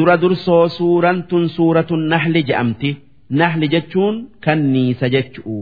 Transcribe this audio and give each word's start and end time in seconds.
dura 0.00 0.16
dursoo 0.22 0.64
suuraan 0.78 1.18
tun 1.30 1.44
suuratun 1.56 2.02
nahli 2.12 2.42
je'amti. 2.50 2.90
Nahli 3.40 3.66
jechuun 3.74 4.16
kanniisa 4.44 5.06
jechu'u. 5.14 5.58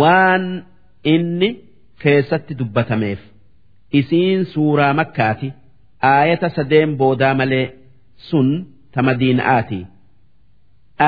Waan 0.00 0.44
inni 1.14 1.48
keessatti 2.02 2.52
dubbatameef. 2.60 3.20
Isiin 3.98 4.40
suuraa 4.52 4.92
makkaati. 5.00 5.48
Aayata 6.12 6.48
sadeen 6.56 6.90
boodaa 7.00 7.34
malee 7.40 7.66
sun 8.28 8.48
ta 8.92 9.00
madiina'aati 9.06 9.80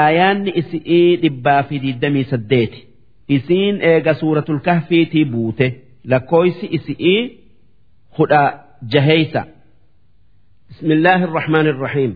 aayaanni 0.00 0.50
isi'ii 0.60 1.08
dhibbaa 1.22 1.62
fi 1.68 1.76
diddamii 1.84 2.24
saddeeti. 2.32 2.80
Isiin 3.36 3.76
eega 3.90 4.12
suuratul 4.20 4.60
kahfiitii 4.66 5.24
buute. 5.32 5.66
Lakkooysi 6.10 6.66
isi'ii 6.78 7.20
hudha 8.18 8.42
jaheeysa 8.92 9.42
bismillaahi 10.68 11.24
irrahmaan 11.28 11.66
irrahiim 11.72 12.12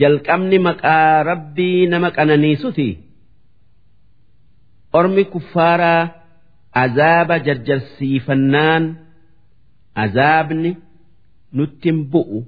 jalqabni 0.00 0.58
maqaa 0.66 1.22
rabbii 1.30 1.86
nama 1.92 2.08
qananiisuti 2.16 2.88
ormi 4.98 5.24
kuffaaraa 5.32 6.02
azaaba 6.82 7.36
jarjarsiifannaan 7.46 8.84
azaabni 10.04 10.70
nutti 11.56 11.88
hin 11.90 12.00
bu'u. 12.12 12.40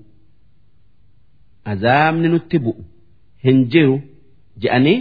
Azaabni 1.73 2.29
nutti 2.35 2.59
bu'u. 2.65 2.83
Hin 3.45 3.59
jiru 3.73 3.97
je'anii 4.63 4.99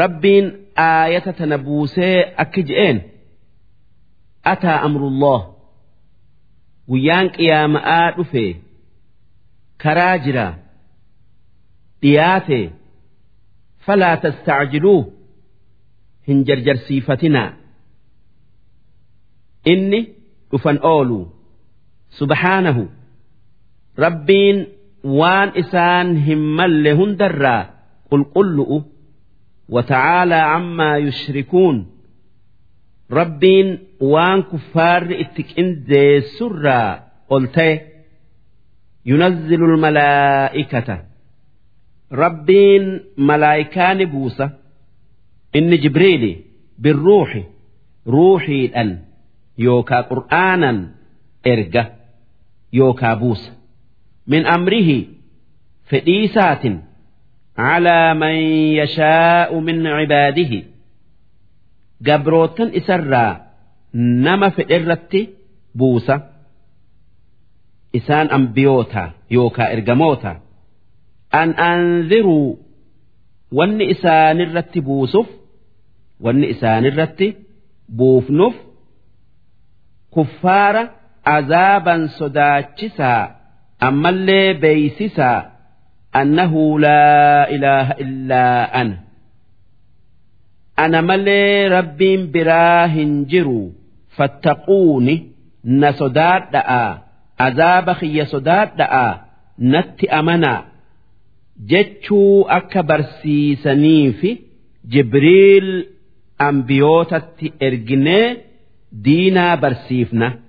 rabbiin 0.00 0.46
aayata 0.88 1.32
tana 1.38 1.56
buusee 1.64 2.16
akki 2.44 2.62
je'een? 2.68 2.98
Ataa 4.52 4.78
amrullah. 4.88 5.40
Guyyaan 6.88 7.28
qiyaama'aa 7.36 8.06
dhufe 8.16 8.44
karaa 9.82 10.16
jira 10.24 10.46
dhiyaate 12.01 12.59
falaa 13.85 14.15
tastacjiluu 14.23 14.99
hin 16.27 16.37
jarjarsiifatinaa 16.47 17.49
inni 19.73 19.99
dhufan 20.51 20.77
oolu 20.91 21.19
subhaanahu 22.19 22.83
rabbiin 24.05 24.57
waan 25.19 25.49
isaan 25.61 26.07
hin 26.27 26.41
malle 26.59 26.91
hundarraa 27.01 27.63
qulqullu'u 28.11 28.79
وتعالى 29.75 30.35
عما 30.35 30.97
يشركون 30.97 31.77
ربين 33.11 33.67
وان 34.01 34.41
كفار 34.43 35.01
اتكين 35.21 35.83
دي 35.83 36.21
سرى 36.21 37.03
قلت 37.29 37.57
ينزل 39.05 39.61
الملائكة 39.63 40.89
rabbiin 42.20 42.84
malaayikaa 43.16 43.94
ni 43.94 44.06
buusa. 44.06 44.46
Inni 45.58 45.78
jibriili 45.82 46.32
birruuxi 46.82 47.42
ruuxiidhaan 48.12 48.90
yookaa 49.64 50.02
qur'aanan 50.10 50.78
erga 51.52 51.84
yookaa 52.78 53.16
buusa. 53.20 53.50
Min 54.30 54.46
amrihi 54.54 54.98
fedhiisaatin 55.90 56.76
calaa 57.56 58.14
man 58.22 58.36
yashaa'u 58.80 59.60
min 59.66 59.78
cibaadihi. 59.98 60.60
Gabrootan 62.06 62.70
isarraa 62.80 63.32
nama 64.26 64.48
fedherratti 64.56 65.20
buusa. 65.78 66.20
Isaan 67.98 68.28
ambiyootaa 68.36 69.08
yookaa 69.30 69.68
ergamootaa. 69.76 70.36
an 71.40 71.50
anziruu 71.70 72.58
wanni 73.58 73.84
isaanirratti 73.94 74.80
buusuuf 74.88 75.28
wanni 76.24 76.46
isaanirratti 76.54 77.28
buufnuuf 77.98 78.54
kuffaara 80.14 80.82
azaaban 81.36 82.02
sodaachisaa 82.18 83.22
ammallee 83.88 84.54
beeysisaa 84.62 85.38
annahu 86.20 86.62
laa 86.84 87.46
ilaaha 87.56 87.94
illaa 88.04 88.68
ana. 88.80 88.96
Ana 90.76 91.00
malee 91.02 91.68
rabbiin 91.68 92.22
biraa 92.34 92.86
hin 92.96 93.12
jiru 93.32 93.60
fattaquuni 94.16 95.14
na 95.80 95.88
sodaadha'a 96.00 96.82
azaaba 97.46 97.92
kiyya 98.00 98.26
sodaadha'a 98.34 99.06
natti 99.72 100.06
amanaa. 100.18 100.60
صداد 101.61 101.67
دعا 101.69 101.81
نت 101.81 101.87
أمنا 101.87 101.93
جتشو 102.03 102.41
أكبر 102.41 103.01
سيسنيف 103.01 104.37
جبريل 104.85 105.85
أنبيوتة 106.41 107.51
إرجني 107.63 108.37
دينا 108.91 109.55
برسيفنا 109.55 110.39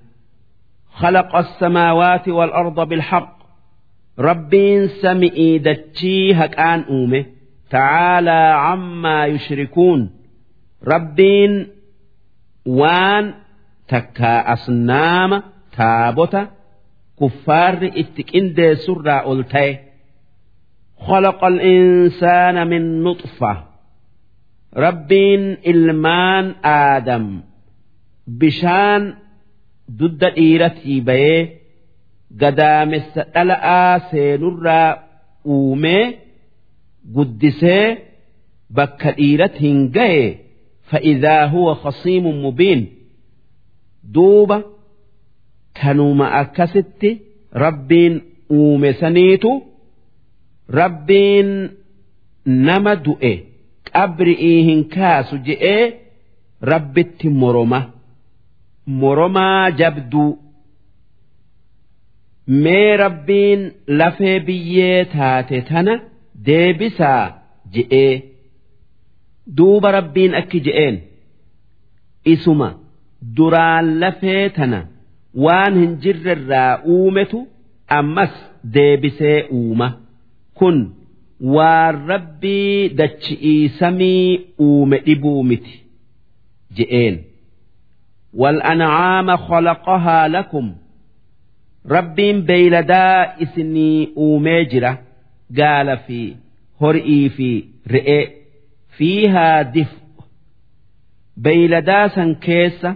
خلق 0.93 1.37
السماوات 1.37 2.29
والأرض 2.29 2.89
بالحق 2.89 3.39
ربين 4.19 4.89
سمئي 4.89 5.59
دتشي 5.59 6.35
هكان 6.35 6.85
أومه 6.89 7.25
تعالى 7.71 8.53
عما 8.55 9.27
يشركون 9.27 10.11
ربين 10.87 11.67
وان 12.67 13.35
تكا 13.89 14.53
أصنام 14.53 15.43
تابوتا 15.77 16.51
كفار 17.21 17.91
اتكين 17.97 18.55
دي 18.55 18.75
سرى 18.75 19.33
ألتي 19.33 19.79
خلق 21.09 21.45
الإنسان 21.45 22.67
من 22.67 23.03
نطفة 23.03 23.65
ربين 24.77 25.57
إلمان 25.67 26.55
آدم 26.65 27.41
بشان 28.27 29.15
ضد 29.91 30.25
إيرتي 30.25 31.01
بيه 31.01 31.59
gadaamessa 32.41 33.23
dhala'aa 33.35 34.01
seenurraa 34.11 34.91
uumee 35.55 36.05
guddisee 37.15 37.87
bakka 38.77 39.11
dhiirat 39.19 39.55
hin 39.65 39.79
gahe 39.97 40.25
fa'idaa 40.91 41.45
huwa 41.53 41.73
khasiimun 41.83 42.37
mubiin 42.45 42.83
duuba 44.15 44.59
kanuma 45.81 46.27
akkasitti 46.41 47.11
rabbiin 47.65 48.15
uume 48.59 48.91
saniitu 49.01 49.51
rabbiin 50.70 51.50
nama 52.46 52.94
du'e 53.06 53.34
qabri'ii 53.92 54.60
hin 54.70 54.82
kaasu 54.96 55.36
je'ee 55.48 55.84
rabbitti 56.72 57.30
moroma. 57.30 57.82
Moromaa 58.86 59.70
jabduu 59.80 60.32
mee 62.48 62.98
rabbiin 62.98 63.62
lafee 63.88 64.40
biyyee 64.48 65.06
taate 65.16 65.62
tana 65.70 65.94
deebisaa 66.46 67.24
je'ee 67.74 68.14
duuba 69.58 69.92
rabbiin 69.92 70.34
akki 70.42 70.60
je'een. 70.66 70.96
Isuma 72.34 72.70
duraan 73.38 74.00
lafee 74.02 74.50
tana 74.50 74.80
waan 75.44 75.74
hin 75.82 75.94
jirrerraa 76.04 76.72
uumetu 76.96 77.40
ammas 78.00 78.34
deebisee 78.74 79.40
uuma 79.52 79.88
kun 80.59 80.77
waan 81.55 81.95
rabbii 82.13 82.89
dachi'ii 83.01 83.69
samii 83.79 84.41
uume 84.67 84.99
dhibuu 85.07 85.43
miti 85.51 85.75
je'een 86.77 87.17
والأنعام 88.35 89.37
خلقها 89.37 90.29
لكم 90.29 90.73
rabbiin 91.91 92.43
beeyladaa 92.49 93.35
isinii 93.45 94.09
uumee 94.17 94.65
jira 94.65 94.91
gaala 95.59 95.97
fi 95.97 96.37
horii 96.81 97.29
fi 97.37 97.49
re'ee 97.95 98.25
fiihaa 98.97 99.65
dif 99.75 99.89
beeyladaa 101.45 102.09
san 102.15 102.31
keessa 102.47 102.91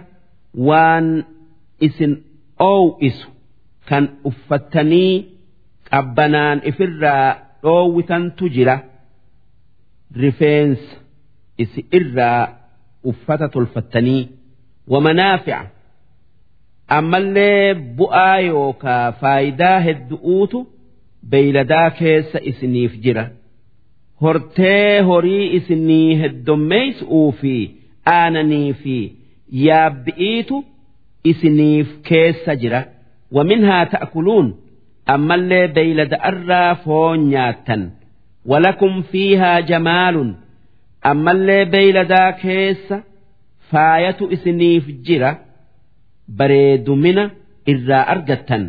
waan 0.67 1.07
isin 1.87 2.13
oow'isu 2.59 3.27
kan 3.89 4.03
uffattanii 4.29 5.13
qabbanaan 5.91 6.57
ifirraa 7.62 7.62
dhoowwitantu 7.62 8.48
jira 8.48 8.80
rifeensa. 10.16 10.96
Isi 11.58 11.86
irraa 11.92 12.48
uffata 13.04 13.48
tolfattanii. 13.48 14.28
Wamanaafi'a 14.88 15.66
ammallee 16.88 17.74
bu'aa 17.74 18.38
yookaa 18.40 19.12
faayidaa 19.12 19.80
heddu'uutu 19.80 20.66
beeyladaa 21.30 21.90
keessa 21.90 22.38
isiniif 22.40 22.92
jira. 23.02 23.30
Hortee 24.20 25.00
horii 25.00 25.46
isinii 25.56 26.16
heddommeessu'uu 26.20 27.32
fi 27.32 27.54
aananii 28.06 28.72
fi 28.72 29.16
yaabbi'iitu 29.50 30.64
isiniif 31.24 31.88
keessa 32.02 32.56
jira. 32.56 32.84
Waminhaa 33.32 33.86
ta'kuluun 33.86 34.54
ammallee 35.14 35.66
beeylada 35.76 36.16
irraa 36.30 36.74
foon 36.84 37.18
nyaattan. 37.32 37.82
Walakum 38.50 38.94
fiihaa 39.10 39.60
jamaalun. 39.70 40.30
Ammallee 41.10 41.64
beeyladaa 41.74 42.30
keessa 42.42 42.96
faayatu 43.70 44.24
isiniif 44.36 44.84
jira 45.06 45.30
bareedumina 46.38 47.24
irraa 47.72 48.04
argattan. 48.14 48.64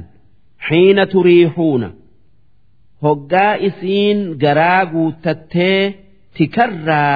Xiina 0.67 1.03
turiixuuna 1.13 1.89
hoggaa 3.03 3.53
isiin 3.67 4.19
garaa 4.43 4.81
guutattee 4.93 5.81
tikarraa 6.37 7.15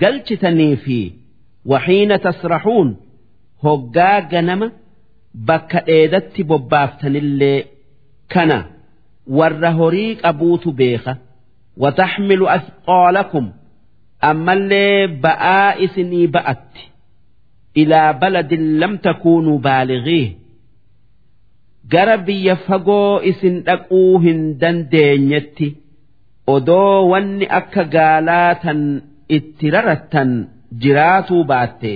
galchitanii 0.00 0.76
fi 0.84 0.98
waxiina 1.70 2.16
tasraxuun 2.26 2.88
hoggaa 3.64 4.18
ganama 4.32 4.68
bakka 5.48 5.80
dheedatti 5.88 6.42
bobbaaftanillee 6.50 7.58
kana 8.32 8.58
warra 9.38 9.70
horii 9.78 10.12
qabuutu 10.22 10.68
beeka. 10.80 11.12
Wataxmilu 11.82 12.46
athqaalakum 12.56 13.46
ammallee 14.30 15.06
ba'aa 15.24 15.68
isinii 15.84 16.26
ba'atti. 16.34 16.82
Ilaa 17.82 18.10
baladin 18.20 18.64
lam 18.80 18.92
takuunuu 19.04 19.58
baaligiih 19.66 20.28
gara 21.92 22.16
biyya 22.26 22.56
fagoo 22.66 23.20
isin 23.30 23.56
dhaquu 23.66 24.00
hin 24.24 24.40
dandeenyetti 24.60 25.68
odoo 26.54 26.96
wanni 27.12 27.46
akka 27.58 27.84
gaalaa 27.94 28.50
tan 28.62 28.80
itti 29.36 29.66
rarattan 29.74 30.30
jiraatuu 30.82 31.42
baatte 31.50 31.92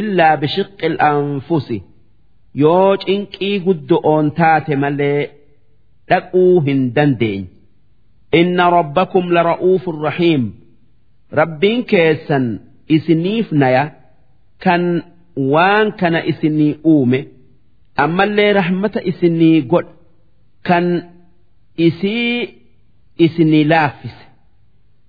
illaa 0.00 0.34
bishiqqi 0.42 0.88
anfusi. 1.10 1.78
Yoo 2.62 2.92
cinqii 3.04 3.56
guddo'oon 3.66 4.26
taate 4.38 4.74
malee 4.82 5.20
dhaquu 6.09 6.45
hin 6.67 6.79
dandeenye 6.95 7.47
inna 8.39 8.65
rabbakum 8.77 9.25
lara'uufun 9.37 9.97
rahiim 10.07 10.43
rabbiin 11.39 11.79
keessan 11.91 12.45
isiniif 12.95 13.47
naya 13.61 13.83
kan 14.63 14.83
waan 15.53 15.87
kana 15.99 16.19
isinii 16.31 16.73
uume 16.93 17.19
ammallee 18.03 18.51
rahmata 18.59 18.99
isinii 19.11 19.57
godha 19.71 19.93
kan 20.67 20.85
isii 21.87 22.35
isinii 23.25 23.63
laaffise 23.73 24.19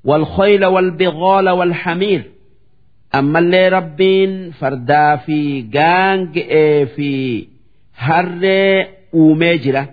والخيل 0.04 0.64
والبغال 0.64 1.48
والحمير 1.48 2.22
أما 3.14 3.38
اللي 3.38 3.68
ربين 3.68 4.50
فردا 4.50 5.16
في 5.16 5.60
جانج 5.62 6.40
في 6.96 7.46
هر 7.96 8.42
ومجرة 9.12 9.88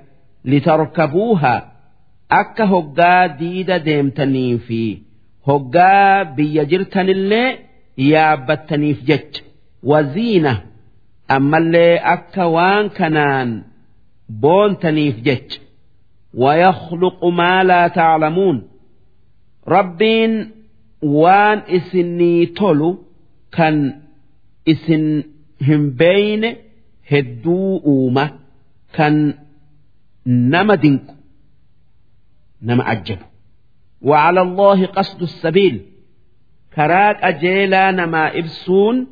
لتركبوها 0.45 1.71
أكا 2.31 2.63
هقا 2.65 3.27
ديدا 3.27 3.77
ديمتني 3.77 4.57
في 4.57 4.97
هقا 5.47 6.23
بيجرتن 6.23 7.09
اللي 7.09 7.57
يابتني 7.97 8.93
في 8.93 9.05
جج 9.05 9.41
وزينة 9.83 10.61
أما 11.31 11.57
اللي 11.57 11.95
أكا 11.95 12.43
وان 12.43 12.89
كنان 12.89 13.63
بونتني 14.29 15.11
في 15.13 15.21
جج 15.21 15.57
ويخلق 16.33 17.25
ما 17.25 17.63
لا 17.63 17.87
تعلمون 17.87 18.69
rabbiin 19.75 20.33
waan 21.03 21.59
isinii 21.77 22.47
tolu 22.59 22.89
kan 23.55 23.75
isin 24.73 25.05
hin 25.67 25.83
beeyne 25.99 26.49
hedduu 27.11 27.71
uuma 27.93 28.25
kan 28.97 29.15
nama 30.25 30.75
dinqu 30.77 31.13
nama 32.61 32.83
ajjabu 32.93 33.25
وعلى 34.01 34.41
الله 34.41 34.85
قصد 34.85 35.21
السبيل 35.21 35.81
كراك 36.75 37.17
أجيلا 37.23 37.91
نما 37.91 38.37
إبسون 38.37 39.07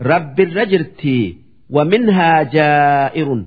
رب 0.00 0.40
الرجرتي 0.40 1.36
ومنها 1.70 2.42
جائر 2.42 3.44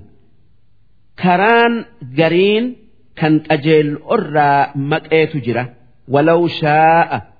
كران 1.22 1.84
قرين 2.18 2.76
كان 3.16 3.42
أجيل 3.50 3.98
أرى 4.02 4.70
مكأيت 4.74 5.36
جره 5.36 5.74
ولو 6.08 6.46
شاء 6.46 7.32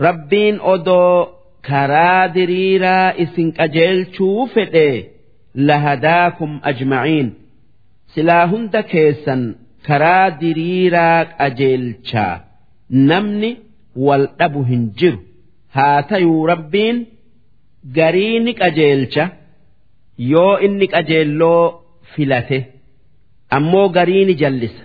ربين 0.00 0.58
أدو 0.60 1.26
كرا 1.66 2.26
دريرا 2.26 3.22
إسن 3.22 3.52
أجل 3.58 4.06
شوفته 4.14 5.04
لهداكم 5.54 6.60
أجمعين 6.64 7.34
silaa 8.15 8.45
hunda 8.51 8.81
keessan 8.91 9.41
karaa 9.87 10.27
diriiraa 10.41 11.25
qajeelchaa 11.39 12.33
namni 13.09 13.49
wal 14.07 14.25
dhabu 14.39 14.61
hin 14.69 14.83
jiru. 15.01 15.19
Haa 15.75 16.01
tayuu 16.09 16.45
rabbiin 16.51 16.97
garii 17.97 18.39
ni 18.45 18.53
qajeelcha. 18.61 19.25
Yoo 20.31 20.53
inni 20.67 20.87
qajeelloo 20.93 21.63
filate 22.15 22.59
ammoo 23.57 23.87
garii 23.97 24.23
ni 24.29 24.33
jallisa. 24.41 24.83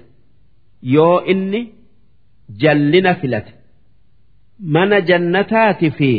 Yoo 0.94 1.16
inni 1.34 1.60
jallina 2.64 3.12
filate 3.22 3.52
mana 4.74 5.00
jannataati 5.10 5.90
fi 5.98 6.10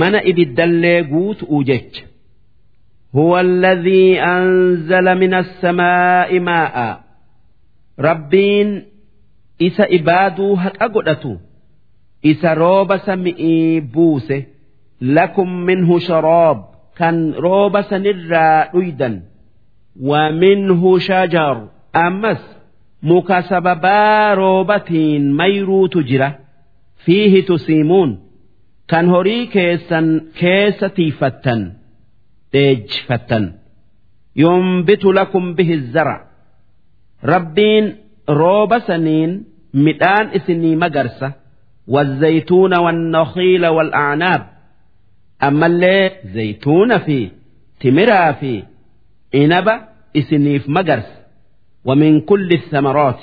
mana 0.00 0.18
ibiddallee 0.32 0.98
guutu'u 1.12 1.58
jecha. 1.70 2.02
هو 3.15 3.39
الذي 3.39 4.19
أنزل 4.21 5.15
من 5.15 5.33
السماء 5.33 6.39
ماء 6.39 6.99
ربين 7.99 8.83
إسا 9.61 9.87
إبادو 9.91 10.53
هك 10.53 10.81
أقدتو 10.81 11.35
إسا 12.25 12.53
روب 12.53 12.97
سمئي 12.97 13.79
بوسه 13.79 14.43
لكم 15.01 15.49
منه 15.49 15.99
شراب 15.99 16.65
كان 16.97 17.33
روب 17.33 17.81
سنرى 17.81 18.69
أيدا 18.75 19.21
ومنه 20.01 20.97
شجر 20.99 21.67
أمس 21.95 22.55
muka 23.05 23.41
sababaa 23.41 24.35
roobatiin 24.35 25.33
mayruutu 25.39 26.01
jira 26.09 26.29
fiihi 27.05 27.41
tusiimuun 27.49 28.11
kan 28.91 29.09
horii 29.13 29.47
keessan 29.55 30.07
keessa 30.39 30.89
tiifattan 30.89 31.61
dheejfattan 32.53 33.45
yumbitu 34.35 35.11
lakum 35.17 35.45
bihi 35.57 35.77
zara 35.93 36.17
rabbiin 37.23 37.85
rooba 38.39 38.79
saniin 38.87 39.31
midhaan 39.73 40.27
isinii 40.37 40.75
magarsa 40.75 41.29
والزيتون 41.87 42.73
والنخيل 42.77 43.65
والأعناب 43.67 44.41
أما 45.43 45.65
اللي 45.65 46.11
زيتون 46.33 46.97
في 46.97 47.29
تمرا 47.79 48.31
في 48.31 48.63
عنب 49.35 49.67
إسنيف 50.17 50.69
مجرس 50.69 51.09
ومن 51.85 52.21
كل 52.21 52.49
الثمرات 52.51 53.19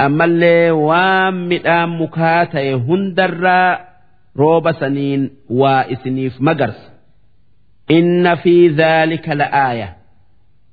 أما 0.00 0.24
اللي 0.24 0.70
وام 0.70 1.48
مدام 1.48 2.02
مكاتة 2.02 2.74
هندر 2.74 3.34
روب 4.36 4.72
سنين 4.72 5.30
وإسنيف 5.50 6.40
مجرس 7.90 8.02
إن 8.04 8.34
في 8.34 8.68
ذلك 8.68 9.28
لآية 9.28 9.96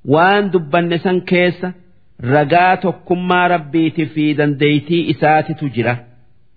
وان 0.06 0.50
دبن 0.50 0.98
سن 0.98 1.20
كيس 1.20 1.66
رقاتكم 2.24 3.28
ما 3.28 3.48
ربيت 3.48 4.02
في 4.02 4.34
دنديتي 4.34 5.12
إسات 5.12 5.52
تجرة 5.52 6.06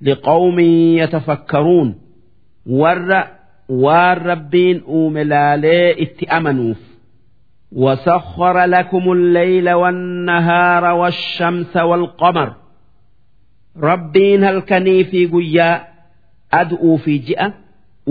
لقوم 0.00 0.58
يتفكرون 0.98 1.98
ور 2.66 3.24
والربين 3.68 4.82
أوملالي 4.88 6.02
اتأمنوف 6.02 6.78
وسخر 7.72 8.64
لكم 8.64 9.12
الليل 9.12 9.70
والنهار 9.70 10.84
والشمس 10.84 11.76
والقمر 11.76 12.54
ربين 13.76 14.44
هل 14.44 14.60
كني 14.60 15.04
في 15.04 15.26
قيا 15.26 15.84
أدعو 16.52 16.96
في 16.96 17.18
جئة 17.18 17.54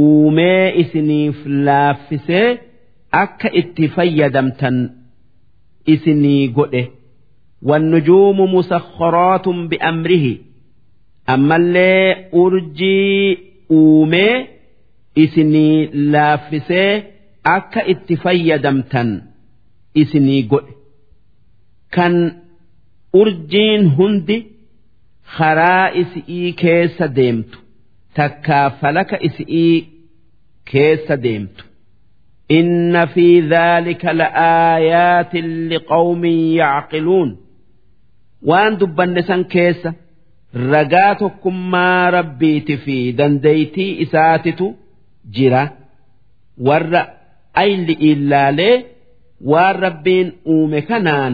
uumee 0.04 0.64
isiniif 0.82 1.36
laaffisee 1.66 2.48
akka 3.22 3.48
itti 3.60 3.84
fayyadamtan 3.96 4.76
isinii 5.94 6.48
godhe. 6.56 6.82
Wannujuumu 7.68 8.44
musakharaatun 8.54 9.58
bi'amrihi. 9.70 10.34
Ammallee 11.34 12.28
urjii 12.42 13.38
uumee 13.78 14.34
isinii 15.24 15.90
laaffisee 16.12 16.90
akka 17.56 17.80
itti 17.92 18.14
fayyadamtan 18.24 19.10
isinii 20.02 20.42
godhe. 20.50 20.72
Kan 21.94 22.14
urjiin 23.20 23.82
hundi 23.96 24.36
karaa 25.36 25.86
isii 26.02 26.52
keessa 26.62 27.06
deemtu. 27.16 27.58
takkaa 28.17 28.67
falaka 28.79 29.15
isi'ii 29.27 29.75
keessa 30.71 31.17
deemtu 31.27 31.63
إن 32.59 33.05
في 33.05 33.27
ذلك 33.41 34.05
لآيات 34.05 35.35
لقوم 35.71 36.25
يعقلون 36.61 37.29
waan 38.49 38.73
dubbanne 38.79 39.21
san 39.29 39.41
keessa 39.53 39.89
ragaa 40.71 41.13
tokkummaa 41.21 42.11
rabbiiti 42.17 42.75
fi 42.83 42.97
dandeeytii 43.19 43.91
isaatitu 44.03 44.67
jira 45.35 45.63
warra 46.67 47.01
ayli 47.63 47.93
ilaalee 48.09 48.75
waan 49.51 49.75
rabbiin 49.85 50.27
uume 50.53 50.81
kanaan 50.89 51.33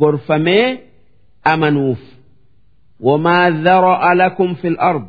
gorfamee 0.00 0.66
amanuuf 1.52 2.00
wamaa 3.06 3.46
dhara'a 3.64 4.10
lakum 4.22 4.50
fil 4.60 4.76
ard 4.90 5.04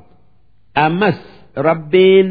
ammas 0.85 1.19
rabbiin 1.69 2.29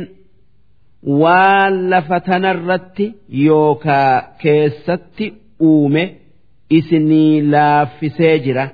waan 1.22 1.74
lafa 1.92 2.18
tanarratti 2.28 3.06
yookaa 3.46 4.14
keessatti 4.42 5.26
uume 5.70 6.04
isinii 6.78 7.34
laaffisee 7.54 8.36
jira. 8.46 8.66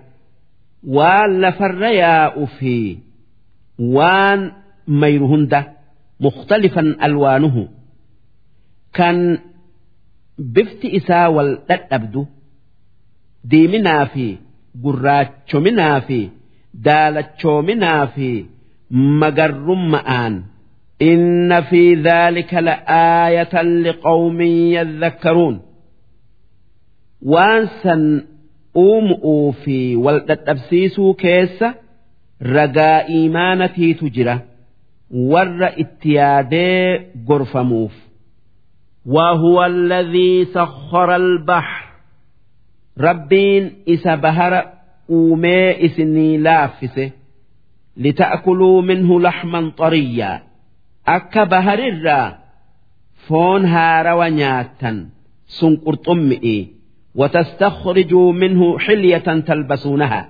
Waan 0.95 1.31
lafarra 1.43 1.89
yaa'u 2.01 2.43
fi 2.57 2.75
waan 3.95 4.41
mayru 5.01 5.27
hunda 5.31 5.59
mukhtalifan 6.23 6.89
alwaanuhu. 7.07 7.63
Kan 8.97 9.17
bifti 10.55 10.87
isaa 10.99 11.27
wal 11.35 11.51
dhadhabdu 11.69 12.21
diiminaa 13.51 14.05
fi 14.13 14.25
gurraachominaa 14.83 15.97
fi 16.07 16.19
daalachoominaa 16.85 18.03
fi 18.15 18.29
magarrumma'aan 18.92 20.42
إن 21.02 21.60
في 21.60 21.94
ذلك 21.94 22.54
لآية 22.54 23.62
لقوم 23.62 24.40
يذكرون 24.40 25.60
وانسا 27.22 28.24
uum'uu 28.74 29.52
fi 29.64 29.96
wal 29.96 30.20
dhadhabsiisuu 30.28 31.14
keessa 31.14 31.74
ragaa 32.40 33.06
iimaanatii 33.08 34.10
jira 34.16 34.34
warra 35.32 35.70
itti 35.76 36.14
yaadee 36.14 37.10
gorfamuuf. 37.26 37.92
وهو 39.06 39.64
الذي 39.64 40.44
سخر 40.44 41.16
البحر 41.16 41.84
ربين 43.00 43.72
إسا 43.88 44.14
بهر 44.14 44.72
أومي 45.10 45.86
إسني 45.86 46.38
لافسه 46.38 47.10
لتأكلوا 47.97 48.81
منه 48.81 49.21
لحما 49.21 49.71
طريا. 49.77 50.43
أكا 51.07 51.43
بهر 51.43 51.79
الرا 51.79 52.37
فون 53.27 53.65
هار 53.65 54.17
ونياتا 54.17 55.09
سنقر 55.47 55.93
طمئي 55.93 56.73
وتستخرجوا 57.15 58.33
منه 58.33 58.79
حلية 58.79 59.17
تلبسونها. 59.17 60.29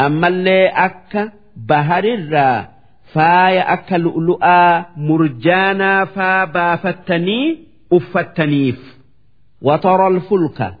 أما 0.00 0.28
اللي 0.28 0.66
أكا 0.68 1.32
بهر 1.56 2.04
الرا 2.04 2.68
فاي 3.12 3.60
أكا 3.60 3.96
لؤلؤا 3.96 4.84
مرجانا 4.96 6.04
فابافتني 6.04 7.58
أفتنيف. 7.92 8.98
وترى 9.62 10.08
الفلك. 10.08 10.74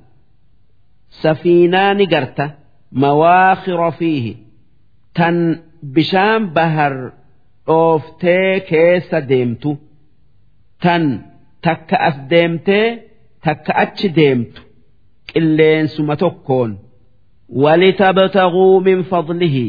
سفينان 1.10 2.06
قرت. 2.06 2.50
مواخر 2.92 3.90
فيه. 3.90 4.36
تن 5.14 5.60
bishaan 5.94 6.42
bahar 6.56 6.94
dhooftee 7.66 8.52
keessa 8.70 9.18
deemtu 9.30 9.70
tan 10.82 11.04
takka 11.64 11.96
as 12.08 12.16
deemtee 12.30 12.86
takka 13.44 13.72
achi 13.84 14.08
deemtu 14.18 14.60
qilleensuma 15.30 16.14
tokkoon 16.22 16.70
walitabtaguu 17.62 18.74
min 18.86 18.98
fadlihi 19.10 19.66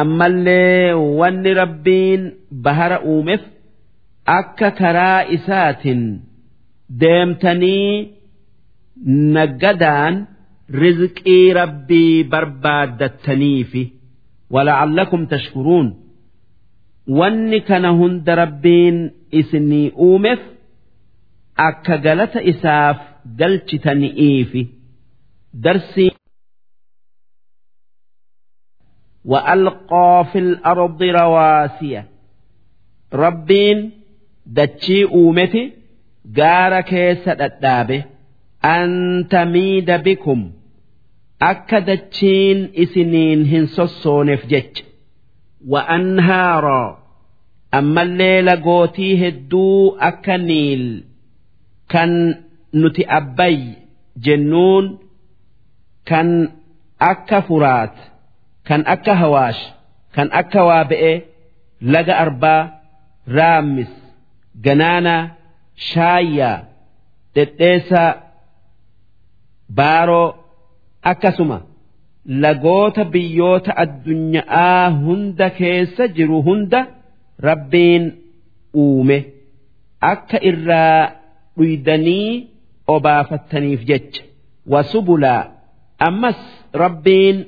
ammallee 0.00 0.94
wanni 1.18 1.52
rabbiin 1.60 2.22
bahara 2.64 2.98
uumeef 3.12 3.42
akka 4.38 4.68
karaa 4.80 5.20
isaatiin 5.36 6.02
deemtanii 7.00 7.92
naggadaan 9.36 10.14
rizqii 10.82 11.52
rabbii 11.60 12.24
barbaaddattaniifi. 12.32 13.82
wala'allakum 14.53 15.21
tashkuruun 15.31 15.87
wanni 17.19 17.59
kana 17.69 17.89
hunda 17.99 18.35
rabbiin 18.41 18.97
isinii 19.39 19.89
uumeef 20.05 20.39
akka 21.67 21.95
galata 22.05 22.39
isaaf 22.51 22.97
galchitani'iifi 23.39 24.63
درسي 25.65 26.11
وألقى 29.25 30.25
في 30.31 30.39
الأرض 30.39 31.03
رواسي 31.03 32.03
ربين 33.13 33.91
دتشي 34.45 35.03
أومتي 35.03 35.73
قار 36.37 36.81
كيس 36.81 37.27
الدابه 37.27 38.03
أن 38.65 39.27
تميد 39.29 39.91
بكم 39.91 40.51
akka 41.40 41.80
dachiin 41.88 42.58
isiniin 42.82 43.44
hin 43.50 43.66
sossooneef 43.76 44.42
jecha 44.52 44.84
wa'anhaaroo 45.72 46.88
ammallee 47.78 48.42
lagootii 48.48 49.14
hedduu 49.22 49.96
akka 50.08 50.38
niil 50.38 50.84
kan 51.92 52.10
nuti 52.80 53.02
abbay 53.18 53.56
jennuun 54.24 54.86
kan 56.08 56.28
akka 57.10 57.38
furaat 57.48 57.96
kan 58.68 58.82
akka 58.94 59.14
hawaash 59.22 59.62
kan 60.14 60.28
akka 60.40 60.60
waa 60.68 60.84
be'e 60.90 61.12
laga 61.92 62.14
arbaa 62.24 62.62
raammis 63.36 63.92
ganaana 64.64 65.16
shaayyaa 65.88 66.58
dhedheessa 67.34 68.02
baaroo. 69.80 70.39
Akkasuma 71.10 71.58
lagoota 72.42 73.04
biyyoota 73.12 73.72
addunyaa 73.84 74.90
hunda 75.04 75.50
keessa 75.58 76.04
jiru 76.16 76.38
hunda 76.48 76.80
rabbiin 77.48 78.04
uume 78.84 79.18
akka 80.12 80.38
irraa 80.50 81.02
dhuydanii 81.58 82.48
obaafattaniif 82.94 83.80
jecha. 83.90 84.22
Wasubulaa 84.72 85.42
ammas 86.08 86.40
rabbiin 86.82 87.38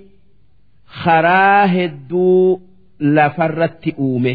karaa 1.04 1.66
hedduu 1.66 2.62
lafarratti 3.16 3.90
uume 4.06 4.32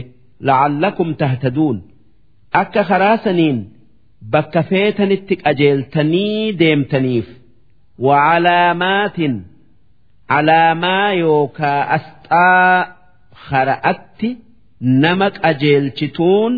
la'allakum 0.48 1.10
tahtaduun. 1.22 1.78
Akka 2.62 2.84
karaa 2.90 3.18
saniin 3.24 3.58
bakka 4.34 4.62
feetanitti 4.70 5.36
qajeeltanii 5.44 6.42
deemtaniif 6.60 7.28
wacalaamaatin 8.06 9.34
calaamaa 10.32 11.12
yookaa 11.24 11.82
asxaa 11.98 12.88
kara'atti 13.50 14.30
nama 15.04 15.28
qajeelchituun 15.42 16.54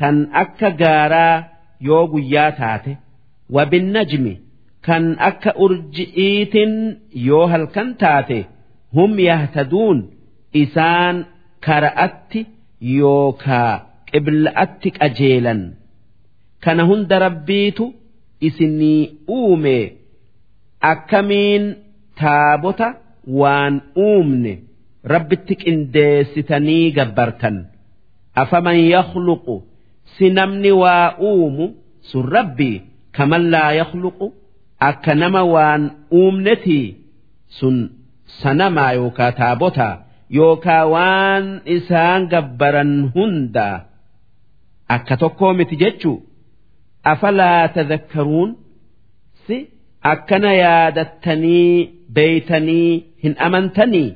tan 0.00 0.16
akka 0.42 0.68
gaaraa 0.82 1.36
yoo 1.88 2.04
guyyaa 2.12 2.50
taate 2.60 2.92
wabinnajmi 3.56 4.34
kan 4.86 5.04
akka 5.28 5.50
urji'iitin 5.64 6.72
yoo 7.28 7.44
halkan 7.54 7.88
taate 8.04 8.38
hum 8.98 9.12
yahtaduun 9.28 9.98
isaan 10.62 11.16
kara'atti 11.66 12.40
yookaa 13.00 13.72
qibla'atti 14.10 14.88
qajeelan 14.98 15.60
kana 16.64 16.82
hunda 16.90 17.16
rabbiitu 17.26 17.84
isinii 18.48 19.02
uume 19.38 19.78
akkamiin 20.80 21.64
taabota 22.20 22.88
waan 23.40 23.74
uumne 23.96 24.52
rabbitti 25.12 25.54
qindeessitanii 25.62 26.90
gabbartan? 26.96 27.56
Afaman 28.34 28.78
yakhluqu? 28.94 29.56
Si 30.16 30.30
namni 30.30 30.70
waa 30.82 31.16
uumu 31.20 31.66
sun 32.10 32.24
rabbii? 32.36 32.82
Kaman 33.16 33.50
laa 33.52 33.72
yakhluqu? 33.80 34.26
Akka 34.88 35.14
nama 35.14 35.42
waan 35.54 35.82
uumnetii 36.12 36.86
sun 37.58 37.76
sanamaa 38.42 38.92
yookaa 38.92 39.32
taabotaa 39.32 39.94
yookaa 40.38 40.84
waan 40.94 41.44
isaan 41.76 42.22
gabbaran 42.32 42.92
hunda 43.14 43.68
akka 44.88 45.16
tokkoo 45.16 45.52
miti 45.58 45.76
jechuu? 45.82 46.18
Afalaa 47.12 47.68
tadhakkaruun 47.68 48.50
akkana 50.13 50.53
yaadattanii 50.53 51.89
beeytanii 52.15 53.03
hin 53.23 53.35
amantanii 53.47 54.09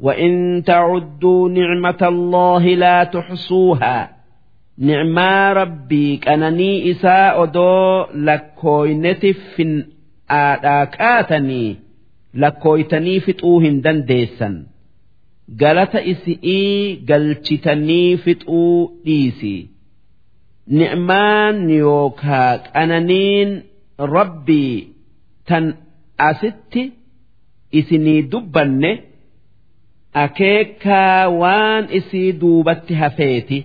وإن 0.00 0.62
تعدوا 0.66 1.48
نعمة 1.48 1.98
الله 2.02 2.64
لا 2.74 3.04
تحصوها 3.04 4.16
نعما 4.78 5.52
ربي 5.52 6.16
كانني 6.16 6.90
إساء 6.90 7.44
دو 7.44 8.06
لكوينتي 8.14 9.32
في 9.32 9.84
آداكاتني 10.30 11.76
lakkooytanii 12.42 13.20
fixuu 13.26 13.58
hin 13.64 13.76
dandeessan 13.84 14.54
galata 15.62 16.00
isi'ii 16.12 16.96
galchitanii 17.08 18.16
fixuu 18.24 18.90
dhiisi 19.06 19.54
ni'maan 20.78 21.58
yookaa 21.70 22.58
qananiin 22.74 23.50
rabbii 23.98 24.74
tan 25.47 25.65
asitti 26.29 26.83
isinii 27.79 28.21
dubbanne 28.31 28.91
akeekaa 30.23 31.29
waan 31.41 31.83
isii 31.99 32.29
duubatti 32.41 32.93
hafeeti 33.01 33.57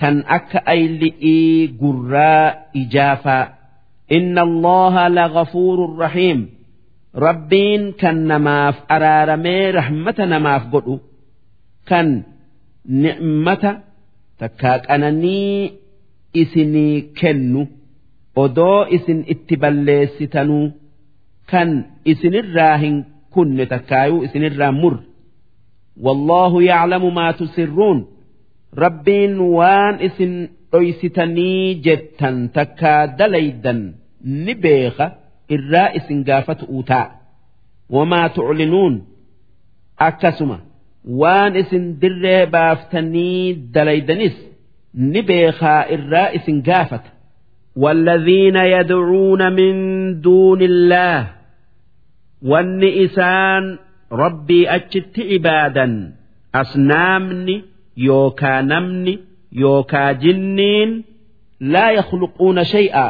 tan 0.00 0.16
akka 0.36 0.58
ayli'ii 0.74 1.68
gurraa 1.80 2.46
ijaafaa 2.82 3.44
inna 4.16 4.42
allaha 4.48 5.04
lagafuurun 5.18 5.98
rahiim. 6.04 6.40
Rabbiin 7.26 7.84
kan 8.00 8.16
namaaf 8.30 8.76
araaramee 8.94 9.72
rahmata 9.78 10.26
namaaf 10.32 10.64
godhu 10.72 10.96
kan 11.88 12.08
ni'mata 13.02 13.70
takkaa 14.40 14.78
qananii 14.86 15.72
isinii 16.42 16.96
kennu 17.20 17.62
odoo 18.42 18.80
isin 18.96 19.20
itti 19.34 19.54
balleessitanuu 19.62 20.66
kan 21.51 21.69
isinirraa 22.11 22.75
hin 22.83 22.95
kunne 23.33 23.65
takkaayuu 23.73 24.23
isinirraa 24.27 24.71
mur 24.83 24.95
والله 26.05 26.63
يعلم 26.63 27.13
ما 27.15 27.31
تسرون 27.31 28.05
ربين 28.77 29.39
وان 29.39 29.93
اسن 30.07 30.31
dhoysitanii 30.73 31.75
jettan 31.85 32.37
takkaa 32.55 33.01
dalaydan 33.19 33.79
ni 34.45 34.53
beeka 34.63 35.05
irraa 35.55 35.89
isin 35.99 36.19
gaafatu 36.29 36.65
uutaa 36.75 37.05
wamaa 37.95 38.29
tuclinuun 38.35 38.95
akkasuma 40.07 40.57
waan 41.21 41.53
isin 41.61 41.83
dirree 42.01 42.45
baaftanii 42.55 43.53
dalaydanis 43.75 44.35
ni 45.11 45.21
beekaa 45.29 45.81
irraa 45.95 46.27
isin 46.37 46.57
gaafata 46.69 47.09
والذين 47.83 48.55
يدعون 48.75 49.41
من 49.59 49.73
دون 50.21 50.61
الله 50.61 51.27
wanni 52.42 52.90
isaan 53.04 53.78
rabbii 54.10 54.66
achitti 54.76 55.22
ibaadan 55.36 55.94
asnaamni 56.60 57.56
yookaa 58.06 58.62
namni 58.62 59.14
yookaa 59.62 60.14
jinniin 60.22 60.90
laa 61.72 61.90
yakhluquuna 61.98 62.64
shay'a 62.64 63.06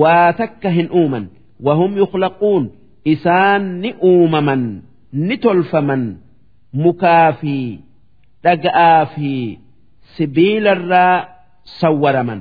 waa 0.00 0.32
takka 0.32 0.70
hin 0.70 0.88
uuman. 1.00 1.24
Wahum 1.66 1.96
yukhlaquun 2.00 2.64
isaan 3.04 3.62
ni 3.82 3.90
uumaman 4.10 4.62
ni 5.12 5.36
tolfaman. 5.44 6.02
Mukaa 6.82 7.32
fi 7.40 7.54
dhaga'aa 8.44 9.06
fi 9.14 9.58
sibiilarraa 10.14 11.16
sawwaraman. 11.80 12.40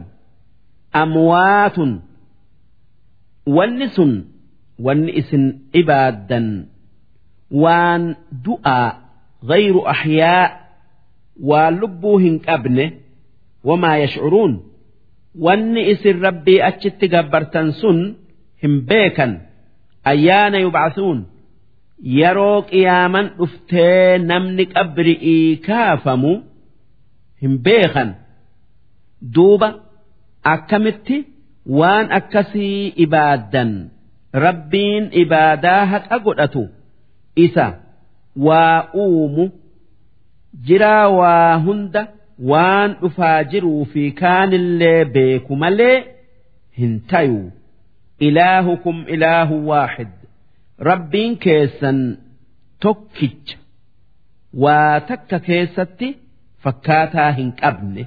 Amwaatun 1.02 1.92
wanni 3.56 3.88
sun 3.96 4.12
ونس 4.79 5.35
ونئس 5.35 5.37
عبادا 5.75 6.67
وان 7.51 8.17
دعاء 8.45 8.99
غير 9.45 9.91
أحياء 9.91 10.61
ولبوهن 11.41 12.41
أبنه 12.49 12.91
وما 13.65 13.99
يشعرون 13.99 14.63
والنئس 15.39 16.07
ربي 16.07 16.69
أتشت 16.69 17.05
قبرتن 17.15 17.71
سن 17.71 18.15
هم 18.65 18.81
بيكا 18.81 19.41
أيان 20.07 20.55
يبعثون 20.55 21.27
yeroo 22.03 22.63
qiyaaman 22.71 23.27
dhuftee 23.39 24.19
namni 24.19 24.65
qabri'ii 24.75 25.57
kaafamu 25.67 26.33
hin 27.43 27.53
beekan 27.67 28.11
duuba 29.35 29.69
akkamitti 30.55 31.19
waan 31.79 32.11
akkasii 32.19 32.93
ibaaddan 33.05 33.71
rabbiin 34.34 35.10
ibaadaa 35.24 35.86
haqa 35.86 36.18
godhatu. 36.26 36.64
Isa 37.36 37.68
waa 38.36 38.90
uumu 39.04 39.46
jiraa 40.68 41.08
waa 41.20 41.56
hunda 41.66 42.08
waan 42.52 42.96
dhufaa 43.02 43.44
jiruu 43.44 43.86
fi 43.94 44.12
kaanillee 44.12 45.06
beeku 45.06 45.56
malee 45.56 45.98
hin 46.80 47.00
tayu. 47.14 47.52
Ilaahukum 48.28 48.98
ilaahu 49.16 49.56
waaxid 49.70 50.12
rabbiin 50.90 51.38
keessan 51.38 52.00
tokkicha. 52.86 53.58
Waa 54.64 55.00
takka 55.10 55.40
keessatti 55.40 56.08
fakkaataa 56.64 57.32
hin 57.32 57.52
qabne. 57.62 58.04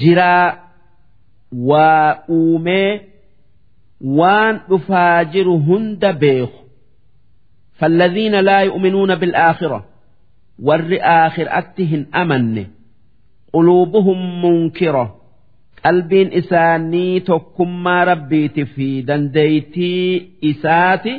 Jiraa 0.00 0.48
waa 1.70 2.18
uumee 2.28 3.00
waan 4.19 4.55
dhufaa 4.69 5.23
jiru 5.33 5.55
hunda 5.67 6.13
beeku 6.13 6.59
فالذين 7.79 8.35
لا 8.39 8.59
يؤمنون 8.59 9.15
بالآخرة 9.15 9.85
ور 10.63 10.97
آخر 11.01 11.45
أتهن 11.59 12.05
أمن 12.15 12.65
قلوبهم 13.53 14.19
منكرة 14.45 15.15
qalbiin 15.85 16.29
isaanii 16.39 17.19
tokkummaa 17.27 18.05
rabbiiti 18.05 18.63
fi 18.73 18.87
dandeeytii 19.07 20.29
isaati 20.51 21.13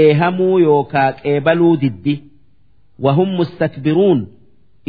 eehamuu 0.00 0.58
yookaa 0.66 1.12
qeebaluu 1.22 1.76
diddi 1.82 2.14
wahum 3.04 3.28
mustakbiruun 3.38 4.20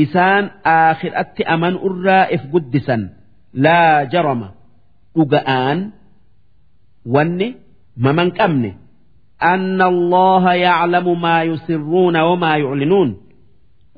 isaan 0.04 0.46
aakhiraatti 0.76 1.44
amanu 1.54 1.78
irraa 1.90 2.26
if 2.36 2.42
guddisan 2.54 3.02
laa 3.66 4.06
jarama 4.14 4.50
dhuga'aan 5.16 5.80
wanni 7.08 7.56
maman 7.98 8.32
qabne 8.40 8.72
أن 9.44 9.82
الله 9.82 10.54
يعلم 10.54 11.22
ما 11.22 11.44
يسرون 11.44 12.16
وما 12.18 12.58
يعلنون 12.58 13.10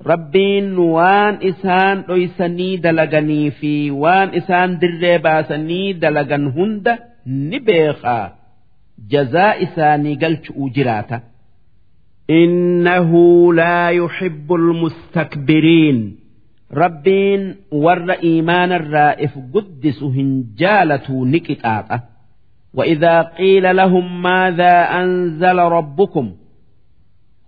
rabbiin 0.09 0.75
waan 0.95 1.35
isaan 1.49 2.03
dhoysanii 2.07 2.77
dalaganii 2.83 3.51
fi 3.59 3.91
waan 4.03 4.33
isaan 4.39 4.79
dirree 4.81 5.19
baasanii 5.25 5.93
dalagan 6.01 6.51
hunda 6.55 6.93
ni 7.49 7.59
beekaa 7.67 8.25
jazaa 9.11 9.53
isaanii 9.65 10.15
galchu'uu 10.23 10.69
jiraata. 10.75 11.21
إنه 12.29 13.11
لا 13.53 13.89
يحب 13.89 14.53
المستكبرين 14.53 16.15
ربين 16.73 17.55
ور 17.71 18.11
إيمان 18.11 18.71
الرائف 18.71 19.31
قدس 19.53 20.03
هنجالة 20.03 21.25
نكتاته 21.25 21.99
وإذا 22.73 23.21
قيل 23.21 23.75
لهم 23.75 24.21
ماذا 24.21 24.73
أنزل 25.01 25.57
ربكم 25.77 26.25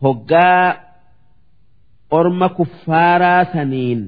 هقا 0.03 0.77
orma 2.19 2.47
kuffaaraa 2.57 3.45
saniin 3.53 4.01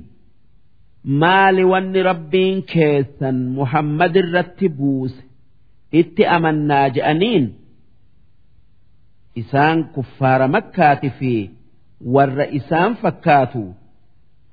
maali 1.21 1.63
wanni 1.71 2.01
rabbiin 2.09 2.57
keessan 2.71 3.37
muhammad 3.57 4.13
irratti 4.21 4.67
buuse 4.77 5.19
itti 6.01 6.23
amannaa 6.35 6.85
je'aniin 6.95 7.45
isaan 9.41 9.79
kuffaara 9.95 10.47
makkaati 10.55 11.09
fi 11.19 11.33
warra 12.15 12.45
isaan 12.59 12.91
fakkaatu 13.01 13.63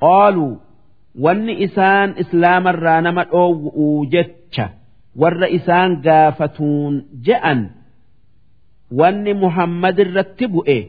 qaaluu 0.02 0.52
wanni 1.24 1.54
isaan 1.66 2.08
islaamarraa 2.22 3.00
nama 3.06 3.22
dhoowwu'uu 3.32 4.00
jecha 4.14 4.66
warra 5.15 5.47
isaan 5.57 6.01
gaafatuun 6.05 6.93
je'an 7.25 7.59
wanni 8.99 9.33
Muhammad 9.43 9.99
irratti 10.03 10.45
bu'e 10.53 10.79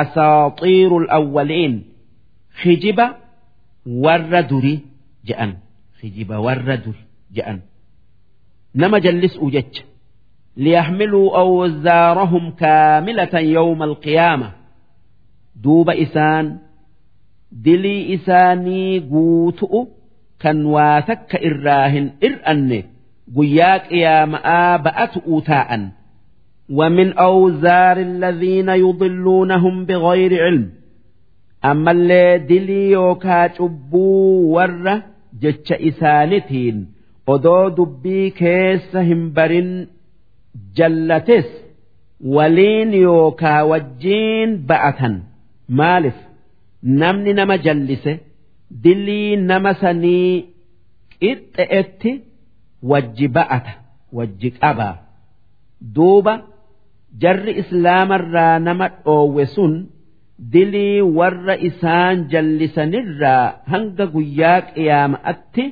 asaaxiirul 0.00 1.08
awwaliin 1.18 1.74
khijiba 2.60 3.06
warra 4.04 4.42
duri 4.50 4.74
je'an 5.28 5.50
khijiba 6.00 6.36
warra 6.46 6.76
duri 6.84 7.02
je'an. 7.36 7.58
Nama 8.74 8.96
jallis'uu 9.04 9.50
jecha. 9.54 9.82
Liyahmiluu 10.56 11.28
awwazaarahum 11.42 12.44
kaamilatan 12.60 13.44
yawma 13.56 13.84
alqiyaama 13.90 14.48
duuba 15.62 15.92
isaan 16.04 16.46
dilii 17.64 18.02
isaanii 18.16 19.00
guutu'u 19.12 19.80
kan 20.42 20.58
waa 20.74 21.00
takka 21.08 21.38
irraa 21.48 21.86
hin 21.94 22.06
ir'anne. 22.26 22.80
قياك 23.37 23.91
يا 23.91 24.25
مآبأة 24.25 25.13
أوتاء 25.27 25.69
ومن 26.69 27.13
أوزار 27.13 27.97
الذين 27.97 28.69
يضلونهم 28.69 29.85
بغير 29.85 30.43
علم 30.43 30.69
ammallee 31.71 32.39
dilii 32.49 32.91
yookaa 32.91 33.49
cubbuu 33.57 34.53
warra 34.55 34.95
jecha 35.41 35.75
isaanitiin 35.89 36.77
odoo 37.33 37.69
dubbii 37.77 38.31
keessa 38.39 38.99
hin 39.09 39.21
barin 39.37 39.69
jallates 40.77 41.47
waliin 42.35 42.91
yookaa 43.05 43.61
wajjiin 43.71 44.51
ba'atan 44.69 45.15
maalif 45.79 46.17
namni 47.01 47.33
nama 47.39 47.55
jallise 47.65 48.13
dilii 48.83 49.35
nama 49.49 49.71
sanii 49.81 50.33
qixxe'etti 51.21 52.11
wajji 52.82 53.28
ba'ata 53.36 53.72
wajji 54.12 54.50
qabaa 54.60 54.94
duuba 55.94 56.34
jarri 57.22 57.52
islaamarraa 57.62 58.58
nama 58.58 58.88
dhoowwe 59.04 59.46
sun 59.54 59.74
dilii 60.52 61.00
warra 61.18 61.56
isaan 61.68 62.16
jallisanirraa 62.32 63.44
hanga 63.72 64.06
guyyaa 64.14 64.60
qiyaama'atti 64.74 65.64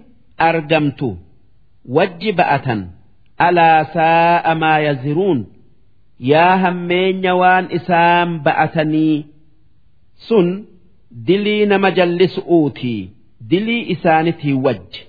argamtu. 0.48 1.08
Wajji 1.96 2.32
ba'atan 2.38 2.80
alaa 3.46 3.84
saa'a 3.94 4.54
maa 4.62 4.78
yaziruun 4.86 5.40
yaa 6.30 6.56
hammeenya 6.62 7.32
waan 7.42 7.66
isaan 7.78 8.30
ba'atanii 8.46 9.16
sun 10.28 10.48
dilii 11.26 11.66
nama 11.72 11.90
jallisu'uutii 11.98 13.00
dilii 13.50 13.82
isaanitii 13.94 14.52
wajji 14.66 15.05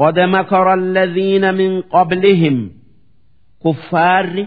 قد 0.00 0.18
مكر 0.18 0.74
الذين 0.74 1.54
من 1.54 1.80
قبلهم 1.80 2.70
كفار 3.64 4.46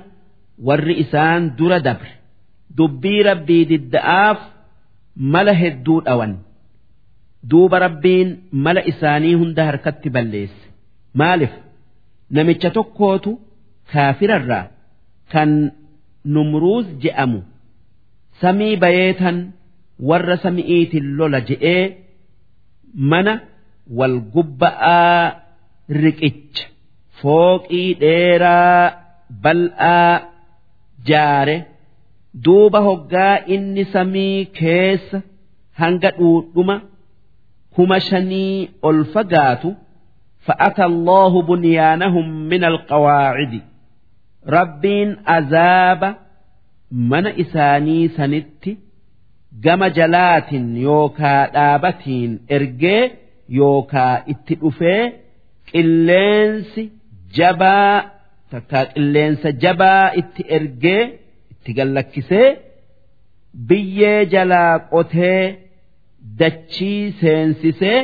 والرئسان 0.63 1.55
در 1.55 1.77
دبر 1.77 2.07
دبي 2.77 3.21
ربي 3.21 3.63
ددآف 3.65 4.37
ملا 5.17 5.67
هدود 5.67 6.07
أون 6.07 6.39
دوب 7.43 7.75
ربين 7.75 8.43
ملا 8.53 8.89
إساني 8.89 9.35
هند 9.35 9.59
هركت 9.59 10.07
بليس 10.07 10.55
مالف 11.15 11.49
نمتش 12.31 12.63
تكوتو 12.63 13.37
كافر 13.91 14.35
الرا 14.35 14.71
كان 15.31 15.71
نمروز 16.25 16.85
جأمو 17.01 17.41
سمي 18.41 18.75
بيتا 18.75 19.51
ور 19.99 20.35
سمئيت 20.35 20.95
اللولا 20.95 21.39
جئي 21.39 21.95
من 22.95 23.39
والقبآ 23.91 25.42
riqicha. 25.88 26.64
Fooqii 27.20 27.94
dheeraa 28.00 28.92
bal'aa 29.42 30.14
jaare. 31.08 31.56
Duuba 32.44 32.80
hoggaa 32.88 33.36
inni 33.54 33.84
samii 33.92 34.44
keessa 34.58 35.18
hanga 35.80 36.10
dhuudhuma 36.18 36.76
kuma 37.74 37.98
shanii 38.08 38.68
ol 38.88 38.98
fagaatu 39.14 39.70
fa'ata 40.46 40.82
Allahu 40.90 41.38
bunyaanahum 41.50 42.26
min 42.50 42.62
alqawaacidi 42.70 43.60
rabbiin 44.56 45.10
azaaba 45.36 46.08
mana 47.10 47.30
isaanii 47.44 48.08
sanitti 48.16 48.72
gama 49.64 49.88
jalaatin 49.98 50.66
yookaa 50.86 51.40
dhaabatiin 51.54 52.32
ergee 52.56 53.02
yookaa 53.58 54.14
itti 54.34 54.54
dhufee 54.62 55.02
qilleensi 55.73 56.83
jabaa 57.37 57.95
takka 58.51 58.79
qilleensa 58.93 59.49
jabaa 59.63 60.05
itti 60.21 60.41
ergee 60.57 61.03
itti 61.51 61.71
gallakkisee 61.77 62.47
biyyee 63.69 64.19
jalaa 64.33 64.73
qotee 64.93 65.43
dachii 66.39 67.03
seensisee 67.21 67.99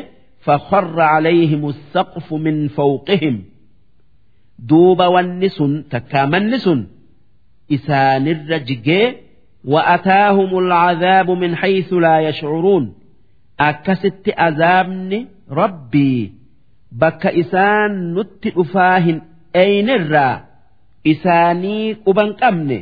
فخر 0.45 1.01
عليهم 1.01 1.69
السقف 1.69 2.33
من 2.33 2.67
فوقهم 2.67 3.35
دوب 4.59 4.99
والنسن 4.99 5.71
تكامن 5.91 6.43
نسن 6.49 6.87
إسان 7.71 8.27
الرجق 8.27 8.87
وأتاهم 9.65 10.57
العذاب 10.59 11.31
من 11.31 11.55
حيث 11.55 11.93
لا 11.93 12.19
يشعرون 12.19 12.93
أكست 13.59 14.29
أذابني 14.29 15.27
ربي 15.51 16.33
bakka 17.01 17.29
isaan 17.41 17.91
nutti 18.15 18.49
dhufaa 18.57 18.97
hin 19.05 19.17
eeynirraa 19.61 20.33
isaanii 21.13 21.85
quban 22.05 22.29
qabne 22.41 22.77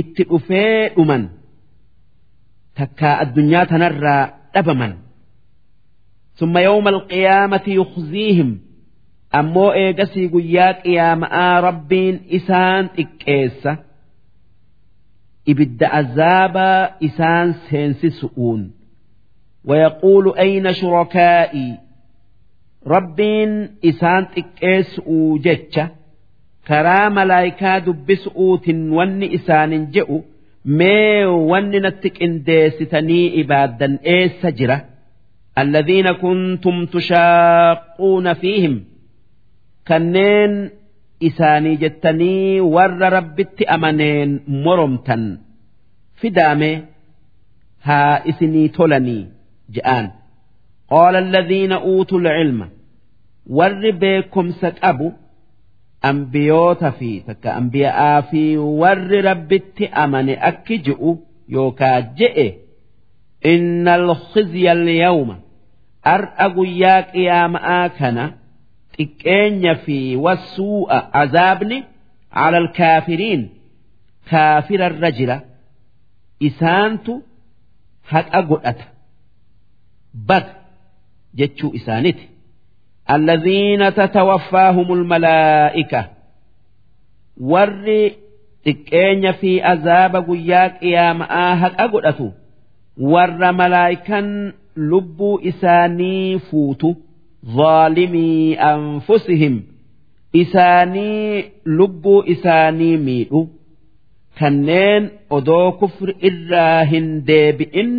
itti 0.00 0.22
dhufee 0.30 0.88
dhuman 0.96 1.24
takkaa 2.80 3.14
addunyaa 3.26 3.66
tanarraa 3.74 4.24
dhabaman 4.54 4.94
ثم 6.38 6.58
يوم 6.58 6.88
القيامة 6.88 7.60
يخزيهم 7.66 8.58
أمو 9.34 9.72
إيجسي 9.72 10.26
قياك 10.28 10.86
يا 10.86 11.14
مآ 11.14 11.60
ربين 11.60 12.20
إسان 12.36 12.88
إكيسة 12.98 13.78
إبد 15.48 15.84
عذاب 15.84 16.56
إسان 17.04 17.52
سينسي 17.52 18.10
سؤون 18.10 18.70
ويقول 19.64 20.38
أين 20.38 20.72
شركائي 20.72 21.78
rabbiin 22.85 23.51
isaan 23.89 24.23
xiqqeessu'u 24.35 25.17
jecha 25.45 25.85
karaa 26.67 27.09
malaayikaa 27.17 27.77
dubbisu'uutiin 27.85 28.81
wanni 28.97 29.27
isaanin 29.37 29.83
je'u 29.95 30.17
mee 30.79 31.25
wanni 31.51 31.79
natti 31.85 32.09
qindeessitanii 32.17 33.25
ibaaddan 33.41 33.93
eessa 34.15 34.49
jira? 34.59 34.77
Alladhiina 35.61 36.13
kuntum 36.23 36.77
tushaaquuna 36.93 38.31
fiihim. 38.41 38.75
Kanneen 39.87 40.53
isaanii 41.27 41.77
jettanii 41.83 42.59
warra 42.75 43.09
rabbitti 43.17 43.63
amaneen 43.75 44.31
moromtan. 44.63 45.23
Fidaame 46.19 46.71
haa 47.87 48.15
isinii 48.31 48.69
tolanii 48.77 49.23
je'aan. 49.75 50.05
Qaala 50.91 51.17
alladhiina 51.25 51.77
uutul 51.91 52.25
cilma 52.37 52.67
العلم 53.50 53.78
ور 53.90 53.90
بكم 53.90 54.50
سكبوا 54.50 55.10
أنبيوت 56.04 56.84
في 56.84 57.20
تك 57.20 57.46
أنبياء 57.46 58.20
في 58.20 58.58
ور 58.58 59.24
ربت 59.24 59.82
أمن 59.82 60.28
أكجئوا 60.28 61.16
يوكا 61.48 62.00
جئ 62.00 62.54
إن 63.46 63.88
الخزي 63.88 64.72
اليوم 64.72 65.40
أرأق 66.06 66.54
ياك 66.58 67.14
يا 67.14 67.46
مآكنا 67.46 68.34
تكين 68.98 69.74
في 69.74 70.16
والسوء 70.16 70.92
عذابني 70.92 71.84
على 72.32 72.58
الكافرين 72.58 73.48
كافر 74.30 74.86
الرجل 74.86 75.40
إسانت 76.42 77.10
حق 78.04 78.36
أقول 78.36 78.74
بك 80.14 80.46
jechuu 81.38 81.70
isaaniti 81.74 82.28
alladhiina 83.14 83.86
tatawaffaahumul 83.98 85.04
malaa'ika 85.12 86.00
warri 87.52 88.02
xiqqeenya 88.66 89.32
fi 89.40 89.52
azaaba 89.72 90.18
guyyaa 90.28 90.68
qiyaama'aa 90.80 91.52
haqa 91.62 91.84
godhatu 91.94 92.26
warra 93.12 93.50
malaa'ikan 93.60 94.26
lubbuu 94.92 95.34
isaanii 95.50 96.38
fuutu 96.50 96.90
zaalimii 97.58 98.56
anfusihim 98.72 99.56
isaanii 100.42 101.44
lubbuu 101.78 102.20
isaanii 102.34 102.96
miidhu 103.08 103.40
kanneen 104.40 105.02
odoo 105.36 105.66
kufri 105.80 106.12
irraa 106.30 106.84
hin 106.92 107.06
deebi'in 107.32 107.90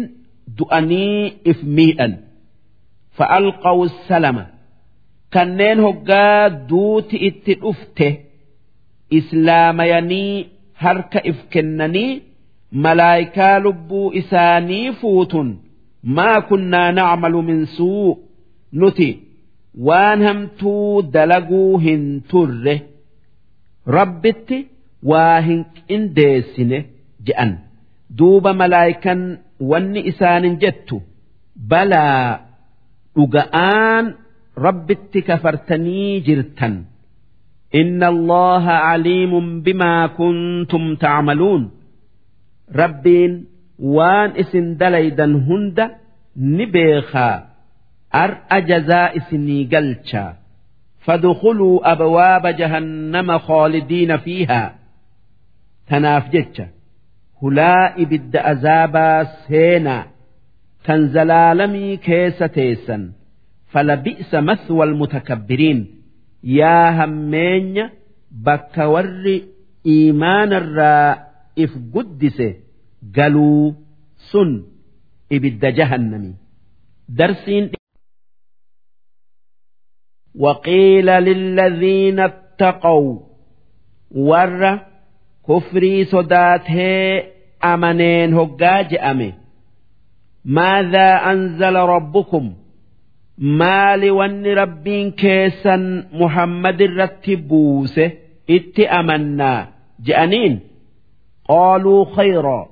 du'anii 0.61 1.21
if 1.53 1.59
miidhan 1.79 2.13
فألقوا 3.19 3.85
السلم 3.85 4.37
kanneen 5.34 5.78
hoggaa 5.86 6.48
duuti 6.70 7.16
itti 7.28 7.54
dhufte 7.62 8.08
islaamayanii 9.18 10.46
harka 10.84 11.20
if 11.30 11.38
kennanii 11.52 12.22
malaayikaa 12.84 13.58
lubbuu 13.66 14.06
isaanii 14.20 14.86
fuutun 15.00 15.48
maa 16.16 16.40
kunnaa 16.48 16.88
nacmalu 16.98 17.40
min 17.48 17.60
suu 17.76 18.08
nuti 18.80 19.08
waan 19.88 20.20
hamtuu 20.26 21.02
dalaguu 21.14 21.78
hin 21.84 22.02
turre. 22.30 22.74
Rabbitti 23.96 24.58
waa 25.10 25.40
hin 25.46 25.60
qindeessine 25.88 26.78
je'an. 27.26 27.52
Duuba 28.18 28.52
malaayikan 28.60 29.20
wanni 29.70 30.00
isaanin 30.10 30.54
jettu 30.62 30.96
balaa 31.70 32.28
dhuga'aan 33.16 34.04
rabbitti 34.56 35.22
kafartanii 35.22 36.20
jirtan 36.26 36.74
inna 37.80 38.06
allaha 38.14 38.76
aliimun 38.92 39.62
bimaa 39.66 40.08
kuntum 40.18 40.84
ta'maluun 41.04 41.64
rabbiin 42.80 43.32
waan 43.96 44.30
isin 44.42 44.66
dalaydan 44.80 45.34
hunda 45.46 45.86
ni 46.56 46.66
beekaa 46.74 47.36
ar'a 48.22 48.58
jazaa 48.70 49.08
isinii 49.18 49.64
galcha 49.74 50.24
fadkhuluu 51.06 51.82
abwaaba 51.92 52.50
jahannama 52.60 53.36
khaalidiina 53.48 54.18
fiihaa 54.24 54.68
tanaaf 55.88 56.24
jecha 56.34 56.66
hulaa 57.40 57.84
ibidda 58.04 58.40
azaabaa 58.52 59.18
seenaa 59.48 60.04
tan 60.86 61.00
zalaalamii 61.16 61.96
keessa 62.06 62.48
teessan 62.56 63.02
falabi'sa 63.73 64.37
mathwal 64.49 64.91
mutakabbiriin 65.01 65.79
yaa 66.59 66.87
hammeenya 66.99 67.85
bakka 68.45 68.83
warri 68.93 69.35
iimaanarraa 69.93 71.09
if 71.63 71.71
guddise 71.93 72.47
galuu 73.17 73.65
sun 74.31 74.51
ibidda 75.35 75.69
jahannami 75.79 76.31
darsiin 77.19 77.65
وقيل 80.35 81.05
للذين 81.05 82.19
اتقوا 82.19 83.19
ور 84.11 84.79
كفري 85.47 86.05
صداته 86.05 86.79
أمنين 87.63 88.33
هقاج 88.33 88.95
أمي 88.95 89.33
ماذا 90.45 91.09
أنزل 91.31 91.75
ربكم 91.75 92.53
Maali 93.38 94.10
wanni 94.10 94.54
rabbiin 94.54 95.12
keessan 95.12 95.84
muhammad 96.12 96.80
irratti 96.80 97.36
buuse 97.36 98.04
itti 98.48 98.88
amannaa? 98.88 99.66
Je'aniin? 100.06 100.54
Qaaluu 101.48 102.04
khayraa 102.16 102.64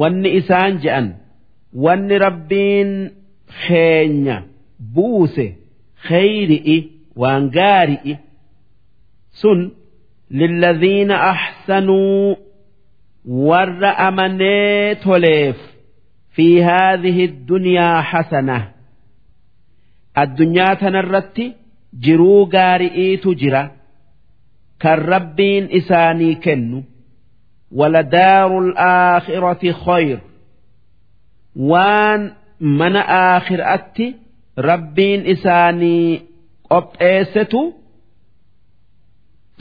wanni 0.00 0.30
isaan 0.40 0.72
je'an 0.82 1.06
wanni 1.84 2.18
rabbiin 2.18 2.90
keenya 3.66 4.36
buuse 4.94 5.46
khayri'i 6.08 6.76
waan 7.20 7.50
gaari'i. 7.56 8.14
Sun 9.40 9.60
lilladhiina 10.30 11.16
ahsanuu 11.32 12.36
warra 13.48 13.90
amanee 14.06 14.94
toleef 15.04 15.56
fi 16.34 16.46
haadhihi 16.60 17.26
dunyaa 17.48 18.02
hasanah 18.10 18.62
addunyaa 20.22 20.74
tanarratti 20.82 21.46
jiruu 22.04 22.46
gaari'iitu 22.54 23.30
jira. 23.40 23.62
Kan 24.82 24.98
rabbiin 25.12 25.64
isaanii 25.78 26.34
kennu. 26.44 26.78
Waladaaru 27.78 28.58
alaakhirati 28.68 29.70
khayr. 29.84 30.18
Waan 31.70 32.22
mana 32.78 33.00
aakhiraatti 33.20 34.06
rabbiin 34.68 35.20
isaanii 35.34 36.08
qopheessetu 36.70 37.60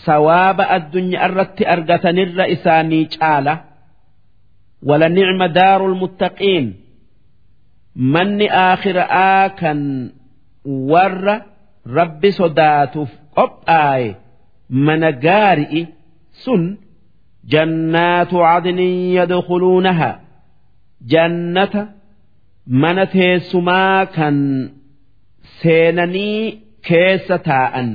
sawaaba 0.06 0.64
addunyaa 0.76 1.26
irratti 1.30 1.64
argatanirra 1.74 2.46
isaanii 2.56 3.06
caala. 3.16 3.56
Wala 4.90 5.08
nicma 5.16 5.48
daaru 5.58 5.86
lmuttaqiin 5.94 6.66
manni 8.14 8.48
aakhiraa 8.66 9.44
kan 9.60 9.80
warra 10.66 11.36
rabbi 11.98 12.32
sodaatuuf 12.32 13.12
qophaaye 13.36 14.16
mana 14.86 15.12
gaari'i 15.26 15.82
sun 16.44 16.64
jannaatu 17.54 18.38
cadnin 18.46 19.14
yadkhuluunaha. 19.18 20.12
Jannata 21.12 21.88
mana 22.82 23.06
teessumaa 23.06 24.06
kan 24.16 24.38
seenanii 25.60 26.62
keessa 26.88 27.38
taa'an. 27.38 27.90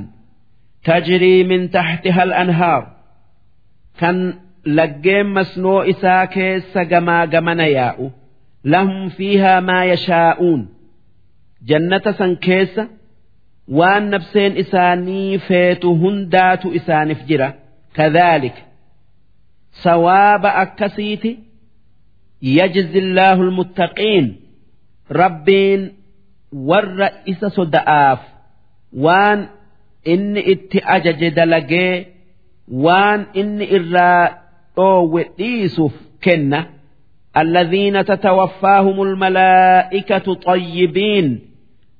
Tajrii 0.85 1.43
min 1.43 1.69
taxtiha 1.69 2.21
al-anhaar. 2.21 2.83
Kan 3.99 4.17
laggeen 4.77 5.27
masnoo 5.35 5.81
isaa 5.93 6.27
keessa 6.35 6.85
gamaa 6.91 7.25
gamana 7.33 7.67
yaa'u. 7.77 8.05
Lahum 8.63 9.09
fiihaa 9.17 9.61
maa 9.61 9.83
yashaa'uun 9.91 10.61
jannata 11.68 12.10
san 12.18 12.32
keessa 12.46 12.84
waan 13.78 14.04
nafseen 14.14 14.52
isaanii 14.62 15.38
feetu 15.48 15.88
hundaatu 16.02 16.66
isaaniif 16.78 17.20
jira 17.28 17.48
kadhaalik 17.96 18.56
sawaaba 19.84 20.50
akkasiiti 20.62 21.32
yajzi 22.56 22.98
illaahu 23.00 23.42
almuttaqiin 23.46 24.26
rabbiin 25.20 25.82
warra 26.70 27.08
isa 27.32 27.48
soda'aaf 27.56 28.20
waan 29.06 29.40
inni 30.12 30.40
itti 30.54 30.78
ajaje 30.96 31.28
dalagee 31.38 31.94
waan 32.84 33.20
inni 33.40 33.64
irraa 33.78 34.22
dhoowwe 34.76 35.22
dhiisuuf 35.38 35.94
kenna 36.24 36.60
الذين 37.42 38.04
تتوفاهم 38.04 39.02
الملائكة 39.02 40.34
طيبين 40.34 41.26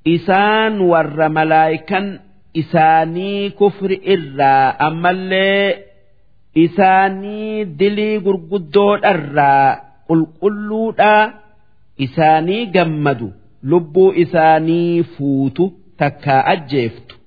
إسان 0.07 0.79
ور 0.81 1.29
ملائكا 1.29 2.19
إساني 2.57 3.49
كفر 3.49 3.97
إرا 4.07 4.69
أما 4.87 5.09
اللي 5.11 5.75
إساني 6.57 7.63
دلي 7.63 8.17
قرقدود 8.17 9.05
إرا 9.05 9.81
قل 10.09 10.27
قلوا 10.41 11.31
إساني 12.01 12.65
جمدوا 12.65 13.31
لبوا 13.63 14.21
إساني 14.21 15.03
فوتوا 15.03 15.69
تكا 15.97 16.39
أجيفتوا 16.53 17.17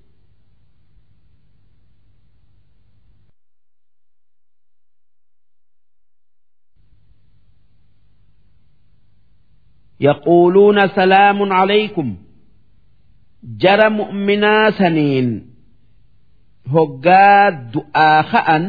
يقولون 10.00 10.88
سلام 10.88 11.52
عليكم 11.52 12.16
jara 13.61 13.89
mu'minaa 13.89 14.71
saniin 14.79 15.29
hoggaa 16.73 17.51
du'aa 17.73 18.19
ka'an 18.31 18.63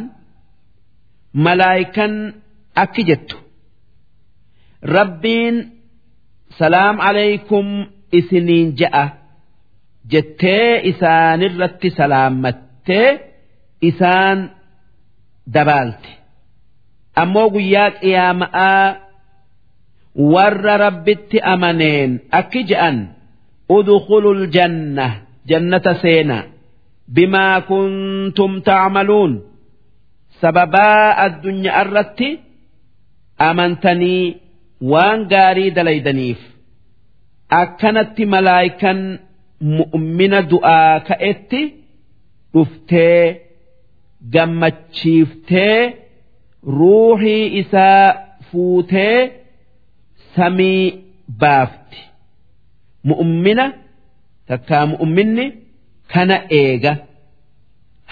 malaayikan 1.45 2.15
akki 2.83 3.03
jettu 3.09 3.37
rabbiin 4.97 5.57
salaam 6.59 6.97
alaykum 7.09 7.67
isiniin 8.19 8.69
ja'a 8.81 9.05
jettee 10.13 10.71
isaanirratti 10.91 11.89
salaammattee 11.99 13.09
isaan 13.89 14.39
dabaalte 15.55 16.11
ammoo 17.23 17.49
guyyaa 17.55 17.91
qiyaama'aa 18.01 18.87
warra 20.33 20.75
rabbitti 20.85 21.39
amaneen 21.53 22.11
akki 22.39 22.61
je'an. 22.71 22.97
Udkhulul 23.69 24.43
janna 24.57 25.07
jannata 25.49 25.93
seena 26.03 26.39
bimaa 27.15 27.61
kuntum 27.71 28.53
tacmaluun 28.69 29.33
sababaa 30.41 31.17
addunyaa 31.27 31.81
irratti 31.85 32.29
amantanii 33.49 34.25
waan 34.93 35.21
gaarii 35.33 35.71
dalaydaniif 35.77 36.41
akkanatti 37.63 38.25
malaayikan 38.35 39.01
mu'mina 39.79 40.41
du'aa 40.53 40.95
ka'etti 41.09 41.63
dhuftee 42.55 43.23
gammachiiftee 44.35 45.79
ruuxii 46.79 47.45
isaa 47.61 48.05
fuutee 48.51 49.19
samii 50.37 50.83
baafti 51.41 51.84
mu'ummina 53.09 53.65
takkaa 54.49 54.85
mu'umminni 54.93 55.45
kana 56.13 56.37
eega. 56.61 56.93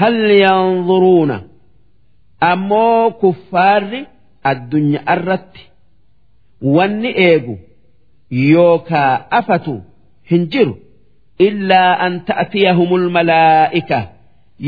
Hal 0.00 0.16
yanzuruuna 0.44 1.36
ammoo 2.50 3.10
kuffaarri 3.20 4.00
addunyaa 4.50 5.14
irratti 5.16 5.62
wanni 6.76 7.10
eegu 7.26 7.54
yookaa 8.50 9.12
afatu 9.38 9.74
hin 10.30 10.42
jiru 10.52 10.74
illaa 11.46 11.92
an 12.06 12.14
ta'tiyahumul 12.28 13.06
malaa'ika. 13.16 14.00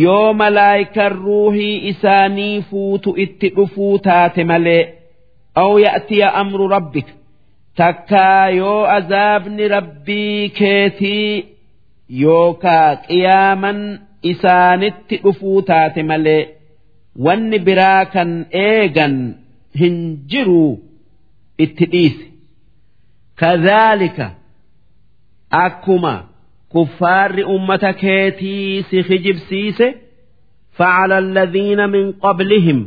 Yoo 0.05 0.33
malaayikan 0.41 1.13
ruuhii 1.25 1.77
isaanii 1.91 2.63
fuutu 2.71 3.11
itti 3.25 3.49
dhufuu 3.57 3.99
taate 4.07 4.43
malee 4.51 4.83
aw 5.63 5.73
ya'tiya 5.87 6.29
amru 6.41 6.65
rabbika 6.75 7.13
takkaa 7.81 8.49
yoo 8.61 8.83
azaabni 8.97 9.65
rabbii 9.77 10.49
keetii 10.59 11.31
yookaa 12.23 12.91
qiyaaman 13.07 13.81
isaanitti 14.33 15.17
dhufuu 15.25 15.63
taate 15.71 16.03
malee 16.11 16.43
wanni 17.27 17.59
biraa 17.67 18.05
kan 18.15 18.31
eegan 18.67 19.17
hin 19.81 19.97
jiruu 20.31 20.71
itti 21.65 21.85
dhiise. 21.93 22.25
Kadhaalika 23.41 24.27
akkuma 25.65 26.15
kuffaarri 26.73 27.43
ummata 27.55 27.91
keetii 28.03 28.83
si 28.91 28.97
hijibsiise 29.09 29.87
facala 30.79 31.17
alladhiina 31.23 31.85
min 31.95 32.07
qablihim 32.25 32.81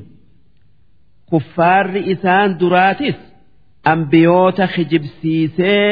kuffaarri 1.30 2.02
isaan 2.13 2.50
duraatis 2.60 3.17
ambiyoota 3.91 4.65
kijibsiisee 4.76 5.86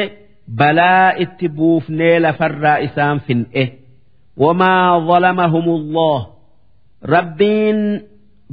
balaa 0.58 1.10
itti 1.24 1.46
buufnee 1.56 2.16
lafarraa 2.24 2.78
isaan 2.86 3.18
fin'e. 3.26 3.64
wamaa 4.42 5.00
zalamahumullah. 5.08 6.20
Rabbiin 7.14 7.78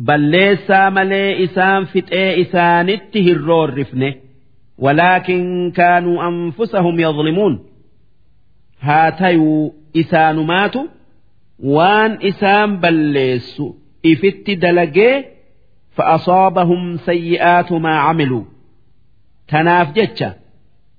balleessaa 0.07 0.91
malee 0.97 1.29
isaan 1.45 1.81
fixee 1.91 2.29
isaanitti 2.43 3.19
hin 3.27 3.39
roorrifne 3.47 4.09
walaakin 4.83 5.43
kaanuu 5.77 6.19
anfusahum 6.27 6.95
yadlimuun 7.05 7.55
haa 8.85 9.11
tayuu 9.19 9.75
isaanumaatu 10.01 10.81
waan 11.75 12.11
isaan 12.29 12.69
balleessu 12.83 13.65
ifitti 14.11 14.53
dalagee 14.63 15.15
fa'asoobahum 15.97 16.83
sayyi'aatu 17.05 17.73
maa 17.85 17.99
camiluu 18.07 18.43
تناف 19.48 19.92
جتشا 19.92 20.34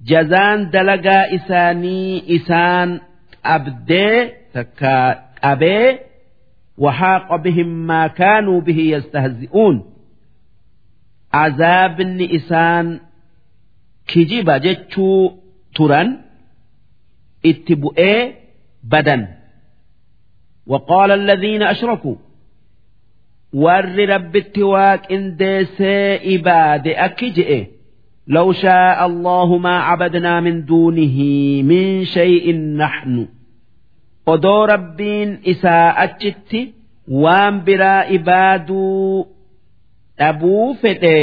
جزان 0.02 0.70
دلقا 0.70 1.36
إساني 1.36 2.36
إسان 2.36 3.02
أبدي 3.46 4.30
تكا 4.54 5.26
أبي 5.44 6.00
وحاق 6.78 7.36
بهم 7.36 7.88
ما 7.88 8.08
كانوا 8.08 8.62
به 8.62 8.80
يستهزئون 8.80 9.94
عذاب 11.34 12.02
إسان 12.22 13.00
kijiba 14.10 14.56
jechuu 14.60 15.38
turan 15.76 16.10
itti 17.50 17.76
bu'ee 17.82 18.34
badan 18.84 19.28
وقال 20.68 21.12
الذين 21.12 21.64
أشركوا 21.64 22.16
ور 23.54 24.10
ربت 24.10 24.58
واك 24.60 25.14
ديسي 25.14 26.36
إباد 26.36 26.88
أكجئ 26.88 27.73
لو 28.28 28.52
شاء 28.54 29.06
الله 29.06 29.58
ما 29.58 29.76
عبدنا 29.80 30.40
من 30.40 30.66
دونه 30.66 31.18
من 31.72 32.06
شيء 32.06 32.56
نحن 32.56 33.28
odoo 34.34 34.66
rabbiin 34.72 35.30
isaa 35.52 35.88
achitti 36.06 36.62
waan 37.24 37.56
biraa 37.68 38.02
ibaaduu 38.18 39.26
dhabuu 40.20 40.68
fedhe 40.82 41.20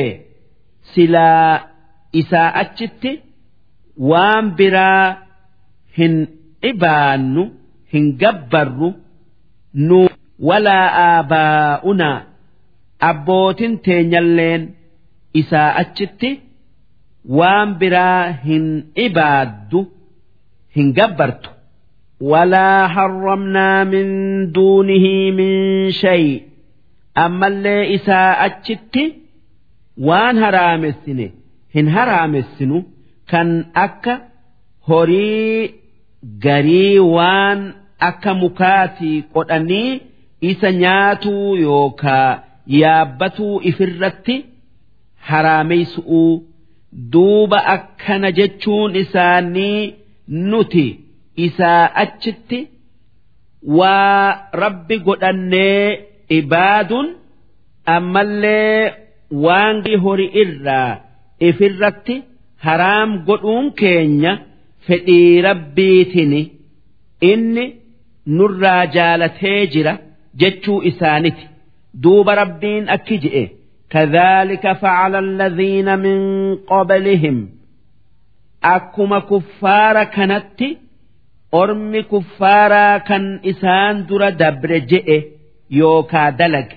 silaa 0.94 1.52
isaa 2.20 2.50
achitti 2.62 3.12
waan 4.10 4.44
biraa 4.58 5.04
hin 5.98 6.14
ibaannu 6.70 7.44
hin 7.92 8.06
gabbarru 8.22 8.88
nu 9.88 10.00
walaa 10.48 10.86
aabaa'unaa 11.06 12.18
abbootin 13.10 13.72
teenyalleen 13.86 14.62
isaa 15.40 15.70
achitti 15.84 16.30
waan 17.39 17.75
biraa 17.79 18.31
hin 18.45 18.65
ibaaddu 18.95 19.79
hin 20.75 20.93
gabbartu. 20.99 21.49
Walaa 22.31 22.87
harramnaa 22.95 23.85
min 23.85 24.07
duunihi 24.55 25.31
min 25.39 25.91
shay. 26.01 26.25
Ammallee 27.25 27.83
isaa 27.97 28.29
achitti 28.47 29.03
waan 30.07 30.37
haraamessine 30.43 31.27
hin 31.75 31.87
haraamessinu 31.95 32.77
kan 33.31 33.49
akka 33.85 34.13
horii 34.87 35.73
garii 36.45 36.99
waan 37.15 37.59
akka 38.09 38.33
mukaatii 38.43 39.17
qodhanii 39.33 40.01
isa 40.51 40.71
nyaatuu 40.71 41.55
yookaa 41.55 42.29
yaabbatuu 42.81 43.61
ifirratti 43.71 44.35
haraameysu'uu 45.29 46.31
duuba 47.13 47.59
akkana 47.75 48.31
jechuun 48.39 48.95
isaanii 49.03 49.93
nuti 50.51 50.85
isaa 51.45 51.83
achitti 52.03 52.59
waa 53.77 54.49
rabbi 54.63 54.97
godhannee 55.07 55.85
ibaaduun 56.39 57.07
ammallee 57.95 58.93
waangi 59.45 59.95
hori 60.05 60.27
irraa 60.43 60.91
ifirratti 61.49 62.15
haraam 62.65 63.11
godhuun 63.27 63.67
keenya 63.81 64.33
fedhii 64.87 65.41
rabbiitini 65.47 66.41
inni 67.31 67.65
nurraa 68.37 68.83
jaalatee 68.95 69.59
jira 69.73 69.93
jechuu 70.43 70.79
isaaniti 70.91 71.45
duuba 72.03 72.35
rabbiin 72.41 72.89
akki 72.95 73.17
je'e. 73.23 73.43
كذلك 73.90 74.72
فعل 74.72 75.14
الذين 75.16 75.98
من 75.98 76.18
قبلهم 76.56 77.48
أكما 78.64 79.18
كفار 79.18 80.04
كانت 80.04 80.60
ormi 81.52 82.02
kuffaaraa 82.10 83.00
kan 83.08 83.24
isaan 83.50 83.96
dura 84.08 84.30
dabre 84.40 84.78
je'e 84.90 85.18
yookaa 85.80 86.30
dalage 86.38 86.76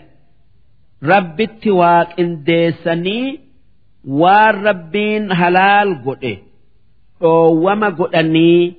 rabbitti 1.12 1.71
waaqindeessanii 1.79 3.25
waan 4.21 4.55
rabbiin 4.67 5.25
halaal 5.39 5.89
godhe 6.05 6.33
dhoowwama 7.21 7.89
godhanii 7.99 8.75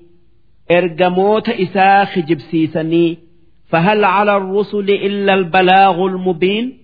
ergamoota 0.78 1.52
isaa 1.66 2.06
kijibsiisanii 2.12 3.11
فهل 3.72 4.04
على 4.04 4.37
الرسل 4.37 4.88
إلا 4.90 5.35
البلاغ 5.35 5.96
المبين 6.06 6.78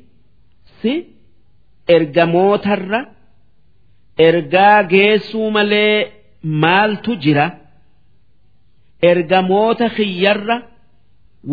سي 0.83 1.05
ergamootarra 1.96 3.00
ergaa 4.28 4.84
geessuu 4.94 5.50
malee 5.58 5.96
maaltu 6.64 7.12
jira 7.24 7.46
ergamoota 9.12 9.88
kiyyarra 9.98 10.58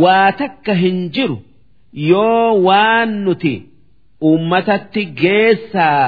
waa 0.02 0.32
takka 0.40 0.74
hin 0.82 0.98
jiru 1.16 1.36
yoo 2.10 2.62
waan 2.66 3.10
nuti 3.24 3.54
ummatatti 4.30 5.02
geessaa 5.22 6.02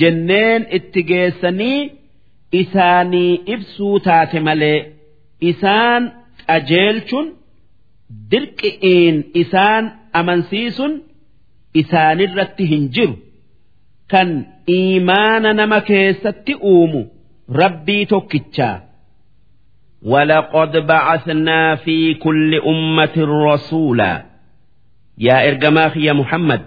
jenneen 0.00 0.62
itti 0.78 1.02
geessanii 1.10 1.80
isaanii 2.62 3.32
ibsuu 3.54 3.96
taate 4.06 4.40
malee 4.48 4.78
isaan 5.50 6.02
qajeelchuun 6.46 7.28
dirqi'iin 8.30 9.16
isaan 9.42 9.84
amansiisun 10.20 10.92
isaanirratti 11.80 12.64
hin 12.72 12.84
jiru. 12.94 13.14
kan 14.11 14.45
iimaana 14.69 15.53
nama 15.53 15.81
keessatti 15.81 16.53
uumu 16.53 17.01
rabbii 17.49 18.05
tokkichaa. 18.05 18.81
ولقد 20.05 20.77
بعثنا 20.77 21.75
في 21.75 22.13
كل 22.13 22.55
أمة 22.55 23.15
رسولا 23.17 24.25
يا 25.17 25.47
إرجماخ 25.47 25.97
يا 25.97 26.13
محمد 26.13 26.61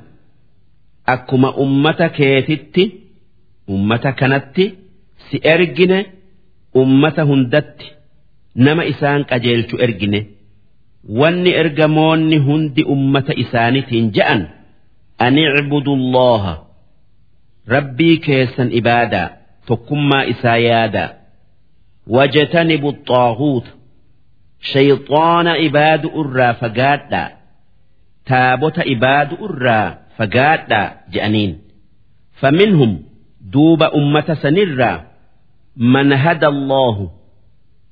أكما 1.08 1.62
أمة 1.62 2.06
كيتت 2.06 2.92
أمة 3.70 4.04
كانت 4.10 4.56
سأرجن 5.30 6.04
أمة 6.76 7.14
هندت 7.18 7.82
نما 8.56 8.88
إسان 8.88 9.22
قجلت 9.22 9.74
أرجن 9.74 10.24
واني 11.08 11.60
إرجموني 11.60 12.38
هند 12.38 12.80
أمة 12.80 13.34
إسانت 13.38 13.94
جأن 13.94 14.48
أن 15.20 15.38
اعبدوا 15.38 15.96
الله 15.96 16.44
ربي 17.68 18.16
كيسا 18.16 18.70
إبادا 18.72 19.36
تكما 19.66 20.30
إسايادا 20.30 21.18
واجتنبوا 22.06 22.90
الطاغوت 22.90 23.64
شيطان 24.60 25.48
عباد 25.48 26.06
أرى 26.06 26.54
فقادا 26.54 27.32
تابوت 28.26 28.78
عباد 28.78 29.28
أرى 29.42 29.98
فقادا 30.16 31.00
جأنين 31.12 31.58
فمنهم 32.32 33.02
دوب 33.40 33.82
أمة 33.82 34.34
سنرى 34.34 35.04
من 35.76 36.12
هدى 36.12 36.46
الله 36.46 37.10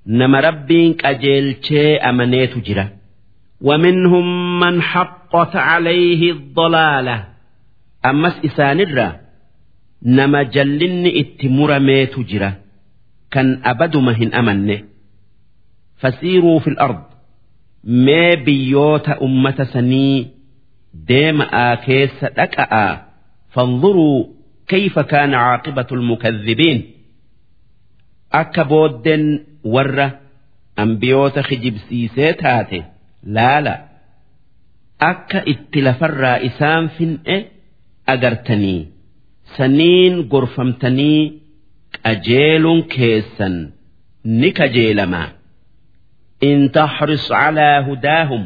نما 0.07 0.41
ربين 0.41 0.97
أجيل 1.05 1.57
شيء 1.63 2.09
أمنيت 2.09 2.59
جرا 2.59 2.89
ومنهم 3.61 4.61
من 4.61 4.83
حقت 4.83 5.57
عليه 5.57 6.33
الضلالة 6.33 7.25
أمس 8.07 8.41
إسانرى 8.45 9.20
nama 10.02 10.44
jallinni 10.54 11.10
itti 11.22 11.50
murameetu 11.50 12.24
jira. 12.30 12.52
Kan 13.34 13.62
abaduma 13.64 14.14
hin 14.14 14.32
amanne. 14.34 14.78
Fasiiruu 16.02 16.60
fil 16.60 16.78
ard. 16.80 17.02
Mee 17.84 18.36
biyyoota 18.46 19.18
ummata 19.26 19.66
sanii 19.74 20.28
deema'aa 21.08 21.76
keessa 21.86 22.28
dhaqa'aa. 22.38 22.94
Fanzuruu 23.54 24.18
kayfa 24.70 25.04
kaana 25.12 25.38
caaqibatu 25.46 25.96
lmukadhibiin 26.00 26.80
akka 28.42 28.64
booddeen 28.72 29.26
warra 29.74 30.08
ambiyoota 30.84 31.42
kijibsiisee 31.50 32.34
taate 32.42 32.80
laala. 33.36 33.76
Akka 35.00 35.40
itti 35.54 35.80
lafarraa 35.88 36.38
isaan 36.50 36.90
fin'e 36.98 37.38
agartanii. 38.14 38.82
saniin 39.57 40.15
gorfamtanii 40.33 41.21
qajeeluun 42.05 42.81
keessan 42.95 43.55
ni 44.41 44.49
kajeelamaa 44.59 45.29
in 46.51 46.61
taxris 46.79 47.25
calaa 47.35 47.77
hudaahum 47.89 48.45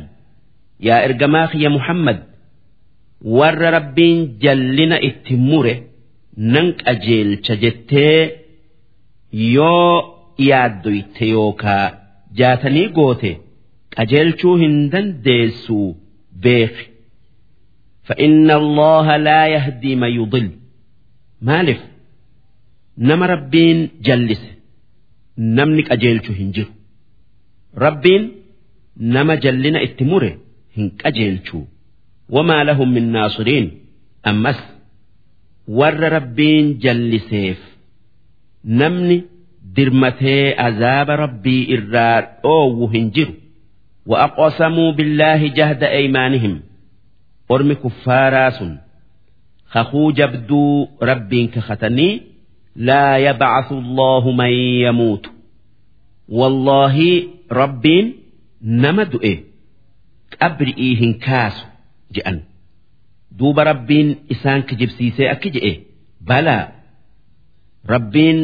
yaa 0.88 1.00
ergamaa 1.08 1.46
kiyya 1.52 1.70
muhammad 1.76 2.18
warra 3.38 3.68
rabbiin 3.76 4.18
jallina 4.44 4.96
itti 5.08 5.34
mure 5.48 5.74
nan 6.54 6.66
qajeelcha 6.84 7.54
jettee 7.64 8.20
yoo 9.54 9.94
yaaddoyte 10.48 11.24
yookaa 11.34 11.86
jaatanii 12.38 12.88
goote 12.98 13.32
qajeelchuu 13.96 14.54
hin 14.62 14.76
dandeessuu 14.92 15.88
beeki 16.46 16.84
فإن 18.08 18.50
الله 18.50 19.16
لا 19.16 19.42
يهدي 19.46 19.92
من 20.02 20.08
يضل 20.20 20.46
مالف 21.44 21.78
نما 22.98 23.26
ربين 23.26 23.88
جلس 24.02 24.42
نمنك 25.38 25.92
أجيلشو 25.92 26.32
هنجر 26.32 26.66
ربين 27.78 28.32
نما 28.96 29.34
جلنا 29.34 29.82
اتمره 29.82 30.38
هنك 30.76 31.06
أجيلشو 31.06 31.62
وما 32.28 32.64
لهم 32.64 32.94
من 32.94 33.12
ناصرين 33.12 33.70
أمس 34.26 34.60
ور 35.68 36.00
ربين 36.12 36.78
جلسيف 36.78 37.60
نمني 38.64 39.22
درمتي 39.76 40.52
عذاب 40.54 41.10
ربي 41.10 41.78
إرار 41.78 42.28
أو 42.44 42.86
هنجر 42.86 43.30
وأقسموا 44.06 44.92
بالله 44.92 45.46
جهد 45.48 45.82
أيمانهم 45.82 46.60
ormi 47.54 47.74
kuffaaraa 47.82 48.50
sun 48.58 48.70
kakuu 49.73 50.09
jabduu 50.19 50.73
rabbiin 51.09 51.47
kakatanii 51.55 52.13
laa 52.89 53.17
yabcasu 53.27 53.73
allahu 53.83 54.29
man 54.41 54.53
yamuutu 54.85 55.29
wallaahi 56.39 57.11
rabbiin 57.61 58.05
nama 58.83 59.03
du'e 59.13 59.33
qabri'ii 60.39 60.93
hin 61.01 61.13
kaasu 61.27 61.65
je'an 62.17 62.37
duuba 63.39 63.61
rabbiin 63.71 64.09
isaan 64.35 64.61
kijibsiisee 64.69 65.27
akki 65.33 65.49
je'e 65.55 65.73
balaa 66.29 66.63
rabbiin 67.93 68.39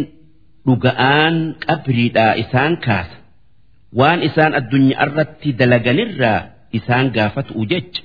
dhuga'aan 0.68 1.36
qabriidhaa 1.66 2.34
isaan 2.44 2.74
kaasa 2.86 3.16
waan 4.00 4.20
isaan 4.30 4.54
addunyaa 4.60 5.04
irratti 5.08 5.50
dalaganirraa 5.60 6.40
isaan 6.80 7.06
gaafatu 7.16 7.54
jecha 7.72 8.02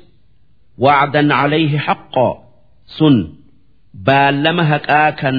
sun 2.99 3.17
baallama 4.07 4.65
haqaa 4.73 5.11
kan 5.21 5.37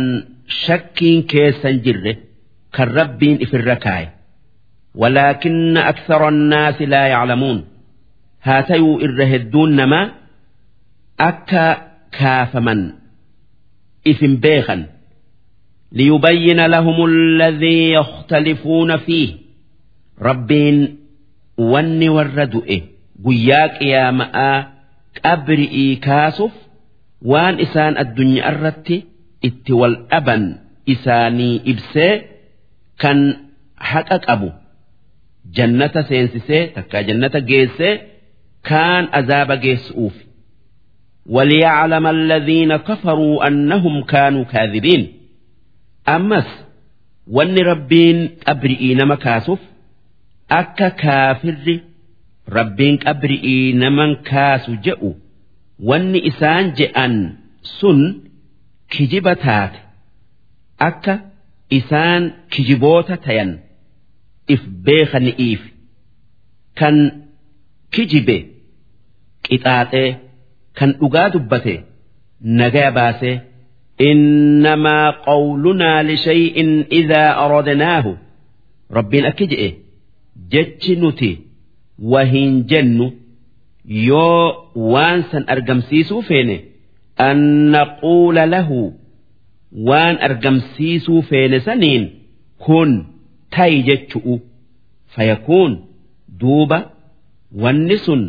shakkiin 0.65 1.19
keessan 1.31 1.75
jirre 1.85 2.13
kan 2.75 2.87
rabbiin 2.99 3.37
ifirra 3.45 3.75
kaaye. 3.85 4.07
Walaakinna 5.01 5.81
aksara 5.91 6.27
annaasi 6.33 6.85
laa 6.93 7.07
yaclamuun. 7.13 7.59
Haa 8.45 8.61
ta'uu 8.69 8.93
irra 9.05 9.25
hedduun 9.33 9.71
namaa 9.79 10.05
akka 11.29 11.65
kaafaman 12.19 12.81
ifin 14.11 14.35
beekan. 14.43 14.81
Liyubayyina 15.97 16.65
lahum 16.73 16.97
alladhii 17.09 17.91
yakhtalifuuna 17.97 18.97
fiih. 19.05 19.31
Rabbiin 20.27 20.77
wanni 21.71 22.09
warra 22.15 22.45
du'e 22.53 22.77
guyyaa 23.25 23.67
qiyaama'aa 23.79 24.55
qabri'ii 25.23 25.91
kaasuuf 26.07 26.55
waan 27.30 27.54
isaan 27.64 27.94
addunyaa 28.02 28.50
irratti 28.52 28.96
itti 29.48 29.72
wal 29.80 29.94
dhaban 30.10 30.42
isaanii 30.94 31.56
ibsee 31.72 32.12
kan 33.02 33.18
haqa 33.90 34.16
qabu 34.26 34.48
jannata 35.56 36.00
seensisee 36.10 36.62
takka 36.74 36.98
jannata 37.08 37.40
geessee 37.50 37.94
kaan 38.68 39.04
azaaba 39.18 39.56
geessuuf 39.64 40.16
وليعلم 41.26 42.06
الذين 42.06 42.76
كفروا 42.76 43.46
أنهم 43.48 44.02
كانوا 44.02 44.44
كاذبين 44.44 45.02
أمس 46.08 46.48
ون 47.26 47.58
ربين 47.58 48.30
أبرئين 48.46 49.06
مكاسف 49.06 49.58
أكا 50.50 50.88
كافر 50.88 51.80
rabbiin 52.56 52.96
qabri'ii 53.04 53.72
naman 53.82 54.10
kaasu 54.30 54.72
je'u 54.84 55.10
wanni 55.88 56.20
isaan 56.30 56.64
je'an 56.78 57.14
sun 57.78 58.00
kijiba 58.92 59.34
taate 59.44 59.78
akka 60.88 61.14
isaan 61.78 62.22
kijiboota 62.52 63.16
tayan 63.26 63.50
if 64.54 64.62
beekani'iif 64.86 65.62
kan 66.78 66.96
kijibe 67.94 68.36
qixaaxee 69.46 70.10
kan 70.78 70.90
dhugaa 71.00 71.28
dubbate 71.34 71.74
nagaya 72.58 72.90
baasee 72.98 73.36
إنما 74.00 75.10
قولنا 75.10 76.02
لشيء 76.02 76.56
إذا 76.92 77.24
أردناه 77.44 78.16
ربين 78.90 79.24
أكجئ 79.24 79.74
جتش 80.52 80.90
yoo 83.87 84.69
waan 84.93 85.19
san 85.31 85.43
argamsiisuu 85.53 86.21
feene 86.29 86.57
anna 87.27 87.81
quula 88.01 88.45
lahu 88.53 88.81
waan 89.89 90.15
argamsiisuu 90.27 91.21
feene 91.29 91.59
saniin 91.67 92.03
kun 92.65 92.91
ta'i 93.55 93.77
jechu'u. 93.87 94.35
Fayakuun 95.15 95.73
duuba 96.39 96.79
wanni 97.63 97.97
sun 98.05 98.21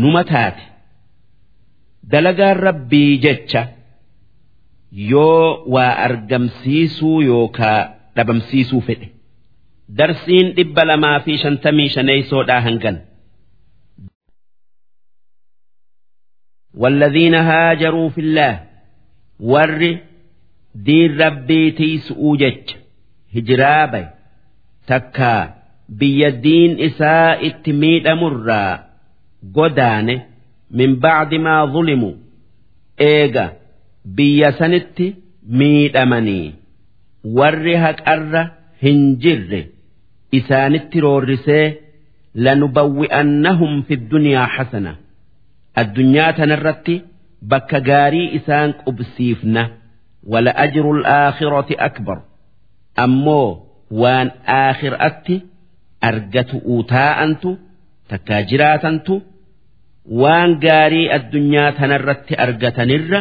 numa 0.00 0.22
taate. 0.24 0.62
Dalagaan 2.10 2.56
rabbii 2.66 3.18
jecha 3.24 3.62
yoo 5.12 5.62
waa 5.74 5.92
argamsiisuu 6.06 7.20
yookaa 7.30 7.80
dhabamsiisuu 8.16 8.80
fedhe. 8.86 9.08
Darsiin 9.98 10.46
dhibba 10.56 10.84
lamaa 10.90 11.20
fi 11.24 11.32
shantamii 11.42 11.88
shaneeysoodhaa 11.94 12.60
hangan. 12.66 12.96
والذين 16.77 17.35
هاجروا 17.35 18.09
في 18.09 18.21
الله 18.21 18.59
ور 19.39 19.97
دين 20.75 21.21
ربي 21.21 21.71
تيسؤوا 21.71 22.37
جج 22.37 22.69
هجرابي 23.35 24.05
تكا 24.87 25.55
بيدين 25.89 26.79
إساء 26.81 27.47
التميد 27.47 28.07
مرة 28.07 28.85
قدانه 29.55 30.25
من 30.71 30.99
بعد 30.99 31.33
ما 31.35 31.65
ظلموا 31.65 32.13
إيجا 33.01 33.53
biyya 34.17 34.51
sanitti 34.59 35.07
miidhamanii 35.59 36.55
warri 37.37 37.73
haqarra 37.83 38.43
hin 38.83 38.99
jirre 39.23 39.59
isaanitti 40.39 40.97
roorrisee 41.05 41.65
lanubawwi'annahum 42.45 43.73
fi 43.87 43.95
dunyaa 44.13 44.47
hasana 44.55 44.93
addunyaa 45.80 46.32
tanarratti 46.38 46.94
bakka 47.50 47.78
gaarii 47.88 48.28
isaan 48.38 48.70
qubsiifna. 48.84 49.62
Wala 50.32 50.50
ajru 50.64 50.90
alaakhirati 50.98 51.74
akbar. 51.88 52.18
Ammoo 53.04 53.48
waan 54.02 54.28
aakhiraatti 54.58 55.36
argatu 56.08 56.56
utaa'antu 56.76 57.50
takkaa 58.10 58.42
jiraatantu 58.50 59.14
waan 60.22 60.50
gaarii 60.64 61.06
addunyaa 61.16 61.70
tanarratti 61.78 62.34
argatanirra 62.44 63.20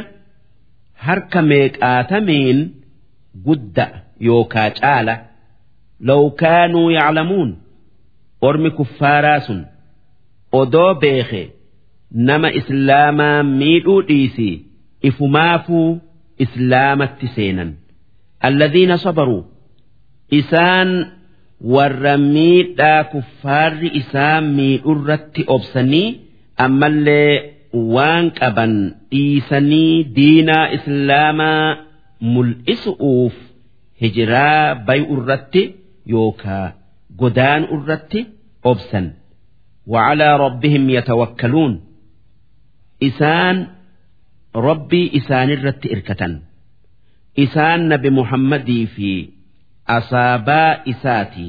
harka 1.05 1.39
meeqaatamiin 1.49 2.59
gudda 3.45 3.85
yookaa 4.27 4.69
caala. 4.79 5.15
Law 6.07 6.23
kaanuu 6.41 6.89
yaclamuun 6.97 7.49
ormi 8.47 8.69
kuffaaraa 8.77 9.39
sun 9.47 9.59
odoo 10.59 10.93
beeke 11.01 11.41
nama 12.28 12.48
islaamaa 12.61 13.42
miidhuu 13.61 14.00
dhiisii 14.09 14.54
ifumaafuu 15.11 15.88
islaamatti 16.44 17.26
seenan 17.36 17.70
alladhiina 18.48 18.96
sabaruu 19.04 19.42
isaan 20.40 20.90
warra 21.74 22.14
miidhaa 22.34 23.02
kuffaarri 23.12 23.88
isaan 24.00 24.44
miidhurratti 24.59 25.42
obsanii 25.57 26.09
ammallee 26.66 27.32
waan 27.94 28.26
qaban 28.40 28.74
dhiisanii 29.12 29.94
diinaa 30.16 30.64
islaamaa 30.78 31.66
mul'isuuf 32.34 33.34
hijiraa 34.02 34.64
bay'u 34.88 35.14
irratti 35.20 35.62
yookaa 36.14 36.66
godaan 37.20 37.62
irratti 37.76 38.20
obsan 38.72 39.07
وعلى 39.92 40.28
ربهم 40.44 40.84
يتوكلون 40.90 41.72
isaan 43.07 43.57
rabbii 44.67 45.07
isaanirratti 45.19 45.87
irkatan. 45.95 46.33
Isaan 47.43 47.81
nabi 47.91 48.09
muhammadii 48.19 48.85
fi 48.95 49.09
asaabaa 49.97 50.71
isaati. 50.91 51.47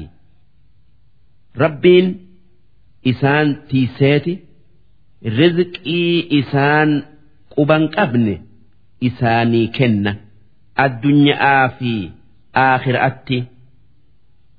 Rabbiin 1.63 2.07
isaan 3.11 3.47
tiiseeti 3.69 4.33
rizqii 5.37 6.27
isaan 6.39 6.89
quban 7.55 7.83
qabne 7.95 8.35
isaanii 9.07 9.67
kenna. 9.77 10.11
Addunyaa 10.85 11.63
fi 11.77 11.93
aakhiraatti 12.65 13.37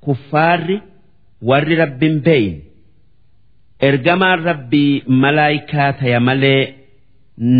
kuffaarri 0.04 0.76
warri 1.48 1.74
rabbiin 1.82 2.16
beeyin 2.26 2.56
ergamaan 3.88 4.40
rabbii 4.48 4.92
malaayikaa 5.22 5.92
taya 5.98 6.20
malee. 6.28 6.62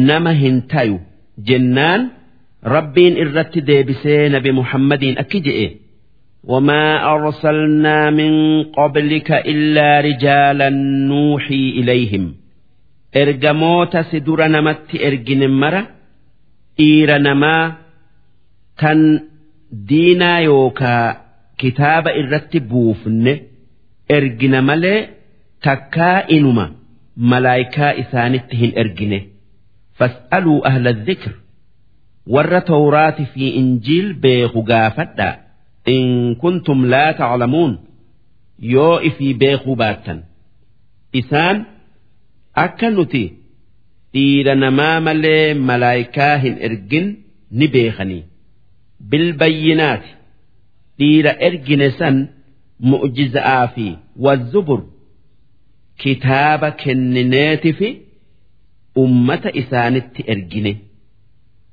nama 0.09 0.31
hin 0.41 0.57
tayu 0.71 0.97
jennaan 1.49 2.01
rabbiin 2.75 3.15
irratti 3.23 3.61
deebisee 3.69 4.23
nabi 4.35 4.51
muhammadiin 4.61 5.17
akki 5.25 5.39
je'e 5.47 5.69
وما 6.43 6.85
أرسلنا 7.13 8.09
من 8.09 8.31
قبلك 8.63 9.31
إلا 9.31 9.89
رجالا 10.07 10.69
نوحي 11.09 11.63
إليهم 11.79 12.35
إرجموت 13.15 13.97
سدر 13.97 14.47
نمت 14.47 14.89
إرجن 15.07 15.41
مرة 15.61 15.87
إير 16.79 17.17
نما 17.17 17.73
تن 18.79 19.19
دينا 19.71 20.39
يوكا 20.39 21.17
كتاب 21.57 22.07
إرتب 22.07 22.69
بوفن 22.69 23.25
إرجن 24.11 24.63
ملي 24.63 25.07
takkaa 25.65 26.23
inuma 26.35 26.65
malaayikaa 27.31 27.91
isaanitti 28.01 28.55
hin 28.61 28.71
ergine 28.81 29.17
fas'aluu 29.98 30.58
ahla 30.70 30.92
dhikr 31.06 31.32
warra 32.34 32.60
tawraati 32.70 33.24
fi 33.32 33.44
injiil 33.60 34.08
beeku 34.26 34.60
gaafadha 34.70 35.28
in 35.94 36.06
kuntum 36.42 36.80
laa 36.92 37.10
taclamuun 37.20 37.72
yoo 38.74 38.94
ifii 39.08 39.34
beekuu 39.42 39.76
baattan. 39.82 40.18
Isaan 41.20 41.56
akka 42.64 42.88
nuti 42.96 43.24
dhiira 44.14 44.54
namaa 44.62 45.00
malee 45.06 45.54
malaayikaa 45.68 46.36
hin 46.44 46.54
ergin 46.68 47.06
ni 47.58 47.66
beekanii. 47.74 48.22
Bilbayyinaati 49.10 50.10
dhiira 50.98 51.32
ergine 51.48 51.88
san 51.98 52.16
mu'jiza'aa 52.90 53.66
fi 53.74 53.86
wazzubur 54.24 54.80
kitaaba 56.02 56.68
kennineeti 56.82 57.70
fi 57.78 57.88
ummata 58.95 59.49
isaanitti 59.53 60.23
ergine 60.27 60.75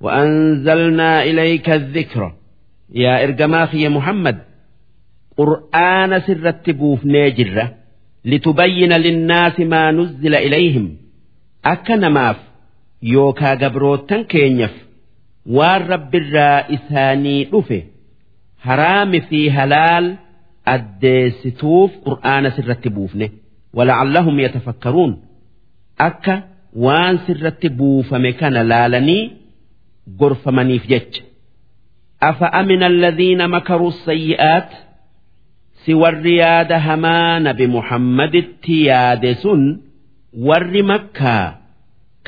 وأنزلنا 0.01 1.23
إليك 1.23 1.71
الذكر 1.71 2.33
يا 2.95 3.23
إرجماخ 3.25 3.75
يا 3.75 3.89
محمد 3.89 4.39
قرآن 5.37 6.21
سر 6.21 6.55
بوف 6.69 7.05
ناجرة 7.05 7.75
لتبين 8.25 8.93
للناس 8.93 9.61
ما 9.61 9.91
نزل 9.91 10.35
إليهم 10.35 10.97
أكن 11.64 12.07
ماف 12.07 12.37
يوكا 13.03 13.55
جبروتن 13.55 14.25
كينيف 14.25 14.71
والرب 15.47 16.14
الرائساني 16.14 17.49
رفه 17.55 17.83
حرام 18.59 19.21
في 19.21 19.51
هلال 19.51 20.17
الديستوف 20.69 21.91
قرآن 22.05 22.51
سر 22.51 22.77
بوفنه 22.87 23.29
ولعلهم 23.75 24.41
يتفكرون 24.41 25.23
أكا 26.01 26.50
waan 26.76 27.20
sirratti 27.26 27.70
buufame 27.70 28.34
kana 28.34 28.64
laalanii 28.64 29.32
gorfamaniif 30.20 30.88
jecha. 30.88 31.24
Afa 32.20 32.54
amina 32.54 32.86
alladhiina 32.86 33.48
makaru 33.48 33.92
sayyi'aat? 34.06 34.70
Si 35.86 35.94
warri 35.94 36.38
yaada 36.38 36.80
hamaa 36.80 37.40
nabi 37.40 37.68
muhammaditti 37.68 38.86
yaade 38.86 39.36
sun 39.42 39.62
warri 40.48 40.84
makkaa 40.84 41.58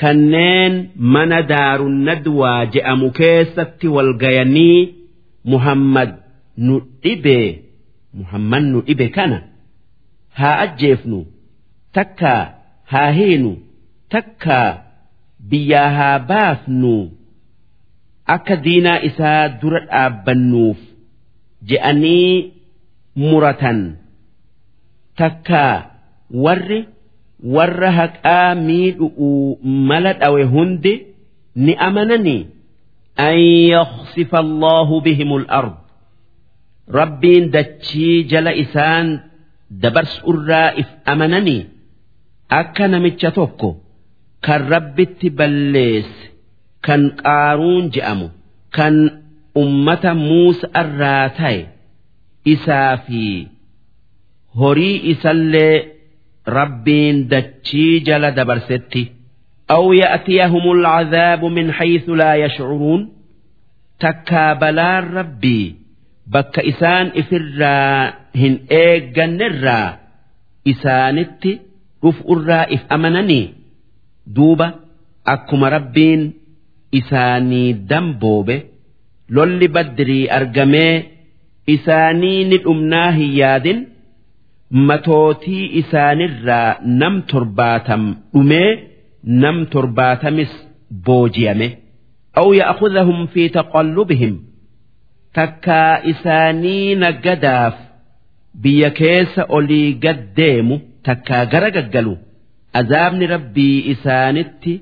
kanneen 0.02 0.74
mana 0.98 1.42
daarunnadwaa 1.52 2.66
je'amu 2.74 3.12
keessatti 3.20 3.88
walgayanii 3.88 4.80
muhammad 5.46 6.12
nu 6.58 6.76
dhibee 7.04 7.50
muhammad 8.20 8.64
nu 8.72 8.82
dhibe 8.88 9.08
kana 9.18 9.38
haa 10.40 10.58
ajjeefnu 10.66 11.20
takkaa 11.94 12.42
haa 12.92 13.12
hiinu. 13.12 13.52
Takkaa 14.14 14.70
biyyaa 15.50 15.90
haa 15.98 16.20
baafnu 16.32 16.94
akka 18.36 18.56
diinaa 18.66 19.00
isaa 19.10 19.42
dura 19.62 19.80
dhaabbannuuf 19.90 20.80
je'anii 21.70 22.34
muratan. 23.22 23.80
Takkaa 25.20 25.76
warri 26.46 26.80
warra 27.56 27.92
haqaa 28.00 28.56
miidhu'uu 28.68 29.60
mala 29.90 30.14
dhawe 30.22 30.44
hundi 30.54 30.94
ni 31.56 31.74
amananii? 31.88 32.42
An 33.28 33.38
yakhsifa 33.76 34.38
allahu 34.46 35.02
bihimul 35.06 35.46
ard. 35.60 35.76
Rabbiin 37.00 37.52
dachii 37.56 38.24
jala 38.32 38.52
isaan 38.64 39.08
dabarsuurraa 39.84 40.70
if 40.82 40.90
amananii? 41.14 41.62
Akka 42.60 42.88
namicha 42.88 43.32
tokko 43.38 43.70
kan 44.47 44.61
rabbitti 44.73 45.29
balleesse 45.39 46.23
kan 46.87 47.03
qaaruun 47.23 47.85
je'amu 47.95 48.29
kan 48.77 48.95
ummata 49.63 50.13
muusa 50.15 50.67
irraa 50.83 51.27
ta'e 51.39 51.61
isaa 52.55 52.97
fi 53.07 53.23
horii 54.61 54.97
isallee 55.13 55.77
rabbiin 56.59 57.17
dachii 57.31 58.01
jala 58.07 58.31
dabarsetti 58.41 59.05
أو 59.71 59.93
يأتيهم 59.93 60.65
العذاب 60.73 61.45
من 61.45 61.73
حيث 61.73 62.09
لا 62.09 62.35
يشعرون 62.35 63.13
تكا 64.01 64.53
بلا 64.53 65.01
ربي 65.01 65.77
بك 66.27 66.59
إسان 66.59 67.07
إفرا 67.17 68.09
هن 68.37 68.59
إيجن 68.73 69.43
الرا 69.43 69.99
إسانتي 70.69 71.61
dhuf'urraa 72.03 72.67
if 72.71 72.81
amananii 72.89 73.45
duuba 74.36 74.68
akkuma 75.34 75.68
rabbiin 75.76 76.22
isaanii 77.00 77.74
damboobe 77.90 78.56
lolli 79.36 79.68
baddirii 79.76 80.28
argamee 80.38 80.94
isaanii 81.76 82.40
ni 82.50 82.58
dhumnaa 82.66 83.10
hin 83.18 83.32
yaadin 83.42 83.80
matootii 84.90 85.66
isaanirraa 85.82 86.70
nam 87.02 87.16
torbaatam 87.34 88.04
dhumee 88.34 88.70
nam 89.44 89.58
torbaatamis 89.74 90.52
booji'ame. 91.06 91.68
Aw 92.42 92.48
ya'khudhahum 92.62 93.20
fi 93.34 93.44
taqallubihim 93.58 94.36
takkaa 95.38 95.94
isaanii 96.12 96.96
naggadaaf 97.04 97.76
biyya 98.64 98.90
keessa 99.00 99.42
olii 99.58 99.88
gad 100.04 100.20
deemu 100.38 100.76
takkaa 101.08 101.44
gara 101.54 101.70
gaggalu 101.78 102.14
azaabni 102.80 103.26
rabbii 103.36 103.78
isaanitti 103.94 104.74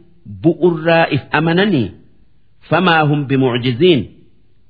bu'urraa 0.44 1.06
if 1.16 1.24
amananii? 1.40 1.88
Famaa 2.70 3.04
hum 3.10 3.22
bimucjiziin 3.30 4.02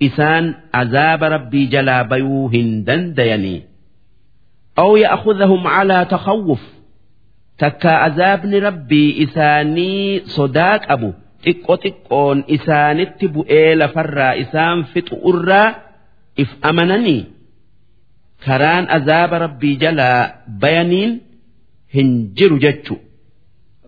isaan 0.07 0.45
azaaba 0.81 1.25
rabbii 1.35 1.65
jalaa 1.73 2.03
bayuu 2.11 2.47
hin 2.53 2.69
dandayanii. 2.87 3.59
Aw 4.83 4.91
ya'khudhahum 5.03 5.63
calaa 5.73 6.05
takhawwuf. 6.13 6.63
Takkaa 7.61 7.97
azaabni 8.07 8.57
rabbii 8.67 9.09
isaanii 9.25 10.21
sodaa 10.35 10.77
qabu 10.87 11.09
xiqqo 11.43 11.73
xiqqoon 11.83 12.37
isaanitti 12.55 13.25
bu'ee 13.35 13.69
lafarraa 13.81 14.33
isaan 14.43 14.77
fixu 14.93 15.15
irraa 15.31 15.67
if 16.43 16.51
amananii? 16.69 17.21
Karaan 18.45 18.85
azaaba 18.97 19.35
rabbii 19.45 19.75
jalaa 19.83 20.21
bayaniin 20.61 21.11
hin 21.95 22.09
jiru 22.37 22.57
jechu 22.65 22.95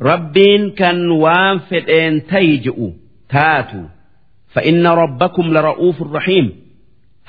rabbiin 0.10 0.64
kan 0.80 0.98
waan 1.24 1.56
fedheen 1.70 2.16
tayi 2.30 2.56
ji'u 2.66 2.88
taatu 3.34 3.80
fa'inna 4.54 4.92
rabbakum 5.02 5.48
lara'uufur 5.56 6.10
rahiim. 6.18 6.48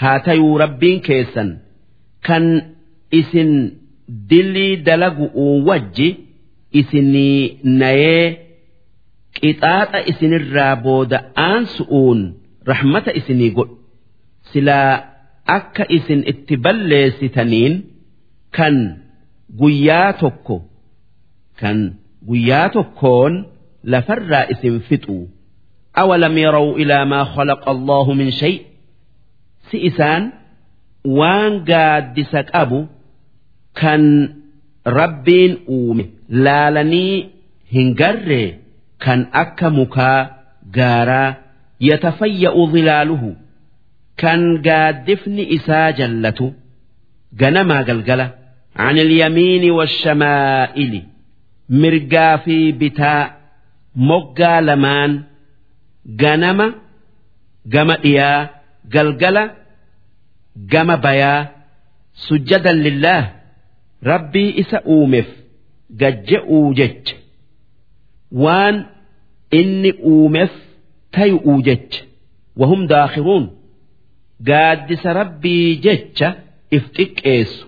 Haa 0.01 0.19
tayuu 0.27 0.59
rabbiin 0.65 0.99
keessan. 1.07 1.49
Kan 2.27 2.45
isin 3.21 3.51
dilii 4.31 4.75
dalagu'uun 4.87 5.59
wajji 5.69 6.09
isinii 6.81 7.41
nayee 7.81 8.27
qixaaxa 9.39 9.99
isinirraa 10.11 10.75
booda 10.85 11.19
aansu'uun 11.49 12.21
rahmata 12.71 13.11
isinii 13.21 13.51
godhu. 13.57 13.77
Silaa 14.51 14.93
akka 15.57 15.85
isin 15.97 16.21
itti 16.33 16.55
balleessitaniin 16.65 17.75
kan 18.57 18.77
guyyaa 19.61 20.11
tokko 20.21 20.57
kan. 21.61 21.79
guyyaa 22.30 22.70
tokkoon 22.76 23.34
lafarraa 23.94 24.46
isin 24.54 24.78
fixu 24.90 25.20
أولم 25.98 26.38
يروا 26.38 26.78
إلى 26.78 27.06
ما 27.06 27.24
خلق 27.24 27.70
الله 27.70 28.14
من 28.14 28.32
شيء 28.32 28.60
si 29.72 29.78
isaan 29.90 30.24
waan 31.20 31.54
gaaddisa 31.70 32.40
qabu 32.52 32.80
kan 33.82 34.04
rabbiin 35.00 35.54
uume 35.76 36.06
laalanii 36.46 37.16
hin 37.74 37.88
garree 38.00 38.50
kan 39.06 39.20
akka 39.42 39.68
mukaa 39.78 40.20
gaaraa 40.78 41.30
yatafayya'u 41.90 42.62
zilaaluhu 42.74 43.30
kan 44.22 44.42
gaaddifni 44.68 45.44
isaa 45.58 45.92
jallatu 46.00 46.48
ganamaa 47.42 47.84
galgala 47.90 48.28
عن 48.86 48.98
اليمين 48.98 49.72
والشمائل 49.72 50.94
mirgaa 51.69 52.39
fi 52.45 52.57
bitaa 52.81 53.23
moggaa 54.09 54.61
lamaan 54.69 55.13
ganama 56.23 56.67
gama 57.73 57.97
dhiyaa 58.05 58.49
galgala 58.95 59.45
gama 60.73 60.97
bayaa 61.05 61.41
sujjadan 62.27 62.79
lillaah 62.87 63.25
rabbii 64.11 64.51
isa 64.63 64.79
uumeef 64.95 65.29
gajje'uu 66.01 66.75
jecha. 66.79 67.15
Waan 68.43 68.77
inni 69.61 69.91
uumeef 70.13 70.53
tayu'uu 71.15 71.63
jecha. 71.69 72.01
Wahum 72.61 72.81
daakhiruun 72.93 73.45
gaaddisa 74.49 75.13
rabbii 75.21 75.77
jecha 75.87 76.29
if 76.77 76.85
xiqqeessu. 76.97 77.65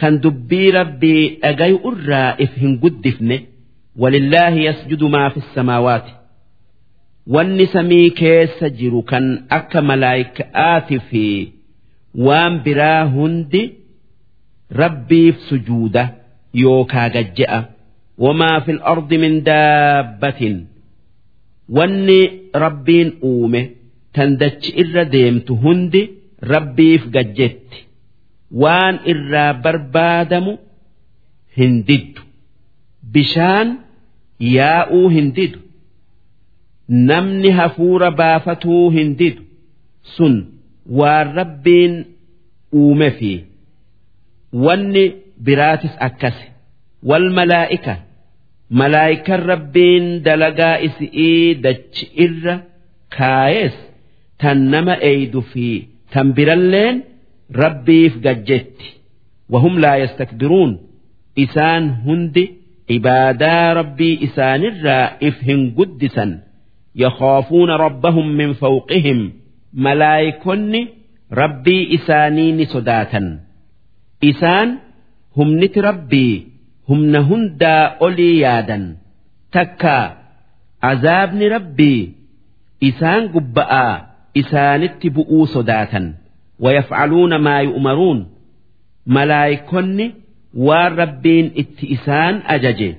Kan 0.00 0.14
dubbii 0.24 0.70
rabbii 0.78 1.22
dhagayu 1.42 1.78
irraa 1.90 2.30
if 2.44 2.52
hin 2.62 2.72
guddifne 2.82 3.36
walillaahi 4.02 4.64
yasjudu 4.68 5.08
maa 5.14 5.30
fi 5.34 5.40
samaawaati. 5.54 6.12
Wanni 7.34 7.66
samii 7.74 8.10
keessa 8.20 8.68
jiru 8.80 9.02
kan 9.10 9.24
akka 9.58 9.80
malaayika'aati 9.90 10.98
fi 11.08 11.24
waan 12.26 12.54
biraa 12.66 13.04
hundi 13.14 13.62
rabbiif 14.82 15.36
sujuuda 15.48 16.04
yookaa 16.62 17.08
gajje'a 17.16 17.58
wamaa 18.24 18.60
fil 18.66 18.80
ardi 18.92 19.18
min 19.24 19.34
daabbatin. 19.48 20.56
Wanni 21.76 22.20
rabbiin 22.64 23.08
uume 23.30 23.62
tan 24.14 24.36
dachi 24.40 24.70
irra 24.82 25.04
deemtu 25.14 25.52
hundi 25.64 26.02
rabbiif 26.52 27.02
gajjetti 27.16 27.78
waan 28.62 28.94
irraa 29.12 29.52
barbaadamu 29.64 30.52
hin 31.58 31.74
diddu. 31.88 32.20
Bishaan 33.14 33.68
yaa'uu 34.56 35.08
hin 35.16 35.28
didu 35.36 35.58
namni 37.08 37.50
hafuura 37.58 38.10
baafatuu 38.20 38.84
hin 38.96 39.08
didu 39.20 39.42
sun 40.16 40.34
waan 41.00 41.28
rabbiin 41.38 41.94
uume 42.80 43.08
fi 43.18 43.32
wanni 44.64 45.04
biraatis 45.46 45.94
akkasi. 46.08 46.46
Wal 47.08 47.26
malaa'ika 47.38 47.94
malaa'ikan 48.80 49.40
rabbiin 49.52 50.06
dalagaa 50.26 50.76
isi'ii 50.86 51.54
dachi 51.64 52.04
irra 52.24 52.54
kaayees 53.16 53.76
tan 54.40 54.58
nama 54.72 54.94
eeydu 55.10 55.40
fi 55.52 55.66
tan 56.12 56.26
biralleen 56.36 56.96
rabbiif 57.50 58.20
gajjetti. 58.24 58.86
Wahum 59.52 59.78
laa 59.78 59.96
yastakbiruun. 60.02 60.72
Isaan 61.36 61.84
hundi 62.04 62.44
ibaadaa 62.96 63.74
rabbii 63.74 64.18
isaanirraa 64.26 65.10
if 65.20 65.36
hin 65.48 65.72
guddisan. 65.76 66.32
Yakhaafuuna 66.94 67.76
rabbahum 67.76 68.28
min 68.40 68.54
fawqihim. 68.54 69.20
Malaayikonni 69.72 70.82
rabbii 71.30 71.82
isaanii 71.96 72.52
ni 72.52 72.66
sodaatan. 72.66 73.26
Isaan 74.30 74.78
humniti 75.36 75.80
rabbii 75.80 76.46
humna 76.88 77.20
hundaa 77.28 77.96
olii 78.00 78.40
yaadan. 78.40 78.84
Takka 79.52 80.16
azaabni 80.90 81.48
rabbii 81.48 82.00
isaan 82.88 83.28
gubba'aa 83.34 83.92
isaanitti 84.40 85.10
bu'uu 85.16 85.46
sodaatan. 85.54 86.06
ويفعلون 86.60 87.36
ما 87.36 87.60
يؤمرون 87.60 88.26
ملايكني 89.06 90.14
waan 90.66 90.96
rabbiin 90.96 91.46
itti 91.60 91.84
isaan 91.96 92.36
ajaje 92.54 92.90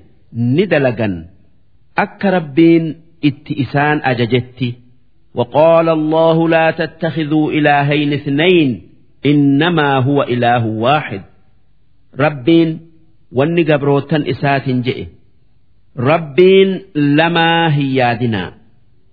ni 0.55 0.63
dalagan 0.71 1.15
akka 2.03 2.29
rabbiin 2.37 2.85
itti 3.29 3.53
isaan 3.63 3.97
ajajetti 4.11 4.69
وقال 5.35 5.89
الله 5.89 6.49
لا 6.49 6.71
تتخذوا 6.71 7.51
إلهين 7.51 8.13
اثنين 8.13 8.81
إنما 9.25 9.95
هو 9.97 10.23
إله 10.23 10.65
واحد 10.65 11.21
ربين 12.19 12.79
واني 13.31 13.63
قبروتا 13.63 14.23
إسات 14.29 14.69
جئ 14.69 15.05
ربين 15.97 16.81
لما 16.95 17.75
هيادنا 17.75 18.53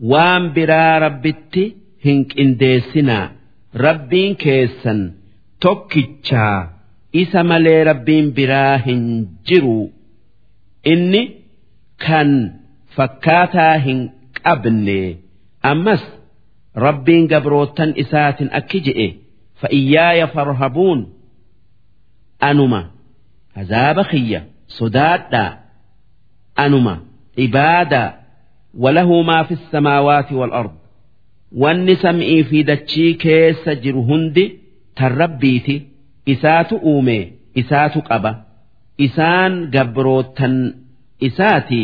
وان 0.01 0.53
برا 0.53 0.99
ربتي 0.99 1.74
هنك 2.05 2.38
إنديسنا 2.40 3.32
rabbiin 3.75 4.37
keessan 4.37 5.01
tokkichaa 5.61 6.72
isa 7.12 7.45
malee 7.45 7.85
rabbiin 7.85 8.33
biraa 8.37 8.77
hin 8.87 9.03
jiru. 9.49 9.91
Inni 10.93 11.22
kan 12.07 12.31
fakkaataa 12.97 13.75
hin 13.87 14.01
qabne 14.43 15.01
ammas 15.70 16.03
rabbiin 16.85 17.29
gabrootan 17.33 17.91
isaatin 18.03 18.49
akki 18.59 18.79
je'e 18.87 19.09
fa'iyyaaya 19.61 20.27
farhabuun 20.35 21.01
anuma. 22.49 22.81
Azaaba 23.61 24.05
kiyya 24.11 24.41
sodaadhaa 24.77 25.51
anuma. 26.64 26.95
Ibaadaa 27.47 28.09
walahu 28.83 29.16
maa 29.29 29.45
fi 29.49 29.55
samaawaati 29.72 30.35
wal 30.41 30.53
ard 30.61 30.72
wanni 31.63 31.95
sam'ii 32.05 32.43
fi 32.49 32.59
dachii 32.71 33.13
keessa 33.25 33.73
jiru 33.83 34.03
hundi 34.11 34.45
tan 34.97 35.13
rabbiiti. 35.23 35.77
Isaatu 36.33 36.75
uume 36.91 37.17
isaatu 37.61 37.99
qaba. 38.09 38.33
Isaan 39.07 39.53
gabrootan 39.75 40.55
isaati. 41.29 41.83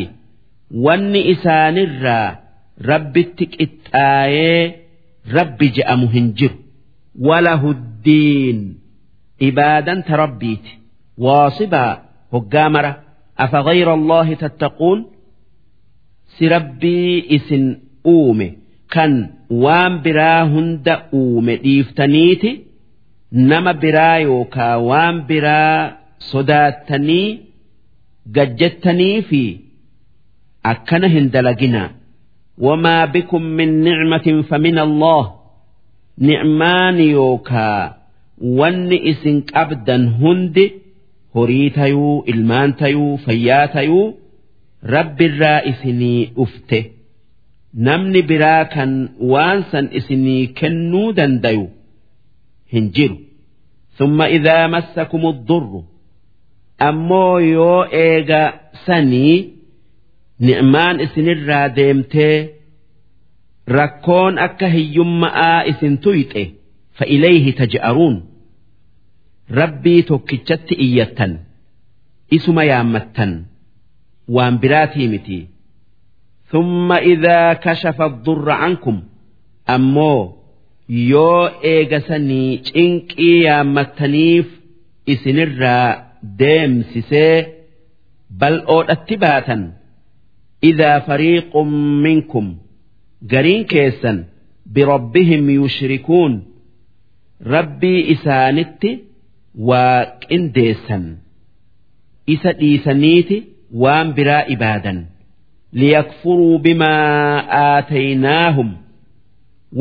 Wanni 0.84 1.20
isaanirraa 1.32 2.28
rabbitti 2.90 3.44
qixxaayee 3.54 4.62
rabbi 5.36 5.66
je'amu 5.76 6.06
hin 6.14 6.26
jiru. 6.38 6.56
Walahu 7.28 7.68
ddiin 7.80 8.60
ibaadanta 9.48 10.12
rabbiiti. 10.22 10.72
Waasibaa 11.24 11.92
hoggaa 12.32 12.68
mara. 12.74 12.92
Afa 13.44 13.58
gayra 13.68 13.92
allahi 13.98 14.34
tattaquun? 14.42 14.98
Si 16.34 16.48
rabbii 16.54 17.16
isin 17.36 17.64
uume. 18.14 18.48
أومي 18.89 18.89
كان 18.91 19.29
وان 19.49 20.01
برا 20.01 20.43
هند 20.43 20.87
أومي 21.13 21.55
ديفتنيتي 21.55 22.61
نما 23.33 23.71
برا 23.71 24.15
يوكا 24.15 24.75
وان 24.75 25.25
برا 25.27 25.97
صداتني 26.19 27.39
ججتني 28.27 29.21
في 29.21 29.57
أكن 30.65 31.03
هندلجنا 31.03 31.91
وما 32.57 33.05
بكم 33.05 33.41
من 33.41 33.83
نعمة 33.83 34.41
فمن 34.49 34.79
الله 34.79 35.33
نعمان 36.17 36.99
يوكا 36.99 37.97
وان 38.41 38.93
إسن 38.93 39.43
أبدا 39.55 39.95
هندي 39.95 40.71
horii 41.35 41.69
tayuu 41.69 42.23
ilmaan 42.31 42.73
tayuu 42.79 43.17
fayyaa 43.17 43.67
tayuu 43.67 44.13
rabbirraa 44.95 45.61
isinii 45.71 46.25
dhufte 46.35 46.91
namni 47.74 48.22
biraa 48.28 48.64
kan 48.74 48.92
waan 49.32 49.64
san 49.70 49.86
isinii 49.98 50.46
kennuu 50.58 51.12
dandayu 51.18 51.66
hin 52.72 52.90
jiru. 52.96 53.18
Summa 53.98 54.28
idaa 54.36 54.68
massakum 54.68 55.22
durru 55.48 55.80
ammoo 56.88 57.38
yoo 57.38 57.84
eega 58.04 58.42
sanii 58.86 59.36
ni'maan 60.46 61.00
isinirraa 61.04 61.68
deemtee 61.76 62.36
rakkoon 63.76 64.38
akka 64.46 64.68
hiyyumma'aa 64.74 65.60
isin 65.72 65.94
tuyxe 66.04 66.42
fa 66.96 67.04
ilayhi 67.14 67.52
taj'aruun. 67.60 68.16
Rabbii 69.60 70.02
tokkichatti 70.10 70.74
iyyattan 70.86 71.32
isuma 72.36 72.64
yaammattan. 72.70 73.32
Waan 74.34 74.54
biraatii 74.62 75.08
thumma 76.50 76.96
idaa 77.12 77.54
kashafa 77.64 78.06
durra 78.24 78.56
cankum 78.62 78.98
ammoo 79.74 80.20
yoo 81.12 81.42
eegasanii 81.72 82.50
cinqii 82.68 83.36
yaammattaniif 83.46 84.46
isinirraa 85.12 85.86
deemsisee 86.40 87.36
bal'oodhatti 88.40 89.16
baatan 89.24 89.62
idaa 90.70 90.96
fariiqun 91.08 91.70
minkum 92.06 92.46
gariin 93.32 93.64
keessan 93.72 94.18
birabbihim 94.74 95.44
yushrikuun 95.58 96.34
rabbii 97.54 98.00
isaanitti 98.14 98.90
waa 99.68 99.98
qindeessan 100.28 101.04
isa 102.34 102.50
dhiisaniiti 102.60 103.36
waan 103.82 104.08
biraa 104.18 104.42
ibaadan 104.54 104.98
liyakfuruu 105.78 106.58
bimaa 106.58 107.44
aataynaahum 107.64 108.70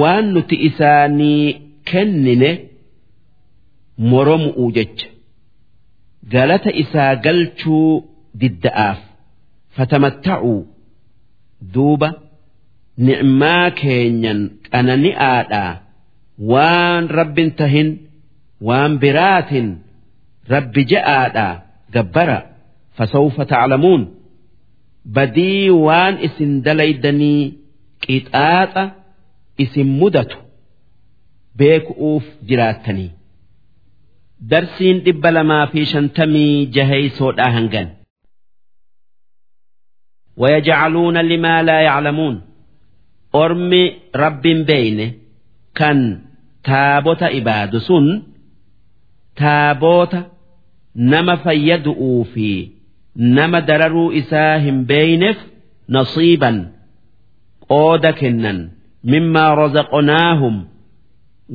waan 0.01 0.25
nuti 0.33 0.55
isaanii 0.67 1.45
kennine 1.91 2.51
moromu'u 4.11 4.65
jecha. 4.77 5.07
Galata 6.33 6.71
isaa 6.83 7.15
galchuu 7.25 7.91
didda'aaf. 8.41 8.99
Fatamatta'uu 9.75 10.59
duuba 11.73 12.09
ni'maa 13.07 13.67
keenyan 13.81 14.39
qanani'aadhaa. 14.71 15.73
Waan 16.51 17.03
rabbin 17.17 17.49
tahin 17.59 17.89
waan 18.67 18.91
biraatin 19.01 19.67
rabbi 20.53 20.81
ja'aadhaa. 20.91 21.53
Gabbara 21.95 22.37
fasawfa 22.97 23.43
taclamuun 23.51 24.01
badii 25.16 25.68
waan 25.86 26.14
isin 26.26 26.52
dalaydanii 26.66 27.40
qixaaxa 28.04 28.84
isin 29.64 29.88
mudatu 30.00 30.38
beeku'uuf 31.58 32.24
jiraattanii 32.48 33.10
darsiin 34.52 34.96
dhibba 35.04 35.30
lamaa 35.36 35.66
fi 35.74 35.80
shantamii 35.92 36.54
jaheysoodhaa 36.78 37.52
hangan 37.58 37.88
ويجعلون 40.36 41.16
لما 41.18 41.62
لا 41.62 41.80
يعلمون 41.80 42.42
أرمي 43.34 43.92
رب 44.16 44.42
بين 44.42 45.18
كان 45.74 46.20
تابوت 46.64 47.22
إباد 47.22 47.76
سن 47.78 48.22
تابوت 49.36 50.14
نما 50.96 51.36
فيدؤوا 51.36 52.24
في 52.24 52.68
nama 53.19 53.61
dararuu 53.61 54.11
isaa 54.21 54.57
hin 54.65 54.85
beeyneef 54.91 55.37
nasiiban 55.95 56.57
qooda 57.67 58.11
kennan 58.19 58.59
mimmaa 59.13 59.55
razaqonaahum 59.61 60.55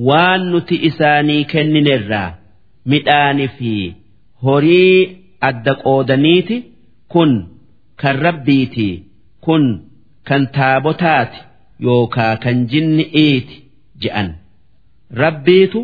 waan 0.09 0.43
nuti 0.51 0.77
isaanii 0.91 1.45
kenninerraa 1.55 2.29
midhaanii 2.95 3.49
fi 3.59 3.73
horii 4.43 5.01
adda 5.51 5.75
qoodaniiti 5.85 6.61
kun 7.17 7.35
kan 8.05 8.17
rabbiiti 8.29 8.89
kun 9.49 9.65
kan 10.29 10.47
taabotaati 10.59 11.41
yookaa 11.89 12.37
kan 12.47 12.65
jinni'iiti 12.77 13.57
je'an 14.05 14.29
rabbiitu 15.25 15.81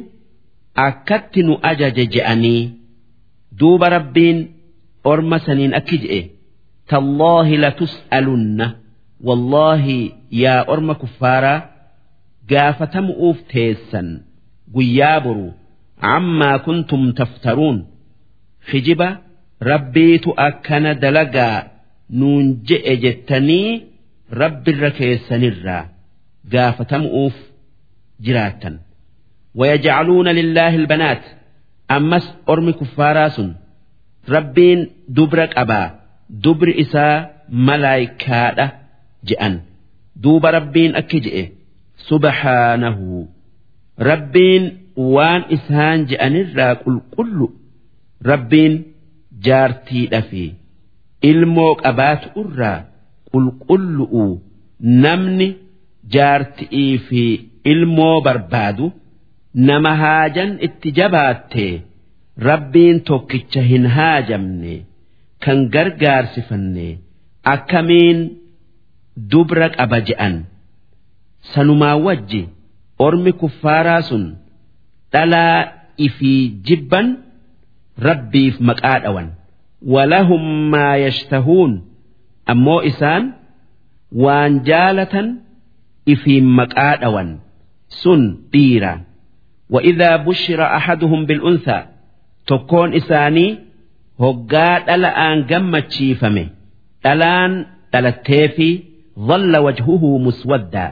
akkatti 0.87 1.43
nu 1.43 1.55
ajaje 1.73 2.07
je'anii 2.15 2.63
duuba 3.61 3.89
rabbiin. 3.99 4.39
orma 5.05 5.39
saniin 5.47 5.75
akki 5.79 5.97
je'e. 6.03 6.21
Tallaahi 6.91 7.57
latus'alunna 7.65 8.67
wallaahi 9.27 9.99
yaa 10.43 10.65
orma 10.73 10.95
kuffaaraa 11.03 11.59
gaafatamu'uuf 12.51 13.39
teessan 13.53 14.09
guyyaa 14.75 15.21
boru. 15.25 15.49
Ammaa 16.17 16.59
kuntum 16.67 17.03
taftaruun. 17.19 17.79
Hijiba 18.73 19.09
rabbiitu 19.71 20.31
akkana 20.47 20.95
dalagaa 21.03 21.59
nuun 22.19 22.47
je'e 22.69 22.95
jettanii 23.05 23.69
rabbirra 24.41 24.91
keessanirraa 24.99 25.83
gaafatamu'uuf 26.53 27.37
jiraattan. 28.25 28.75
Wayajcaluuna 29.59 30.33
lillaahi 30.39 30.77
ilbanaat 30.81 31.23
ammas 31.97 32.27
ormi 32.53 32.73
kuffaaraa 32.81 33.31
sun 33.37 33.51
rabbiin 34.29 34.81
dubra 35.17 35.47
qabaa 35.55 35.89
dubri 36.45 36.73
isaa 36.85 37.29
malaayikaadha 37.69 38.67
je'an. 39.29 39.55
Duuba 40.23 40.51
rabbiin 40.59 40.93
akki 41.01 41.19
je'e. 41.25 41.45
Subhaanahu. 42.09 43.29
Rabbiin 44.11 44.65
waan 45.15 45.43
isaan 45.57 45.99
je'anirraa 46.11 46.75
qulqullu. 46.85 47.47
Rabbiin 48.31 48.75
jaartiidha 49.47 50.21
fi 50.31 50.45
ilmoo 51.31 51.73
qabaatu 51.83 52.29
irraa 52.43 52.79
qulqullu'u. 53.33 54.25
Namni 55.05 55.49
jaartii 56.15 56.91
fi 57.09 57.23
ilmoo 57.73 58.17
barbaadu 58.27 58.87
nama 59.69 59.93
haajan 60.03 60.51
itti 60.67 60.89
jabaattee. 60.99 61.73
rabbiin 62.50 63.00
tokkicha 63.10 63.62
hin 63.72 63.86
haajamne 63.98 64.74
kan 65.46 65.68
gargaarsifanne 65.76 66.88
akkamiin 67.54 68.20
dubra 69.32 69.70
qaba 69.78 70.00
je'an 70.10 70.36
sanumaa 71.54 71.96
wajji 72.10 72.42
ormi 73.08 73.32
kuffaaraa 73.42 74.02
sun 74.10 74.28
dhalaa 75.14 75.58
ifii 76.08 76.42
jibban 76.70 77.08
rabbiif 78.08 78.56
maqaa 78.70 79.00
dhawan. 79.08 79.28
ولهم 79.86 80.72
ما 80.72 80.98
يشتهون 80.98 81.86
أمو 82.50 82.80
إسان 82.80 83.34
وان 84.12 84.64
جالة 84.64 85.36
إفي 86.10 86.42
مكادوا 86.42 87.38
سن 87.90 88.38
ديرا 88.52 89.02
وإذا 89.70 90.16
بشر 90.16 90.64
أحدهم 90.64 91.26
بالأنثى 91.26 91.86
tokkoon 92.49 92.91
isaanii 93.01 93.51
hoggaa 94.23 94.75
dhala'aan 94.87 95.39
gammachiifame. 95.51 96.45
Dhalaan 97.05 97.53
dhalattee 97.93 98.47
fi 98.57 98.69
dhalla 99.29 99.59
wajhuhu 99.67 100.09
muswaddaa. 100.27 100.91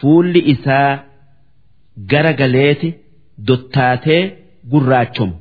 Fuulli 0.00 0.40
isaa 0.54 0.90
gara 2.10 2.32
galeeti 2.40 2.88
dottaatee 3.48 4.22
gurraachomu. 4.70 5.34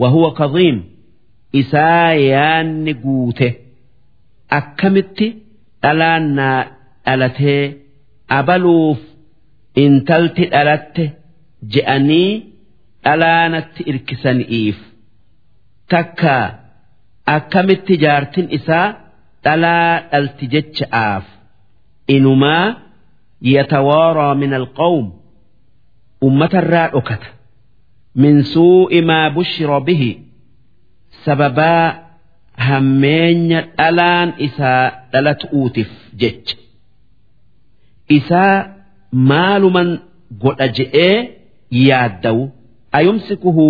Wahuwa 0.00 0.30
kadhiim 0.40 0.78
isaa 1.60 2.12
yaanni 2.30 2.92
guute. 3.04 3.48
Akkamitti 4.58 5.26
dhalaan 5.82 6.24
naa 6.38 6.60
dhalatee 7.06 7.62
abaluuf 8.38 8.98
intalti 9.84 10.44
dhalatte 10.54 11.04
je'anii. 11.72 12.30
Dhalaanatti 13.04 13.82
irkisaniif 13.90 14.78
takka 15.92 16.36
akkamitti 17.36 17.94
jaartin 18.04 18.46
isaa 18.58 18.86
dhalaa 19.44 19.90
dhalti 20.12 20.44
jecha'aaf 20.54 21.24
inumaa 22.16 22.66
yatawaaraa 23.54 24.34
min 24.42 24.52
alqawm 24.60 25.06
ummatarraa 26.26 26.88
dhokata. 26.94 27.28
Min 28.22 28.36
suu'i 28.52 29.00
maa 29.10 29.26
bushira 29.36 29.78
bihi 29.86 30.10
sababaa 31.24 31.86
hammeenya 32.66 33.60
dhalaan 33.78 34.28
isaa 34.46 34.84
dhalatu'uutiif 35.12 35.90
jecha. 36.20 36.56
Isaa 38.18 38.56
maaluman 39.30 39.90
godha 40.42 40.66
je'ee 40.78 41.16
yaaddawu 41.88 42.44
ayumsikuhu 42.98 43.66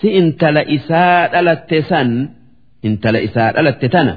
si 0.00 0.08
intala 0.20 0.62
isaa 0.76 1.20
dhalatte 1.32 1.78
san 1.90 2.10
intala 2.88 3.18
isaa 3.28 3.50
dhalatte 3.56 3.88
tana 3.94 4.14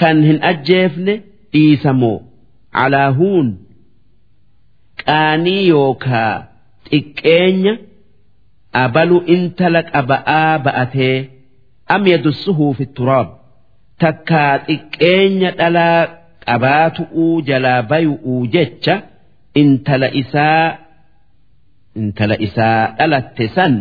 kan 0.00 0.16
hin 0.28 0.38
ajjeefne 0.50 1.14
dhiisamoo 1.52 2.16
calaahuun 2.78 3.48
qaanii 5.04 5.62
yookaa 5.72 6.32
xiqqeenya 6.90 7.72
abalu 8.84 9.18
intala 9.34 9.80
qaba'aa 9.92 10.54
ba'atee 10.66 11.16
am 11.94 12.02
yadussuhu 12.12 12.66
fi 12.78 12.84
turaab 12.98 13.28
takkaa 14.04 14.52
xiqqeenya 14.68 15.50
dhalaa 15.60 16.00
qabaatu'uu 16.46 17.34
jalaa 17.48 17.80
bayu'uu 17.92 18.40
jecha 18.56 18.94
intala 19.62 20.08
isaa 20.22 20.64
intala 22.00 22.34
isaa 22.46 22.80
dhalatte 22.98 23.44
san 23.56 23.74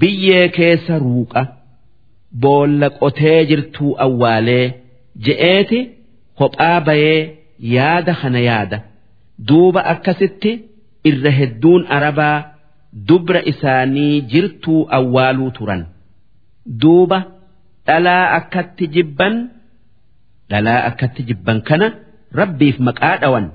biyyee 0.00 0.46
keessa 0.56 0.94
ruuqa 1.04 1.42
boolla 2.42 2.88
qotee 3.00 3.38
jirtuu 3.50 3.90
awwaalee 4.06 4.66
je'eeti 5.26 5.80
kophaa 6.38 6.78
bayee 6.88 7.20
yaada 7.74 8.12
kana 8.20 8.40
yaada. 8.48 8.78
Duuba 9.48 9.80
akkasitti 9.92 10.50
irra 11.08 11.30
hedduun 11.38 11.82
arabaa 11.96 12.36
dubra 13.08 13.40
isaanii 13.52 14.14
jirtuu 14.32 14.80
awwaaluu 14.98 15.50
turan. 15.58 15.82
Duuba 16.82 17.18
dhalaa 17.86 18.24
akkatti 18.38 18.84
jibban 18.94 19.34
dhalaa 20.50 20.80
akkatti 20.88 21.22
jibban 21.28 21.58
kana 21.68 21.86
rabbiif 22.40 22.76
maqaa 22.86 23.16
dhawan. 23.22 23.46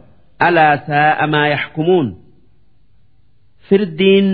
Alaa 0.47 0.75
saa'a 0.87 1.25
maa 1.33 1.47
yaxkumuun 1.55 2.07
firdiin 3.68 4.28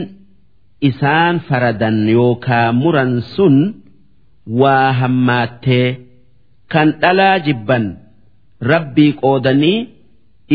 isaan 0.89 1.41
faradan 1.49 2.09
yookaa 2.09 2.73
muran 2.73 3.13
sun 3.35 3.57
waa 4.61 4.93
hammaattee 5.01 5.89
kan 6.73 6.89
dhalaa 7.03 7.39
jibban 7.47 7.85
rabbii 8.73 9.13
qoodanii 9.23 9.79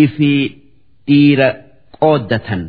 ifii 0.04 0.42
dhiira 1.08 1.50
qooddatan. 2.00 2.64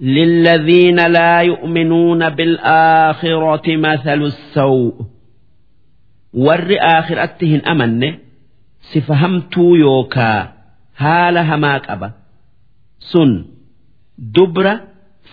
للذين 0.00 1.06
لا 1.06 1.40
يؤمنون 1.40 2.28
بالآخرة 2.28 3.76
مثل 3.76 4.22
السوء 4.22 4.94
ور 6.34 6.68
آخرتهن 6.80 7.60
أمن 7.60 8.14
سفهمتو 8.80 9.74
يوكا 9.74 10.52
هال 10.96 11.38
هماك 11.38 11.90
أبا 11.90 12.10
سن 12.98 13.44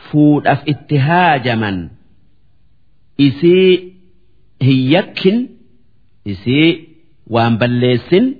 دبر 0.05 0.11
فود 0.11 0.47
أف 0.47 0.69
اتهاجما 0.69 1.89
إسي 3.19 3.93
هيكن 4.61 5.47
إسي 6.27 6.87
وان 7.27 7.57
بليسن 7.57 8.35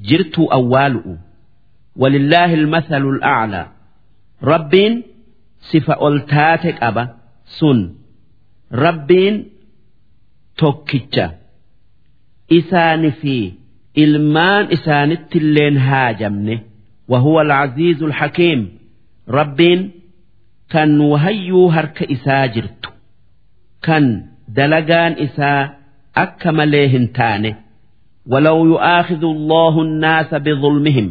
جرت 0.00 0.38
أوالؤ 0.38 1.16
ولله 1.96 2.54
المثل 2.54 3.02
الأعلى 3.08 3.66
ربين 4.42 5.02
sifa 5.72 5.94
ol 6.00 6.24
taate 6.26 6.72
qaba 6.80 7.04
sun 7.58 7.80
rabbiin 8.72 9.36
tokkicha 10.60 11.26
isaani 12.58 13.10
fi 13.20 13.34
ilmaan 13.94 14.64
isaanittilleen 14.76 15.76
haajamne 15.78 16.54
kan 20.73 20.91
wahayyuu 21.11 21.67
harka 21.75 22.03
isaa 22.15 22.45
jirtu 22.55 22.89
kan 23.85 24.05
dalagaan 24.57 25.13
isaa 25.25 25.61
akka 26.23 26.49
malee 26.57 26.87
hin 26.93 27.05
taane. 27.17 27.51
Walaw 28.31 28.57
yu'aakhidhu 28.71 29.27
allahu 29.37 29.79
nnaasa 29.89 30.37
bidulmihim 30.45 31.07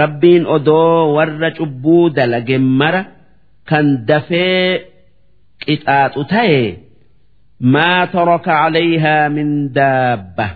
rabbiin 0.00 0.44
odoo 0.56 1.14
warra 1.16 1.50
cubbuu 1.58 2.04
dalage 2.16 2.58
mara 2.80 3.02
kan 3.70 3.86
dafee 4.08 4.84
qixaaxu 5.64 6.20
ta'e 6.32 6.60
maa 7.74 8.02
taraka 8.14 8.52
calayhaa 8.60 9.24
min 9.36 9.48
daabba 9.78 10.46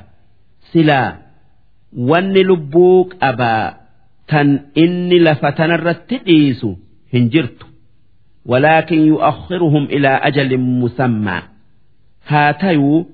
silaa 0.72 1.10
wanni 2.10 2.42
lubbuu 2.50 2.98
qabaa 3.20 3.66
tan 4.30 4.48
inni 4.84 5.18
lafa 5.26 5.48
tanarratti 5.58 6.16
dhiisu 6.26 6.70
hin 7.12 7.24
jirtu. 7.32 7.64
ولكن 8.45 8.99
يؤخرهم 9.07 9.85
إلى 9.85 10.07
أجل 10.07 10.57
مسمى 10.57 11.41
هاتيو 12.27 13.05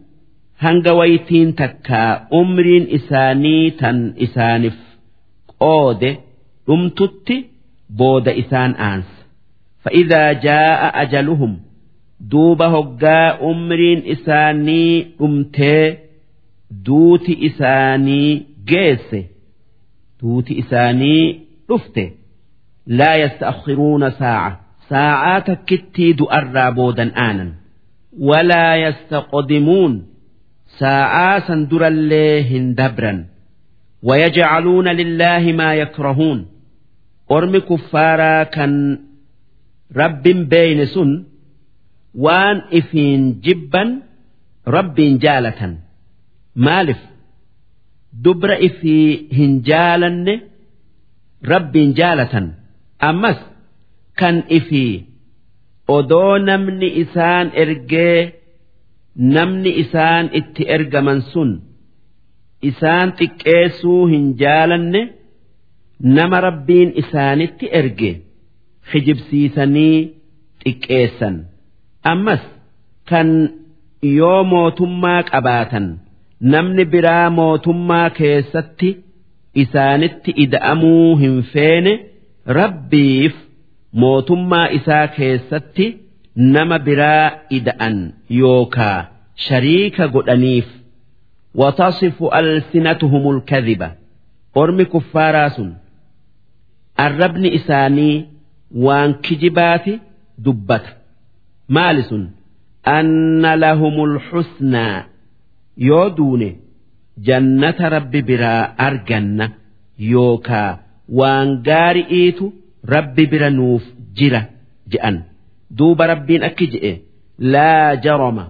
هنغويتين 0.59 1.55
تكا 1.55 2.27
أمرين 2.33 2.87
إساني 2.95 3.69
تن 3.71 4.13
إسانف 4.21 4.77
قود 5.59 6.17
أمتت 6.69 7.45
بود 7.89 8.27
إسان 8.27 8.71
آنس 8.71 9.25
فإذا 9.81 10.33
جاء 10.33 11.01
أجلهم 11.01 11.59
دوب 12.19 12.61
هقا 12.61 13.51
أمرين 13.51 14.03
إساني 14.11 15.07
أمتي 15.21 15.97
دوت 16.71 17.29
إساني 17.29 18.43
جيس 18.65 19.15
دوت 20.21 20.51
إساني 20.51 21.39
رفته 21.71 22.11
لا 22.87 23.15
يستأخرون 23.15 24.09
ساعة 24.09 24.59
ساعات 24.89 25.51
كتي 25.51 26.13
دؤرى 26.13 26.71
بودا 26.71 27.03
آنا 27.17 27.53
ولا 28.19 28.75
يستقدمون 28.75 30.07
ساعة 30.79 31.47
سندر 31.47 31.87
الله 31.87 32.49
دبرا 32.79 33.25
ويجعلون 34.03 34.87
لله 34.87 35.51
ما 35.51 35.75
يكرهون 35.75 36.45
أرم 37.31 37.57
كفارا 37.57 38.43
كان 38.43 38.99
رب 39.95 40.23
بين 40.23 40.85
سن 40.85 41.23
وان 42.15 42.61
إفين 42.73 43.39
جبا 43.41 44.01
رب 44.67 44.95
جالة 44.95 45.77
مالف 46.55 46.97
دبر 48.13 48.65
إفي 48.65 48.97
هنجالا 49.37 50.39
رب 51.45 51.71
جالة 51.71 52.51
أمس 53.03 53.35
kan 54.20 54.36
ifi. 54.58 54.86
Odoo 55.96 56.34
namni 56.48 56.88
isaan 57.02 57.46
ergee 57.62 58.18
namni 59.34 59.70
isaan 59.82 60.26
itti 60.40 60.62
ergaman 60.76 61.20
sun 61.32 61.50
isaan 62.70 63.08
xiqqeessuu 63.18 64.02
hin 64.12 64.26
jaalanne 64.42 65.02
nama 66.16 66.38
rabbiin 66.46 66.90
isaanitti 67.02 67.66
erge 67.80 68.10
hijibsiisanii 68.92 69.96
xiqqeessan. 70.64 71.34
Ammas 72.12 72.42
kan 73.10 73.28
yoo 74.18 74.40
mootummaa 74.52 75.22
qabaatan 75.30 75.86
namni 76.52 76.84
biraa 76.92 77.26
mootummaa 77.38 78.08
keessatti 78.18 78.90
isaanitti 79.62 80.30
ida'amuu 80.44 81.10
hin 81.22 81.36
feene 81.52 81.92
rabbiif 82.58 83.34
mootummaa 83.92 84.68
isaa 84.78 85.06
keessatti 85.16 85.86
nama 86.54 86.78
biraa 86.78 87.30
ida'an 87.58 87.96
yookaa 88.40 88.98
shariika 89.46 90.04
godhaniif 90.14 90.66
watasifu 91.54 92.28
alsinatuhumul 92.40 93.40
kadhiba. 93.50 93.88
Ormi 94.54 94.84
kuffaaraa 94.84 95.50
sun 95.56 95.70
arrabni 96.96 97.48
isaanii 97.58 98.26
waan 98.86 99.14
kijibaati 99.24 100.00
dubbata. 100.44 100.90
Maali 101.68 102.02
sun? 102.02 102.24
Anna 102.84 103.56
lahumul 103.56 104.14
xusnaa 104.30 105.04
yoo 105.88 106.10
duune 106.16 106.50
jannata 107.26 107.88
rabbi 107.94 108.22
biraa 108.22 108.62
arganna 108.86 109.46
yookaa 110.12 110.78
waan 111.18 111.48
gaari'iitu 111.68 112.46
rabbi 112.94 113.24
bira 113.30 113.50
nuuf 113.58 113.82
jira 114.18 114.40
je'an. 114.92 115.16
Duuba 115.78 116.04
rabbiin 116.12 116.42
akki 116.48 116.66
je'e 116.72 116.92
laa 117.52 117.96
jaroma. 118.04 118.44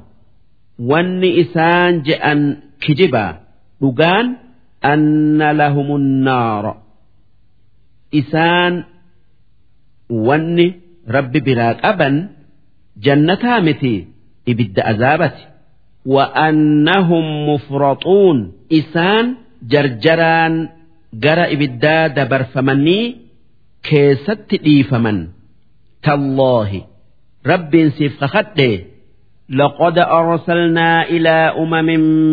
Wanni 0.91 1.31
isaan 1.43 1.93
je'an 2.07 2.41
kijibaa 2.83 3.33
dhugaan 3.81 4.27
anna 4.93 5.49
lahumun 5.61 6.05
naara. 6.27 6.73
Isaan 8.21 8.75
wanni 10.27 10.67
rabbi 11.15 11.41
biraa 11.47 11.75
qaban 11.83 12.15
jannataa 13.05 13.61
miti 13.67 13.95
ibidda 14.51 14.83
azaabati. 14.93 15.43
Wa'annahum 16.15 17.27
mufraxuun 17.49 18.39
isaan 18.79 19.27
jarjaraan 19.73 20.55
gara 21.25 21.45
ibiddaa 21.55 22.05
dabarfamanii 22.17 23.05
keessatti 23.90 24.56
dhiifaman 24.66 25.18
tallaahi 26.06 26.82
rabbiin 27.52 27.90
siif 27.98 28.14
kakadhe 28.24 28.72
لقد 29.50 29.98
أرسلنا 30.00 31.04
إلى 31.14 31.36
أمم 31.62 31.90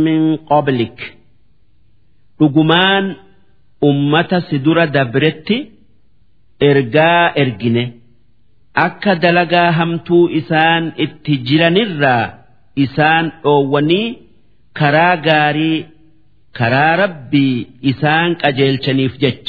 من 0.07 0.37
قبلك 0.37 1.17
رجمان 2.43 3.05
أمة 3.85 4.33
سدرة 4.51 4.85
دبرت 4.85 5.49
إرجاء 6.63 7.41
إرجنة 7.43 7.93
أكا 8.77 9.15
دلقا 9.15 9.71
همتو 9.71 10.29
إسان 10.39 10.93
اتجرن 11.05 11.77
الرا 11.77 12.19
إسان 12.79 13.33
أووني 13.45 14.03
كرا 14.77 15.15
غاري 15.27 15.87
كرا 16.57 16.89
ربي 17.05 17.67
إسان 17.85 18.37
أجيل 18.45 18.85
شنيف 18.85 19.17
جج 19.19 19.45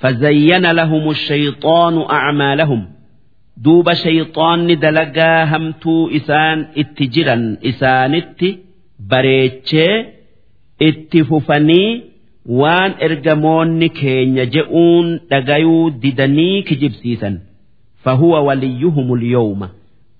فزين 0.00 0.70
لهم 0.70 1.10
الشيطان 1.10 2.02
أعمالهم 2.10 2.88
دوب 3.56 3.92
شيطان 3.92 4.78
دلقا 4.78 5.44
همتو 5.44 6.10
إسان 6.16 6.66
اتجرا 6.76 7.56
إسان 7.64 8.14
ات 8.14 8.40
بريتشي 9.10 10.04
اتففني 10.82 12.02
وان 12.46 12.92
ارجمون 13.02 13.86
كين 13.86 14.38
يجئون 14.38 15.20
دقايو 15.30 15.88
ددني 15.88 16.62
كجبسيسا 16.62 17.38
فهو 18.02 18.48
وليهم 18.48 19.14
اليوم 19.14 19.68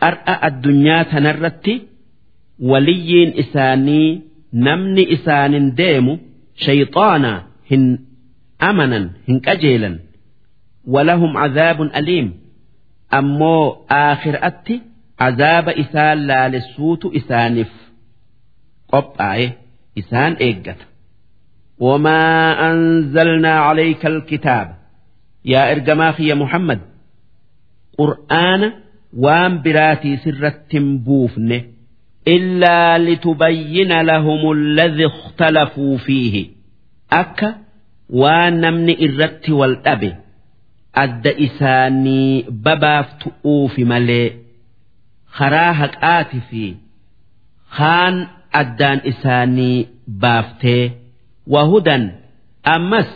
أرأى 0.02 0.48
الدنيا 0.48 1.02
تنرت 1.02 1.70
ولي 2.60 3.40
إساني 3.40 4.20
نمني 4.54 5.12
إسان 5.12 5.74
ديم 5.74 6.18
شيطانا 6.56 7.42
هن 7.70 7.98
أمنا 8.62 9.10
هنكجيلا 9.28 9.98
ولهم 10.86 11.36
عذاب 11.36 11.82
أليم 11.82 12.34
أمو 13.14 13.72
آخر 13.90 14.38
أتي 14.46 14.80
azaaba 15.18 15.72
isaan 15.82 16.26
laalessuutu 16.28 17.10
isaaniif 17.20 17.72
qophaa'e 18.92 19.46
isaan 19.96 20.36
eeggata. 20.40 20.84
وما 21.78 22.20
أنزلنا 22.70 23.60
عليك 23.60 24.06
الكتاب 24.06 24.76
يا 25.44 25.72
إرجماخ 25.72 26.20
يا 26.20 26.34
محمد 26.34 26.80
قرآن 27.98 28.72
وام 29.16 29.62
براتي 29.62 30.16
سرة 30.16 30.72
بوفنه 30.74 31.62
إلا 32.28 32.98
لتبين 32.98 34.00
لهم 34.00 34.52
الذي 34.52 35.06
اختلفوا 35.06 35.96
فيه 35.96 36.50
أكا 37.12 37.54
waan 38.19 38.53
namni 38.63 38.93
irratti 39.07 39.51
wal 39.59 39.75
dhabe 39.85 40.09
adda 41.03 41.31
isaanii 41.47 42.45
babaaf 42.65 43.07
tu'uufi 43.23 43.83
malee 43.91 44.27
karaa 45.37 45.73
haqaati 45.81 46.39
fi 46.49 46.63
haan 47.79 48.15
addaan 48.61 48.99
isaanii 49.11 49.77
baaftee 50.23 50.83
wahudan 51.53 52.03
ammas 52.75 53.09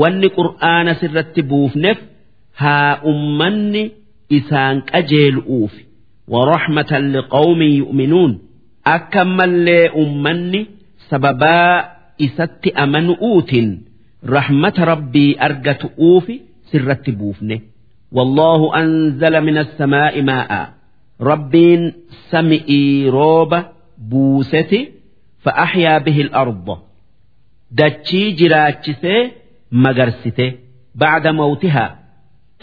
wanni 0.00 0.28
qur'aana 0.38 0.92
sirratti 1.00 1.42
buufneef 1.50 1.98
haa 2.60 2.92
ummanni 3.12 3.82
isaan 4.38 4.76
qajeelu'uufi. 4.90 5.82
Waraxmatan 6.32 7.04
liqawmin 7.14 7.72
yu'minuun. 7.82 8.32
Akka 8.94 9.22
mallee 9.38 9.86
ummanni 10.02 10.60
sababaa 11.10 11.74
isatti 12.26 12.70
amanu'uutiin 12.84 13.68
rahmata 14.22 14.84
rabbii 14.84 15.36
argatu 15.38 15.90
uufi 15.98 16.42
sirratti 16.70 17.12
buufne. 17.12 17.56
Wallaahu 18.16 18.66
anzala 18.80 19.40
min 19.40 19.56
assamaa'i 19.64 20.22
maa'a. 20.22 20.62
Rabbiin 21.30 21.82
sami'ii 22.30 23.10
rooba 23.16 23.60
buuseti 24.10 24.80
fa'axyaa 25.44 26.00
bihi 26.04 26.22
al-arda. 26.26 26.76
Dachii 27.78 28.32
jiraachisee 28.38 29.20
magarsite 29.84 30.46
bacda 31.00 31.32
mawtihaa 31.32 31.90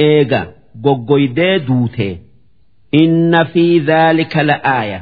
eega 0.10 0.42
goggoydee 0.86 1.56
duutee. 1.68 2.14
Inna 3.02 3.42
fi 3.54 3.66
dhaalika 3.88 4.42
la'aaya. 4.50 5.00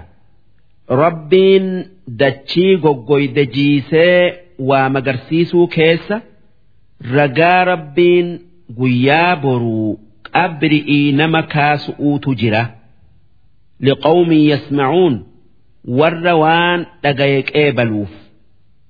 Rabbiin 1.03 1.65
dachii 2.21 2.75
goggoyde 2.83 3.45
jiisee 3.45 4.33
waa 4.69 4.89
magarsiisuu 4.95 5.67
keessa 5.75 6.21
رجا 7.14 7.64
ربين 7.64 8.26
guyyaa 8.78 9.36
boruu 9.42 9.90
qabri'ii 10.32 11.12
nama 11.20 11.42
kaasu'uutu 11.54 12.30
jira 12.40 12.62
liqawmin 13.86 14.42
yasmacuun 14.52 15.14
warra 15.98 16.34
waan 16.42 16.80
dhagaye 17.02 17.42
qeebaluuf 17.52 18.12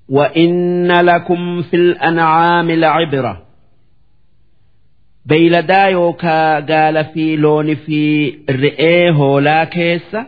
وإن 0.09 0.93
لكم 1.11 1.63
في 1.63 1.77
الأنعام 1.77 2.71
لعبرة 2.71 3.43
بيلدا 5.27 5.83
يوكا 5.85 6.61
قال 6.61 7.05
في 7.05 7.37
لون 7.37 7.75
في 7.75 8.35
الرئيه 8.49 9.11
هولا 9.11 9.65
كيسة 9.65 10.27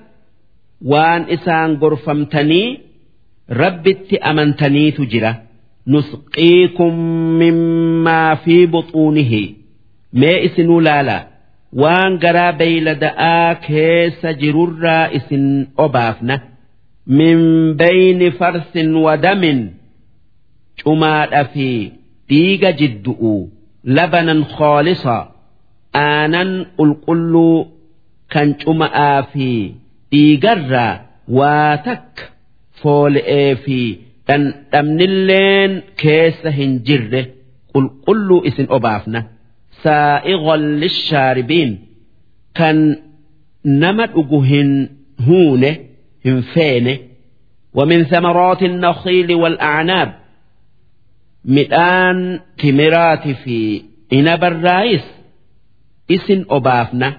وان 0.85 1.23
إسان 1.23 1.75
غرفمتني 1.75 2.81
ربت 3.51 4.15
أمنتني 4.15 4.91
تجره 4.91 5.43
نسقيكم 5.87 6.95
مما 7.43 8.35
في 8.35 8.67
بطونه 8.67 9.49
ما 10.13 10.45
اسنو 10.45 10.81
لالا 10.81 11.27
وان 11.73 12.19
قرا 12.19 12.51
بيلدآ 12.51 13.53
كيس 13.53 14.27
جرر 14.27 14.87
اسن 15.17 15.67
أبافنا 15.79 16.41
من 17.07 17.37
بين 17.77 18.31
فرث 18.31 18.77
ودم 18.77 19.71
جمال 20.87 21.45
في 21.55 21.93
ديق 22.29 22.71
جدؤ 22.71 23.47
لبنا 23.85 24.45
خالصا 24.45 25.33
آنا 25.95 26.67
القل 26.81 27.65
كان 28.31 28.55
جمع 28.67 29.21
في 29.23 29.73
ديقر 30.13 31.01
واتك 31.29 32.33
فول 32.73 33.15
في 33.57 33.97
dhandhamnilleen 34.29 35.73
keessa 36.03 36.51
hin 36.59 36.73
jirre 36.87 37.23
qulqulluu 37.73 38.41
isin 38.51 38.67
obaafna 38.77 39.21
saa'iqan 39.85 40.63
lishaaribiin 40.83 41.71
kan 42.59 42.77
nama 43.83 44.05
dhugu 44.15 44.41
hin 44.51 44.71
huune 45.27 45.71
hin 46.25 46.39
feene 46.55 46.95
ومن 47.79 48.05
ثمرات 48.05 48.63
النخيل 48.63 49.35
والأعناب 49.35 50.11
مئان 51.45 52.41
تمرات 52.59 53.29
في 53.29 53.83
إنب 54.13 54.45
الرايس 54.45 55.05
إسن 56.11 56.45
أبافنا 56.51 57.19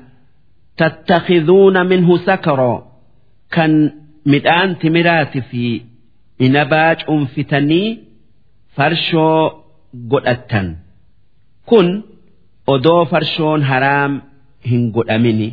تتخذون 0.78 1.86
منه 1.86 2.18
سكرا 2.18 2.92
كان 3.52 3.92
مئان 4.26 4.80
تمرات 4.80 5.38
في 5.38 5.82
inabaa 6.39 6.95
cunfitanii 7.05 7.99
farshoo 8.77 9.41
godhattan. 10.13 10.69
Kun 11.69 11.89
odoo 12.75 13.05
farshoon 13.11 13.63
haraam 13.71 14.13
hin 14.71 14.83
godhamini. 14.97 15.49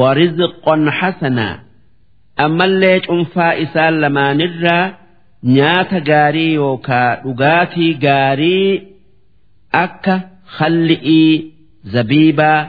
Warizqon 0.00 0.82
hasanaa 0.98 1.54
ammallee 2.44 2.98
cunfaa 3.06 3.52
isaan 3.64 3.94
lamaanirraa 4.02 4.84
nyaata 5.56 6.00
gaarii 6.10 6.52
yookaa 6.54 7.08
dhugaatii 7.24 7.94
gaarii 8.04 8.70
akka 9.84 10.14
khalli'ii 10.56 11.30
zabiibaa 11.94 12.60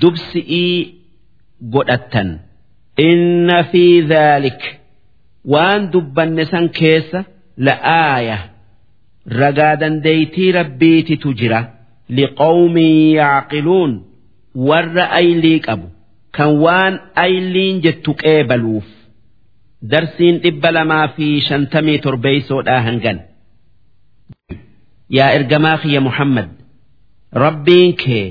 dubsi'ii 0.00 0.76
godhattan. 1.74 2.30
Inna 3.08 3.58
fi 3.70 3.84
dhaalik 4.10 4.60
waan 5.52 5.90
dubbanne 5.92 6.44
san 6.50 6.66
keessa 6.78 7.20
la'aaya 7.66 8.38
ragaa 9.40 9.76
dandeeytii 9.82 10.52
rabbiititu 10.58 11.28
jira. 11.40 11.60
Liqawmin 12.16 12.94
yaaqiluun. 13.18 13.92
Warra 14.68 15.04
aylii 15.20 15.60
qabu. 15.66 15.86
Kan 16.36 16.50
waan 16.64 16.94
ayliin 17.24 17.76
jettu 17.84 18.10
qeebaluuf. 18.22 18.84
Darsiin 19.90 20.36
dhibba 20.42 20.70
lamaa 20.76 21.08
fi 21.16 21.26
shantamii 21.48 21.98
torbeeysoodhaa 22.04 22.80
hangan. 22.86 23.18
Yaa 25.16 25.30
ergamaa 25.38 25.76
kiyya 25.82 26.00
muhammad 26.08 26.48
rabbiin 27.44 27.92
kee 28.02 28.26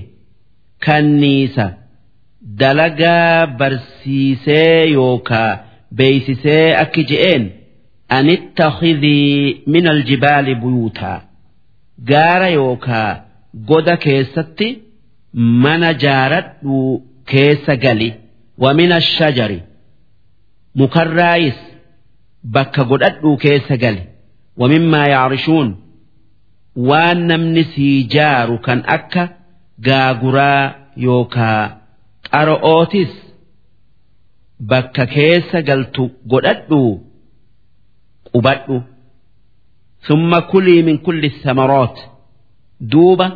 kanniisa 0.86 1.66
dalagaa 2.60 3.48
barsiisee 3.60 4.86
yookaa 4.98 5.52
beeysisee 5.98 6.76
akki 6.84 7.04
je'een 7.12 7.44
anittakhidii 8.18 9.64
min 9.74 9.88
aljibaali 9.94 10.56
buyuutaa 10.62 11.18
gaara 12.12 12.50
yookaa 12.60 13.10
goda 13.70 13.96
keessatti 14.06 14.68
mana 15.64 15.90
jaaradhu 16.04 16.78
keessa 17.32 17.76
gali. 17.84 18.10
Mukarraayis 20.80 21.60
bakka 22.54 22.84
godhadhuu 22.84 23.38
keessa 23.38 23.78
gali. 23.84 24.04
Wa 24.60 24.68
mimmaa 24.74 25.08
yaarishuun 25.14 25.70
waan 26.90 27.20
namni 27.32 27.64
sii 27.74 28.04
jaaru 28.14 28.58
kan 28.66 28.80
akka 28.96 29.24
gaaguraa 29.88 30.64
yookaa 31.06 31.62
xaro'ootis 32.32 33.12
bakka 34.70 35.06
keessa 35.14 35.60
galtu 35.70 36.04
godhadhu 36.32 36.82
qubadhu. 38.32 38.78
Summa 40.08 40.40
kulii 40.52 40.84
min 40.88 40.98
kulli 41.06 41.30
samaroot. 41.44 41.98
Duuba 42.92 43.28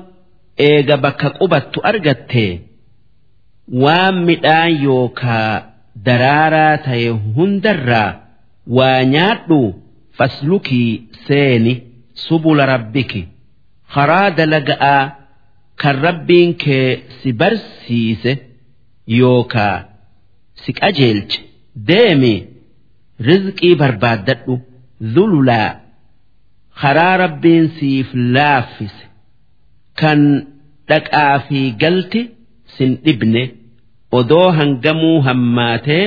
eega 0.68 0.98
bakka 1.04 1.30
qubattu 1.40 1.80
argattee 1.90 2.52
waan 3.84 4.16
midhaan 4.28 4.74
yookaa 4.88 5.52
daraaraa 6.06 6.78
ta'e 6.86 7.10
hundarraa 7.36 8.10
waa 8.78 9.00
nyaadhu 9.14 9.60
faslukii 10.18 10.92
seeni 11.28 11.74
subula 12.26 12.66
rabbiki. 12.74 13.22
Karaa 13.94 14.30
dalaga'aa 14.38 15.04
kan 15.82 15.96
rabbiin 16.08 16.52
kee 16.64 16.90
si 17.20 17.30
barsiise 17.40 18.32
yookaa 19.20 19.76
si 20.66 20.72
qajeelche 20.80 21.40
deemi 21.90 22.34
rizqii 23.28 23.76
barbaaddadhu 23.82 24.54
zululaa. 25.14 25.72
Karaa 26.82 27.16
rabbiin 27.24 27.66
siif 27.78 28.08
laaffise 28.36 29.04
kan 30.00 30.22
dhaqaa 30.90 31.36
fi 31.48 31.60
galti 31.82 32.22
sin 32.78 32.92
dhibne 33.06 33.44
odoo 34.20 34.48
hangamuu 34.58 35.18
hammaatee 35.28 36.06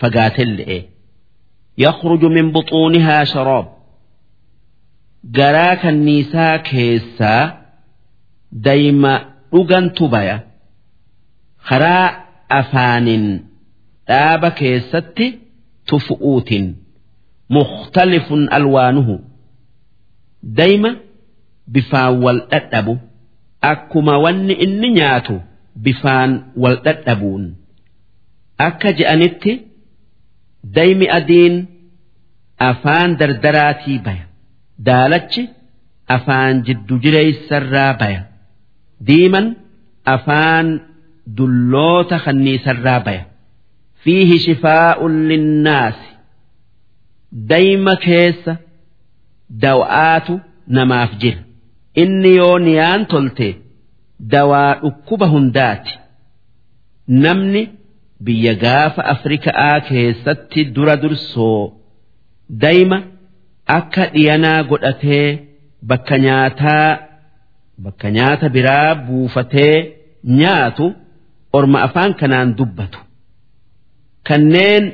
fagaatelle'e. 0.00 0.78
Yakhruju 1.84 2.28
min 2.36 2.46
buxuunihaa 2.54 3.24
sharoob. 3.32 3.66
Garaa 5.36 5.74
kanniisaa 5.82 6.54
keessaa 6.68 7.42
dayma 8.66 9.12
dhugantu 9.52 10.04
baya. 10.14 10.36
Karaa 11.68 12.06
afaanin 12.60 13.24
dhaaba 14.08 14.50
keessatti 14.60 15.26
tufu'uutin 15.88 16.66
mukhtalifun 17.56 18.42
alwaanuhu. 18.58 19.14
Dayma 20.58 20.90
bifaan 21.74 22.14
wal 22.24 22.40
dhadhabu 22.52 22.94
akkuma 23.70 24.14
wanni 24.24 24.54
inni 24.64 24.88
nyaatu 24.98 25.36
bifaan 25.84 26.30
wal 26.62 26.76
dhadhabuun 26.84 27.44
akka 28.66 28.90
je'anitti 28.98 29.52
daymi 30.76 31.06
adiin 31.18 31.54
afaan 32.70 33.10
dardaraatii 33.20 33.98
baya. 34.06 34.24
Daalachi 34.86 35.42
afaan 36.16 36.54
jiddu 36.66 36.94
jireessarraa 37.04 37.92
baya. 38.00 38.22
Diiman 39.06 39.46
afaan 40.14 40.66
dulloota 41.36 42.16
kanniisarraa 42.24 43.00
baya 43.06 43.24
fiihi 44.04 44.36
shifaa'un 44.46 45.14
linnaasi. 45.30 46.08
Dayma 47.50 47.94
keessa 48.04 48.52
dawa'aatu 49.64 50.34
namaaf 50.76 51.12
jira. 51.22 51.40
Inni 52.02 52.32
yoo 52.40 52.58
niyaan 52.66 53.02
tolte 53.12 53.48
dawaa 54.34 54.72
dhukkuba 54.82 55.26
hundaati. 55.34 55.94
Namni 57.24 57.62
biyya 58.24 58.54
gaafa 58.64 59.02
afrikaa 59.14 59.76
keessatti 59.88 60.60
dura 60.74 60.94
dursoo 61.02 61.62
dayma 62.62 62.98
akka 63.78 64.04
dhiyanaa 64.14 64.60
godhatee 64.70 65.28
bakka 65.88 66.16
nyaataa 66.24 66.90
bakka 67.84 68.08
nyaata 68.16 68.46
biraa 68.56 68.94
buufatee 69.06 69.76
nyaatu 70.40 70.86
orma 71.58 71.78
afaan 71.86 72.12
kanaan 72.20 72.50
dubbatu 72.58 72.98
kanneen 74.28 74.84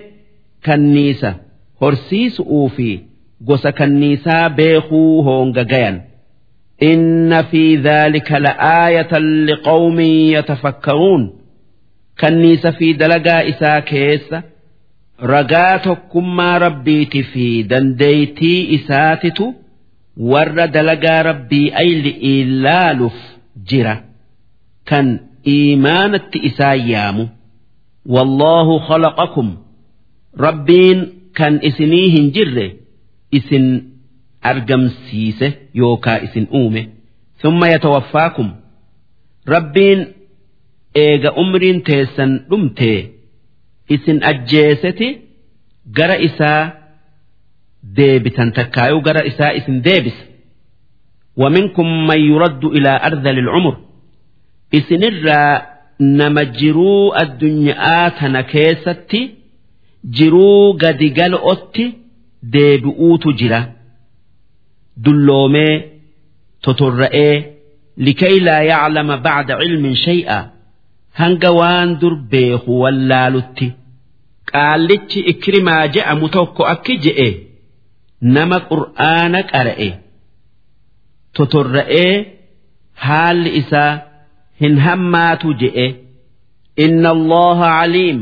kanniisa 0.67 1.31
horsiisu'uu 1.81 2.69
fi 2.77 2.89
gosa 3.49 3.71
kanniisaa 3.79 4.45
beekuu 4.59 5.23
hoonga 5.27 5.65
gayan. 5.73 5.97
Inna 6.91 7.41
fi 7.51 7.63
dhaalika 7.85 8.37
la'aayatan 8.47 9.27
liqawmin 9.49 10.15
yatafakkaruun. 10.35 11.23
Kanniisa 12.21 12.71
fi 12.79 12.89
dalagaa 13.01 13.41
isaa 13.53 13.81
keessa 13.91 14.39
ragaa 15.33 15.79
tokkummaa 15.87 16.59
rabbiiti 16.65 17.23
fi 17.33 17.47
dandeeytii 17.71 18.61
isaatitu 18.77 19.47
warra 20.33 20.67
dalagaa 20.77 21.23
rabbii 21.31 21.67
ayli 21.83 22.11
ilaaluuf 22.35 23.19
jira. 23.73 23.97
Kan 24.89 25.07
iimaanatti 25.57 26.39
isaa 26.49 26.75
yaamu 26.93 27.25
wallaahu 28.16 28.74
khalaqakum 28.88 29.48
rabbiin 30.46 31.00
kan 31.38 31.54
isinii 31.70 32.08
hin 32.16 32.26
jirre 32.36 32.68
isin 33.40 33.66
argamsiise 34.52 35.48
yookaa 35.82 36.18
isin 36.28 36.46
uume 36.60 36.82
thumma 37.42 37.68
yatawaffaakum 37.74 38.50
rabbiin 39.56 40.02
eega 41.06 41.32
umriin 41.44 41.80
teessan 41.90 42.32
dhumtee 42.50 43.00
isin 43.96 44.18
ajjeeseti 44.32 45.08
gara 45.98 46.18
isaa 46.28 46.62
deebitan 47.98 48.50
takkaayuu 48.58 49.02
gara 49.08 49.22
isaa 49.32 49.52
isin 49.62 49.78
deebisa 49.90 50.24
ومنكم 51.42 51.88
من 52.10 52.20
يرد 52.32 52.64
إلى 52.66 52.92
أرذل 53.08 53.38
العمر 53.44 53.76
isinirraa 54.78 55.52
nama 56.19 56.43
jiruu 56.59 57.13
addunyaa 57.23 58.11
tana 58.19 58.43
keessatti 58.53 59.21
jiruu 60.17 60.73
gadi 60.83 61.09
gal'otti 61.19 61.85
deebi'uutu 62.53 63.29
jira. 63.41 63.61
Dulloomee 65.05 65.75
totorra'ee 66.65 67.35
likay 68.07 68.37
laa 68.47 68.63
yaclama 68.71 69.17
bacda 69.27 69.55
cilmin 69.61 69.97
shay'a 70.07 70.39
hanga 71.21 71.51
waan 71.59 71.89
dur 72.01 72.15
beeku 72.33 72.73
wallaalutti. 72.83 73.67
Qaallichi 74.53 75.21
ikrimaa 75.33 75.85
je'amu 75.95 76.27
tokko 76.37 76.63
akki 76.75 76.95
je'e 77.05 77.29
nama 78.35 78.57
qur'aana 78.71 79.41
qara'e. 79.53 79.89
Totorra'ee 81.37 82.15
haalli 83.07 83.51
isaa 83.61 83.93
hin 84.62 84.74
hammaatu 84.86 85.48
je'e 85.62 85.88
inna 86.86 87.10
allaha 87.18 87.68
caliim 87.78 88.20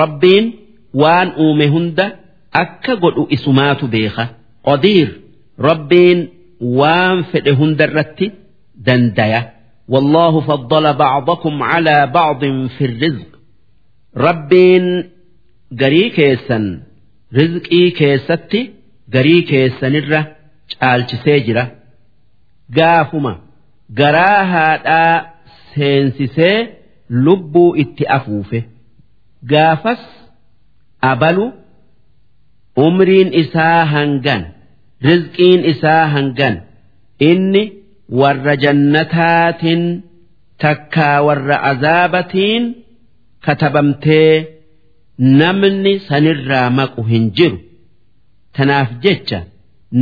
rabbiin 0.00 0.46
waan 1.02 1.28
uume 1.44 1.66
hunda 1.74 2.06
akka 2.62 2.94
godhu 3.02 3.22
isumaatu 3.36 3.84
beeka 3.94 4.24
qadiir 4.68 5.08
rabbiin 5.68 6.18
waan 6.80 7.18
fedhe 7.30 7.52
hunda 7.60 7.84
irratti 7.88 8.26
dandaya 8.88 9.42
والله 9.94 10.40
فضل 10.40 10.84
بعضكم 10.94 11.62
على 11.62 12.06
بعض 12.06 12.40
في 12.76 12.84
الرزق 12.84 13.30
ربين 14.16 15.10
قري 15.80 16.10
كيسا 16.10 16.82
رزقي 17.34 17.90
كيستي 17.90 18.70
قري 19.14 19.42
كيسا 19.42 19.88
نرة 19.88 20.36
شالش 20.68 21.10
سيجرة 21.24 21.72
قافما 22.76 23.34
قراها 23.98 24.66
seensisee 25.75 26.57
lubbuu 27.25 27.69
itti 27.83 28.03
afuufe. 28.17 28.59
Gaafas 29.51 30.01
abalu 31.11 31.45
umriin 32.85 33.29
isaa 33.41 33.85
hangan 33.93 34.41
rizqiin 35.07 35.61
isaa 35.73 36.05
hangan. 36.13 36.55
Inni 37.29 37.63
warra 38.19 38.55
jannataatiin 38.63 39.83
takkaa 40.63 41.17
warra 41.27 41.57
azaabatiin 41.71 42.63
katabamtee 43.45 44.33
namni 45.39 45.93
sanirraa 46.07 46.69
maqu 46.77 47.01
hin 47.11 47.25
jiru. 47.37 47.57
Tanaaf 48.57 48.89
jecha 49.03 49.39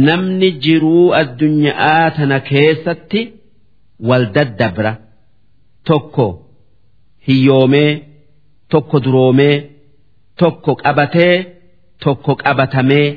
namni 0.08 0.50
jiruu 0.64 1.06
addunyaa 1.22 2.06
tana 2.18 2.38
keessatti 2.50 3.22
wal 4.08 4.26
daddabra. 4.36 4.92
Tokko 5.90 6.28
hiyyoomee 7.28 7.92
tokko 8.72 8.98
duroomee 9.06 9.56
tokko 10.40 10.72
qabatee 10.84 11.36
tokko 12.04 12.32
qabatamee 12.44 13.08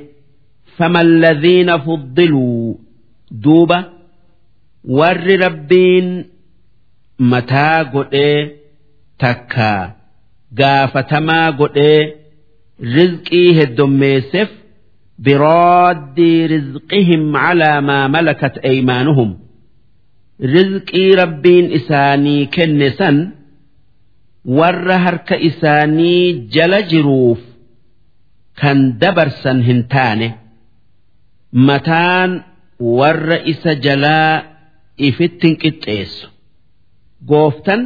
famalladhiina 0.76 1.74
fuddiluu 1.84 2.80
duuba 3.44 3.78
warri 4.98 5.36
rabbiin 5.44 6.08
mataa 7.30 7.78
godhee 7.94 8.38
takka 9.22 9.70
gaafatamaa 10.60 11.48
godhee 11.60 12.00
rizqii 12.96 13.48
heddommeesseef 13.58 14.50
birooddii 15.24 16.40
rizqihim 16.54 17.22
calaa 17.42 17.80
maa 17.88 18.08
malakat 18.14 18.54
eymaanuhum 18.70 19.30
rizqii 20.52 21.10
rabbiin 21.20 21.66
isaanii 21.78 22.42
kenne 22.54 22.88
san 22.98 23.16
warra 24.58 24.96
harka 25.04 25.36
isaanii 25.48 26.24
jala 26.54 26.80
jiruuf 26.90 27.40
kan 28.60 28.78
dabarsan 29.00 29.58
hin 29.68 29.80
taane 29.94 30.28
mataan 31.68 32.30
warra 32.98 33.38
isa 33.52 33.72
jalaa 33.86 34.32
ifittin 35.08 35.54
qixxeessu 35.62 36.26
gooftan 37.30 37.80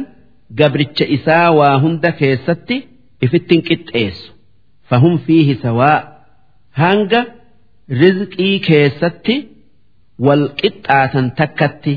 gabricha 0.59 1.05
isaa 1.17 1.47
waa 1.59 1.75
hunda 1.83 2.11
keessatti 2.19 2.77
ifittin 3.25 3.61
qixxeessu 3.69 4.29
fahum 4.89 5.15
fiihi 5.25 5.55
sawaa 5.63 5.97
hanga 6.81 7.21
rizqii 8.01 8.55
keessatti 8.67 9.35
wal 10.25 10.43
qixxaatan 10.61 11.27
takkatti. 11.39 11.93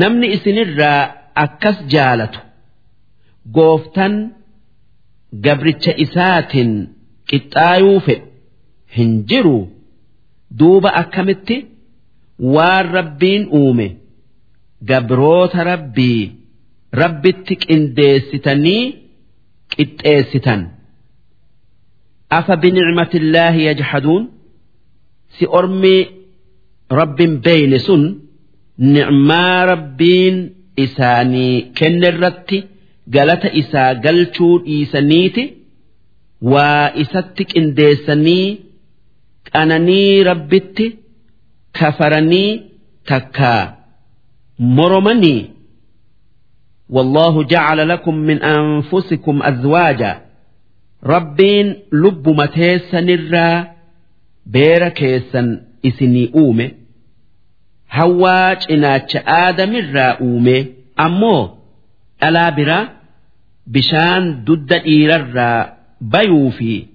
Namni 0.00 0.26
isinirraa 0.36 1.00
akkas 1.44 1.76
jaalatu 1.92 2.40
gooftan 3.56 4.14
gabricha 5.44 5.92
isaatiin 6.04 6.72
qixxaayuu 7.30 7.98
fedhu 8.06 8.26
hin 8.96 9.10
jiru. 9.30 9.58
Duuba 10.58 10.90
akkamitti? 11.02 11.56
Waan 12.54 12.86
rabbiin 12.96 13.42
uume 13.60 13.86
gabroota 14.90 15.60
rabbii 15.70 16.20
rabbitti 17.00 17.54
qindeessitanii 17.64 18.82
qixxeessitan. 19.74 20.60
Afa 22.38 22.54
binicmatillaahi 22.62 23.60
yajhaduun? 23.68 24.24
Si 25.34 25.44
ormi 25.58 25.96
rabbin 26.98 27.32
beeyne 27.44 27.78
sun 27.86 28.02
nicmaa 28.95 29.65
rabbiin 29.71 30.37
isaanii 30.85 31.61
kenne 31.79 32.07
irratti 32.13 32.57
galata 33.15 33.49
isaa 33.61 33.93
galchuu 34.05 34.53
dhiisaniiti 34.65 35.43
waa 36.51 36.85
isatti 37.03 37.43
qindeessanii 37.51 38.45
qananii 39.51 40.23
rabbitti 40.29 40.85
kafaranii 41.79 42.51
takkaa 43.09 43.63
moromanii 44.77 45.41
والله 46.89 47.43
جعل 47.43 47.87
لكم 47.89 48.15
من 48.15 48.41
أنفسكم 48.43 49.43
أزواجا 49.43 50.21
ربين 51.05 51.75
لب 51.91 52.29
متيسا 52.29 53.01
نرى 53.01 53.67
بير 54.45 54.89
كيسا 54.89 55.61
إسني 55.85 56.31
أومي 56.35 56.71
هواج 57.91 58.57
إناتش 58.71 59.17
آدم 59.27 59.75
الرا 59.75 60.01
أومي 60.01 60.65
أمو 60.99 61.49
ألا 62.23 62.49
برا 62.49 62.89
بشان 63.67 64.43
دد 64.43 64.73
إيرا 64.73 65.73
بيوفي 66.01 66.85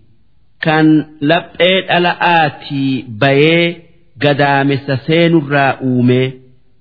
كان 0.60 1.06
لبئت 1.23 1.90
ألا 1.90 2.47
آتي 2.47 3.05
بيه 3.09 3.77
قدامس 4.23 4.90
سين 5.06 5.36
الرا 5.36 5.70
أومي 5.70 6.32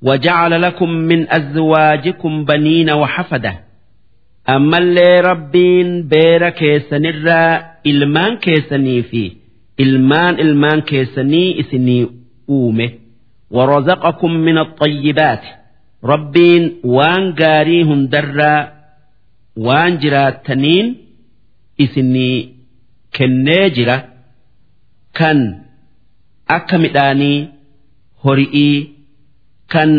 وجعل 0.01 0.61
لكم 0.61 0.89
من 0.89 1.31
أزواجكم 1.31 2.45
بنين 2.45 2.89
وحفدة 2.91 3.59
أما 4.49 4.77
اللي 4.77 5.19
ربين 5.19 6.07
بير 6.07 6.49
كيسنرا 6.49 7.65
إلمان 7.85 8.37
كيسني 8.37 9.03
في 9.03 9.31
إلمان 9.79 10.39
إلمان 10.39 10.81
كيسني 10.81 11.59
إسني 11.59 12.07
أومه 12.49 12.89
ورزقكم 13.51 14.31
من 14.31 14.57
الطيبات 14.57 15.41
ربين 16.03 16.81
وان 16.83 17.33
قاريهم 17.35 18.07
درا 18.07 18.73
وان 19.57 19.97
جراتنين 19.97 20.97
إسني 21.81 22.55
كنيجرة 23.15 24.05
كان 25.13 25.61
أكمداني 26.49 27.49
هرئي 28.25 28.97
kan 29.67 29.89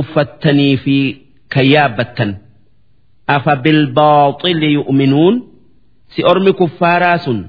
uffattanii 0.00 0.76
fi 0.84 0.96
kan 1.52 1.66
yaabbattan 1.68 2.30
afa 3.36 3.56
bilbaaxili 3.64 4.72
yu'minuun 4.78 5.34
si 6.14 6.24
ormi 6.30 6.52
kuffaaraa 6.60 7.18
sun 7.24 7.40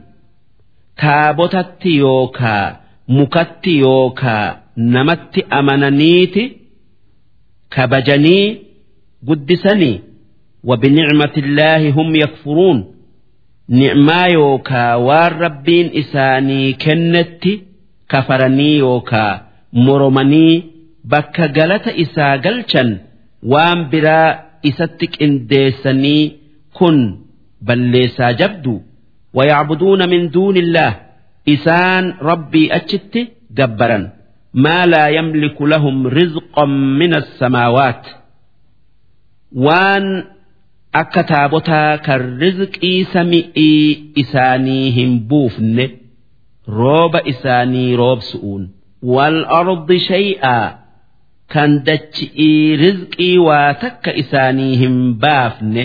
taabotatti 4.74 5.42
yookaa 5.42 5.46
mukatti 5.46 5.46
yookaa 5.46 5.46
namatti 5.46 5.46
amananiiti 5.50 6.44
kabajanii 7.70 8.58
guddisanii 9.24 10.02
وبنعمة 10.64 11.36
الله 11.38 11.90
هم 11.92 12.16
يكفرون 12.16 12.96
نعما 13.70 14.26
يوكا 14.26 14.96
والربين 14.96 15.92
إساني 16.00 16.74
كنت 16.74 17.44
كفرني 18.10 18.78
يوكا 18.78 19.42
مرمني 19.74 20.64
bakka 21.04 21.48
galata 21.48 21.92
isaa 21.96 22.38
galchan 22.38 22.90
waan 23.52 23.80
biraa 23.92 24.60
isatti 24.64 25.08
qindeessanii 25.08 26.34
kun 26.74 26.98
balleessaa 27.62 28.34
jabdu 28.34 28.82
ويعبدون 29.34 30.10
من 30.10 30.30
دون 30.30 30.58
الله 30.58 30.96
إسان 31.50 32.14
ربي 32.22 32.74
أجت 32.76 33.28
جبرا 33.52 34.10
ما 34.54 34.86
لا 34.86 35.08
يملك 35.08 35.62
لهم 35.62 36.08
رزقا 36.08 36.66
من 36.66 37.16
السماوات 37.16 38.08
وان 39.56 40.24
أكتابتا 40.96 41.96
كالرزق 41.96 42.80
سمئي 43.14 44.04
إسانيهم 44.20 45.20
بوفن 45.20 45.90
روب 46.70 47.16
إساني 47.16 47.96
روب 47.96 48.20
سؤون 48.20 48.72
والأرض 49.04 49.94
شيئا 49.94 50.80
kan 51.50 51.82
dachi'ii 51.82 52.78
rizqii 52.78 53.38
waa 53.42 53.74
takka 53.82 54.14
isaanii 54.22 54.76
hin 54.82 54.98
baafne 55.22 55.84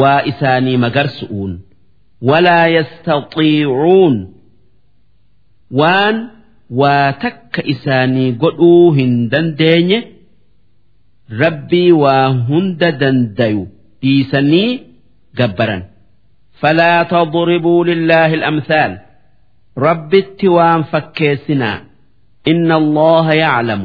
waa 0.00 0.20
isaanii 0.30 0.76
magarsu'uun 0.82 1.52
walaa 2.28 2.66
yastaxiicuun 2.76 4.14
waan 5.80 6.16
waa 6.80 7.12
takka 7.24 7.62
isaanii 7.72 8.32
godhuu 8.42 8.92
hin 8.98 9.12
dandeenye 9.32 9.98
rabbii 11.42 11.90
waa 12.02 12.28
hunda 12.48 12.92
dandayu 13.02 13.62
dhiisanii 14.02 14.80
gabbaran 15.42 15.82
فلا 16.60 17.02
تضربوا 17.02 17.84
لله 17.84 18.34
الأمثال 18.34 18.98
ربت 19.78 20.44
وان 20.44 20.82
فكيسنا 20.82 21.82
إن 22.48 22.72
الله 22.72 23.32
يعلم 23.32 23.82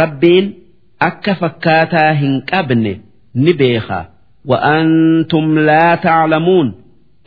rabbiin 0.00 0.46
akka 1.08 1.34
fakkaataa 1.34 2.12
hin 2.20 2.42
qabne 2.50 2.92
ni 3.34 3.52
beeka 3.60 4.00
وأنتم 4.44 5.58
لا 5.58 5.94
تعلمون 5.94 6.74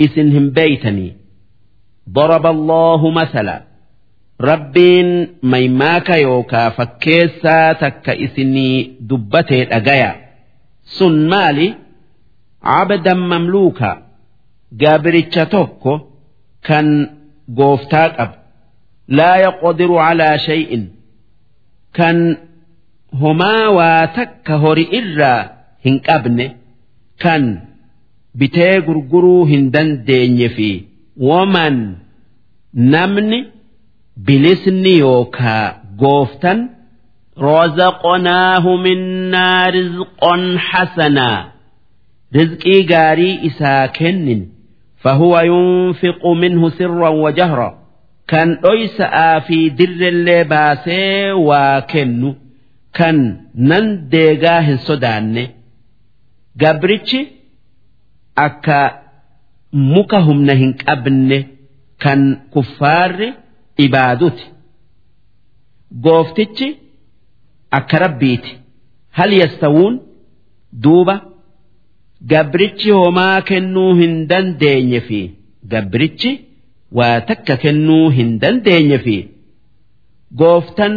إسن 0.01 0.37
هم 0.37 0.49
بيتني 0.49 1.13
ضرب 2.09 2.45
الله 2.45 3.09
مثلا 3.11 3.61
rabbiin 4.38 5.38
maymaaka 5.42 6.16
yookaa 6.16 6.70
fakkeessaa 6.70 7.74
takka 7.74 8.12
isinii 8.14 8.96
dubbatee 9.08 9.64
dhagaya. 9.70 10.14
Sun 10.84 11.16
maali? 11.28 11.74
Cabdan 12.64 13.18
mamluuka. 13.30 13.90
Gaabiricha 14.80 15.46
tokko 15.46 15.92
kan 16.66 16.86
gooftaa 17.58 18.08
qabu 18.16 18.36
laa 19.16 19.36
yaqdiru 19.44 19.96
calaa 20.04 20.38
shay'in. 20.46 20.82
Kan 21.96 22.18
homaa 23.20 23.70
waa 23.78 24.06
takka 24.16 24.54
hori 24.62 24.84
irraa 24.98 25.42
hin 25.84 25.96
qabne 26.06 26.46
kan 27.22 27.42
bitee 28.38 28.80
gurguruu 28.86 29.44
hin 29.50 29.64
dandeenye 29.74 30.48
fi 30.56 30.70
woman 31.28 31.76
namni. 32.74 33.40
bilisni 34.24 34.98
yookaa 34.98 35.74
gooftan 35.98 36.60
rozaqonaahu 37.46 38.78
minnaa 38.86 39.70
rizqon 39.76 40.42
hasanaa 40.68 41.52
rizqii 42.38 42.82
gaarii 42.92 43.38
isaa 43.48 43.88
kennin 43.98 44.42
fahuwa 45.02 45.42
yunfiqu 45.50 46.34
minhu 46.42 46.70
sirran 46.78 47.16
wajahra 47.24 47.68
kan 48.32 48.48
dhoysa'aa 48.64 49.40
fi 49.46 49.58
dirrellee 49.78 50.44
baasee 50.52 51.32
waa 51.48 51.80
kennu 51.92 52.30
kan 52.98 53.18
nan 53.70 53.86
deegaa 54.12 54.60
hin 54.68 54.78
sodaanne 54.88 55.44
gabrichi 56.62 57.20
akka 58.46 58.78
muka 59.72 60.18
humna 60.28 60.54
hin 60.62 60.72
qabne 60.84 61.38
kan 62.04 62.20
kuffaarri. 62.54 63.28
Ibaaduti 63.84 64.44
gooftichi 66.04 66.68
akka 67.78 67.98
rabbiiti 68.04 68.52
hal 69.18 69.32
yastawuun 69.40 69.94
duuba 70.84 71.14
gabrichi 72.32 72.90
homaa 72.98 73.40
kennuu 73.50 73.94
hin 74.00 74.14
dandeenye 74.32 75.00
fi 75.08 75.20
gabrichi 75.72 76.32
waa 76.98 77.20
takka 77.30 77.56
kennuu 77.64 78.04
hin 78.18 78.30
dandeenye 78.44 78.98
fi 79.06 79.16
gooftan 80.42 80.96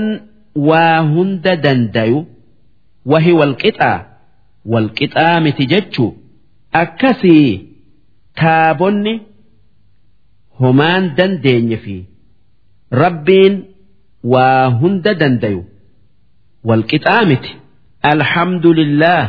waa 0.70 1.00
hunda 1.14 1.56
dandayu 1.66 2.20
wahi 3.14 3.32
walqixaa 3.40 3.98
walqixaa 4.76 5.40
miti 5.48 5.66
jechuu 5.74 6.12
akkasii 6.84 7.50
taabonni 8.42 9.14
homaan 10.62 11.04
dandeenye 11.20 11.78
fi 11.86 11.96
rabbiin 13.03 13.55
waa 14.33 14.65
hunda 14.81 15.13
dandayu 15.23 15.61
walqixaa 16.69 17.23
miti 17.31 17.53
alhamdulillah 18.13 19.23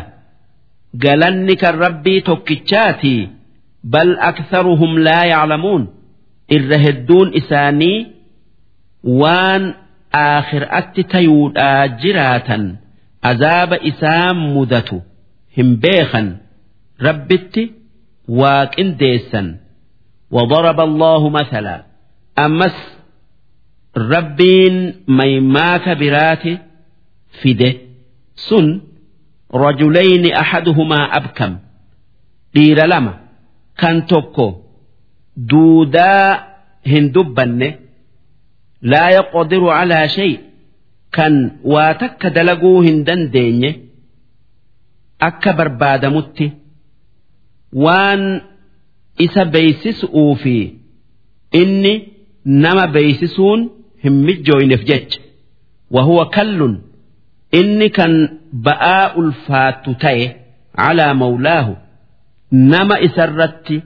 galanni 1.06 1.56
kan 1.61 1.76
rabbii 1.85 2.19
tokkichaatii 2.30 3.22
bal 3.93 4.11
aktharuhum 4.31 4.93
laa 5.07 5.26
yaclamuun 5.34 5.84
irra 6.57 6.77
hedduun 6.85 7.30
isaanii 7.41 7.97
waan 9.22 9.64
aakhiraatti 10.23 11.02
tayuudhaa 11.14 11.81
jiraatan 12.03 12.64
azaaba 13.31 13.77
isaan 13.91 14.38
mudatu 14.56 14.97
hin 15.57 15.69
beekan 15.85 16.27
rabbitti 17.07 17.64
waa 18.39 18.64
qindeessan 18.77 19.47
وضرب 20.35 20.80
الله 20.89 21.22
مثلا 21.39 21.76
أمس 22.45 22.77
rabbiin 23.94 24.76
maymaaka 25.06 25.94
biraati 25.94 26.58
fide. 27.42 27.70
Sun 28.34 28.66
rajulayni 29.62 30.30
ahaduhumaa 30.42 31.10
abkam. 31.18 31.52
Dhiira 32.54 32.86
lama 32.86 33.12
kan 33.80 34.06
tokko 34.06 34.46
duudaa 35.50 36.46
hin 36.90 37.12
dubbanne. 37.14 37.68
Laa 38.90 39.10
yaqdiru 39.16 39.66
calaa 39.76 40.08
shay 40.14 40.32
kan 41.16 41.34
waa 41.72 41.94
takka 42.00 42.28
dalaguu 42.36 42.80
hin 42.86 42.98
dandeenye. 43.06 43.70
Akka 45.28 45.52
barbaadamutti 45.58 46.46
waan 47.84 48.22
isa 49.24 49.44
beeysisu'uu 49.54 50.34
fi 50.42 50.54
inni 51.60 51.92
nama 52.44 52.86
beeysisuun 52.94 53.60
hin 54.05 54.14
mijjooyneef 54.27 54.82
jecha. 54.90 55.20
Wahuwa 55.94 56.24
kallun 56.36 56.74
inni 57.59 57.89
kan 57.98 58.12
ba'aa 58.66 59.05
ulfaattu 59.20 59.90
ta'e 60.02 60.27
calaa 60.81 61.14
mawlaahu 61.22 61.72
nama 62.72 62.97
isarratti 63.06 63.77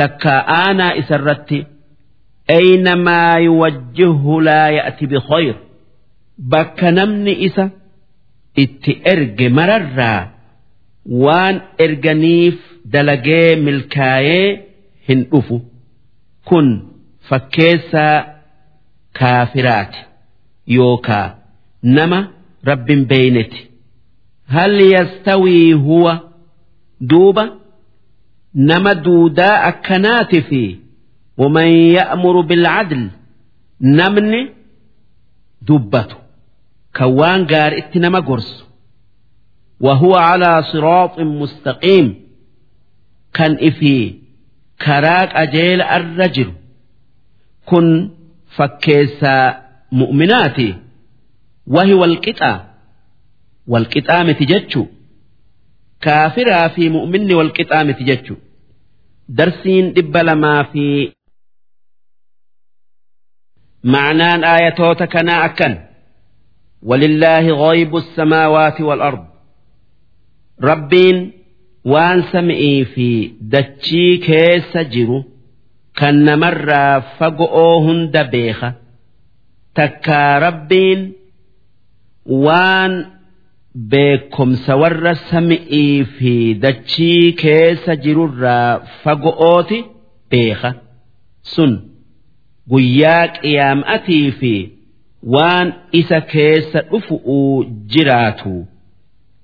takkaa 0.00 0.40
aanaa 0.60 0.92
isarratti 1.02 1.58
aynamaa 2.58 3.38
yuwajjihu 3.46 4.34
laa 4.48 4.68
ya'ti 4.78 5.04
bikhayr 5.12 5.56
bakka 6.52 6.88
namni 6.98 7.32
isa 7.48 7.64
itti 8.64 8.92
erge 9.12 9.48
mararraa 9.58 10.20
waan 11.24 11.56
erganiif 11.86 12.56
dalagee 12.92 13.56
milkaayee 13.66 14.48
hin 15.08 15.20
dhufu. 15.30 15.56
Kun 16.48 16.66
fakkeessaa 17.28 18.14
kaafiraati 19.15 19.99
yookaa 20.67 21.35
nama 21.83 22.19
rabbin 22.63 23.05
beeyneti 23.05 23.61
hal 24.47 24.81
yastawii 24.91 25.73
huwa 25.73 26.13
duuba 27.01 27.49
nama 28.53 28.95
duudaa 28.95 29.61
akkanaati 29.63 30.41
fi 30.41 30.63
ومن 31.37 31.67
يأمر 31.97 32.41
بالعدل 32.41 33.09
نمني 33.81 34.49
دبته 35.61 36.15
كوان 36.95 37.45
قار 37.47 37.77
اتنما 37.77 38.19
قرص 38.19 38.65
وهو 39.79 40.15
على 40.15 40.63
صراط 40.73 41.19
مستقيم 41.19 42.15
كان 43.33 43.57
إفي 43.67 44.15
كراك 44.85 45.29
أجيل 45.35 45.81
الرجل 45.81 46.51
كن 47.65 48.09
فكيسا 48.55 49.61
مؤمناتي 49.91 50.75
وهو 51.67 52.05
القطع 52.05 52.65
والقطع 53.67 54.23
متججو 54.23 54.87
كافرا 56.01 56.67
في 56.67 56.89
مؤمن 56.89 57.33
والقطع 57.33 57.83
متججو 57.83 58.35
درسين 59.29 59.93
دبلما 59.93 60.63
في 60.63 61.11
معنان 63.83 64.43
آياتوتا 64.43 65.05
كنا 65.05 65.45
أكن 65.45 65.77
ولله 66.83 67.67
غيب 67.69 67.95
السماوات 67.95 68.81
والأرض 68.81 69.25
ربين 70.63 71.31
وان 71.85 72.23
سمئي 72.31 72.85
في 72.85 73.31
دتشي 73.41 74.17
كيس 74.17 74.77
جرو 74.77 75.23
kan 75.98 76.16
namarraa 76.26 76.94
fago'oo 77.18 77.74
hunda 77.86 78.22
beeka. 78.32 78.68
Takkaa 79.76 80.32
rabbiin 80.44 81.00
waan 82.44 82.92
beekomsa 83.92 84.72
warra 84.82 85.14
sami'ii 85.30 86.04
fi 86.18 86.34
dachii 86.62 87.32
keessa 87.42 87.92
jirurraa 88.04 88.70
fago'ooti 89.02 89.78
beeka. 90.30 90.70
Sun 91.52 91.72
guyyaa 92.70 93.24
qiyaam'atii 93.40 94.28
fi 94.40 94.54
waan 95.34 95.68
isa 96.00 96.18
keessa 96.32 96.80
dhufu'uu 96.90 97.64
jiraatu. 97.92 98.54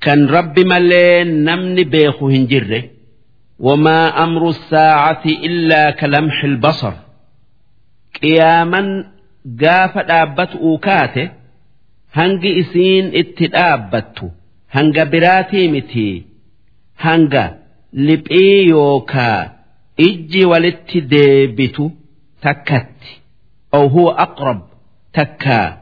Kan 0.04 0.20
rabbi 0.34 0.62
malee 0.72 1.24
namni 1.46 1.84
beeku 1.92 2.24
hin 2.34 2.44
jirre. 2.50 2.80
wamaa 3.67 4.07
amru 4.23 4.49
saacati 4.69 5.31
illaa 5.49 5.91
kalamxi 5.99 6.45
albasar 6.51 6.93
qiyaaman 8.19 8.87
gaafa 9.61 10.01
dhaabbatu'u 10.09 10.71
kaate 10.87 11.23
hangi 12.17 12.51
isiin 12.61 13.05
itti 13.21 13.45
dhaabbattu 13.55 14.25
hanga 14.75 15.03
biraatii 15.13 15.67
miti 15.75 16.07
hanga 17.05 17.43
liphii 18.07 18.59
yookaa 18.73 19.39
ijji 20.07 20.41
walitti 20.51 20.99
deebitu 21.13 21.85
takkatti 22.47 23.11
أو 23.73 23.87
هو 23.87 24.09
أقرب 24.09 24.61
تكا 25.13 25.77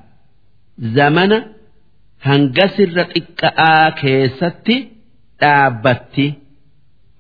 زمن 0.79 1.31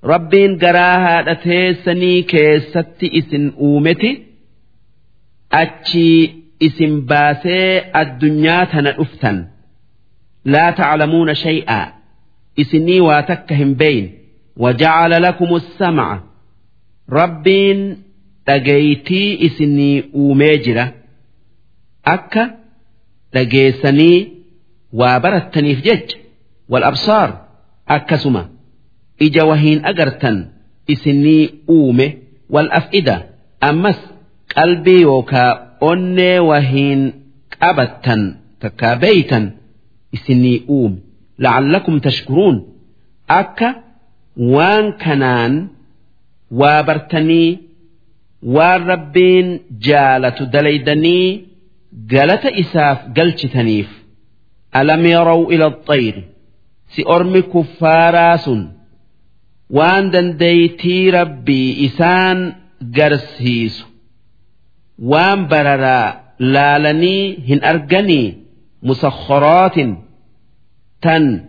ربين 0.05 0.59
قراها 0.59 1.33
أتيسني 1.33 2.23
كيست 2.23 3.05
إسن 3.05 3.53
أومتي 3.61 4.23
achii 5.50 6.44
isin 6.68 6.94
baasee 7.10 7.90
addunyaa 8.02 8.66
tana 8.72 8.92
dhuftan 8.98 9.38
laa 10.54 10.72
taclamuuna 10.80 11.36
shay'aa 11.44 11.86
isinii 12.62 13.00
waa 13.08 13.22
takka 13.32 13.56
hin 13.62 13.72
beeyin 13.82 14.08
wajacala 14.64 15.20
lakum 15.26 15.50
السمع 15.62 16.08
rabbiin 17.20 17.80
dhageeytii 18.48 19.30
isinii 19.48 20.04
uumee 20.22 20.58
jira 20.66 20.86
akka 22.16 22.44
dhageessanii 23.34 24.18
waa 25.00 25.20
barattaniif 25.24 25.80
jecha 25.88 26.18
wal 26.72 26.84
absaar 26.92 27.30
akkasuma 27.96 28.44
ija 29.28 29.44
wahiin 29.50 29.80
agartan 29.92 30.38
isinii 30.94 31.44
uume 31.78 32.08
wal 32.54 32.70
af'ida 32.80 33.16
ammas 33.70 34.00
qalbii 34.56 35.02
yookaa 35.10 35.52
onnee 35.90 36.40
wahiin 36.50 37.02
qabattan 37.60 38.22
takkaa 38.62 38.96
beeytan 39.04 39.46
isinii 40.16 40.58
uume. 40.78 40.98
Lacallakum 41.44 41.96
tashkuruun. 42.06 42.58
Akka 43.40 43.70
waan 44.54 44.86
kanaan 45.04 45.54
waa 46.60 46.84
bartanii 46.88 47.50
waan 48.56 48.82
rabbiin 48.92 49.48
jaalatu 49.88 50.44
dalaydanii 50.54 51.28
galata 52.14 52.50
isaaf 52.64 53.00
galchitaniif 53.18 53.90
alam 54.80 55.02
yaraw 55.14 55.42
ila 55.54 55.68
xayri 55.90 56.24
si 56.94 57.02
ormi 57.16 57.42
kuffaaraa 57.54 58.38
sun 58.46 58.62
waan 59.78 60.06
dandeeytii 60.14 61.04
rabbii 61.18 61.70
isaan 61.88 62.40
garsiisu. 62.98 63.86
بررا 64.99 66.21
لالني 66.39 67.39
هن 67.49 67.65
أرجني 67.65 68.39
مسخرات 68.83 69.75
تن 71.03 71.45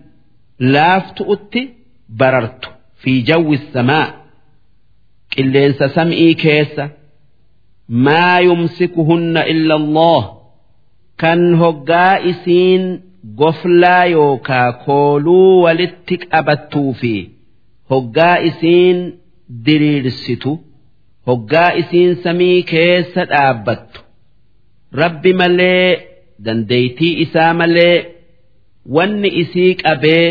لافت 0.60 1.22
أتي 1.22 1.70
بررت 2.10 2.66
في 2.96 3.22
جو 3.22 3.54
السماء 3.54 4.16
كلين 5.34 5.74
سمئي 5.74 6.34
كيس 6.34 6.82
ما 7.90 8.40
يمسكهن 8.40 9.38
إلا 9.38 9.76
الله 9.76 10.38
كان 11.18 11.56
هقا 11.56 12.30
إسين 12.30 13.02
goflaa 13.42 14.06
yookaa 14.06 14.72
kooluu 14.86 15.62
walitti 15.64 16.18
qabattuu 16.18 16.94
fi 17.00 17.14
hoggaa 17.90 18.36
isiin 18.50 19.00
diriirsitu 19.66 20.52
hoggaa 21.28 21.72
isiin 21.82 22.16
samii 22.24 22.64
keessa 22.72 23.26
dhaabbattu 23.32 24.00
rabbi 25.02 25.34
malee 25.42 25.88
dandeeytii 26.46 27.14
isaa 27.24 27.54
malee 27.62 27.96
wanni 28.98 29.30
isii 29.42 29.74
qabee 29.84 30.28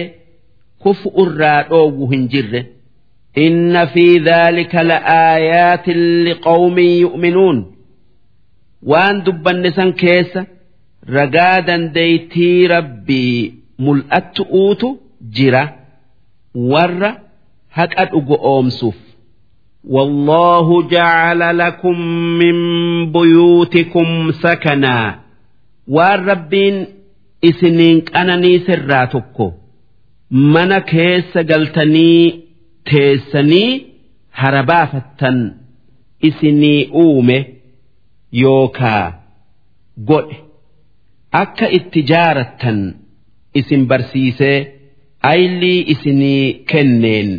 kufu 0.82 1.08
irraa 1.22 1.62
dhoowwu 1.62 2.06
hin 2.14 2.28
jirre. 2.28 2.62
إن 3.38 3.86
في 3.86 4.18
ذلك 4.18 4.74
لآيات 4.74 5.88
لقوم 6.26 6.78
يؤمنون 6.78 7.74
وان 8.82 9.22
دبن 9.22 9.70
سن 9.70 9.92
كيس 9.92 10.38
رقادا 11.10 11.76
ديتي 11.86 12.66
ربي 12.66 13.54
ملأت 13.78 14.40
أوتو 14.40 14.96
جرا 15.32 15.74
ور 16.54 17.14
هك 17.72 17.98
أدقو 18.00 18.34
أومسوف 18.34 18.96
والله 19.84 20.88
جعل 20.88 21.58
لكم 21.58 22.00
من 22.40 22.56
بيوتكم 23.12 24.30
سكنا 24.32 25.20
والربين 25.88 26.86
إسنين 27.44 28.02
أنني 28.16 28.58
سراتكو 28.58 29.52
من 30.30 30.78
كيس 30.78 31.38
قلتني 31.38 32.44
teessanii 32.90 33.86
harabaafattan 34.30 35.38
isinii 36.28 36.90
uume 37.02 37.36
yookaa 38.42 39.12
godhe 40.08 40.36
akka 41.42 41.66
itti 41.78 42.02
jaarattan 42.10 42.80
isin 43.60 43.86
barsiisee 43.90 44.58
aylii 45.32 45.80
isinii 45.94 46.54
kenneen 46.72 47.30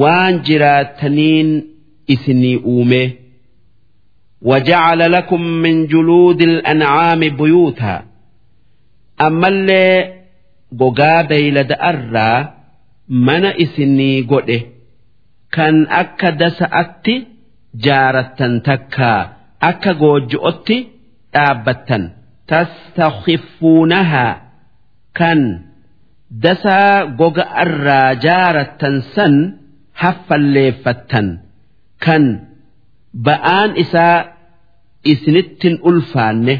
waan 0.00 0.34
jiraattaniin 0.46 1.48
isinii 2.14 2.56
uume 2.74 3.02
وجعل 4.42 5.12
لكم 5.12 5.42
من 5.42 5.86
جلود 5.86 6.42
الأنعام 6.42 7.20
بيوتا 7.20 8.04
أما 9.20 9.48
اللي 9.48 10.12
بقابي 10.72 11.50
لدأرّا 11.50 12.54
mana 13.26 13.50
isinii 13.64 14.22
godhe 14.30 14.58
kan 15.54 15.76
akka 16.00 16.30
dasa'atti 16.40 17.14
jaarattan 17.84 18.54
takkaa 18.68 19.20
akka 19.70 19.92
goojju'otti 20.02 20.76
dhaabbattan 21.34 22.02
tastakhifuunahaa 22.50 24.34
kan 25.18 25.40
dasaa 26.44 27.06
goga 27.20 27.44
irraa 27.64 28.14
jaarattan 28.24 28.96
san 29.14 29.34
haffalleeffattan 30.01 31.27
kan 32.05 32.23
ba'aan 33.25 33.71
isaa 33.83 34.17
isinittin 35.11 35.75
ulfaanne 35.89 36.55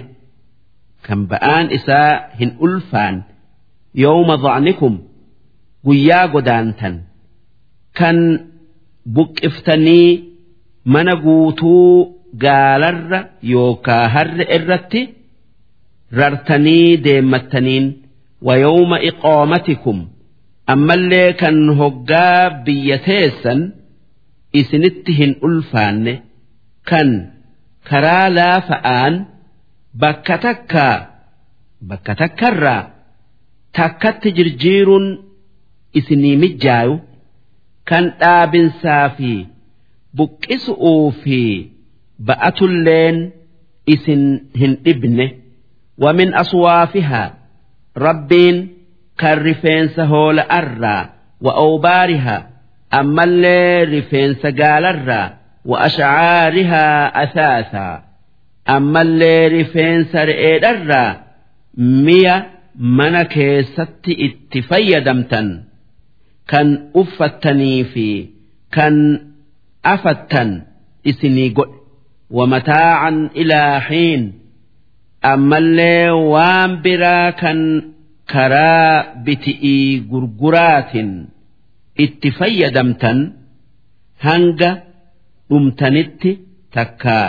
kan 1.05 1.19
ba'aan 1.31 1.65
isaa 1.77 2.11
hin 2.39 2.51
ulfaan 2.65 3.15
yawma 4.03 4.35
dha'nikum 4.45 4.93
guyyaa 5.85 6.25
godaantan 6.33 6.95
kan 7.99 8.17
buqqiftanii 9.15 10.09
mana 10.93 11.13
guutuu 11.25 11.89
gaalarra 12.43 13.19
yookaa 13.53 14.05
harre 14.15 14.45
irratti 14.57 15.01
rartanii 16.19 16.97
deemmattaniin 17.05 17.85
wayawma 18.47 18.97
iqoomatikum 19.09 19.97
ammallee 20.67 21.33
kan 21.41 21.57
hoggaa 21.79 22.63
biyya 22.65 22.97
teessan 23.05 23.61
isinitti 24.59 25.11
hin 25.19 25.33
ulfaanne. 25.47 26.13
Kan 26.89 27.09
karaa 27.89 28.27
laafa'aan 28.37 29.15
bakka 30.01 30.35
takkaa 30.45 30.97
bakka 31.89 32.13
takkarraa 32.21 32.81
takkatti 33.77 34.29
jirjiiruun 34.37 35.07
isinii 35.99 36.35
mijjaayu. 36.43 36.95
Kan 37.89 38.05
dhaabinsaa 38.19 39.09
fi 39.17 39.31
buqqisu'uu 40.17 41.11
fi 41.23 41.39
ba'atulleen 42.27 43.17
isin 43.93 44.23
hin 44.59 44.73
dhibne. 44.85 45.25
Wamin 46.03 46.31
aswaafihaa 46.41 47.29
rabbiin 48.05 48.57
kan 49.21 49.37
rifeensa 49.47 50.03
hoola 50.11 50.43
arraa 50.59 51.03
wa 51.45 51.51
awbaarihaa 51.65 52.41
ammallee 52.99 53.85
rifeensa 53.95 54.51
gaalarraa 54.61 55.27
wa 55.69 55.77
ashcaarihaa 55.87 57.11
asaasaa 57.23 58.01
ammallee 58.75 59.49
rifeensa 59.57 60.25
re'eedharraa 60.31 61.09
miya 62.05 62.35
mana 62.97 63.21
keessatti 63.35 64.13
itti 64.27 64.59
fayyadamtan. 64.69 65.47
Kan 66.51 66.67
uffattanii 67.01 67.83
fi 67.93 68.07
kan 68.75 68.95
afattan 69.93 70.49
isinii 71.09 71.49
godhe. 71.57 71.77
Wamataacan 72.37 73.17
ilaa 73.41 73.79
xiin 73.87 74.23
ammallee 75.31 76.09
waan 76.33 76.71
biraa 76.83 77.31
kan 77.41 77.59
karaa 78.32 79.14
biti'ii 79.24 80.00
gurguraatin 80.10 81.10
itti 82.04 82.28
fayyadamtan 82.38 83.18
hanga 84.26 84.70
dhumtanitti 85.50 86.30
takkaa 86.76 87.26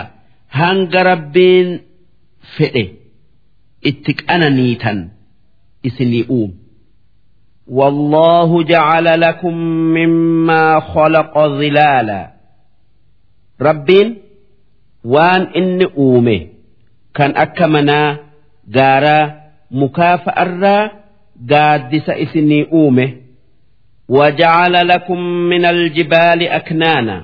hanga 0.60 1.00
rabbiin 1.10 1.68
fedhe 2.56 2.84
itti 3.90 4.12
qananiitan 4.22 4.98
isinii 5.88 6.24
uume. 6.38 6.54
والله 7.78 8.62
جعل 8.62 9.20
لكم 9.20 9.54
مما 9.96 10.80
خلق 10.80 11.38
ظلالا 11.38 12.32
ربين 13.62 14.08
وان 15.04 15.42
إن 15.42 15.82
أومه 15.82 16.46
كان 17.14 17.30
أكمنا 17.36 18.18
غارا 18.76 19.40
mukaafa'arraa 19.71 20.89
gaaddisa 21.45 22.17
isinii 22.17 22.63
uume. 22.63 23.17
Waja'ala 24.09 24.83
lakum 24.83 25.19
min 25.49 25.65
aljibaali 25.65 26.49
aknaana. 26.49 27.23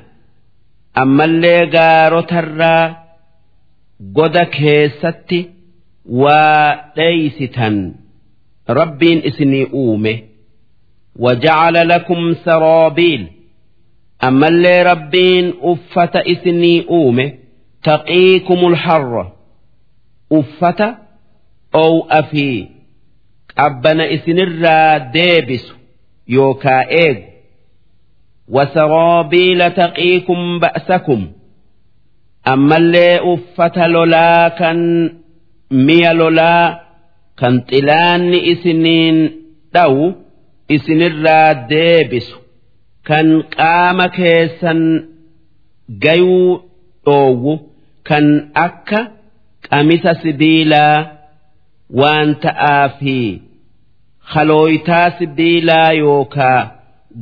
Ammallee 0.93 1.65
gaarotarraa 1.67 2.95
goda 4.13 4.45
keessatti 4.45 5.39
waa 6.05 6.75
dheeysitan. 6.95 7.93
Rabbiin 8.67 9.21
isinii 9.25 9.67
uume. 9.73 10.23
Waja'ala 11.19 11.83
lakum 11.83 12.35
saroobiil. 12.45 13.27
Ammallee 14.19 14.83
rabbiin 14.83 15.53
uffata 15.61 16.23
isinii 16.25 16.85
uume. 16.89 17.39
Taqiikumul 17.83 18.75
harra. 18.75 19.25
Uffata 20.29 20.97
oow'a 21.73 22.23
fi 22.31 22.69
qabbana 23.55 24.05
isinirraa 24.15 24.99
deebisu 25.13 25.75
yookaa 26.35 26.83
eegu 27.03 27.23
wasaroobiila 28.55 29.69
taqiikum 29.79 30.59
ba'sakum 30.63 31.21
ammallee 32.53 33.19
uffata 33.33 33.87
lolaa 33.87 34.49
kan 34.59 34.79
mi'a 35.87 36.13
lolaa 36.21 36.65
kan 37.39 37.55
xilaanni 37.69 38.39
isiniin 38.51 39.17
dhawu 39.73 40.05
isinirraa 40.75 41.53
deebisu 41.71 42.37
kan 43.07 43.27
qaama 43.55 44.07
keessan 44.17 44.81
gayuu 46.03 46.51
dhoowwu 47.05 47.53
kan 48.09 48.25
akka 48.65 48.99
qamisa 49.69 50.13
sibiilaa. 50.21 51.20
waan 51.99 52.35
ta'aa 52.45 52.89
fi 52.99 53.41
halooytaa 54.33 55.07
sibiilaa 55.19 55.91
yookaa 56.03 56.59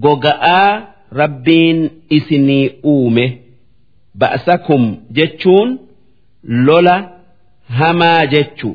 goga'aa 0.04 0.82
rabbiin 1.22 1.80
isinii 2.18 2.66
uume 2.84 3.26
ba'asakum 4.20 4.84
jechuun 5.18 5.80
lola 6.68 6.96
hamaa 7.80 8.26
jechu. 8.34 8.70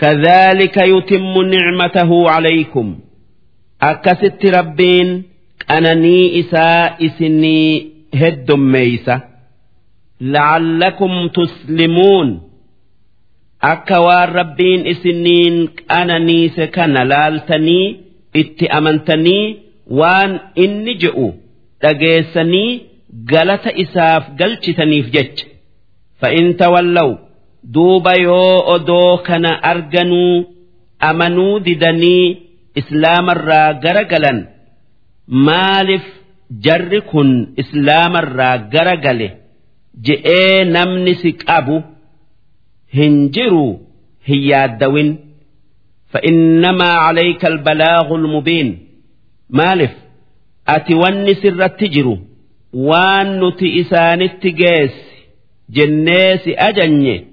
Kadhaalika 0.00 0.84
yutimmu 0.84 1.42
nicmatahu 1.42 2.24
calaykum 2.28 2.88
akkasitti 3.90 4.50
rabbiin 4.50 5.10
qananii 5.66 6.24
isaa 6.40 6.96
isinii 6.98 7.92
heddummeeysa. 8.20 9.20
La'allakum 10.34 11.14
tuslimuun. 11.34 12.28
Akka 13.70 13.98
waan 14.06 14.30
rabbiin 14.38 14.82
isiniin 14.92 15.56
qananiise 15.90 16.66
kana 16.76 17.02
laaltanii 17.12 17.86
itti 18.40 18.64
amantanii 18.78 19.44
waan 19.98 20.32
inni 20.64 20.94
je'u 21.02 21.28
dhageessanii 21.82 22.70
galata 23.32 23.70
isaaf 23.84 24.24
galchitaniif 24.40 25.06
jecha. 25.14 25.46
Fa'in 26.20 26.48
tawallaw 26.60 27.10
duuba 27.74 28.12
yoo 28.26 28.56
odoo 28.74 29.12
kana 29.26 29.50
arganuu 29.70 30.34
amanuu 31.08 31.54
didanii 31.66 32.26
islaamarraa 32.80 33.68
gara 33.84 34.04
galan 34.12 34.38
maaliif 35.46 36.04
jarri 36.64 37.00
kun 37.10 37.30
islaamarraa 37.62 38.56
gara 38.72 38.96
gale 39.04 39.28
je'ee 40.06 40.64
namni 40.74 41.14
si 41.22 41.30
qabu 41.44 41.76
hin 42.97 43.29
jiru 43.35 43.79
hin 44.27 44.41
yaaddawin 44.51 45.09
فإنما 46.13 46.89
عليك 46.89 47.45
البلاغ 47.45 48.15
المبين 48.15 48.87
مالف 49.49 49.91
أتي 50.67 50.95
ونس 50.95 51.45
الرتجر 51.45 52.17
وان 52.73 53.39
نتي 53.47 53.81
إسان 53.81 54.21
التجيس 54.21 54.95
جنيس 55.69 56.41
أجني 56.47 57.25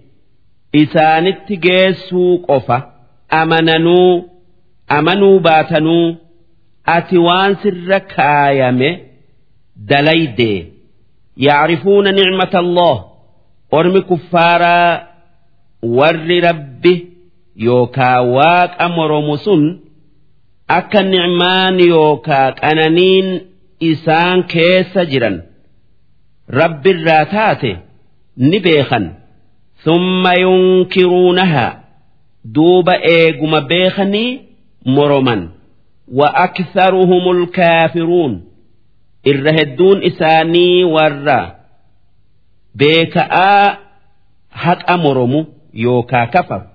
إسان 0.75 1.27
التجيس 1.27 2.15
قفا 2.49 2.93
أمننوا 3.33 4.23
أمنوا 4.91 5.39
باتنوا 5.41 6.15
أتي 6.89 7.19
وان 7.19 7.57
سر 7.63 7.99
كايمه 7.99 8.99
دليدي 9.77 10.67
يعرفون 11.37 12.05
نعمة 12.15 12.55
الله 12.55 13.05
أرمي 13.75 14.01
كفارا 14.01 15.08
warri 15.84 16.42
rabbi 16.42 16.94
yookaa 17.56 18.22
waaqa 18.22 18.90
moromu 18.90 19.38
sun 19.38 19.64
akka 20.68 21.02
nicmaan 21.04 21.80
yookaa 21.80 22.52
qananiin 22.62 23.28
isaan 23.80 24.44
keessa 24.54 25.06
jiran 25.12 25.38
rabbirraa 26.60 27.26
taate 27.26 27.72
ni 28.38 28.60
beekan 28.66 29.06
summa 29.84 30.34
yunkiruunahaa 30.44 31.72
duuba 32.56 32.94
eeguma 33.16 33.62
beekanii 33.62 34.42
moroman 34.96 35.42
wa 36.20 36.28
aktharuhumul 36.46 37.42
kaafiruun 37.58 38.34
irra 39.32 39.52
hedduun 39.60 40.04
isaanii 40.10 40.84
warra 40.96 41.40
beeka'aa 42.80 43.78
haqa 44.64 44.98
moromu. 44.98 45.42
yookaa 45.73 46.27
kafaru 46.27 46.67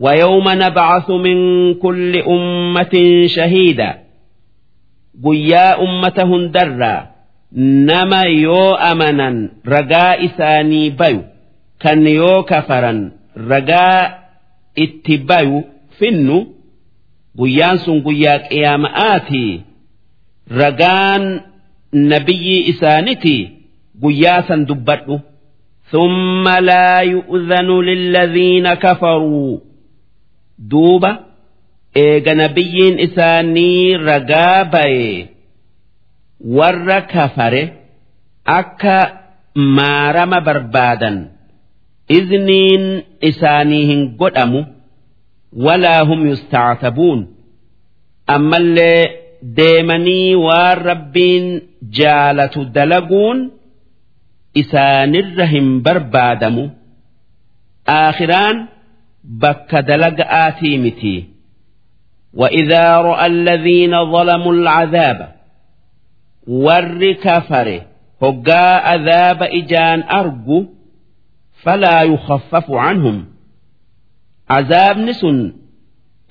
ويوم 0.00 0.44
نبعث 0.48 1.10
من 1.10 1.38
كل 1.74 2.18
أمة 2.18 2.94
شهيدا 3.26 3.98
قيا 5.24 5.82
أمتهن 5.82 6.50
درا 6.50 7.06
نما 7.88 8.22
يو 8.22 8.74
أمنا 8.74 9.50
رجاء 9.66 10.24
إساني 10.26 10.90
بيو 10.90 11.22
كان 11.80 12.06
يو 12.06 12.42
كفرا 12.42 13.10
رجاء 13.36 14.28
اتبايو 14.78 15.64
فنو 15.98 16.46
قيان 17.38 17.76
سن 17.76 18.00
قيا 18.06 18.36
قيام 18.48 18.86
آتي 18.86 19.60
رجان 20.52 21.40
نبي 21.94 22.70
إسانتي 22.70 23.50
قيا 24.02 24.40
سن 24.48 24.64
دبته 24.64 25.20
ثم 25.92 26.48
لا 26.48 27.00
يؤذن 27.00 27.68
للذين 27.80 28.74
كفروا 28.74 29.58
duuba 30.70 31.10
eega 31.94 32.34
nabiyyiin 32.34 32.98
isaanii 33.06 33.96
ragaa 34.08 34.64
baye 34.72 35.28
warra 36.56 37.00
kafare 37.12 37.62
akka 38.58 38.96
maarama 39.76 40.40
barbaadan 40.48 41.16
izniin 42.18 42.84
isaanii 43.30 43.84
hin 43.90 44.02
godhamu 44.20 44.60
walaa 45.66 46.02
hum 46.10 46.20
yustactabuun 46.30 47.20
ammallee 48.36 49.02
deemanii 49.60 50.34
waan 50.46 50.78
rabbiin 50.90 51.46
jaalatu 52.00 52.60
dalaguun 52.76 53.38
isaanirra 54.60 55.46
hin 55.52 55.66
barbaadamu 55.86 56.64
aakhiraan 57.96 58.56
bakka 59.42 59.82
dalaga'aatii 59.82 60.78
miti 60.86 61.16
وإذا 62.34 62.96
رأى 62.98 63.26
الذين 63.26 64.12
ظلموا 64.12 64.52
العذاب 64.52 65.34
ور 66.48 67.12
كفر 67.12 67.68
هقا 68.22 68.66
عذاب 68.88 69.42
إجان 69.42 70.02
أرجو 70.02 70.66
فلا 71.62 72.02
يخفف 72.02 72.70
عنهم 72.70 73.24
عذاب 74.50 74.98
نسن 74.98 75.52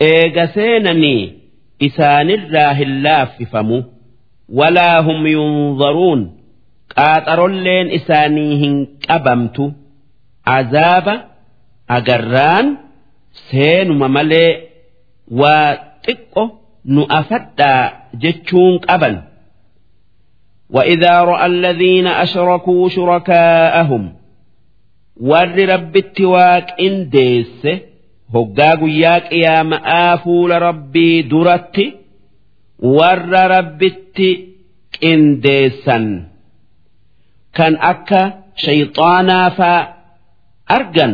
إيغسينني 0.02 1.34
إسان 1.82 2.30
الراه 2.30 2.82
اللاففم 2.82 3.84
ولا 4.50 5.00
هم 5.00 5.28
ينظرون 5.28 6.38
قاتر 6.98 7.46
اللين 7.46 7.92
إسانيهن 7.92 8.88
كبمت 9.02 9.74
عذاب 10.48 11.08
agarraan 11.88 12.66
seenuma 13.50 14.08
malee 14.10 14.52
waa 15.40 15.72
xiqqo 16.06 16.44
nu 16.94 17.02
afadhaa 17.20 18.12
jechuun 18.22 18.80
qaban 18.88 19.16
وإذا 20.70 21.22
رأى 21.22 21.46
الذين 21.46 22.08
أشركوا 22.08 22.90
شركاءهم 22.90 24.14
ور 25.22 25.56
رب 25.70 25.96
التواك 25.96 26.68
إن 26.82 27.10
ديس 27.10 27.68
هقا 28.36 28.72
قياك 28.76 29.32
يا 29.32 29.64
مآفول 29.64 30.62
ربي 30.62 31.22
kan 37.57 37.75
akka 37.93 38.21
shayxaanaa 38.65 39.49
faa 39.59 39.81
argan 40.77 41.13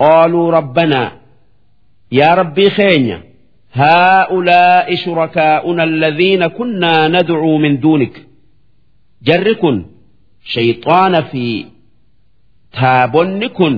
qaaluu 0.00 0.46
rabbanaa 0.56 1.08
yaa 2.18 2.34
rabbii 2.40 2.70
keenya 2.78 3.18
haa'ulaa'i 3.80 4.96
shurakaa'una 5.04 5.82
alladhiina 5.88 6.46
kunnaa 6.58 7.02
nadcuu 7.14 7.56
min 7.64 7.74
duunik 7.82 8.14
jarri 9.28 9.54
kun 9.62 9.78
shayxaana 10.54 11.20
fi 11.30 11.44
taabonni 12.80 13.48
kun 13.58 13.74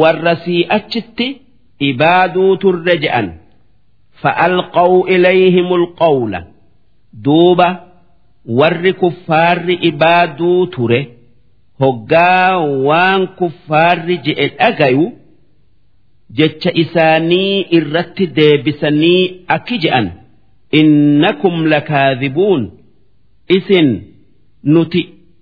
warra 0.00 0.34
sii 0.44 0.62
achitti 0.78 1.26
ibaaduu 1.88 2.52
turre 2.62 2.94
je'an 3.04 3.28
fa'alqaw 4.22 4.92
ilayhimul 5.14 5.86
qawla 6.02 6.40
duuba 7.24 7.68
warri 8.60 8.92
kuffaarri 8.92 9.74
ibaaduu 9.90 10.66
ture 10.66 11.00
hoggaa 11.80 12.58
waan 12.88 13.26
kuffaarri 13.38 14.18
je'e 14.26 14.48
dhagayu 14.58 15.12
jecha 16.38 16.70
isaanii 16.84 17.66
irratti 17.78 18.26
deebisanii 18.26 19.22
akki 19.56 19.78
je'an 19.84 20.10
innakum 20.80 21.66
lakaadhibuun 21.72 22.70
isin 23.58 23.88
nuti 24.74 25.00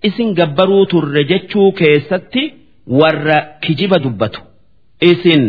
isin 0.09 0.35
gabbaruu 0.35 0.87
turre 0.87 1.25
jechuu 1.25 1.73
keessatti 1.73 2.43
warra 2.87 3.37
kijiba 3.61 3.99
dubbatu. 3.99 4.41
Isin 5.01 5.45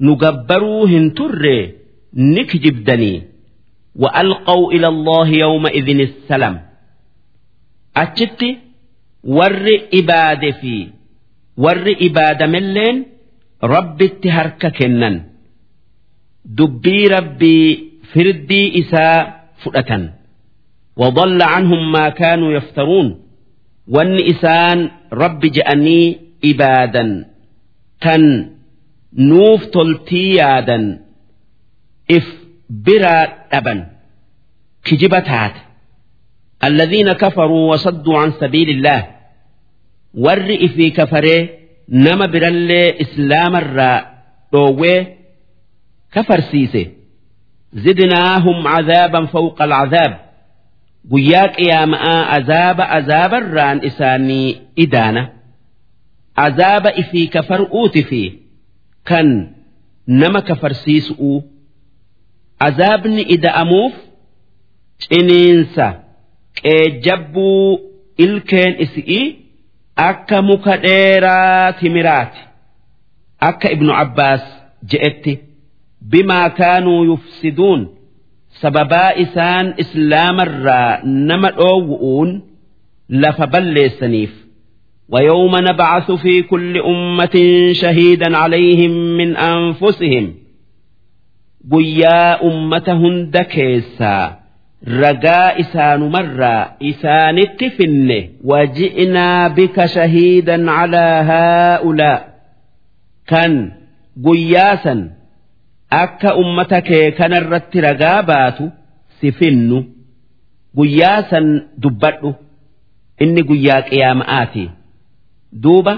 nu 0.00 0.16
gabbaruu 0.16 0.86
hin 0.86 1.10
turre 1.14 1.74
ni 2.14 2.44
kijibdanii. 2.44 3.22
Wa 3.96 4.14
alqaw 4.22 4.70
ila 4.72 4.88
allahi 4.88 5.38
yawma 5.38 5.72
idin 5.72 6.08
salam. 6.28 6.58
أتشتي 7.97 8.57
warri 9.37 9.75
ibaade 9.99 10.49
fi 10.61 10.75
warri 11.63 11.93
ibaadamilleen 12.07 12.97
rabbitti 13.73 14.29
harka 14.37 14.69
kennan 14.77 15.15
dubbii 16.57 17.07
rabbii 17.15 17.67
firdii 18.13 18.67
isaa 18.81 19.33
fudhatan 19.63 20.03
وضل 20.97 21.41
عنهم 21.41 21.91
ما 21.91 22.09
كانوا 22.09 22.51
يفترون 22.53 23.07
وان 23.87 24.17
إسان 24.31 24.89
رب 25.13 25.39
جأني 25.45 26.17
إبادا 26.45 27.25
تن 28.01 28.23
نوف 29.13 29.65
تلتيادا 29.65 30.99
إف 32.11 32.27
برا 32.69 33.17
أبا 33.51 33.75
كجبتات 34.83 35.53
الذين 36.63 37.11
كفروا 37.13 37.73
وصدوا 37.73 38.17
عن 38.19 38.31
سبيل 38.31 38.69
الله 38.69 39.07
ور 40.13 40.67
في 40.67 40.89
كفره 40.89 41.49
نما 41.89 42.25
برل 42.25 42.71
إسلام 42.71 43.55
الراء 43.55 44.23
دوه 44.53 45.07
كفر 46.11 46.39
سيسه 46.39 46.85
زدناهم 47.73 48.67
عذابا 48.67 49.25
فوق 49.25 49.61
العذاب 49.61 50.19
قياك 51.11 51.59
يا 51.59 51.85
ماء 51.85 52.07
عذاب 52.09 52.81
عذاب 52.81 53.33
الران 53.33 53.85
إساني 53.85 54.61
إدانة 54.79 55.29
عذاب 56.37 56.87
إفي 56.87 57.27
كفر 57.27 57.59
أوت 57.71 57.97
في 57.97 58.33
كان 59.05 59.57
nama 60.07 60.41
kafarsiisu'uu 60.41 61.43
azaabni 62.59 63.21
ida'amuuf 63.35 63.93
ciniinsa 65.03 66.00
qeejjabbuu 66.61 67.79
ilkeen 68.25 68.73
isi'ii 68.85 69.25
akka 70.09 70.37
muka 70.49 70.73
dheeraa 70.85 71.73
timiraati 71.79 72.41
akka 73.49 73.67
ibnu 73.75 73.91
abbaas 74.03 74.43
je'etti 74.91 75.33
bimaa 76.11 76.49
kaanuu 76.59 77.03
yufsiduun 77.11 77.81
sababaa 78.61 79.11
isaan 79.23 79.67
islaamarraa 79.83 80.91
nama 81.29 81.49
dhoowwu'uun 81.61 82.29
lafa 83.23 83.45
balleessaniif 83.53 84.33
ويوم 85.13 85.53
نبعث 85.69 86.11
في 86.11 86.41
كل 86.41 86.77
أمة 86.77 87.35
شهيدا 87.81 88.37
عليهم 88.37 88.91
من 89.19 89.37
أنفسهم 89.37 90.25
قيا 91.71 92.43
أمتهن 92.47 93.29
دكيسا 93.31 94.39
رجاء 94.87 95.61
إسان 95.61 95.99
مرة 95.99 96.75
إسان 96.83 97.37
التفن 97.37 98.09
وجئنا 98.43 99.47
بك 99.47 99.85
شهيدا 99.85 100.71
على 100.71 101.05
هؤلاء 101.31 102.19
كان 103.27 103.71
قياسا 104.25 105.11
أكا 105.93 106.29
أمتك 106.37 106.89
كان 107.17 107.33
الرت 107.33 107.77
رقابات 107.77 108.57
سفن 109.21 109.83
قياسا 110.77 111.39
دبته 111.77 112.33
إني 113.21 113.41
قياك 113.41 113.93
يا 113.93 114.13
مآتي 114.13 114.69
duuba 115.63 115.93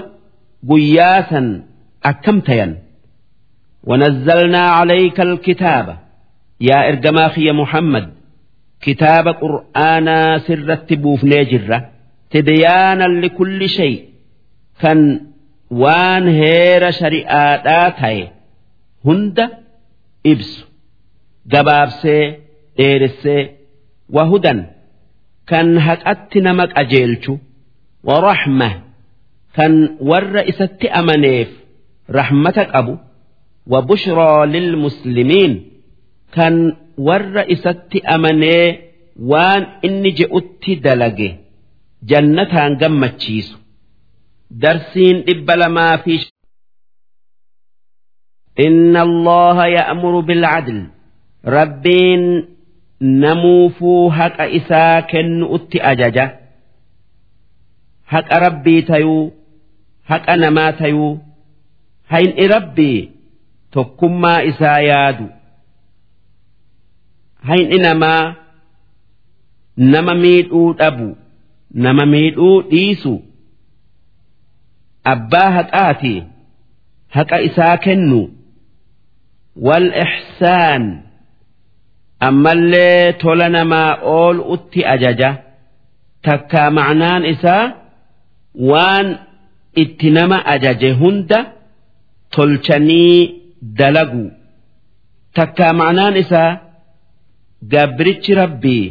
guyyaa 0.68 1.22
san 1.30 1.46
akkam 2.10 2.38
tayan 2.46 2.72
ونزلنا 3.84 4.58
عليك 4.60 5.20
الكتاب 5.20 5.98
يا 6.60 6.88
إرجما 6.88 7.28
خي 7.28 7.52
kitaaba 8.85 9.31
qur'aanaa 9.43 10.39
sirratti 10.47 10.95
buufnee 11.03 11.43
jirra. 11.51 11.79
Tibyaanan 12.31 13.13
likulli 13.23 13.67
shay. 13.77 13.93
Kan 14.81 14.99
waan 15.81 16.25
heera 16.39 16.91
shari'aadhaa 16.99 17.87
ta'e 17.99 18.23
hunda 19.05 19.45
ibsu. 20.31 20.61
Gabaabsee 21.53 22.23
dheeressee 22.77 23.43
wahudan. 24.15 24.59
Kan 25.49 25.67
haqatti 25.87 26.39
nama 26.47 26.65
qajeelchu. 26.75 27.33
Waraxma 28.07 28.69
kan 29.55 29.73
warra 30.09 30.41
isatti 30.51 30.87
amaneef 30.99 31.49
rahmata 32.17 32.63
qabu. 32.73 32.93
Wa 33.71 33.79
bushraa 33.89 34.45
lilmuslimiin 34.53 35.53
muslimiin. 35.53 35.74
ور 36.98 37.52
إسات 37.52 37.96
أمني 38.14 38.78
وان 39.20 39.62
إني 39.84 40.10
جئت 40.10 40.64
دلقه 40.84 41.36
جنة 42.02 42.54
قمت 42.80 43.20
شيسو 43.20 43.56
درسين 44.50 45.24
إبل 45.28 45.66
ما 45.66 45.96
في 45.96 46.30
إن 48.60 48.96
الله 48.96 49.66
يأمر 49.66 50.20
بالعدل 50.20 50.86
ربين 51.46 52.48
نموفو 53.00 54.10
حق 54.10 54.40
إسا 54.40 55.00
كن 55.00 55.54
أت 55.54 55.76
أججة 55.76 56.40
حق 58.06 58.34
ربي 58.34 58.82
تيو 58.82 59.32
حق 60.04 60.30
نما 60.30 60.70
تيو 60.70 61.18
هين 62.08 62.52
ربي 62.52 63.10
تكما 63.72 64.48
إسا 64.48 64.78
يادو 64.78 65.26
hayni 67.47 67.77
namaa 67.85 68.23
nama. 69.77 70.13
Miidhuu 70.23 70.73
dhabu 70.79 71.07
nama 71.85 72.05
miidhuu 72.13 72.61
dhiisu 72.71 73.13
abbaa 75.13 75.49
haqaati 75.57 76.13
haqa 77.15 77.37
isaa 77.47 77.77
kennu. 77.85 78.21
Wal 79.65 79.87
ixsaan 80.05 80.83
ammallee 82.27 83.13
tola 83.21 83.47
namaa 83.55 83.91
ool'utti 84.17 84.79
ajaja. 84.93 85.29
Takkaa 86.25 86.69
macnaan 86.77 87.23
isaa 87.33 87.63
waan 88.69 89.07
itti 89.83 90.09
nama 90.17 90.37
ajaje 90.53 90.89
hunda 91.01 91.39
tolchanii 92.35 93.19
dalagu. 93.79 94.25
Takkaa 95.35 95.73
macnaan 95.79 96.15
isaa 96.23 96.51
gabrichi 97.73 98.33
rabbii 98.41 98.85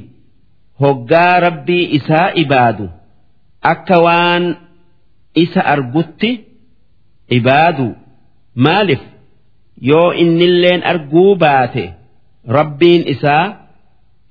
hoggaa 0.83 1.41
rabbii 1.47 1.85
isaa 1.99 2.29
ibaadu 2.43 2.87
akka 3.73 3.97
waan 4.07 4.45
isa 5.43 5.61
argutti 5.75 6.31
ibaadu. 7.37 7.87
Maalif? 8.65 9.01
Yoo 9.91 10.13
innilleen 10.23 10.83
arguu 10.93 11.35
baate 11.37 11.85
rabbiin 12.57 13.03
isaa 13.15 13.47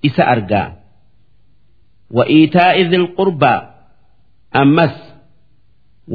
isa 0.08 0.24
argaa. 0.34 0.68
Wa'iitaa 2.18 2.72
idil 2.82 3.08
qurbaa 3.18 3.60
ammas 4.62 4.96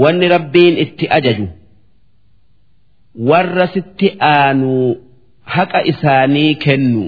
wanni 0.03 0.27
rabbiin 0.35 0.75
itti 0.85 1.05
ajaju 1.17 1.47
warra 3.29 3.67
sitti 3.75 4.09
aanuu 4.21 4.97
haqa 5.55 5.81
isaanii 5.93 6.55
kennu 6.65 7.05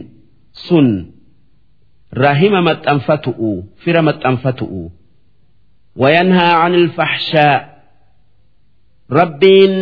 sun 0.66 0.88
rahima 2.12 2.62
maxxanfatu'u 2.62 3.50
fira 3.84 4.02
maxxanfatu'u 4.02 4.82
wayanhaa 5.96 6.62
anil 6.64 6.88
fahshaa 6.98 7.56
rabbiin 9.18 9.74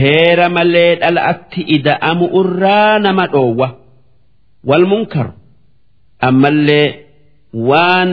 heera 0.00 0.48
malee 0.56 0.92
dhala'atti 1.02 1.60
ida'amu 1.76 2.26
irraa 2.40 2.98
nama 2.98 3.26
dhoowwa 3.32 3.68
wal 4.68 4.86
munkaru 4.92 5.32
ammallee 6.28 6.88
waan 7.70 8.10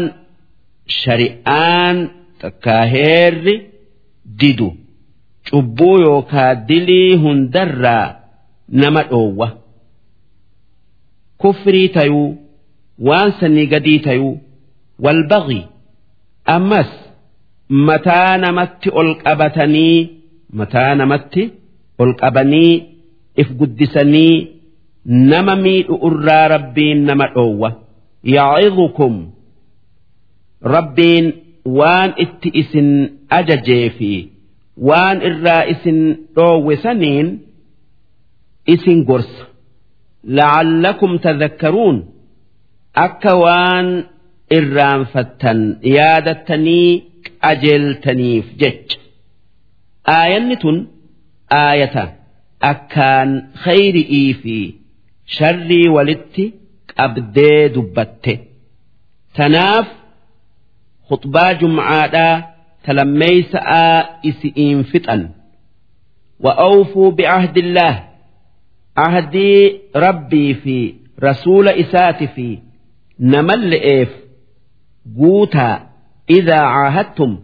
shari'aan 1.01 1.97
takkaa 2.41 2.85
heerri 2.95 3.55
didu 4.39 4.69
cubbuu 5.49 5.97
yookaa 6.07 6.55
dilii 6.69 7.15
hundarraa 7.23 8.07
nama 8.69 9.03
dhoowwa 9.03 9.47
kufrii 11.37 11.89
tayuu. 11.89 12.44
Waan 12.99 13.31
sanii 13.39 13.67
gadii 13.73 13.99
tayuu 13.99 14.39
walbaqi 15.05 15.61
ammas 16.55 16.91
mataa 17.87 18.37
namatti 18.37 18.89
ol 18.99 19.09
qabatanii 19.23 19.97
mataa 20.59 20.95
namatti 20.95 21.43
ol 21.99 22.11
qabanii 22.21 22.73
if 23.41 23.49
guddisanii 23.59 24.35
nama 25.31 25.55
miidhu 25.55 25.95
irraa 26.07 26.47
rabbiin 26.47 26.99
nama 27.09 27.27
dhoowwa. 27.35 27.69
Yaa'idhukum 28.35 29.13
rabbiin 30.75 31.25
waan 31.79 32.13
itti 32.23 32.49
isin 32.61 32.89
ajajee 33.37 33.89
fi 33.97 34.11
waan 34.87 35.21
irraa 35.29 35.63
isin 35.73 35.99
dhoowwe 36.35 36.77
saniin 36.83 37.27
isin 38.73 38.99
gorsa. 39.09 39.43
La'allakum 40.37 41.19
tadhakkaruun 41.25 41.97
akka 43.06 43.32
waan 43.42 43.88
irraanfattan 44.58 45.60
yaadattanii 45.96 46.88
qajeeltaniif 47.42 48.46
jecha 48.62 48.98
aayanni 50.16 50.56
tun 50.62 50.78
aayata 51.62 52.04
akkaan 52.72 53.30
khayri'ii 53.64 54.30
fi 54.42 54.56
sharrii 55.36 55.88
walitti 55.96 56.44
qabdee 56.96 57.60
dubbatte 57.74 58.34
tanaaf 59.36 59.88
khutbaa 61.08 61.50
jum'aadhaa 61.62 62.36
talammeeysa'aa 62.86 63.98
isi'iin 64.30 64.80
fixan 64.92 65.22
وأوفوا 66.44 67.10
بعهد 67.10 67.56
الله 67.58 67.94
عهدي 68.96 69.80
ربي 69.96 70.54
في 70.54 70.94
رسول 71.24 71.68
إسات 71.68 72.22
في 72.24 72.58
نمل 73.20 73.72
إيف 73.74 74.08
قوتا 75.18 75.88
إذا 76.30 76.60
عاهدتم 76.60 77.38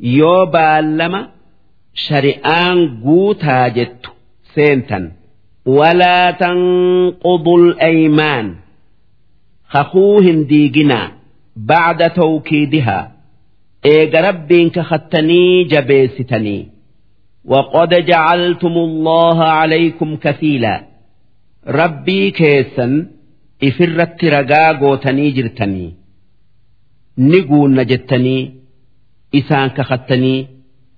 يوبا 0.00 0.80
لما 0.80 1.28
shari'aan 2.06 2.78
guutaa 3.04 3.68
jettu 3.76 4.10
seentan 4.54 5.04
walaa 5.76 6.32
tanqudul 6.42 7.64
aymaan 7.88 8.46
kakuu 9.72 10.20
hin 10.26 10.38
diiginaa 10.50 11.06
bacda 11.70 12.08
tawkiidihaa 12.20 13.04
eega 13.94 14.20
rabbiin 14.28 14.70
kakattanii 14.76 15.64
jabeessitanii 15.74 16.62
وقد 17.44 17.94
جعلتم 18.06 18.74
الله 18.88 19.38
عليكم 19.44 20.16
كفيلا 20.16 20.84
ربي 21.66 22.30
كيسا 22.30 23.06
إفرت 23.62 24.24
رقا 24.24 24.72
قوتني 24.72 25.30
جرتني 25.30 25.94
نقول 27.18 27.74
نجتني 27.74 28.54
إسان 29.34 29.68
كختني 29.68 30.46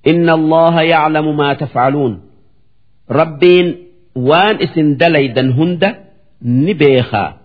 إن 0.07 0.31
الله 0.31 0.82
يعلم 0.82 1.36
ما 1.36 1.55
تفعلون 1.55 2.20
ربين 3.11 3.77
وان 4.15 4.62
اسن 4.62 4.97
دليدا 4.97 5.51
هند 5.51 5.94
نبيخا 6.43 7.36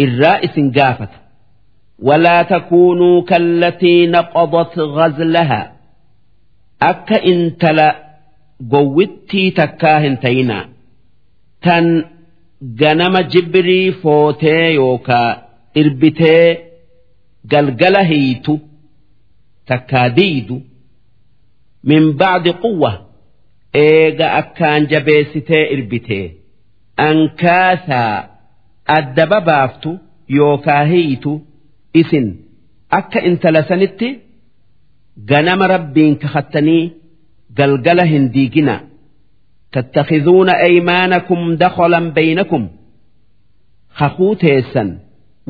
الرائس 0.00 0.60
قافت 0.76 1.08
ولا 1.98 2.42
تكونوا 2.42 3.22
كالتي 3.22 4.06
نقضت 4.06 4.78
غزلها 4.78 5.72
أكا 6.82 7.24
انتلا 7.24 8.08
قوتي 8.70 9.50
تكاهن 9.50 10.20
تينا 10.20 10.68
تن 11.62 12.04
ganama 12.81 13.21
jibbirii 13.23 13.91
footee 14.01 14.73
yookaa 14.73 15.29
irbitee 15.81 16.45
galgala 17.51 18.03
hiitu 18.11 18.59
takkaa 19.71 20.09
diidu 20.17 20.61
min 21.91 22.03
bacdi 22.21 22.53
quwwa 22.63 22.91
eega 23.73 24.27
akkaan 24.41 24.87
jabeessitee 24.91 25.63
irbitee. 25.73 26.25
Ankaasaa 27.07 28.29
adda 28.97 29.25
babaaftu 29.27 29.99
yookaa 30.29 30.83
hiitu 30.91 31.41
isin. 31.93 32.27
Akka 32.89 33.19
intala 33.29 33.63
sanitti 33.69 34.09
ganama 35.29 35.67
rabbiin 35.67 36.15
kakattanii 36.23 36.83
galgala 37.57 38.05
hin 38.11 38.25
diigina 38.33 38.75
tattakhidhuuna 39.73 40.53
aymaanakum 40.67 41.41
dakholan 41.63 42.05
baynakum 42.17 42.63
kakuu 43.99 44.35
teessan 44.43 44.89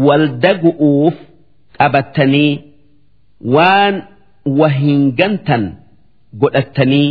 waldagu'uuf 0.07 1.15
qabattanii 1.79 2.51
waan 3.55 3.95
wahingantan 4.59 5.63
godhattanii 6.41 7.09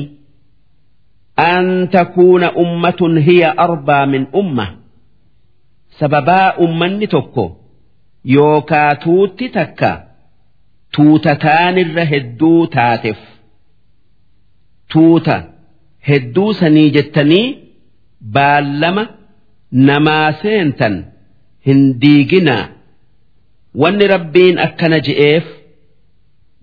an 1.51 1.67
takuuna 1.97 2.49
ummatun 2.65 3.15
hiya 3.29 3.51
arbaa 3.67 4.07
min 4.13 4.25
umma 4.41 4.67
sababaa 6.01 6.49
ummanni 6.67 7.07
tokko 7.15 7.45
yookaa 8.37 8.91
tuutti 9.05 9.47
takka 9.59 9.91
tuutataanirra 10.97 12.05
hedduu 12.13 12.67
taateef 12.77 13.21
tuuta 14.93 15.37
hedduu 16.09 16.53
sanii 16.61 16.91
jettanii 16.97 17.47
baallama 18.37 19.05
namaa 19.89 20.29
seentan 20.43 20.95
hin 21.67 21.81
diiginaa 22.05 22.65
wanni 23.83 24.07
rabbiin 24.15 24.59
akkana 24.67 24.99
je'eef 25.09 25.45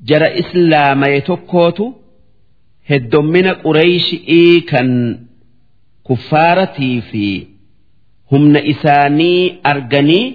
jara 0.10 0.30
islaamaye 0.42 1.22
tokkootu 1.30 1.86
heddommina 2.90 3.54
qureeyshii 3.64 4.62
kan 4.72 4.90
kuffaaratii 6.10 6.98
fi 7.12 7.26
humna 8.32 8.62
isaanii 8.74 9.42
arganii 9.72 10.26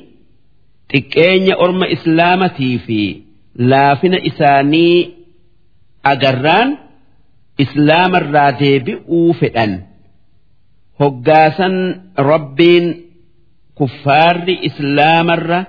xiqqeenya 0.93 1.55
orma 1.67 1.87
islaamatii 1.97 2.75
fi 2.87 3.01
laafina 3.73 4.19
isaanii 4.31 4.97
agarraan 6.13 6.71
islaamarraa 7.63 8.51
deebi'uu 8.61 9.33
fedhan. 9.41 9.73
Hoggaasan 11.01 11.77
rabbiin 12.31 12.87
kuffaarri 13.79 14.55
islaamarra 14.69 15.61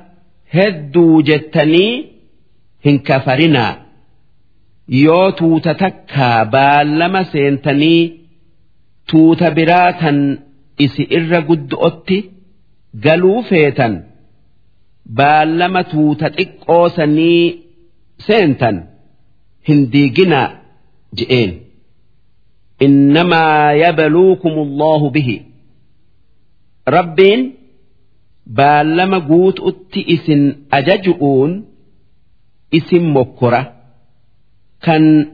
hedduu 0.56 1.22
jettanii 1.30 1.94
hin 2.86 2.98
kafarinaa. 3.08 3.74
Yoo 5.04 5.32
tuuta 5.40 5.74
takkaa 5.84 6.46
baallama 6.46 7.22
seentanii 7.32 8.02
tuuta 9.12 9.52
biraa 9.58 9.94
tan 10.02 10.20
isi 10.86 11.04
irra 11.18 11.42
guddo'otti 11.50 12.18
galuu 13.04 13.40
feetan. 13.50 13.94
Baallama 15.18 15.82
tuuta 15.92 16.28
xiqqoo 16.38 16.90
sanii 16.98 17.44
seentan. 18.28 18.76
Hin 19.68 19.82
diiginaa 19.94 20.50
je'een. 21.18 21.52
إنما 22.83 23.73
يبلوكم 23.73 24.49
الله 24.49 25.11
به 25.11 25.41
ربين 26.89 27.55
بالما 28.47 29.19
قوت 29.19 29.61
أتي 29.61 30.15
إسن 30.15 30.57
أججؤون 30.73 31.65
إسن 32.75 33.05
مكرة 33.13 33.73
كان 34.83 35.33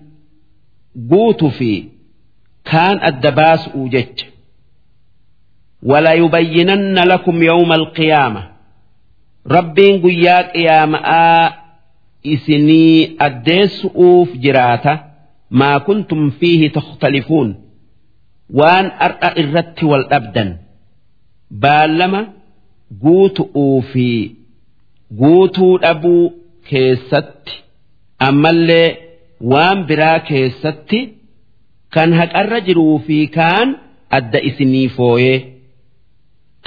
قوت 1.10 1.44
في 1.44 1.85
كان 2.64 3.05
الدباس 3.05 3.68
أوجج 3.68 4.24
ولا 5.82 6.12
يبينن 6.12 6.98
لكم 6.98 7.43
يوم 7.43 7.73
القيامة 7.73 8.51
ربين 9.47 10.02
قياك 10.02 10.56
يا 10.56 10.86
ماء 10.86 11.55
إسني 12.27 13.16
أديس 13.20 13.85
أوف 13.86 14.36
جراته 14.36 15.01
maa 15.60 15.78
kuntum 15.88 16.22
fiihi 16.40 16.68
takhtalifuun 16.78 17.49
waan 18.60 18.88
ar'a 19.07 19.30
irratti 19.41 19.84
wal 19.91 20.06
dhabdan 20.11 20.49
baallama 21.64 22.22
guutu'uu 23.03 23.78
fi 23.91 24.07
guutuu 25.22 25.73
dhabuu 25.84 26.23
keessatti 26.69 27.53
ammallee 28.28 28.88
waan 29.53 29.80
biraa 29.90 30.19
keessatti 30.30 30.99
kan 31.95 32.10
haqarra 32.19 32.60
jiruu 32.68 32.98
fi 33.07 33.18
kaan 33.38 33.68
adda 34.18 34.40
isinii 34.49 34.88
fooyee 34.98 35.40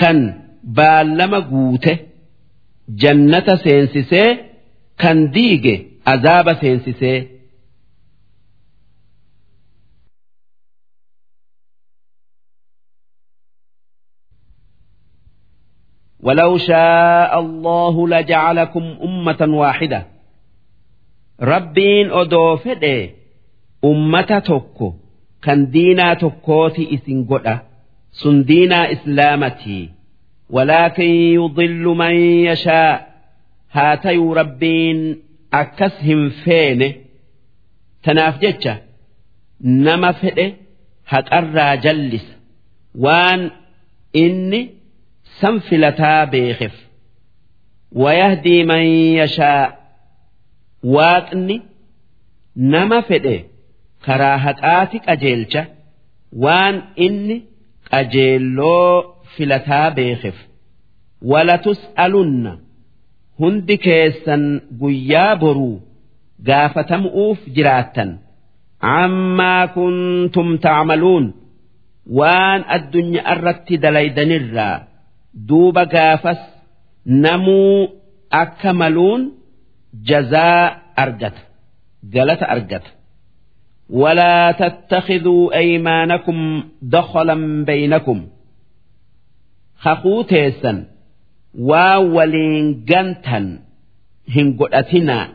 kan 0.01 0.19
baallama 0.79 1.41
guute 1.53 1.93
jannata 3.03 3.55
seensisee 3.65 4.29
kan 5.03 5.19
diige 5.35 5.75
azaaba 6.13 6.53
seensisee. 6.63 7.19
ولو 16.24 16.58
شاء 16.58 17.40
الله 17.40 18.08
لجعلكم 18.08 18.84
أمة 19.04 19.48
واحدة 19.58 20.06
ربين 21.42 22.12
أدو 22.12 22.56
فدي 22.56 23.10
أمة 23.86 24.22
تكو 24.40 24.94
كان 25.42 25.70
دينا 25.72 26.14
تكوتي 26.14 26.94
إسن 26.94 27.26
قد 27.26 27.60
سن 28.12 28.44
دينا 28.44 28.92
إسلامتي 28.92 29.90
ولكن 30.50 31.04
يضل 31.04 31.84
من 31.84 32.16
يشاء 32.46 33.10
هاتي 33.72 34.18
ربين 34.18 35.22
أكسهم 35.54 36.30
فين 36.30 36.94
تنافجتش 38.04 38.70
نما 39.62 40.12
فدي 40.12 40.54
هتأرى 41.08 41.78
جلس 41.78 42.36
وان 42.96 43.52
إني 44.16 44.70
san 45.45 45.57
filataa 45.69 46.21
beekef 46.35 46.75
wayahdii 48.03 48.61
man 48.73 48.85
yashaa 49.21 49.63
waaqni 50.97 51.57
nama 52.75 52.99
fedhe 53.09 53.37
karaa 54.07 54.37
haqaati 54.47 54.99
qajeelcha 55.07 55.63
waan 56.45 56.77
inni 57.07 57.37
qajeelloo 57.91 58.93
filataa 59.37 59.89
beekef 59.99 60.37
walatus'alunna 61.33 62.53
hundi 63.43 63.77
keessan 63.87 64.45
guyyaa 64.81 65.33
boruu 65.43 65.77
gaafatamu'uuf 66.49 67.41
jiraattan 67.57 68.11
ammaa 69.03 69.63
kuntum 69.77 70.49
tacmaluun 70.67 71.27
waan 72.19 72.61
addunyaa 72.77 73.27
irratti 73.35 73.75
dalaydanirraa 73.85 74.77
duuba 75.48 75.84
gaafas 75.94 76.42
namuu 77.06 77.88
akka 78.42 78.72
maluun 78.82 79.22
jazaa 80.10 80.64
argata 81.04 81.42
galata 82.16 82.46
argata 82.56 82.90
ولا 83.90 84.52
تتخذوا 84.52 85.54
أيمانكم 85.58 86.64
دخلا 86.82 87.66
بينكم 87.66 88.28
خخوتيسا 89.78 90.86
واولين 91.60 92.86
جنتا 92.86 93.60
هنقلتنا 94.36 95.30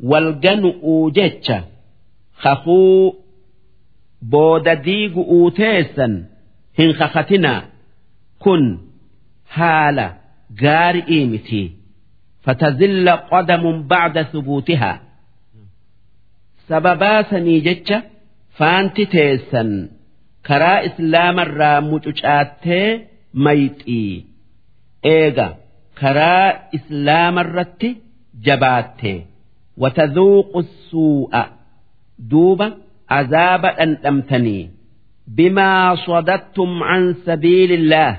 والجن 0.00 0.64
أوجتش 0.82 1.52
خخو 2.34 3.12
booda 4.32 4.74
diigu'uu 4.86 5.50
teessan 5.58 6.12
hin 6.78 6.90
kakatinaa 6.98 7.60
kun 8.45 8.63
haala 9.57 10.05
gaari'ii 10.61 11.25
miti. 11.33 11.63
Fatazilla 12.45 13.13
qadamun 13.31 13.77
bacda 13.91 14.21
thubuutihaa 14.31 14.97
sababaa 16.69 17.19
sanii 17.29 17.59
jecha 17.67 17.97
faanti 18.57 19.03
teessan 19.13 19.71
karaa 20.47 20.79
islaamarraa 20.89 21.77
mucucaattee 21.89 22.89
mayxii. 23.45 24.13
Eega 25.15 25.47
karaa 26.01 26.47
islaamarratti 26.77 27.89
jabaatte 28.45 29.13
watadhuuqu 29.81 30.59
suu'a. 30.89 31.43
Duuba 32.31 32.67
azaaba 33.19 33.69
dhandhamtanii. 33.79 34.63
Bimaa 35.37 35.89
sadattum 36.05 36.71
an 36.95 37.03
sabiilillaah 37.25 38.13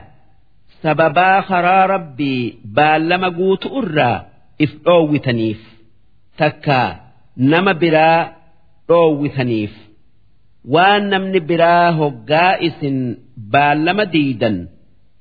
sababaa 0.86 1.38
karaa 1.50 1.84
rabbii 1.94 2.42
baallama 2.78 3.28
guutu 3.38 3.68
irraa 3.80 4.16
if 4.64 4.72
dhoowwitaniif 4.86 5.60
takkaa 6.42 6.88
nama 7.52 7.72
biraa 7.82 8.20
dhoowwitaniif 8.90 9.74
waan 10.74 11.04
namni 11.12 11.40
biraa 11.50 11.86
hoggaa 12.00 12.52
isin 12.68 12.96
baallama 13.54 14.04
diidan 14.14 14.56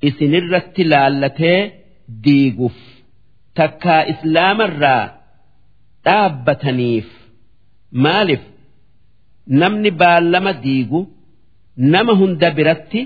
isinirratti 0.08 0.82
laallatee 0.92 1.58
diiguuf 2.24 2.78
takkaa 3.60 4.02
islaamarraa 4.12 5.02
dhaabbataniif 6.06 7.08
maaliif 8.04 8.44
namni 9.62 9.90
baallama 10.02 10.52
diigu 10.64 11.00
nama 11.94 12.12
hunda 12.20 12.48
biratti 12.58 13.00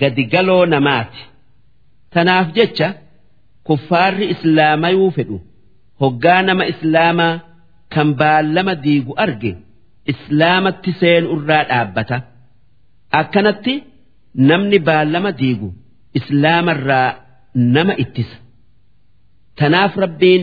gadi 0.00 0.24
galoo 0.34 0.62
namaati 0.74 1.22
tanaaf 2.14 2.46
jecha 2.56 2.88
kuffaarri 3.66 4.26
islaamayuu 4.34 5.10
fedhu. 5.16 5.36
Hoggaa 6.00 6.42
nama 6.48 6.64
islaamaa 6.72 7.34
kan 7.94 8.08
baallama 8.20 8.74
diigu 8.84 9.12
arge 9.24 9.52
islaamatti 10.12 10.90
seenu 11.00 11.26
irraa 11.36 11.64
dhaabbata. 11.70 12.16
Akkanatti 13.20 13.74
namni 14.50 14.78
baallama 14.88 15.30
diigu 15.40 15.68
islaamarraa 16.18 17.08
nama 17.74 17.94
ittisa. 18.04 18.36
Tanaaf 19.58 19.92
rabbiin 20.04 20.42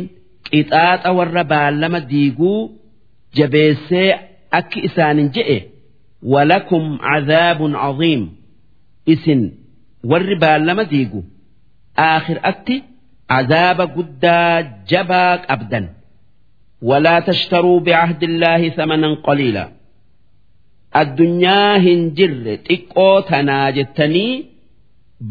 qixaaxa 0.49 1.09
warra 1.17 1.43
baallama 1.53 1.99
diiguu 2.11 2.59
jabeessee 3.37 4.09
akki 4.59 4.79
isaanin 4.87 5.27
je'e 5.35 5.57
walakum 6.33 6.83
cadaabun 7.05 7.73
caziim 7.83 8.23
isin 9.13 9.41
warri 10.11 10.35
baallama 10.43 10.83
diigu 10.91 11.19
aakhiratti 12.09 12.75
azaaba 13.37 13.85
guddaa 13.95 14.55
jabaa 14.91 15.33
qabdan 15.47 15.85
walaa 16.89 17.21
tashtaruu 17.29 17.79
bicahdillaahi 17.87 18.67
samanan 18.79 19.13
qaliila 19.27 19.63
addunyaa 21.01 21.73
hin 21.85 22.01
jirre 22.17 22.53
xiqqoo 22.67 23.15
tanaa 23.29 23.67
jettanii 23.77 24.33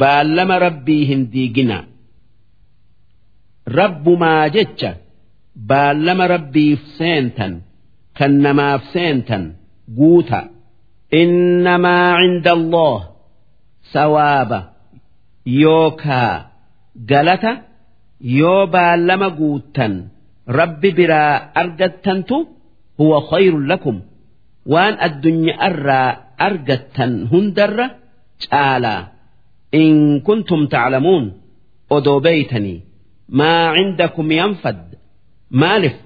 baallama 0.02 0.56
rabbii 0.66 1.02
hin 1.10 1.22
diigina 1.34 1.78
rabbumaa 3.78 4.44
jecha 4.56 4.90
baallama 5.70 6.24
rabbiif 6.34 6.80
seentan 6.98 7.52
kan 8.18 8.32
namaaf 8.46 8.82
seentan 8.94 9.44
guuta 9.98 10.40
innamaa 11.22 12.10
cinda 12.22 12.52
allah 12.58 12.98
sawaaba 13.94 14.60
yookaa 15.62 16.32
galata 17.10 17.52
yoo 18.38 18.66
baallama 18.74 19.28
guuttan 19.38 19.94
rabbi 20.58 20.90
biraa 20.98 21.34
argattantu 21.62 22.36
huwa 22.98 23.18
khayrun 23.30 23.66
lakum. 23.72 23.96
Waan 24.72 24.94
addunyaarraa 25.06 26.08
argattan 26.46 27.12
hundarra 27.30 27.86
caalaa 28.44 29.02
in 29.80 29.94
kuntum 30.26 30.62
taclamuun 30.72 31.24
odoo 31.96 32.18
beeytanii 32.26 32.78
maa 33.38 33.74
cindakum 33.76 34.28
yanfad? 34.40 34.80
Maalif? 35.60 35.96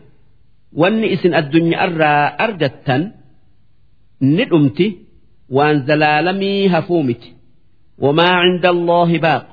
Wanni 0.81 1.07
isin 1.15 1.33
addunyaarraa 1.41 2.23
argattan 2.45 3.03
ni 4.37 4.45
dhumti. 4.51 4.87
Waan 5.57 5.77
zalaalamii 5.89 6.69
hafuu 6.75 7.03
miti. 7.09 7.31
Wamaa 8.05 8.37
cinda 8.45 8.69
allaahi 8.75 9.19
baaq? 9.27 9.45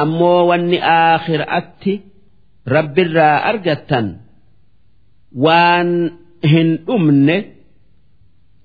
ammoo 0.00 0.40
wanni 0.50 0.78
aakhiraatti 0.96 1.92
rabbirraa 2.74 3.36
argattan 3.50 4.06
waan 5.44 5.90
hin 6.52 6.68
dhumne 6.86 7.36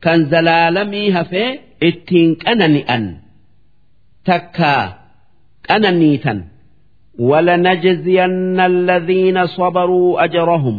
kan 0.04 0.20
zalaalamii 0.32 1.08
hafee 1.18 1.50
ittiin 1.90 2.30
qanani'an 2.44 3.06
takkaa 4.30 4.84
qananiitan 5.68 6.40
ولنجزين 7.30 8.60
الذين 8.72 9.38
صبروا 9.58 10.24
أجرهم 10.26 10.78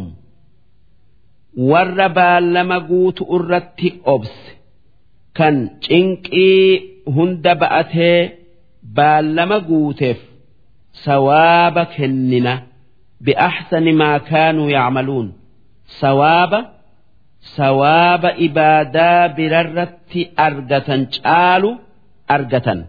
warra 1.71 2.07
baallama 2.17 2.77
guutu 2.89 3.23
irratti 3.35 3.89
obse 4.13 4.49
kan 5.37 5.55
cinqii 5.85 6.63
hunda 7.15 7.53
ba'atee 7.61 8.19
baallama 8.97 9.57
guuteef 9.69 10.19
sawaaba 11.05 11.85
kennina 11.85 12.69
بأحسن 13.21 13.93
ما 13.93 14.17
كانوا 14.17 14.69
يعملون 14.71 15.33
ثواب 15.99 16.65
ثواب 17.55 18.25
إبادة 18.25 19.27
بررت 19.27 20.29
أرجة 20.39 21.09
شالوا 21.11 21.75
أرجة 22.31 22.85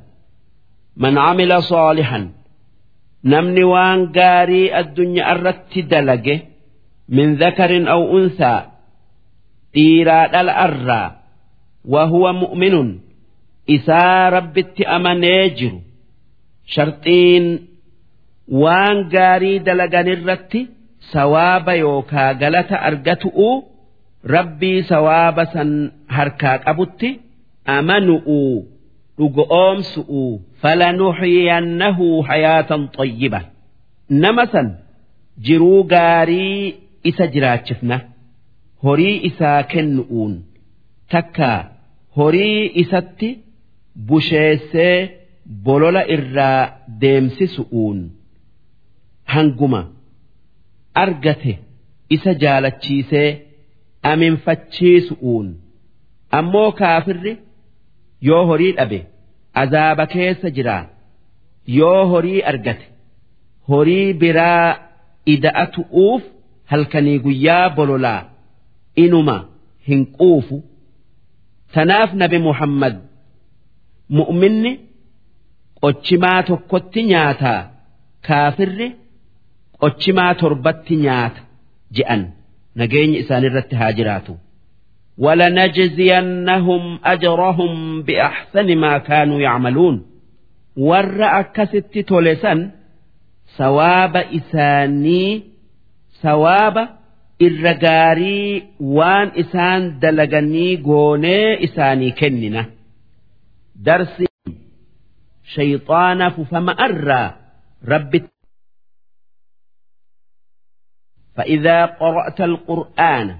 من 0.96 1.18
عمل 1.18 1.62
صالحا 1.62 2.30
نمني 3.24 3.64
وان 3.64 4.12
قاري 4.12 4.78
الدنيا 4.78 5.30
أردت 5.30 5.78
دلقه 5.78 6.40
من 7.08 7.34
ذكر 7.34 7.90
أو 7.90 8.18
أنثى 8.18 8.62
إيراد 9.76 10.34
الأرى 10.34 11.16
وهو 11.84 12.32
مؤمن 12.32 12.98
إسا 13.70 14.28
ربت 14.28 14.80
أمنيجر 14.80 15.72
شرطين 16.66 17.66
waan 18.63 18.97
gaarii 19.13 19.59
dalagan 19.67 20.07
irratti 20.15 20.61
sawaaba 21.13 21.73
yookaa 21.83 22.33
galata 22.41 22.77
argatu'u 22.89 23.49
rabbii 24.35 24.79
sawaaba 24.91 25.43
san 25.53 25.71
harkaa 26.17 26.57
qabutti 26.65 27.09
amanu'u 27.77 28.39
dhugoomsu'u 29.17 30.23
falanuxyiyannahu 30.61 32.07
hayaatan 32.29 32.81
xayyiba 32.97 33.39
nama 34.23 34.43
san 34.53 34.67
jiruu 35.45 35.83
gaarii 35.93 36.75
isa 37.09 37.25
jiraachifna 37.33 37.97
horii 38.83 39.17
isaa 39.29 39.63
kennu'uun. 39.71 40.33
Takkaa 41.11 41.59
horii 42.17 42.61
isatti 42.81 43.29
busheessee 44.07 44.97
bolola 45.65 46.01
irraa 46.15 46.61
deemsisu'uun 47.01 47.99
hanguma. 49.33 49.81
Argate 51.03 51.53
isa 52.15 52.31
jaalachiisee 52.43 53.29
aminfachiisu'uun 54.11 55.47
ammoo 56.39 56.69
kaafirri 56.81 57.33
yoo 58.27 58.43
horii 58.49 58.71
dhabe 58.77 58.99
azaaba 59.61 60.05
keessa 60.13 60.49
jiraa. 60.57 60.83
Yoo 61.77 62.01
horii 62.11 62.41
argate 62.51 62.85
horii 63.69 64.13
biraa 64.21 64.67
ida'atu'uuf 65.33 66.23
halkanii 66.71 67.19
guyyaa 67.25 67.69
bololaa 67.77 68.21
inuma 69.05 69.37
hin 69.87 70.01
quufu. 70.17 70.57
Tanaaf 71.73 72.09
nabi 72.21 72.37
muhammad 72.47 72.95
mu'minni 74.17 74.71
qochimaa 75.81 76.39
tokkotti 76.49 77.01
nyaataa. 77.11 77.61
Kaafirri 78.27 78.87
qochimaa 79.82 80.34
torbatti 80.40 80.94
nyaata 81.04 81.40
je'an 81.96 82.22
nageenyi 82.80 83.16
isaanirratti 83.22 83.74
haa 83.82 83.92
jiraatu. 83.98 84.34
ولنجزينهم 85.18 86.98
أجرهم 87.04 88.02
بأحسن 88.02 88.76
ما 88.76 88.98
كانوا 88.98 89.40
يعملون 89.40 90.06
ور 90.76 91.24
أكست 91.40 91.98
تولسا 91.98 92.70
ثواب 93.56 94.16
إساني 94.16 95.42
ثواب 96.22 96.88
irra 97.46 97.72
gaarii 97.84 98.62
waan 98.96 99.28
isaan 99.42 99.82
dalaganii 100.02 100.76
goonee 100.76 101.56
isaanii 101.66 102.12
kennina 102.20 102.62
darsi 103.86 104.26
shayxaana 105.54 106.26
fufama 106.36 106.72
irraa 106.86 107.28
فإذا 111.36 111.84
قرأت 111.86 112.40
القرآن 112.40 113.36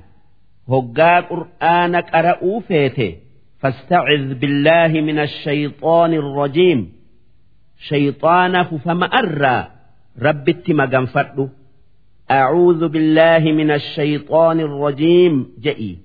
هقا 0.69 1.21
قرآن 1.21 1.97
قرأوا 1.97 2.61
فيته 2.61 3.17
فاستعذ 3.59 4.35
بالله 4.35 5.01
من 5.01 5.19
الشيطان 5.19 6.15
الرجيم 6.15 6.93
شيطان 7.79 8.63
ففما 8.63 9.07
أرى 9.07 9.69
رب 10.23 10.49
التمقن 10.49 11.07
فرده 11.07 11.49
أعوذ 12.31 12.89
بالله 12.89 13.53
من 13.53 13.71
الشيطان 13.71 14.61
الرجيم 14.61 15.49
جئي 15.61 15.99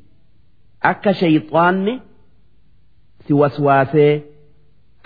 أك 0.84 1.11
شيطان 1.11 1.99
سوسواسه 3.27 4.22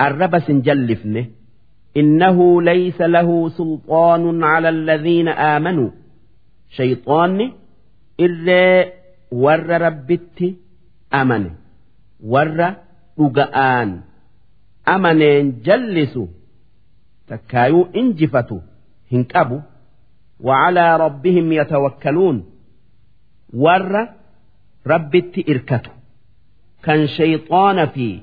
الرب 0.01 0.39
سنجلفنه 0.39 1.25
إنه 1.97 2.61
ليس 2.61 3.01
له 3.01 3.49
سلطان 3.49 4.43
على 4.43 4.69
الذين 4.69 5.27
آمنوا 5.27 5.89
شيطان 6.73 7.51
إلا 8.19 8.93
ور 9.31 9.81
ربتي 9.81 10.55
أمن 11.13 11.51
ور 12.23 12.73
رقآن 13.19 14.01
أمنين 14.87 15.61
جلسوا 15.61 16.27
تكايو 17.27 17.87
إنجفتوا 17.95 18.59
هنكبوا 19.11 19.61
وعلى 20.39 20.97
ربهم 20.97 21.51
يتوكلون 21.51 22.45
ور 23.53 24.07
ربتي 24.87 25.45
إركتوا 25.49 25.93
كان 26.83 27.07
شيطان 27.07 27.85
في 27.87 28.21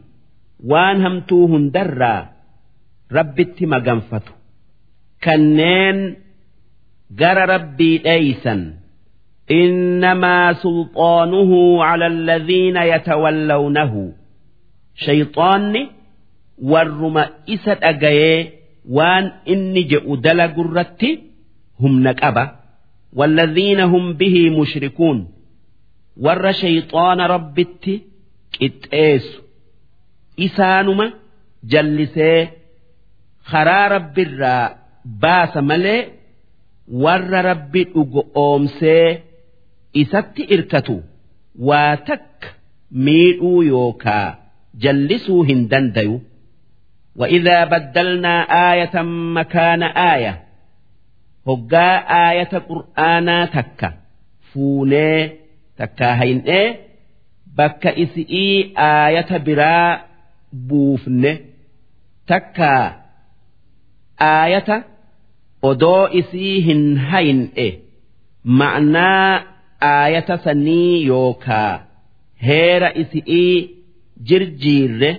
وان 0.64 1.06
همتوهن 1.06 1.70
درا 1.70 2.28
ربتي 3.12 3.66
مغنفتوا 3.66 4.34
كنين 5.24 6.16
جرى 7.10 7.44
ربي 7.44 7.98
ليسا 7.98 8.74
إنما 9.50 10.52
سلطانه 10.52 11.84
على 11.84 12.06
الذين 12.06 12.76
يتولونه 12.76 14.12
شيطان 14.94 15.88
ورما 16.62 17.30
إسد 17.48 17.78
أجاي 17.82 18.52
وان 18.90 19.32
إني 19.48 19.82
جئ 19.82 20.16
دلق 20.16 20.58
الرتي 20.58 21.22
هم 21.80 22.02
نكبة 22.02 22.50
والذين 23.12 23.80
هم 23.80 24.12
به 24.12 24.50
مشركون 24.60 25.28
ور 26.16 26.52
شيطان 26.52 27.20
ربتي 27.20 28.02
كتئيس 28.52 29.40
إسانما 30.40 31.12
جلسي 31.64 32.48
خرا 33.44 33.88
رب 33.88 34.18
الراء 34.18 34.78
باس 35.04 35.56
ملئ 35.56 36.08
warra 37.04 37.42
rabbi 37.50 37.82
dhugo 37.94 38.20
oomsee 38.44 39.22
isatti 40.02 40.42
irkatu 40.54 40.96
waa 41.68 41.96
takka 42.08 42.48
miidhuu 43.06 43.62
yookaa 43.72 44.26
jallisuu 44.86 45.42
hin 45.50 45.68
dandayu 45.74 46.16
وإذا 47.20 47.64
بدلنا 47.64 48.34
آية 48.72 49.02
مكان 49.36 49.82
آية 49.82 50.42
هقا 51.48 51.88
آية 52.30 52.52
قرآنا 52.68 53.44
تكا 53.46 53.92
فوني 54.52 55.30
تكا 55.78 56.22
هين 56.22 56.38
إيه 56.40 56.76
بكا 57.58 58.02
إسئي 58.02 58.74
آية 58.78 59.36
برا 59.46 60.00
بوفن 60.52 61.38
تكا 62.26 62.96
آية 64.20 64.84
odoo 65.69 66.03
isii 66.19 66.55
hin 66.67 66.83
hayin'e 67.09 67.67
ma'naa 68.59 69.31
aayata 69.91 70.35
sanii 70.45 70.95
yookaa 71.11 71.73
heera 72.47 72.89
isi'ii 73.03 73.55
jirjiirre 74.29 75.11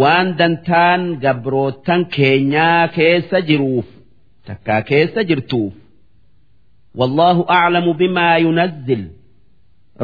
waan 0.00 0.28
dantaan 0.38 1.02
gabrootan 1.24 2.00
keenyaa 2.16 2.82
keessa 2.96 3.38
jiruuf 3.48 3.88
takkaa 4.46 4.82
keessa 4.90 5.20
jirtuuf. 5.30 5.72
Wallaahu 6.98 7.42
aclamu 7.58 7.92
bimaa 8.00 8.36
yunazzil. 8.44 9.02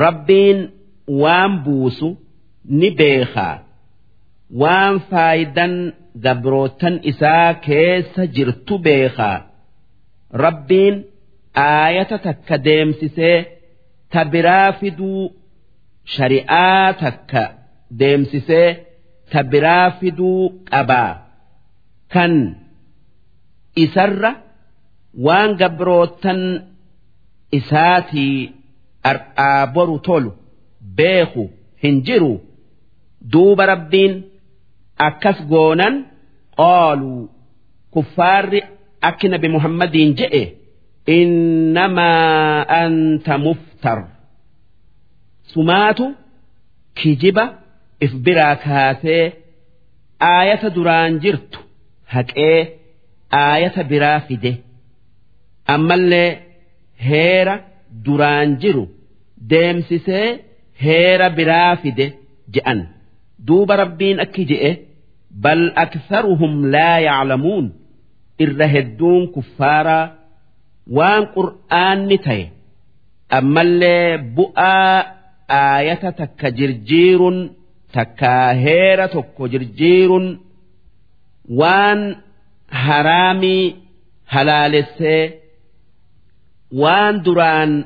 Rabbiin 0.05 0.59
waan 1.23 1.53
buusu 1.65 2.09
ni 2.79 2.89
beekaa. 3.01 3.57
Waan 4.61 4.95
faayidan 5.11 5.75
gabrootan 6.25 6.95
isaa 7.11 7.49
keessa 7.67 8.23
jirtu 8.37 8.75
beekaa 8.87 9.37
rabbiin 10.45 10.97
aayata 11.67 12.17
takka 12.27 12.57
deemsisee 12.67 13.37
ta 14.13 14.21
biraa 14.33 14.69
fiduu 14.81 15.23
shari'aa 16.15 16.87
takka 17.03 17.43
deemsisee 18.01 18.69
ta 19.33 19.41
biraa 19.53 19.87
fiduu 20.01 20.41
qabaa 20.71 21.13
kan 22.13 22.35
isarra 23.85 24.31
waan 25.27 25.51
gabrootan 25.61 26.41
isaatii 27.59 28.35
ar'aa 29.11 29.63
boru 29.75 29.97
tolu 30.07 30.31
beeku 30.99 31.45
hin 31.83 31.97
jiru 32.07 32.33
duuba 33.33 33.65
rabbiin. 33.73 34.15
Akkas 35.07 35.39
goonan 35.53 35.95
qaaluu 36.61 37.21
kuffaarri 37.95 38.61
akki 39.09 39.27
nabi 39.33 39.49
muhammadiin 39.57 40.11
je'e 40.19 40.43
innamaa 41.19 42.65
anta 42.83 43.35
muftar. 43.47 43.99
Sumaatu 45.53 46.05
kijiba 46.99 47.45
if 48.05 48.13
biraa 48.25 48.55
kaasee 48.65 49.25
aayata 50.33 50.69
duraan 50.77 51.13
jirtu 51.23 51.59
haqee 52.15 52.57
aayata 53.43 53.83
biraa 53.91 54.21
fide. 54.27 54.53
Ammallee 55.75 56.31
heera 57.09 57.55
duraan 58.05 58.51
jiru 58.63 58.85
deemsisee 59.51 60.29
heera 60.85 61.27
biraa 61.39 61.73
fide 61.83 62.07
je'an. 62.55 62.81
Duuba 63.47 63.75
rabbiin 63.83 64.19
akki 64.25 64.43
je'e 64.51 64.71
بل 65.38 65.70
أكثرهم 65.78 66.66
لا 66.72 67.00
يعلمون 67.00 67.74
الرهدون 68.42 69.28
كفارا 69.28 70.16
وان 70.92 71.26
قرآن 71.26 72.08
نتي 72.08 72.50
أما 73.34 73.62
اللي 73.62 74.18
بؤى 74.18 75.04
آية 75.50 76.10
تك 76.10 76.46
جرجير 76.46 77.50
تكاهيرة 77.94 79.06
تك 79.06 79.42
جرجير 79.42 80.38
وان 81.50 82.16
هرامي 82.72 83.76
هلالسي 84.28 85.32
وان 86.72 87.22
دران 87.22 87.86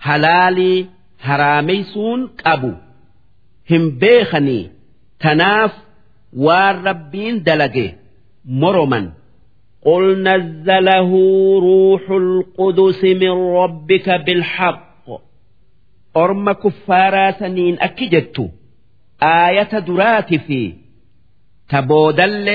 هلالي 0.00 0.86
هراميسون 1.20 2.26
قبو 2.26 2.72
هم 3.70 3.90
بيخني 3.90 4.70
تناف 5.20 5.72
waan 6.36 6.76
rabbiin 6.84 7.44
dalage 7.46 7.86
moroman 8.44 9.06
قل 9.82 10.22
نزله 10.22 11.10
روح 11.60 12.10
القدس 12.10 13.04
من 13.04 13.30
ربك 13.30 14.10
بالحق 14.10 15.06
أرم 16.16 16.52
كفارا 16.52 17.30
سنين 17.30 17.76
أكجت 17.80 18.50
آية 19.22 19.78
درات 19.78 20.34
في 20.34 20.74
تبودل 21.68 22.48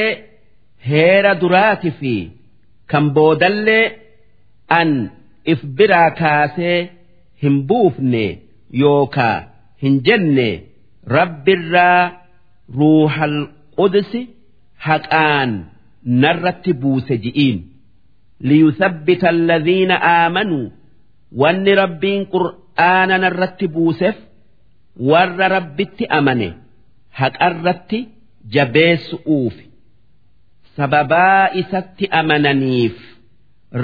هير 0.83 1.33
درات 1.33 1.87
في 1.87 2.29
كم 2.89 3.09
بودل 3.13 3.69
أن 4.71 5.09
إفبرا 5.47 6.09
كاسي 6.09 6.89
همبوفني 7.43 8.39
يوكا 8.73 9.47
هنجني 9.83 10.61
رب 11.07 11.49
الرا 11.49 12.11
روح 12.75 13.21
القدس 13.23 13.56
udsi 13.84 14.20
haqaan 14.86 15.50
narratti 16.22 16.72
buuse 16.82 17.14
ji'iin. 17.24 17.58
Liyuthabbita 18.48 19.26
alladhiina 19.34 19.96
aamanuu 20.14 20.66
wanni 21.40 21.72
rabbiin 21.82 22.22
qur'aana 22.34 23.16
narratti 23.24 23.66
buuseef 23.74 24.16
warra 25.10 25.46
rabbitti 25.56 26.04
amane 26.18 26.48
haqarratti 27.20 27.98
jabeessu'uuf 28.54 29.56
sababaa 30.76 31.44
isatti 31.60 32.04
amananiif 32.20 32.96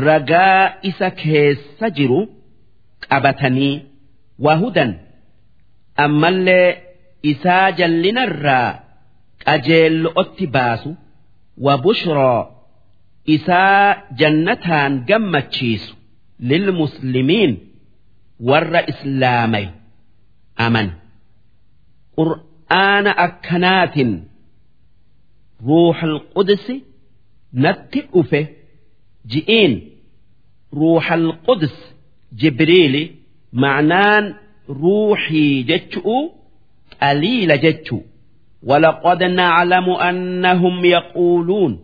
ragaa 0.06 0.62
isa 0.90 1.08
keessa 1.22 1.86
jiru 1.96 2.20
qabatanii 3.08 3.74
wahudan. 4.44 4.90
Ammallee 6.04 6.68
isaa 7.32 7.70
jallinarraa 7.78 8.83
qajeello'otti 9.46 10.46
baasu 10.56 10.90
wabushraa 11.66 12.40
isaa 13.36 13.88
jannataan 14.20 14.92
gammachiisu 15.08 15.92
lilmuslimiin 16.50 17.52
warra 18.48 18.80
islaamay 18.92 19.66
aman 20.66 20.88
qur'aana 22.18 23.10
akkanaatin 23.26 24.10
ruuxal 25.68 26.16
qudsi 26.34 26.74
natti 27.64 28.00
dhufe 28.12 28.40
ji'iin 29.32 29.74
ruuxal 30.78 31.26
qudus 31.46 31.76
jibriili 32.40 33.02
ma'naan 33.64 34.24
ruuxii 34.82 35.54
jechu'u 35.70 36.16
qaliila 37.00 37.56
jechuu 37.64 38.02
ولقد 38.63 39.23
نعلم 39.23 39.89
أنهم 39.89 40.85
يقولون 40.85 41.79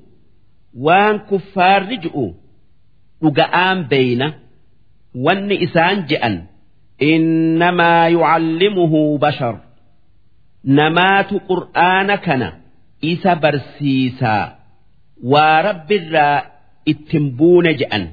وان 0.77 1.17
كفار 1.17 1.81
رجعوا 1.89 2.31
رجعان 3.23 3.83
بين 3.83 4.31
وان 5.15 5.51
إسان 5.51 6.05
جأن 6.05 6.45
إنما 7.01 8.07
يعلمه 8.07 9.17
بشر 9.17 9.59
نمات 10.65 11.33
قرآن 11.33 12.15
كان 12.15 12.53
إسا 13.03 13.33
برسيسا 13.33 14.55
ورب 15.23 15.91
الراء 15.91 16.51
اتنبون 16.87 17.75
جأن 17.75 18.11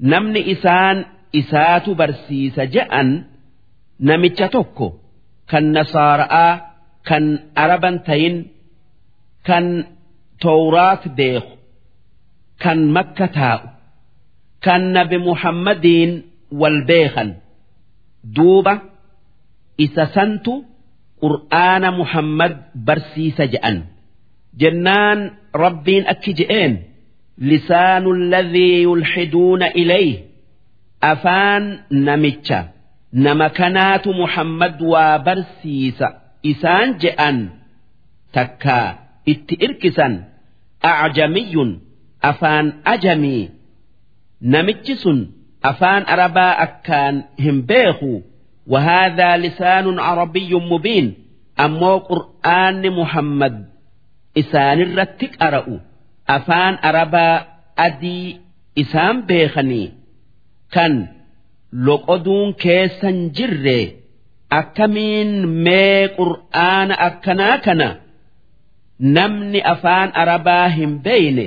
نمن 0.00 0.36
إسان 0.36 1.04
إسات 1.36 1.90
برسيس 1.90 2.60
جأن 2.60 3.24
نمتشتوكو 4.00 4.92
كالنصارى 5.48 6.60
kan 7.07 7.23
araban 7.63 7.95
tayin 8.07 8.35
kan 9.47 9.65
tawraat 10.43 11.03
beeku 11.17 11.55
kan 12.63 12.79
makka 12.95 13.27
taa'u 13.37 13.67
kan 14.65 14.81
nabi 14.95 15.17
muhammadiin 15.29 16.11
wal 16.59 16.79
beekan. 16.89 17.29
Duuba 18.35 18.73
isa 19.85 20.05
santu 20.15 20.53
qur'aana 21.23 21.89
muhammad 21.99 22.53
barsiisa 22.87 23.43
je'an 23.53 23.77
jennaan 24.61 25.19
rabbiin 25.63 26.05
akki 26.13 26.31
je'een 26.39 26.73
lisaanu 27.49 28.09
alladhii 28.17 28.83
yulxiduuna 28.87 29.67
ilayh 29.81 30.13
afaan 31.11 31.63
namicha 32.07 32.59
nama 33.25 33.47
kanaatu 33.59 34.09
muhammad 34.21 34.75
waa 34.91 35.19
barsiisa 35.27 36.07
isaan 36.50 36.88
je'an 37.02 37.38
takka 38.36 38.78
itti 39.32 39.54
irkisan 39.66 40.14
acjamiyyun 40.90 41.70
afaan 42.30 42.66
ajamii 42.92 43.50
namichi 44.52 44.94
sun 45.02 45.18
afaan 45.70 46.02
arabaa 46.14 46.52
akkaan 46.66 47.14
hin 47.44 47.58
beeku 47.70 48.14
وهذا 48.72 49.36
لسان 49.36 49.98
عربي 49.98 50.54
مبين 50.54 51.14
أمو 51.60 51.96
قرآن 51.98 52.90
محمد 53.00 53.54
إسان 54.38 54.78
الرتك 54.80 55.42
أرأو 55.42 55.80
أفان 56.28 56.74
أربا 56.84 57.46
أدي 57.78 58.40
إسان 58.78 59.22
بيخني 59.26 59.92
كان 60.72 61.08
لقدون 61.72 62.52
كيسا 62.52 63.10
جرّي 63.36 63.96
akkamiin 64.52 65.30
mee 65.66 66.08
qur'aana 66.18 66.94
akkanaa 67.08 67.58
kana 67.66 67.88
namni 68.98 69.60
afaan 69.74 70.10
arabaa 70.14 70.68
hin 70.68 70.98
beeyne 71.06 71.46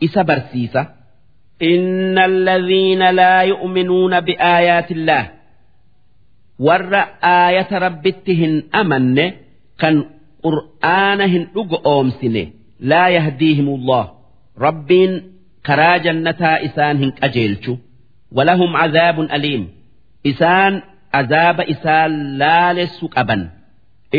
isa 0.00 0.24
barsiisa. 0.24 0.82
إن 1.62 2.18
الذين 2.18 3.10
لا 3.10 3.42
يؤمنون 3.42 4.20
بآيات 4.20 4.90
الله 4.90 5.30
ور 6.58 6.94
آية 7.24 7.70
ربتهن 7.72 8.62
أمن 8.74 9.32
كان 9.78 10.04
قرآنهن 10.42 11.48
أمسن 11.86 12.50
لا 12.80 13.08
يهديهم 13.08 13.68
الله 13.68 14.10
رب 14.58 14.90
كرا 15.66 15.96
جنتا 15.96 16.64
إسانهن 16.66 17.12
أجيلش 17.22 17.70
ولهم 18.32 18.76
عذاب 18.76 19.20
أليم 19.20 19.68
إسان 20.26 20.82
azaaba 21.19 21.63
isaa 21.73 22.07
laalessu 22.41 23.05
qaban 23.15 23.41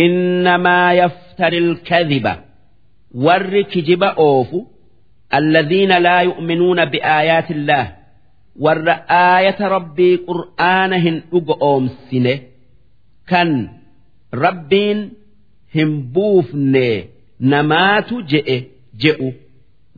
innamaa 0.04 0.92
yaftari 1.00 1.60
lkadiba 1.70 2.32
warri 3.26 3.62
kijiba 3.72 4.08
oofu 4.26 4.58
alladhiina 5.38 5.96
laa 6.06 6.22
yu'minuuna 6.28 6.84
biaayaati 6.92 7.52
illaah 7.58 7.86
warra 8.64 8.94
aayata 9.24 9.64
rabbii 9.76 10.14
qur'aana 10.28 10.96
hin 11.04 11.16
dhugo 11.32 11.54
oomsine 11.70 12.34
kan 13.30 13.50
rabbiin 14.44 15.00
hin 15.76 15.90
buufne 16.14 16.86
namaatu 17.52 18.14
je'e 18.32 18.56
je'u 19.04 19.28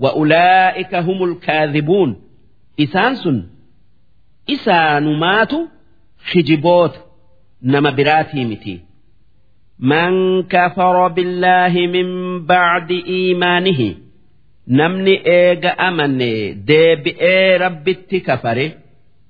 wa'ulaa'ika 0.04 0.98
humul 1.06 1.32
kaadhibuun 1.46 2.10
isaan 2.84 3.14
sun 3.22 3.38
isaanumaatu 4.54 5.58
خجبوت 6.25 6.95
نما 7.63 7.89
براتي 7.89 8.45
متي 8.45 8.79
من 9.79 10.43
كفر 10.43 11.07
بالله 11.07 11.73
من 11.87 12.07
بعد 12.45 12.91
إيمانه 12.91 13.95
نمني 14.67 15.27
إيغا 15.27 15.69
أمني 15.69 16.53
ديبئي 16.53 17.57
ربتي 17.57 18.19
كفره 18.19 18.71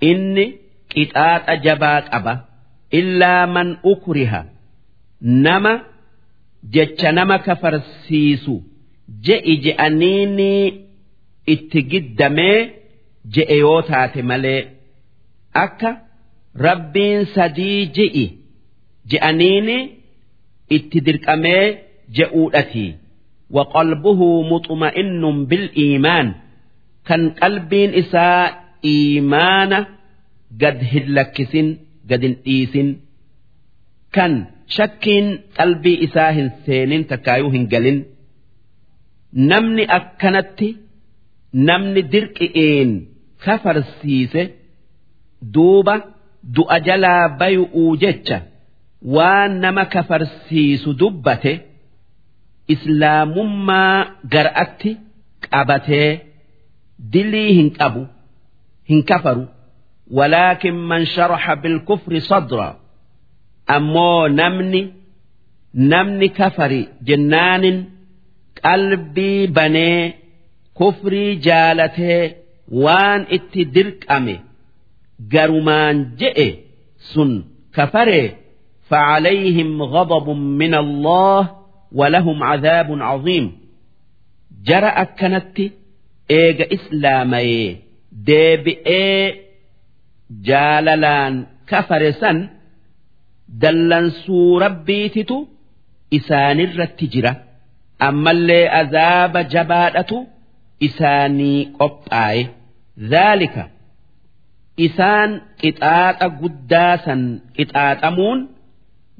إني 0.04 0.56
كتات 0.90 1.50
أجباك 1.50 2.14
أبا 2.14 2.40
إلا 2.94 3.46
من 3.46 3.78
أكره 3.86 4.46
نما 5.22 5.82
جتش 6.64 7.06
نما 7.06 7.38
كفر 7.38 7.82
سيسو 8.08 8.62
جئ 9.22 9.56
جأنيني 9.56 10.82
اتقدمي 11.50 12.70
جئ 13.32 13.54
يوتات 13.54 14.18
ملي 14.18 14.68
أكا 15.56 15.98
rabbiin 16.67 17.25
sadii 17.35 17.81
je'i 17.97 18.27
je'aniini 19.11 19.79
itti 20.77 20.99
dirqamee 21.07 21.65
je'uudhati. 22.17 22.87
Waqalbuhu 23.57 24.29
muxuma'innun 24.51 25.37
bil'iimaan 25.51 26.29
kan 27.09 27.23
qalbiin 27.41 27.91
isaa 28.03 28.43
iimaana 28.93 29.79
gad 30.63 30.79
hin 30.93 31.07
lakkisin 31.17 31.69
gad 32.11 32.23
hin 32.27 32.35
dhiisin. 32.45 32.89
Kan 34.15 34.33
shakkiin 34.77 35.27
qalbii 35.59 35.99
isaa 36.07 36.31
hin 36.37 36.49
seenin 36.67 37.03
takkaayuu 37.11 37.51
hin 37.57 37.67
galin. 37.73 37.99
Namni 39.51 39.85
akkanatti 39.99 40.69
namni 41.69 42.03
dirqi'iin 42.13 42.91
kafarsiise 43.45 44.43
duuba. 45.55 45.97
du'a 46.57 46.77
jalaa 46.87 47.25
bay'uu 47.41 47.97
jecha 48.03 48.39
waan 49.15 49.53
nama 49.63 49.85
kafarsiisu 49.95 50.91
dubbate 51.01 51.53
islaamummaa 52.75 53.97
gar'atti 54.33 54.91
qabatee 55.51 56.11
dilii 57.13 57.53
hin 57.59 57.71
qabu 57.79 58.03
hin 58.91 59.01
kafaru. 59.11 59.45
Walaakin 60.19 60.77
man 60.91 61.03
sharaxa 61.15 61.55
bilkufri 61.63 62.21
sadra 62.31 62.69
ammoo 63.77 64.29
namni 64.39 64.83
namni 65.93 66.29
kafari 66.39 66.83
jennaanin 67.09 67.79
qalbii 68.63 69.41
banee 69.57 70.01
kufrii 70.79 71.33
jaalatee 71.47 72.23
waan 72.85 73.21
itti 73.37 73.63
dirqame 73.75 74.35
garumaan 75.34 75.98
je'e 76.20 76.48
sun 77.12 77.32
kafare 77.76 78.24
فعليهم 78.90 79.82
غضب 79.82 80.30
من 80.30 80.74
الله 80.76 81.56
ولهم 81.92 82.44
عذاب 82.44 83.02
عظيم 83.02 83.58
جرى 84.64 84.86
أكنت 84.86 85.58
إيغ 86.32 86.66
إسلامي 86.74 87.78
ديبئي 88.12 89.36
جاللان 90.32 91.46
كفرسا 91.68 92.50
دلن 93.50 94.12
ربيتتو 94.62 95.46
إسان 96.14 96.60
الرتجرة 96.60 97.44
أما 98.02 98.32
اللي 98.32 98.68
أذاب 98.68 99.38
جبادة 99.38 100.28
إساني 100.84 101.74
قبآي 101.80 102.48
ذلك 103.00 103.70
isaan 104.86 105.30
qixaaxa 105.62 106.28
guddaa 106.42 106.94
san 107.06 107.22
qixaaxamuun 107.58 108.40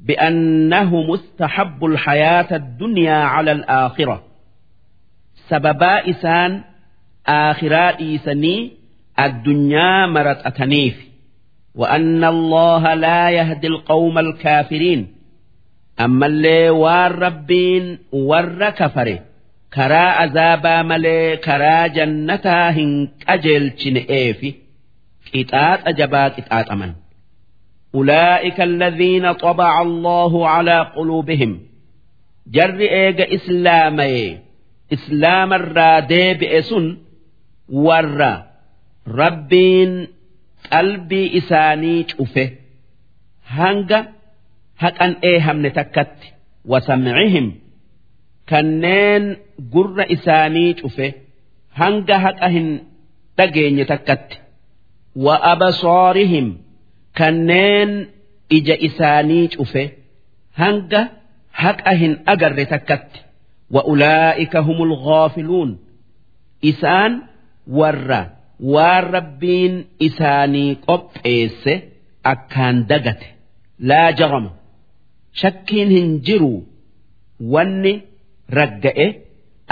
بأنه 0.06 0.90
مستحب 1.12 1.84
الحياة 1.84 2.50
الدنيا 2.56 3.14
على 3.34 3.52
الآخرة 3.52 4.22
سببا 5.48 6.10
إسان 6.10 6.60
آخرا 7.26 7.98
إيساني 8.00 8.72
الدنيا 9.20 10.06
مرت 10.06 10.46
أتنيف 10.46 10.96
وأن 11.74 12.24
الله 12.24 12.94
لا 12.94 13.30
يهدي 13.30 13.66
القوم 13.66 14.18
الكافرين 14.18 15.00
أما 16.00 16.26
اللي 16.26 16.70
والربين 16.70 17.98
ور 18.12 18.70
كفره 18.70 19.18
كرا 19.74 20.06
عذابا 20.20 20.82
ملي 20.82 21.36
كرا 21.36 21.86
جنتا 21.86 22.70
هنك 22.70 23.10
أجل 23.28 23.96
إيفي 24.10 24.54
كتات 25.32 25.86
أجبات 25.88 26.40
كتات 26.40 26.68
أمن 26.68 26.92
أولئك 27.94 28.60
الذين 28.60 29.32
طبع 29.32 29.82
الله 29.82 30.48
على 30.48 30.80
قلوبهم 30.96 31.60
جر 32.46 32.80
إيغ 32.80 33.34
إسلامي 33.34 34.38
إسلام 34.92 35.52
الرادي 35.52 36.34
بإسن 36.34 36.98
ور 37.68 38.42
ربين 39.08 40.08
قلبي 40.72 41.38
إساني 41.38 42.06
شوفه 42.08 42.50
هنگا 43.46 44.12
هكأن 44.78 45.16
إيهم 45.24 45.66
نتكت 45.66 46.16
وسمعهم 46.64 47.54
كنين 48.48 49.36
قر 49.72 50.06
إساني 50.12 50.76
شوفه 50.78 51.12
هنگا 51.74 52.16
هكأهن 52.16 52.80
تجين 53.36 53.78
يتكت 53.78 54.39
وأبصارهم 55.16 56.46
kanneen 57.18 57.90
ija 58.56 58.74
isaanii 58.88 59.48
cufe 59.54 59.84
hanga 60.60 61.00
haqa 61.62 61.92
hin 62.00 62.12
agarre 62.32 62.64
takkatti 62.72 63.20
wa'ulaa'ika 63.74 64.58
humul 64.66 64.92
ghaafiluun 65.06 65.70
isaan 66.70 67.12
warra 67.78 68.20
waan 68.74 69.04
rabbiin 69.16 69.74
isaanii 70.08 70.70
qopheesse 70.88 71.74
akkaan 72.32 72.76
dagate 72.90 73.28
laa 73.88 74.10
jarama 74.18 74.50
shakkiin 75.42 75.88
hin 75.96 76.08
jiru 76.26 76.54
wanni 77.54 77.94
ragga'e 78.58 79.06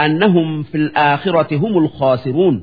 annahum 0.05 0.49
fil 0.71 0.89
aakhirati 1.07 1.57
humul 1.63 1.89
khaasiruun 1.99 2.57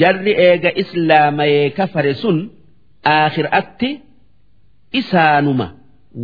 jarri 0.00 0.32
eega 0.48 0.70
islaamayee 0.82 1.66
kafare 1.78 2.14
sun 2.22 2.38
aakhiraatti 3.16 3.90
isaanuma 5.00 5.66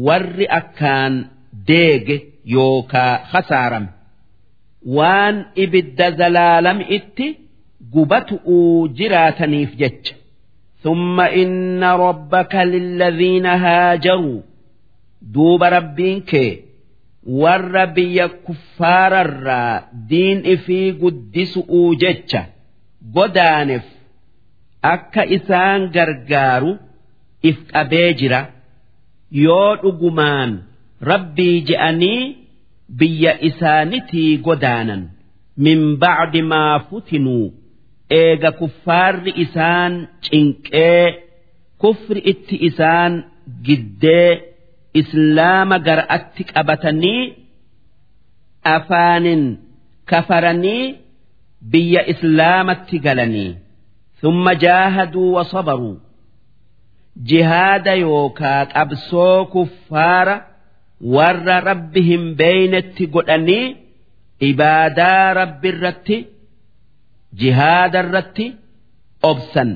warri 0.07 0.47
akkaan 0.61 1.15
deege 1.69 2.17
yookaa 2.55 3.13
khasaarame 3.33 3.89
waan 4.97 5.37
ibidda 5.65 6.07
zalaalami'itti 6.21 7.27
gubatu'uu 7.95 8.89
jiraataniif 8.99 9.73
jecha 9.83 10.15
ثم 10.85 11.21
إن 11.21 11.85
ربك 11.85 12.55
للذين 12.55 13.47
هاجروا 13.47 14.41
دوب 15.23 15.63
ربينك 15.65 16.33
والربي 17.27 18.29
كفار 18.29 19.21
الرا 19.21 19.85
دين 20.09 20.43
إفي 20.53 20.91
قدس 21.03 21.59
أوجتش 21.71 22.33
godaaneef 23.16 23.86
akka 24.94 25.24
isaan 25.38 25.82
gargaaru 25.96 26.72
if 27.50 27.58
qabee 27.72 28.10
jira 28.20 28.40
yoo 29.46 29.72
dhugumaan 29.82 30.52
rabbii 31.12 31.58
je'anii 31.70 32.22
biyya 33.00 33.34
isaanitii 33.50 34.32
godaanan 34.48 35.04
min 35.66 35.80
ba'di 36.04 36.42
maa 36.52 36.80
futinuu 36.88 37.46
eega 38.22 38.52
kuffaarri 38.60 39.32
isaan 39.46 39.94
cinqee 40.26 41.06
kufri 41.82 42.22
itti 42.32 42.56
isaan 42.70 43.14
giddee 43.66 44.32
islaama 45.02 45.78
gara 45.88 46.04
atti 46.18 46.44
qabatanii 46.52 47.24
afaanin 48.76 49.44
kafaranii 50.12 50.86
biyya 51.72 52.02
islaamatti 52.14 52.98
galanii 53.06 53.52
thumma 54.22 54.54
jaahaduu 54.64 55.30
wasabaruu 55.38 55.96
jihaada 57.30 57.94
yookaa 58.06 58.66
qabsoo 58.74 59.46
kuffaara 59.54 60.36
warra 61.16 61.58
rabbi 61.70 62.02
hin 62.10 62.24
beeynetti 62.40 63.04
godhanii 63.16 63.66
ibaadaa 64.50 65.34
rabbi 65.40 65.68
irratti 65.74 66.18
jihaada 67.42 68.00
irratti 68.06 68.46
obsan. 69.32 69.72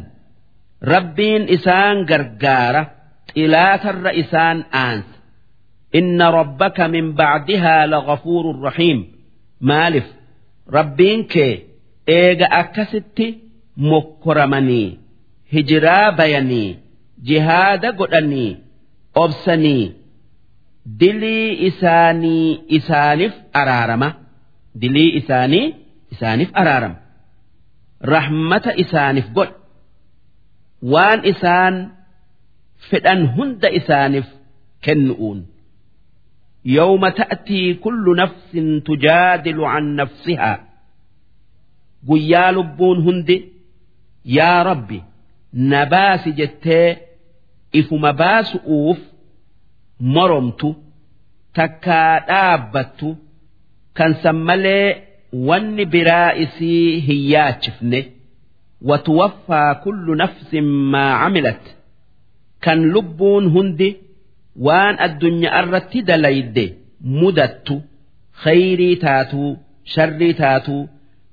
Rabbiin 0.94 1.44
isaan 1.56 1.98
gargaara 2.10 2.84
xilaatarra 3.34 4.12
isaan 4.22 4.58
aansa 4.84 5.16
inna 6.00 6.28
rabbaka 6.40 6.86
min 6.94 7.06
bacdihaa 7.20 7.84
lagafuurun 7.94 8.60
rahiim. 8.68 9.00
Maalif? 9.70 10.08
Rabbiin 10.78 11.22
kee 11.34 11.54
eega 12.16 12.48
akkasitti 12.62 13.28
mokkoramanii 13.90 15.00
hijiraa 15.54 16.12
bayanii 16.20 16.78
jihaada 17.28 17.92
godhanii 18.00 18.58
obsanii 19.24 19.96
dilii 21.00 21.52
isaanii 21.68 22.60
isaaniif 22.78 23.34
araarama. 23.54 24.10
Dilii 24.82 25.10
isaanii 25.20 25.76
isaaniif 26.12 26.50
araarama. 26.54 26.96
Rahmata 28.14 28.72
isaaniif 28.84 29.28
godha 29.36 29.56
waan 30.94 31.20
isaan 31.32 31.76
fedhan 32.90 33.22
hunda 33.36 33.70
isaaniif 33.80 34.28
kennu'uun. 34.86 35.40
Yawma 36.78 37.10
ta'tii 37.20 37.76
kullu 37.84 38.12
nafsin 38.22 38.68
tujaadilu 38.88 39.64
an 39.76 39.86
nafsihaa. 40.00 40.58
guyyaa 42.07 42.52
lubbuun 42.57 42.99
hundi 43.06 43.38
yaa 44.38 44.64
rabbi 44.69 44.99
na 45.69 45.80
baasi 45.94 46.30
jettee 46.40 46.98
ifuma 47.80 48.11
baasu'uuf 48.22 48.99
moromtu 50.15 50.69
takkaa 51.57 52.14
dhaabbattu 52.28 53.10
kan 53.98 54.11
san 54.24 54.38
malee 54.49 54.88
wanni 55.48 55.86
biraa 55.94 56.30
isii 56.44 56.99
hin 57.07 57.22
yaachifne 57.34 57.99
watuwaffaa 58.90 59.76
kullu 59.86 60.15
nafsin 60.22 60.68
maa 60.94 61.14
camilat 61.24 61.64
kan 62.65 62.80
lubbuun 62.95 63.45
hundi 63.56 63.90
waan 64.68 64.95
addunyaa 65.06 65.60
irratti 65.64 65.99
dalayde 66.10 66.65
mudattu 67.22 67.76
khayrii 68.44 68.95
taatu 69.06 69.41
sharrii 69.95 70.34
taatuu 70.44 70.84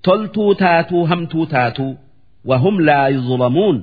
toltuu 0.06 0.52
taatuu 0.62 1.04
hamtuu 1.10 1.46
taatuu 1.54 1.92
wahum 2.48 2.76
laa 2.88 3.08
yuzlamuun 3.16 3.76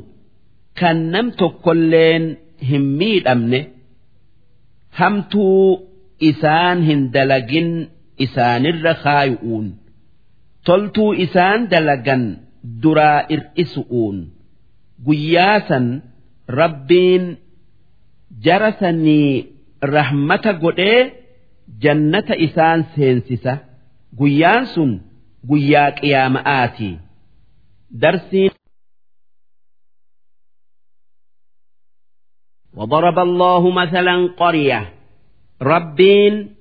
kan 0.79 0.97
nam 1.13 1.27
tokkolleen 1.39 2.23
hin 2.69 2.85
miidhamne 2.99 3.59
hamtuu 4.99 5.65
isaan 6.29 6.77
hin 6.89 7.01
dalagin 7.13 7.69
isaanirra 8.25 8.93
kaayu'uun 9.03 9.67
toltuu 10.65 11.11
isaan 11.25 11.59
dalagan 11.71 12.23
duraa 12.83 13.19
ir'isu'uun 13.35 14.17
guyyaasan 15.05 15.85
rabbiin 16.59 17.23
jara 18.45 18.71
sanii 18.79 19.31
rahmata 19.95 20.51
godhee 20.63 20.99
jannata 21.83 22.33
isaan 22.47 22.79
seensisa 22.95 23.53
guyyaan 24.19 24.65
sun. 24.73 24.91
يا 26.04 26.28
مآتي 26.28 26.98
درسين 27.90 28.50
وضرب 32.74 33.18
الله 33.18 33.70
مثلا 33.70 34.34
قرية 34.36 34.92
ربين 35.62 36.54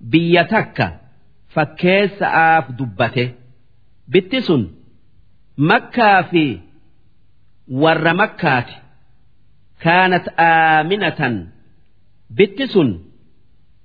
بيتك 0.00 1.00
فكيس 1.48 2.22
آف 2.22 2.70
دبته 2.70 3.34
بتسن 4.08 4.70
مكة 5.58 6.22
في 6.22 6.60
ور 7.68 8.12
مكات 8.14 8.70
كانت 9.80 10.28
آمنة 10.38 11.48
بتسن 12.30 13.04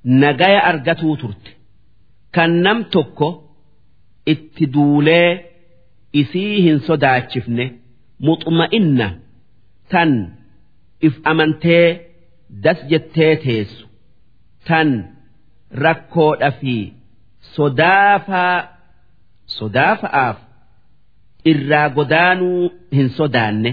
نجايا 0.06 0.70
أرجتو 0.70 1.16
ترت 1.16 1.58
كان 2.34 2.64
itti 4.33 4.65
duulee 4.75 5.29
isii 6.21 6.57
hin 6.67 6.79
sodaachifne 6.89 7.65
muxma'inna 8.27 9.09
tan 9.93 10.13
if 11.07 11.15
amantee 11.31 11.87
das 12.65 12.79
jettee 12.91 13.35
teessu 13.45 13.85
tan 14.69 14.89
rakkoodha 15.85 16.51
fi 16.61 16.77
sodaafaa 17.55 18.57
sodaafa'aaf 19.59 20.39
irraa 21.53 21.89
godaanuu 21.97 22.63
hin 22.97 23.09
sodaanne 23.19 23.71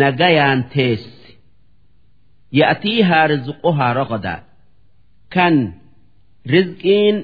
nagayaan 0.00 0.60
teessi. 0.74 1.30
Ya'atii 2.58 3.00
haa 3.08 3.26
rizqu 3.32 3.68
haa 3.78 3.92
roqodaa 3.98 4.40
kan 5.34 5.54
rizqiin 6.52 7.16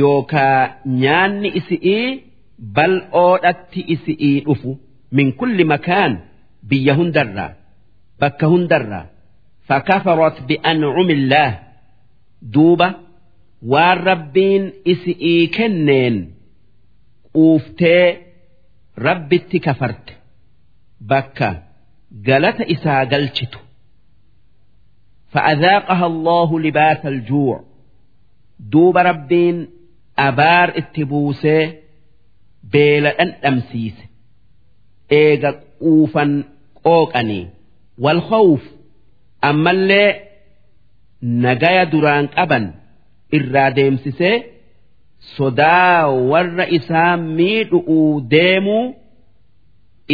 yookaa 0.00 0.60
nyaanni 1.02 1.48
isi'ii 1.60 2.06
bal'oodhatti 2.76 3.80
isi'ii 3.94 4.36
dhufu 4.46 4.70
min 5.16 5.28
kulli 5.40 5.64
makaan 5.72 6.12
biyya 6.68 6.94
hundarraa 7.00 7.50
bakka 8.20 8.46
hundarraa 8.54 9.06
فكفرت 9.70 10.42
بأنعم 10.48 11.10
الله 11.10 11.58
دوبة 12.42 12.94
والربين 13.72 14.72
إسئي 14.92 15.46
كنين 15.46 16.16
quuftee 17.36 18.06
rabbitti 19.06 19.58
kafarte 19.66 20.12
bakka 21.10 21.50
galata 22.26 22.64
isaa 22.74 23.04
galchitu 23.12 23.58
فأذاقها 25.32 26.06
الله 26.06 26.60
لباس 26.60 27.06
الجوع 27.06 27.64
دوب 28.60 28.96
ربين 28.98 29.68
abaar 30.27 30.69
itti 30.79 31.01
buusee 31.11 31.63
beela 32.71 33.11
dhandhamsiise. 33.17 34.03
Eega 35.19 35.51
quufan 35.81 36.31
qooqanii. 36.83 37.45
Wal 38.03 38.21
hawuf 38.29 38.63
ammallee 39.49 40.11
nagaya 41.43 41.85
duraan 41.91 42.27
qaban 42.35 42.65
irraa 43.37 43.69
deemsisee 43.77 44.35
sodaa 45.35 46.07
warra 46.31 46.65
isaa 46.77 47.17
miidhu'uu 47.37 48.21
deemuu 48.33 48.85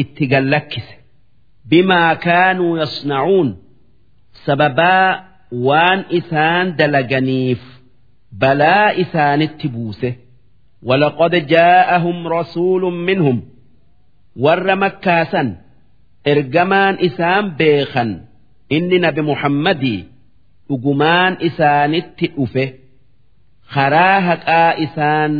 itti 0.01 0.23
gallakkise. 0.31 0.93
Bimaa 1.69 2.15
kaanuu 2.25 2.77
yasna'uun 2.81 3.49
sababaa 4.45 5.07
waan 5.67 5.99
isaan 6.19 6.65
dalaganiif 6.77 7.61
balaa 8.40 8.90
isaanitti 9.02 9.68
buuse 9.68 10.10
ولقد 10.82 11.46
جاءهم 11.46 12.28
رسول 12.28 12.82
منهم 12.94 13.42
ور 14.36 14.74
مكاسا 14.74 15.56
إرجمان 16.26 16.94
إسام 17.00 17.48
بيخا 17.48 18.24
إني 18.72 18.98
نبي 18.98 19.22
محمدي 19.22 20.04
أجمان 20.70 21.36
إسانت 21.46 22.24
أفه 22.38 22.72
karaa 23.74 24.20
haqaa 24.28 24.72
isaan 24.84 25.32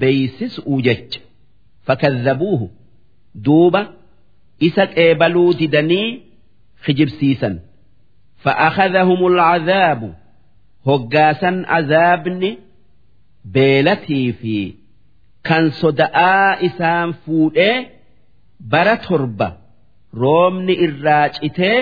beeysisuu 0.00 0.80
jecha 0.86 1.20
fakadhabuuhu 1.86 2.66
duuba 3.44 3.82
isa 4.68 4.84
qeebaluu 4.86 5.52
didanii 5.60 6.22
kijibsiisan 6.84 7.54
فأخذهم 8.44 9.26
العذاب 9.26 10.14
هجاسا 10.86 11.62
عذابني 11.66 12.58
beelatii 13.54 14.32
fi 14.40 14.56
kan 15.48 15.64
soda'aa 15.80 16.50
isaan 16.68 17.10
fuudhee 17.24 17.76
bara 18.72 18.96
torba 19.06 19.48
roobni 20.22 20.74
irraa 20.86 21.26
citee 21.36 21.78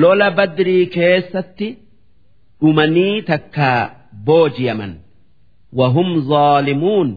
lola 0.00 0.28
badrii 0.38 0.84
keessatti 0.96 1.68
dhumanii 2.60 3.16
takkaa 3.30 3.80
booji'aman 4.26 4.92
wahum 5.78 6.08
zaalimuun 6.30 7.10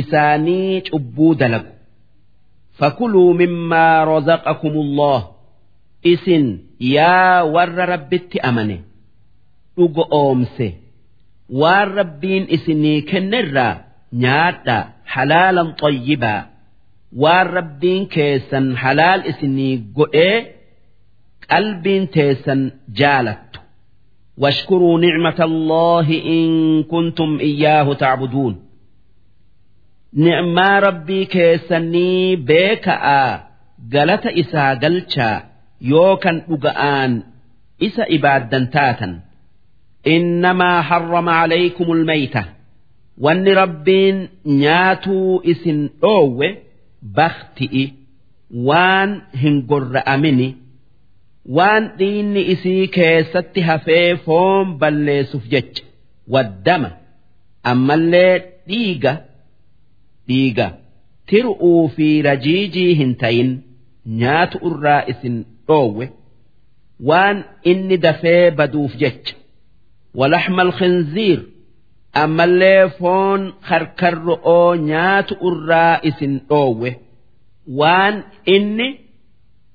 isaanii 0.00 0.80
cubbuu 0.90 1.32
dalagu 1.40 1.72
fakuluu 2.78 3.30
mimmaa 3.40 4.04
razaqakumullah 4.12 5.20
isin 6.12 6.44
yaa 6.96 7.44
warra 7.54 7.84
rabbitti 7.94 8.38
amane 8.50 8.76
dhugo 9.81 10.03
oomse. 10.21 10.67
Waan 11.61 11.89
rabbiin 11.99 12.45
isinii 12.57 12.99
kennerraa 13.11 13.73
nyaadhaa 14.23 14.83
halaalan 15.13 15.69
xayyibaa 15.81 16.39
waan 17.23 17.47
rabbiin 17.57 18.03
keessan 18.15 18.67
halaal 18.83 19.21
isinii 19.31 19.73
godhee 19.97 20.37
qalbiin 21.51 22.05
teessan 22.15 22.61
jaalattu. 22.99 23.59
Washkuruu 24.43 24.97
nicmata 25.03 25.43
allaahi 25.51 26.17
in 26.37 26.51
kuntum 26.91 27.31
iyyaahu 27.49 27.93
tacbuduun 28.03 28.55
nicmaa 30.23 30.79
rabbii 30.87 31.25
keessanii 31.33 32.37
beeka'aa 32.49 33.31
galata 33.93 34.29
isaa 34.43 34.71
galchaa 34.83 35.37
yoo 35.91 36.13
kan 36.23 36.37
dhuga'aan 36.49 37.11
isa 37.87 38.03
ibaaddan 38.17 38.65
taatan. 38.75 39.13
innamaa 40.03 40.81
harrama 40.89 41.39
alaykumul 41.41 42.03
mayta 42.05 42.43
wanni 43.25 43.53
rabbiin 43.61 44.17
nyaatuu 44.61 45.41
isin 45.53 45.79
dhoowwe 46.01 46.47
bakti'i 47.17 47.83
waan 48.67 49.11
hin 49.41 49.55
gorra'amini 49.71 50.47
waan 51.57 51.83
dhiinni 51.99 52.41
isii 52.53 52.87
keessatti 52.97 53.61
hafee 53.69 54.15
foon 54.25 54.65
balleessuuf 54.83 55.45
jecha 55.53 55.83
waddama 56.35 56.89
ammallee 57.71 58.33
dhiiga 58.69 59.13
dhiiga 60.27 60.67
tir'uu 61.33 61.83
fi 61.97 62.07
rajiijii 62.29 62.93
hin 63.01 63.11
tayin 63.25 63.51
nyaatu 64.23 64.57
irraa 64.71 65.01
isin 65.13 65.35
dhoowwe 65.67 66.05
waan 67.09 67.37
inni 67.71 67.97
dafee 68.05 68.51
baduuf 68.57 68.93
jecha. 69.03 69.33
Walaxma 70.19 70.61
alkhinziir 70.67 71.39
ammallee 72.23 72.83
foon 72.99 73.41
karkarro'oo 73.69 74.69
nyaatu 74.89 75.33
irraa 75.49 75.95
isin 76.09 76.33
dhoowwe. 76.49 76.89
Waan 77.79 78.15
inni 78.55 78.87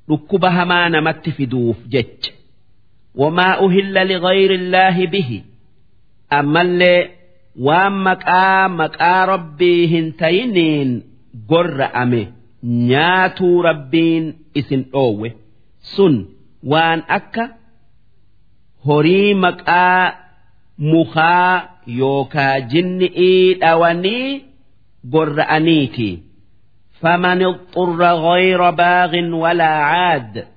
dhukkuba 0.08 0.48
hamaa 0.56 0.88
namatti 0.94 1.30
fiduuf 1.38 1.78
jecha. 1.92 2.32
Wamaa 3.20 3.54
uhilla 3.64 4.02
ligayri 4.10 4.54
illaahi 4.60 5.06
bihi. 5.12 5.38
Ammallee 6.38 7.02
waan 7.66 7.94
maqaa 8.06 8.68
maqaa 8.80 9.22
rabbii 9.32 9.82
hin 9.92 10.06
tayiniin 10.20 10.90
gorra'ame 11.50 12.22
nyaatuu 12.90 13.56
rabbiin 13.68 14.24
isin 14.60 14.82
dhoowwe. 14.92 15.28
Sun 15.94 16.14
waan 16.72 17.00
akka 17.18 17.44
horii 18.86 19.34
maqaa 19.44 20.02
mukaa 20.80 21.61
yookaa 21.88 22.60
jinni'ii 22.60 23.53
dhawanii 23.53 24.41
gorra'aniiti. 25.14 26.31
فمن 27.02 27.43
اضطر 27.43 28.03
غير 28.03 28.69
باغ 28.69 29.15
ولا 29.34 29.65
عاد 29.65 30.48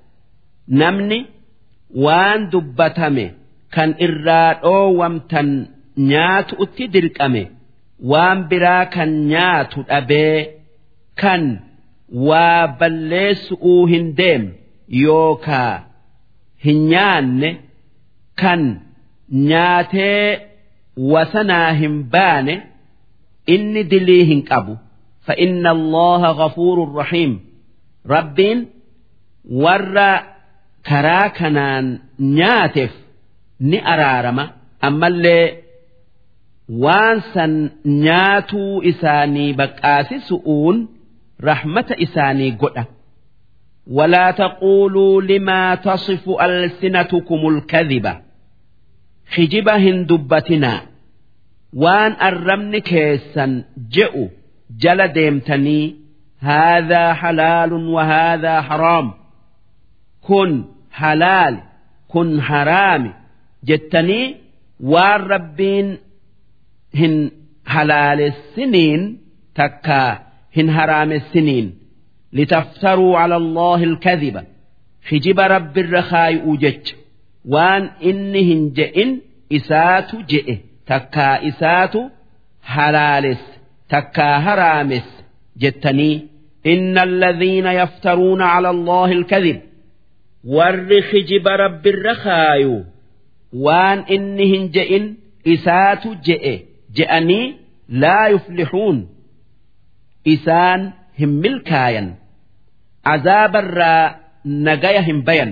نمني 0.68 1.26
وان 1.94 2.48
دبتمي 2.48 3.30
كان 3.72 3.94
إراد 4.02 4.56
أوامتن 4.64 5.66
نيات 5.98 6.54
أتدركمي 6.54 7.46
وان 8.02 8.48
برا 8.48 8.84
كان 8.84 9.26
نيات 9.26 9.74
أبي 9.90 10.46
كان 11.16 11.60
وبلس 12.12 13.52
أوهن 13.52 14.14
ديم 14.14 14.52
يوكا 14.88 15.84
هنيان 19.32 19.82
كان 19.82 19.90
نياتي 19.92 20.38
وسناهم 20.96 22.02
باني 22.02 22.60
إني 23.48 23.82
دليهن 23.82 24.44
أبو 24.50 24.76
فإن 25.22 25.66
الله 25.66 26.22
غفور 26.26 26.94
رحيم 26.94 27.40
رب 28.06 28.66
ور 29.50 30.18
كراكنان 30.86 31.98
ناتف 32.18 32.90
نأرارما 33.60 34.50
أما 34.84 35.06
اللي 35.06 35.56
وانسا 36.68 37.70
ناتو 37.84 38.82
إساني 38.82 39.52
بكاسي 39.52 40.18
سؤون 40.18 40.88
رحمة 41.42 41.96
إساني 42.02 42.50
قد 42.50 42.84
ولا 43.90 44.30
تقولوا 44.30 45.22
لما 45.22 45.74
تصف 45.74 46.28
ألسنتكم 46.28 47.48
الكذبة 47.48 48.20
hijiba 49.37 49.75
hin 49.85 49.97
dubbatinaa. 50.09 50.81
Waan 51.83 52.13
arrabni 52.27 52.79
keessan 52.89 53.51
je'u 53.95 54.23
jala 54.83 55.07
deemtanii 55.17 55.85
haadhaa 56.47 57.13
halaalun 57.21 57.85
wahaadhaa 57.95 58.61
haraam. 58.69 59.07
Kun 60.27 60.51
halaal 61.01 61.55
kun 62.11 62.29
haraami 62.49 63.11
jettanii 63.69 64.25
waan 64.93 65.21
rabbiin 65.33 65.87
hin 66.99 67.15
halaalessiniin 67.73 69.01
takkaa 69.59 70.09
hin 70.57 70.69
haraamessiniin 70.77 71.67
litaftaruu 72.37 73.13
cala 73.17 73.35
allaahi 73.43 73.85
alkadiba 73.91 74.41
hijiba 75.11 75.47
rabbi 75.55 75.79
irra 75.85 76.03
kaayi'uu 76.11 76.55
jecha. 76.63 76.95
waan 77.53 77.83
inni 78.09 78.41
hin 78.49 78.61
je'in 78.77 79.11
isaatu 79.57 80.15
je'e. 80.31 80.55
Takkaa 80.89 81.35
isaatu 81.49 82.01
halaales 82.73 83.41
takkaa 83.93 84.39
haraames 84.45 85.07
jettanii 85.61 86.15
inna 86.73 87.01
alladhiina 87.07 87.71
yaftaruuna 87.79 88.45
cala 88.53 88.69
allaahi 88.75 89.13
alkadib 89.19 89.57
warri 90.55 90.99
kijiba 91.11 91.57
rabbirra 91.63 92.15
kaayu 92.25 92.75
waan 93.65 93.99
inni 94.15 94.45
hin 94.53 94.63
je'in 94.75 95.05
isaatu 95.55 96.09
je'e. 96.27 96.55
Je'anii 96.97 97.45
laa 98.01 98.27
yuflixuun. 98.33 98.97
Isaan 100.33 100.81
hin 101.19 101.29
milkaayan. 101.43 102.07
Azaabarraa 103.13 104.05
nagaya 104.67 105.01
hin 105.07 105.19
bayan. 105.27 105.51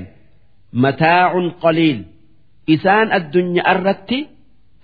قليل 1.51 2.05
إسان 2.71 3.13
الدنيا 3.13 3.73
الرت 3.73 4.15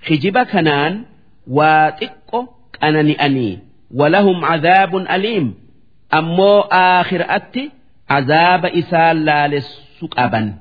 خجب 0.06 0.38
كنان 0.38 1.05
واتق 1.46 2.44
أنني 2.82 3.12
أني 3.12 3.59
ولهم 3.94 4.44
عذاب 4.44 4.96
أليم 4.96 5.55
أمو 6.14 6.60
آخر 6.60 7.24
أتي 7.28 7.70
عذاب 8.10 8.66
إسان 8.66 9.24
لا 9.24 9.48
للسكابا 9.48 10.55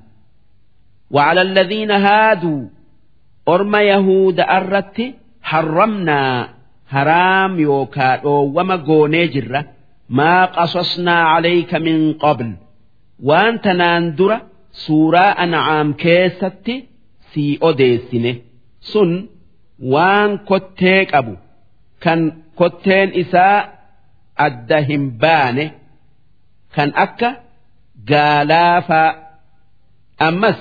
وعلى 1.11 1.41
الذين 1.41 1.91
هادوا 1.91 2.67
أرم 3.47 3.75
يهود 3.75 4.39
الرت 4.39 5.13
حرمنا 5.41 6.49
هرام 6.89 7.59
يوكا 7.59 8.25
وما 8.25 8.75
قوني 8.75 9.27
جرة 9.27 9.65
ما 10.09 10.45
قصصنا 10.45 11.21
عليك 11.21 11.75
من 11.75 12.13
قبل 12.13 12.53
وانت 13.23 13.67
suuraa 14.84 15.32
an'aam 15.44 15.88
keessatti 16.02 16.74
sii 17.34 17.58
odeessine. 17.68 18.32
Sun 18.90 19.10
waan 19.92 20.30
kottee 20.48 21.00
qabu 21.12 21.34
kan 22.04 22.20
kotteen 22.58 23.08
isaa 23.22 23.58
adda 24.46 24.78
hin 24.88 25.04
baane 25.22 25.64
kan 26.74 26.90
akka 27.04 27.30
gaalaafaa 28.10 29.10
ammas 30.28 30.58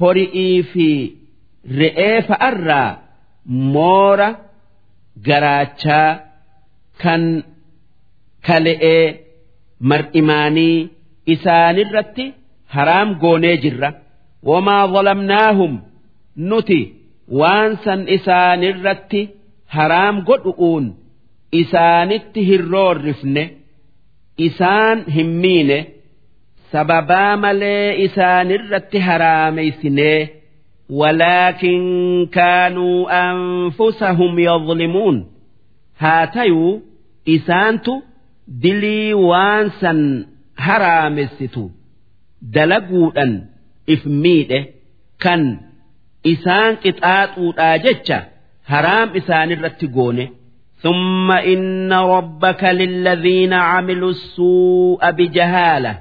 horii 0.00 0.62
fi 0.72 0.86
re'ee 1.80 2.16
fa'arraa 2.28 2.90
moora 3.74 4.28
garaachaa 5.26 6.08
kan 7.02 7.22
kale'ee 8.46 9.04
mar'imaanii 9.90 10.78
isaanirratti 11.34 12.24
haraam 12.74 13.08
goonee 13.22 13.56
jirra. 13.62 13.90
Wamaa 14.50 14.84
zalamnaahum 14.94 15.72
nuti 16.48 16.80
waan 17.40 17.70
san 17.84 18.00
isaanirratti 18.16 19.20
haraam 19.76 20.16
godhu'uun 20.28 20.86
isaanitti 21.60 22.40
hin 22.48 22.62
roorrifne 22.72 23.44
isaan 24.46 24.98
hin 25.16 25.30
miine 25.42 25.78
sababaa 26.72 27.36
malee 27.44 27.86
isaanirratti 28.06 28.98
haraameysinee 29.08 30.20
walaakin 31.00 31.84
kaanuu 32.36 32.98
anfusahum 33.20 34.34
yadlimuun 34.48 35.16
haa 36.02 36.26
tayuu 36.34 36.72
isaantu 37.36 37.94
dilii 38.62 39.14
waan 39.30 39.66
san 39.80 40.00
haraamessitu. 40.66 41.64
هرامستو 42.55 42.85
دلقودا 42.87 43.45
إفميده 43.89 44.65
كان 45.19 45.59
إسان 46.27 46.75
قطعاتو 46.75 47.51
آجتشا 47.57 48.23
هرام 48.65 49.09
إسان 49.09 49.51
الرتقونه 49.51 50.29
ثم 50.81 51.31
إن 51.31 51.93
ربك 51.93 52.63
للذين 52.63 53.53
عملوا 53.53 54.09
السوء 54.09 55.11
بجهالة 55.11 55.99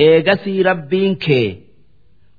إيغسي 0.00 0.62
ربين 0.62 1.14
كي 1.14 1.64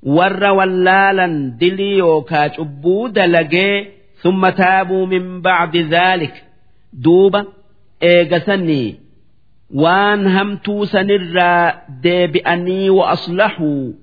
warra 0.06 0.53
wallaalan 0.53 1.57
dilii 1.60 1.98
yookaa 1.98 2.49
cubbuu 2.49 3.07
dalagee 3.15 3.88
summa 4.23 4.52
taabuu 4.52 5.07
min 5.07 5.41
bacdi 5.41 5.84
dhaalik 5.84 6.36
duuba 7.03 7.45
eegasanii 7.99 8.95
waan 9.74 10.26
hamtuu 10.26 10.86
sanirraa 10.86 11.72
deebi'anii 12.02 12.90
wa 12.98 13.10
aslahuu 13.14 13.94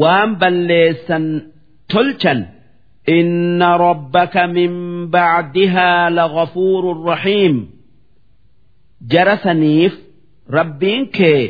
waan 0.00 0.36
balleessan 0.40 1.26
tolchan 1.92 2.40
inna 3.16 3.70
rabbaka 3.78 4.46
min 4.46 4.72
bacdihaa 5.10 6.10
lagafuurun 6.10 7.00
rahiim. 7.10 7.56
Jara 9.12 9.36
saniif 9.44 9.94
rabbiin 10.56 11.08
kee 11.16 11.42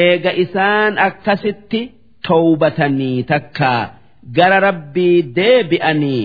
eega 0.00 0.32
isaan 0.44 0.98
akkasitti 1.06 1.80
towbatanii 2.28 3.22
takkaa 3.30 3.82
gara 4.36 4.60
rabbii 4.60 5.22
deebi'anii 5.36 6.24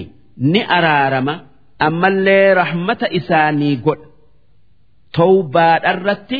ni 0.51 0.61
araarama 0.77 1.35
ammallee 1.79 2.53
rahmata 2.61 3.07
isaanii 3.19 3.75
godha. 3.85 4.12
towbaadharratti 5.18 6.38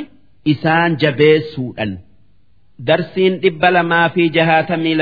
isaan 0.53 0.91
jabeessuudhan 1.03 1.93
darsiin 2.89 3.35
dhibba 3.43 3.69
lamaa 3.77 4.09
fi 4.15 4.23
jahaatamii 4.39 4.97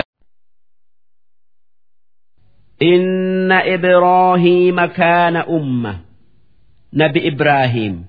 إن 2.83 3.53
إبراهيم 3.53 4.85
كان 4.85 5.37
أمة 5.37 5.95
نبي 6.93 7.29
إبراهيم 7.29 8.05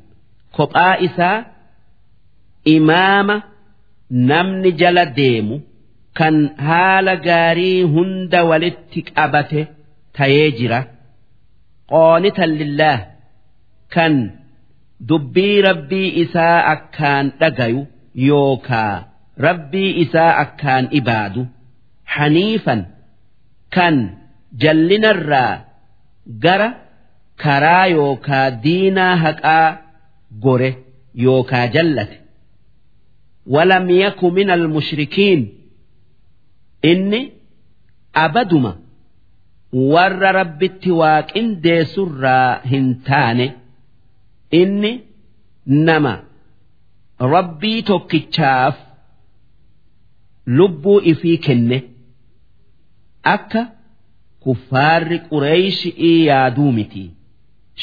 كبائسا 0.57 1.45
إمام 2.67 3.41
نمن 4.11 4.75
جل 4.75 5.05
ديمو 5.13 5.59
kan 6.19 6.35
haala 6.67 7.13
gaarii 7.27 7.83
hunda 7.93 8.39
walitti 8.49 9.01
qabate 9.09 9.61
tayee 10.17 10.47
jira 10.59 10.79
qoonitan 11.91 12.51
lillaah 12.59 12.99
kan 13.95 14.13
dubbii 15.09 15.61
rabbii 15.67 16.09
isaa 16.23 16.57
akkaan 16.73 17.25
dhagayu 17.39 17.81
yookaa 18.29 18.93
rabbii 19.47 19.91
isaa 20.03 20.31
akkaan 20.43 20.85
ibaadu 20.99 21.41
haniifan 22.15 22.81
kan 23.75 23.95
jallinarraa 24.63 25.53
gara 26.45 26.69
karaa 27.43 27.85
yookaa 27.97 28.45
diinaa 28.63 29.15
haqaa 29.25 29.67
gore 30.45 30.71
yookaa 31.25 31.67
jallate 31.75 32.17
ولم 33.55 33.89
يك 33.89 34.23
من 34.23 34.49
المشركين 34.49 35.39
inni 36.91 37.21
abaduma 38.23 38.71
warra 39.93 40.29
rabbitti 40.39 40.91
waaqindeessurraa 41.01 42.51
hin 42.71 42.85
taane 43.07 43.47
inni 44.60 44.92
nama 45.86 46.14
rabbii 47.34 47.82
tokkichaaf 47.90 48.76
lubbuu 50.56 51.00
ifii 51.12 51.38
kenne 51.46 51.78
akka 53.34 53.62
kuffaarri 54.42 55.18
qureeyshii 55.28 56.26
yaaduu 56.28 56.72
miti. 56.78 57.04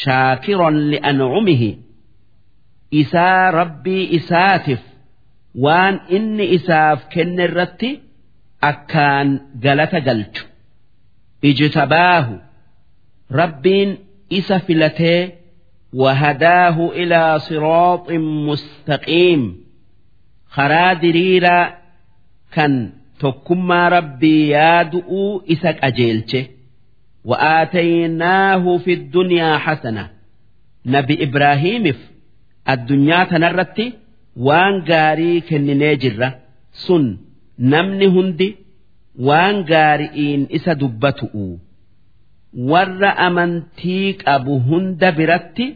Shaakiron 0.02 0.76
li'ancumihi 0.92 1.70
isaa 3.02 3.52
rabbii 3.60 4.04
isaatiif 4.18 4.82
waan 5.64 5.96
inni 6.18 6.46
isaaf 6.58 7.00
kenne 7.14 7.44
irratti 7.50 7.90
akkaan 8.70 9.30
galata 9.64 10.00
galchu. 10.08 10.44
Ijtabaahu. 11.50 12.36
Rabbiin 13.40 13.90
isa 14.40 14.58
filatee 14.68 15.22
wahadaahu 16.03 16.85
ilaa 17.03 17.39
siraaxin 17.47 18.25
mustaqiim 18.49 19.43
karaa 20.57 20.93
diriiraa 21.03 21.65
kan 22.55 22.73
tokkummaa 23.23 23.89
rabbii 23.97 24.43
yaadu'uu 24.57 25.31
isa 25.55 25.71
qajeelche 25.83 26.43
وآتيناه 27.31 28.65
في 28.85 28.93
الدنيا 28.93 29.59
حسنة 29.59 30.05
نبي 30.87 31.15
إبراهيم 31.27 31.85
addunyaa 32.73 33.25
tanarratti 33.31 33.87
waan 34.47 34.75
gaarii 34.91 35.41
kenninee 35.49 35.95
jirra 36.03 36.29
sun 36.85 37.05
namni 37.73 38.07
hundi 38.17 38.49
waan 39.29 39.57
gaari'iin 39.71 40.43
isa 40.59 40.73
dubbatu'u 40.83 41.47
warra 42.71 43.11
amantii 43.27 44.09
qabu 44.25 44.55
hunda 44.69 45.09
biratti 45.19 45.67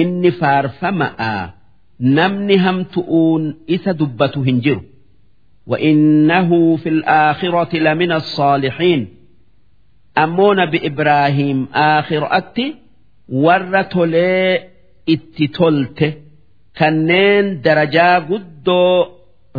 inni 0.00 0.30
faarfama'a 0.40 1.32
namni 2.16 2.56
hamtu'uun 2.64 3.42
isa 3.76 3.92
dubbatu 4.00 4.40
hin 4.48 4.58
jiru 4.66 4.82
وإنه 5.66 6.76
في 6.76 6.88
الآخرة 6.88 7.76
لمن 7.86 8.12
الصالحين 8.12 9.00
ammoo 10.22 10.54
nabi 10.60 10.78
Ibraahiim 10.90 11.60
aakhiraatti 11.84 12.66
warra 13.44 13.82
tolee 13.94 14.50
itti 15.14 15.46
tolte 15.58 16.08
kanneen 16.78 17.46
darajaa 17.64 18.16
guddoo 18.28 18.96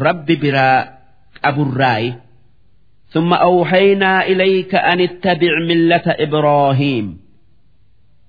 rabbi 0.05 0.35
biraa 0.43 0.79
qaburraayi. 1.43 2.09
ثم 3.09 3.33
أوحينا 3.33 4.25
إليك 4.25 4.75
أن 4.75 5.01
اتبع 5.01 5.59
ملة 5.69 6.01
إبراهيم 6.07 7.17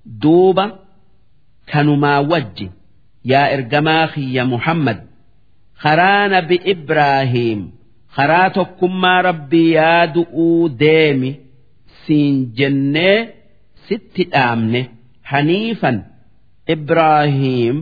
دوبة 0.05 0.71
كانوا 1.67 2.17
وجه 2.19 2.69
يا 3.25 3.53
إرجماخي 3.53 4.33
يا 4.33 4.43
محمد 4.43 5.05
خران 5.75 6.41
بإبراهيم 6.41 7.71
خراتكم 8.09 9.01
ما 9.01 9.21
ربي 9.21 9.71
يا 9.71 10.05
دؤو 10.05 10.67
ديمي 10.67 11.45
siin 12.05 12.53
jennee 12.57 13.33
sitti 13.87 14.23
dhaamne 14.33 14.81
haniifan 15.31 15.97
Ibraahiim 16.75 17.77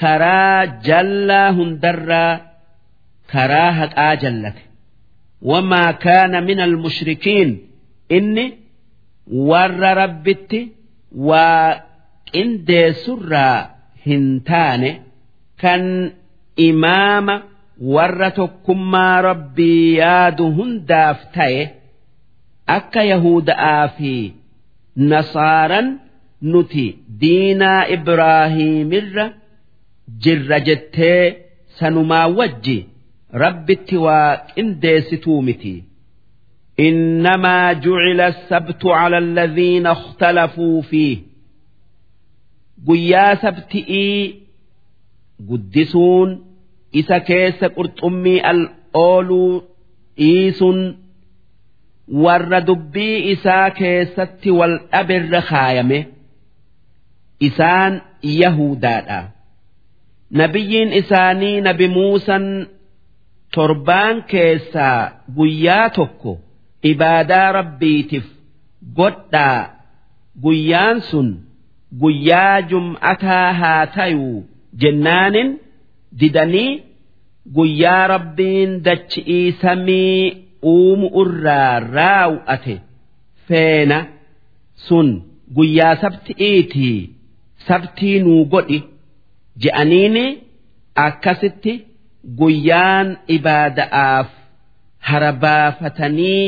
karaa 0.00 0.66
jallaa 0.88 1.48
hundarraa 1.58 2.32
karaa 3.32 3.70
haqaa 3.80 4.14
jallate 4.24 4.62
wamaa 5.49 5.91
kaana 6.05 6.37
min 6.47 6.59
almushrikiin 6.67 7.49
inni 8.17 8.45
warra 9.49 9.91
rabbitti 10.01 10.61
waa 11.29 11.69
qindeessurraa 12.31 13.57
hin 14.07 14.25
taane 14.49 14.91
kan 15.61 15.83
imaama 16.69 17.35
warra 17.95 18.29
tokkummaa 18.39 19.15
rabbii 19.29 19.97
yaadu 20.01 20.45
hundaaf 20.59 21.19
ta'e. 21.35 21.63
akka 22.77 23.01
Yahuda'aa 23.11 23.87
fi 23.97 24.13
Nasaaran 25.11 25.87
nuti 26.51 26.85
diinaa 27.21 27.81
Ibraahiimirra 27.95 29.25
jirra 30.23 30.59
jettee 30.67 31.23
sanumaa 31.79 32.27
wajji 32.37 32.77
rabbitti 33.42 33.96
waa 34.06 34.36
qindeessituu 34.54 35.42
miti. 35.42 35.84
إنما 36.80 37.72
جعل 37.72 38.20
السبت 38.20 38.86
على 38.86 39.18
الذين 39.18 39.86
اختلفوا 39.86 40.82
فيه 40.82 41.18
قيا 42.88 43.34
سبتئي 43.34 44.34
قدسون 45.50 46.44
إسا 46.96 47.18
كيس 47.18 47.64
قرطمي 47.64 48.50
الأولو 48.50 49.62
إيسون 50.18 50.96
warra 52.24 52.60
dubbii 52.66 53.30
isaa 53.32 53.70
keessatti 53.70 54.50
wal 54.58 54.74
dhabirra 54.92 55.40
kaayame 55.50 55.98
isaan 57.48 57.92
yahudaadha 58.40 59.20
nabiyyiin 60.40 60.90
isaanii 61.00 61.60
nabi 61.66 61.86
muusan 61.96 62.44
torbaan 63.53 64.17
keessaa 64.31 65.11
guyyaa 65.37 65.89
tokko 65.97 66.31
ibaadaa 66.91 67.51
rabbiitiif 67.57 68.25
godhaa. 68.97 69.61
Guyyaan 70.43 71.01
sun 71.09 71.27
guyyaa 72.01 72.61
jum'ataa 72.71 73.53
haa 73.59 73.85
tayuu 73.95 74.39
jennaanin 74.81 75.49
didanii 76.19 76.71
guyyaa 77.55 78.07
rabbiin 78.13 78.71
dachi'ii 78.85 79.51
samii 79.61 80.21
uumu 80.73 81.07
irraa 81.21 81.79
raawwate 81.95 82.75
feena 83.47 83.99
sun 84.87 85.09
guyyaa 85.55 85.95
sabti'iitii 86.03 86.99
sabtii 87.67 88.19
nuu 88.25 88.43
godhi 88.53 88.79
je'aniini 89.63 90.25
akkasitti 91.05 91.73
guyyaan 92.39 93.07
ibaada'aaf 93.35 94.27
harabaafatanii 95.09 96.43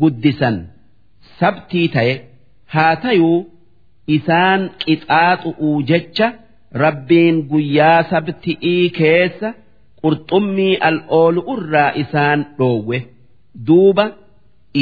guddisan 0.00 0.56
sabtii 1.40 1.86
ta'e 1.94 2.14
haa 2.74 2.94
tayuu 3.04 3.38
isaan 4.16 4.60
qixaaxu'uu 4.84 5.76
jecha 5.90 6.28
rabbiin 6.84 7.36
guyyaa 7.50 8.00
sabti'ii 8.12 8.84
keessa 8.98 9.48
qurxummii 10.02 10.74
al'oolu 10.88 11.40
irraa 11.54 11.90
isaan 12.02 12.40
dhoowwe. 12.58 12.98
duuba 13.66 14.04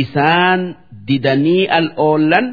isaan 0.02 0.60
didanii 1.08 1.64
al'oollan 1.78 2.46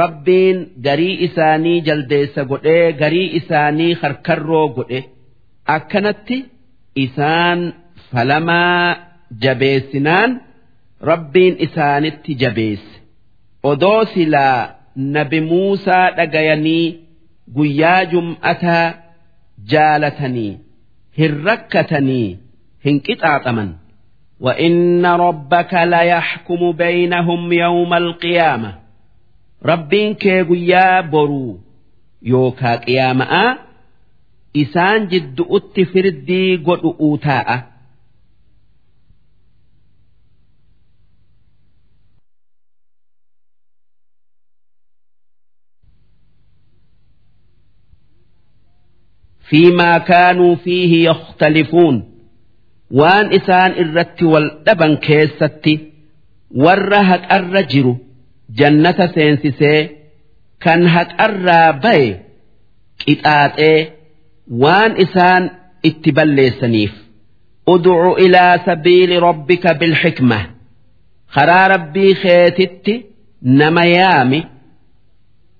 rabbiin 0.00 0.58
garii 0.86 1.14
isaanii 1.26 1.78
jaldeessa 1.86 2.42
godhee 2.50 2.86
garii 3.00 3.28
isaanii 3.40 3.92
harkarroo 4.02 4.66
godhe 4.76 5.00
akkanatti 5.76 6.38
isaan 7.05 7.59
falamaa 8.11 8.95
jabeessinaan 9.43 10.31
rabbiin 11.09 11.55
isaanitti 11.65 12.31
jabeesse 12.41 12.95
odoo 13.71 14.05
silaa 14.13 14.69
nabi 15.17 15.39
Muusaa 15.51 16.05
dhagayanii 16.17 16.85
guyyaa 17.55 18.01
jum'ataa 18.13 18.87
jaalatanii 19.71 20.51
hin 21.19 21.33
rakkatanii 21.49 22.27
hin 22.85 22.97
qixaaxaman. 23.07 23.71
وإن 24.41 25.05
ربك 25.05 25.73
ليحكم 25.73 26.71
بينهم 26.71 27.53
يوم 27.53 27.93
القيامة 27.93 28.75
ربين 29.65 30.13
كيغيا 30.13 31.01
برو 31.01 31.59
يوكا 32.23 32.75
قيامة 32.75 33.57
isaan 34.62 35.08
jiddu'utti 35.12 35.82
firdii 35.92 36.50
godhu'uu 36.68 37.14
taa'a. 37.26 37.56
فيما 49.50 49.98
كانوا 49.98 50.54
فيه 50.56 51.10
يختلفون 51.10 52.12
وان 52.90 53.26
إسان 53.34 53.70
الرت 53.70 54.22
واللبن 54.22 54.96
كيستي 54.96 55.92
ورهك 56.50 57.32
الرجل 57.32 57.96
جنة 58.50 59.12
سينسيسي 59.14 59.90
كان 60.60 60.86
هك 60.86 61.20
الرابي 61.20 62.16
كتاتي 62.98 63.90
وان 64.50 65.00
إسان 65.00 65.50
اتبلي 65.86 66.50
سنيف 66.50 67.06
ادع 67.68 68.12
إلى 68.12 68.60
سبيل 68.66 69.22
ربك 69.22 69.76
بالحكمة. 69.76 70.46
خرى 71.28 71.66
ربي 71.66 72.14
خيتت 72.14 73.04
نميامي. 73.42 74.44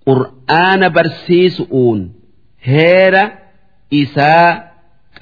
قرآن 0.06 0.88
برسيس 0.88 1.60
أون. 1.72 2.12
هيرا 2.62 3.32
اساء 3.94 4.72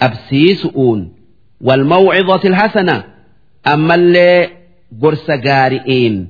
أبسيس 0.02 0.66
أون. 0.66 1.12
والموعظة 1.60 2.48
الحسنة. 2.48 3.04
أما 3.66 3.94
اللي 3.94 4.48
قرس 5.02 5.30
قارئين 5.30 6.28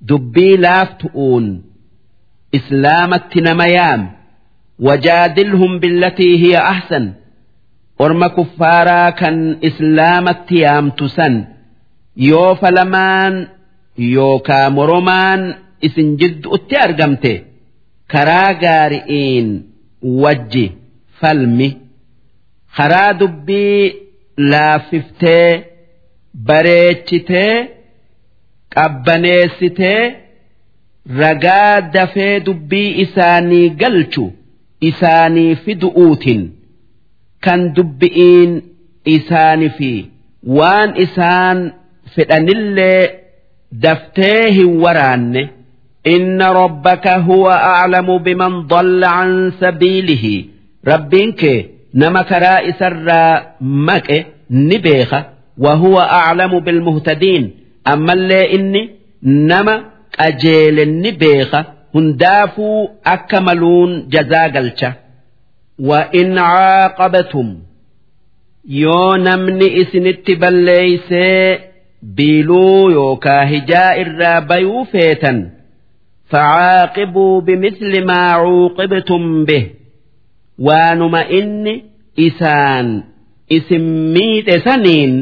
دبي 0.00 0.56
لافت 0.56 1.06
أون. 1.14 1.62
إسلامت 2.54 3.36
نميامي 3.36 4.10
وجادلهم 4.79 5.79
بالتي 5.79 6.37
هي 6.45 6.57
أحسن 6.57 7.13
أرم 8.01 8.27
كفارا 8.27 9.09
كان 9.09 9.57
إسلامة 9.63 10.45
يام 10.51 10.89
تسن 10.89 11.45
يو 12.17 12.55
فلمان 12.55 13.47
يو 13.97 14.39
كامرمان 14.39 15.55
إسن 15.85 16.15
جد 16.15 16.47
أتي 16.47 17.43
كرا 18.11 18.51
قارئين 18.51 19.63
وجي 20.01 20.71
فلمي 21.19 21.77
خرا 22.71 23.11
دبي 23.11 23.93
laaffiftee 24.51 25.63
bareechitee 26.47 27.55
qabbaneessitee 28.75 30.15
ragaa 31.21 31.81
dafee 31.95 32.39
dubbii 32.45 32.89
isaanii 33.03 33.69
galchu 33.81 34.25
isaanii 34.88 35.54
fi 35.64 35.72
du'uutin 35.82 36.42
kan 37.44 37.60
dubbi'iin 37.76 38.52
isaanii 39.16 39.72
fi 39.78 39.90
waan 40.58 40.90
isaan 41.04 41.58
fedhanillee 42.14 43.02
daftee 43.84 44.50
hin 44.56 44.72
waraanne 44.84 45.42
inna 46.14 46.48
rabbaka 46.60 47.12
huwa 47.28 47.54
a'lamu 47.74 48.18
biman 48.26 48.54
dalla 48.70 49.10
an 49.22 49.32
sabiilihi. 49.60 50.34
Rabbiin 50.90 51.32
kee 51.40 51.58
nama 52.02 52.20
karaa 52.30 52.60
isarraa 52.70 53.42
maqe 53.88 54.18
ni 54.50 54.78
beeka 54.86 55.20
wa 55.64 55.72
huwa 55.82 56.02
a'lamu 56.20 56.60
bilmuhtadiin. 56.66 57.44
Ammallee 57.92 58.44
inni 58.56 58.82
nama 59.22 59.74
qajeele 60.18 60.84
ni 60.86 61.12
beeka 61.22 61.60
أجيل 61.93 61.93
بيخة 61.93 61.93
هندافوا 61.95 62.87
أكملون 63.05 64.07
جزاقلشة 64.09 64.93
وإن 65.79 66.37
عاقبتم 66.37 67.57
yoo 68.69 69.17
namni 69.17 69.67
isinitti 69.81 70.35
balleeysee 70.35 71.59
biiluu 72.15 72.89
yookaa 72.91 73.45
hijaa 73.45 73.95
irraa 73.95 74.41
bayuu 74.41 74.85
feetan 74.85 75.49
فعاقبوا 76.29 77.41
بمثل 77.41 78.05
ما 78.05 78.31
عوقبتم 78.31 79.45
به 79.45 79.65
waanuma 80.59 81.21
inni 81.39 81.83
isaan 82.15 83.03
isin 83.49 83.81
miidhe 84.13 84.59
saniin 84.65 85.13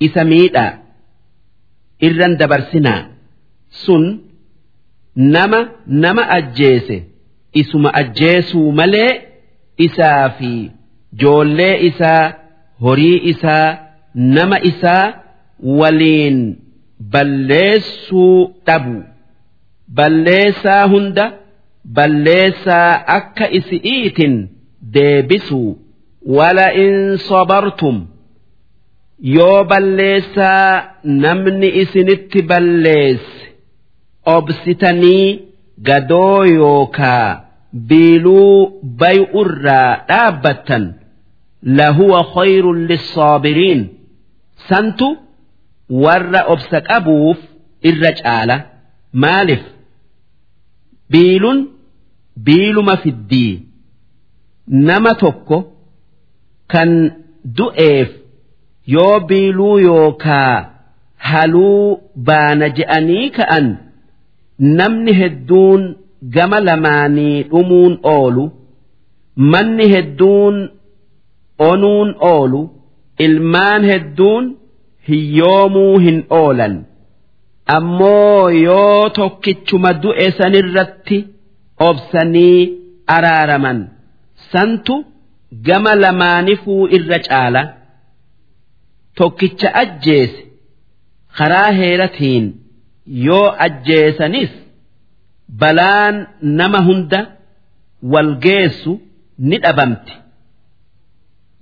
isa 0.00 0.24
miidhaa 0.24 0.72
irran 2.06 2.36
dabarsinaa 2.40 3.02
sun 3.84 4.04
nama 5.35 5.59
nama 5.87 6.29
ajjeese. 6.37 6.97
Isuma 7.53 7.93
ajjeesuu 7.93 8.71
malee 8.71 9.21
isaa 9.77 10.29
fi 10.29 10.71
joollee 11.21 11.75
isaa 11.87 12.33
horii 12.81 13.17
isaa 13.31 13.77
nama 14.15 14.59
isaa 14.71 15.13
waliin 15.63 16.39
balleessuu 17.11 18.53
dhabu. 18.67 19.03
Balleessaa 19.97 20.87
hunda 20.87 21.31
balleessaa 21.95 23.03
akka 23.17 23.49
isi'iitin 23.59 24.35
deebisuu. 24.93 25.77
Wala 26.37 26.73
in 26.73 27.17
sabartum. 27.17 28.07
Yoo 29.35 29.63
balleessaa 29.63 30.83
namni 31.03 31.69
isinitti 31.81 32.41
balleesse 32.41 33.48
obsitanii 34.37 35.27
gadoo 35.87 36.43
yookaa 36.59 37.27
biiluu 37.89 38.81
bay'urraa 39.01 39.89
dhaabbattan 40.09 40.83
lahuwa 41.77 42.19
khayrun 42.33 42.79
lissaabiriin. 42.91 43.81
Santu 44.69 45.07
warra 46.03 46.41
obsa 46.53 46.77
qabuuf 46.89 47.39
irra 47.89 48.11
caala. 48.21 48.57
Maalif 49.23 49.63
biilun 51.11 51.59
biiluma 52.45 52.95
fiddii. 53.03 53.53
Nama 54.87 55.11
tokko 55.21 55.57
kan 56.71 56.91
du'eef 57.57 58.09
yoo 58.95 59.19
biiluu 59.29 59.77
yookaa 59.87 60.55
haluu 61.29 61.99
baana 62.27 62.67
je'anii 62.77 63.27
ka'an 63.37 63.65
namni 64.59 65.13
hedduun 65.21 65.83
gama 66.35 66.59
lamaanii 66.67 67.43
dhumuun 67.51 67.93
oolu 68.13 68.45
manni 69.53 69.85
hedduun 69.93 70.55
onuun 71.69 72.09
oolu 72.31 72.61
ilmaan 73.25 73.83
hedduun 73.91 74.45
hiyyoomuu 75.09 75.97
hin 76.05 76.19
oolan. 76.29 76.75
Ammoo 77.77 78.49
yoo 78.49 79.09
tokkichuma 79.17 79.91
du'e 80.03 80.27
sanirratti 80.37 81.17
obsanii 81.87 82.59
araaraman. 83.15 83.79
Santu 84.51 84.95
gama 85.67 85.95
lamaanifuu 86.03 86.87
irra 86.97 87.19
caala. 87.27 87.63
Tokkicha 89.17 89.69
ajjeese 89.81 90.41
karaa 91.37 91.71
heeratiin 91.79 92.45
yoo 93.25 93.47
ajjeesanis 93.65 94.51
balaan 95.61 96.15
nama 96.41 96.79
hunda 96.87 97.19
wal 98.11 98.31
geessu 98.45 98.93
ni 99.47 99.57
dhabamti. 99.63 100.13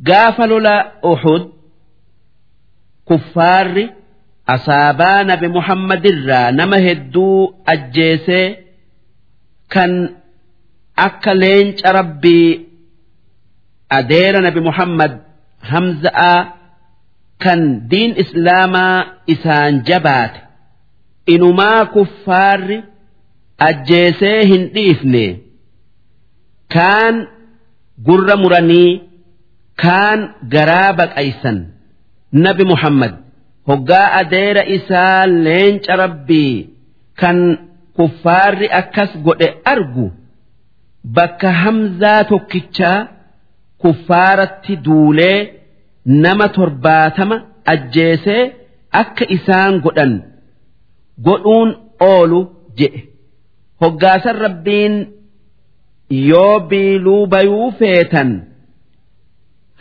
Gaafa 0.07 0.43
lola 0.51 0.75
uxud 1.11 1.43
kuffaarri 3.07 3.85
asaabaa 4.55 5.23
nabi 5.29 5.47
muhammadirraa 5.57 6.51
nama 6.59 6.77
hedduu 6.85 7.37
ajjeesee 7.73 8.47
kan 9.73 9.91
akka 11.07 11.33
leenca 11.41 11.87
rabbii 11.99 12.49
adeera 13.97 14.39
nabi 14.47 14.61
muhammad 14.69 15.13
hamza'aa 15.71 16.39
kan 17.43 17.61
diin 17.91 18.11
islaamaa 18.23 18.95
isaan 19.33 19.73
jabaate 19.87 20.39
inumaa 21.35 21.85
kuffaarri 21.95 22.77
ajjeesee 23.67 24.39
hin 24.51 24.63
dhiifne. 24.75 25.25
Kaan 26.73 27.15
gurra 28.07 28.35
muranii 28.43 28.91
kaan 29.83 30.19
garaa 30.53 30.93
baqaysan. 30.99 31.57
Nabi 32.43 32.63
muhammad 32.71 33.13
hoggaa 33.69 34.07
adeera 34.21 34.63
isaa 34.77 35.21
leenca 35.45 35.93
rabbii 36.03 36.53
kan 37.21 37.37
kuffaarri 37.97 38.67
akkas 38.79 39.11
godhe 39.25 39.47
argu 39.73 40.05
bakka 41.17 41.49
hamzaa 41.63 42.21
tokkichaa 42.31 42.99
kuffaaratti 43.81 44.73
duulee 44.85 45.37
nama 46.23 46.47
torbaatama 46.57 47.35
ajjeesee 47.73 48.43
akka 49.01 49.25
isaan 49.37 49.73
godhan 49.85 50.13
godhuun 51.25 51.69
oolu 52.09 52.39
jedhe 52.79 53.01
hoggaasan 53.81 54.37
rabbiin 54.45 54.95
yoo 56.29 56.59
biiluu 56.69 57.21
bayuu 57.33 57.71
feetan 57.79 58.29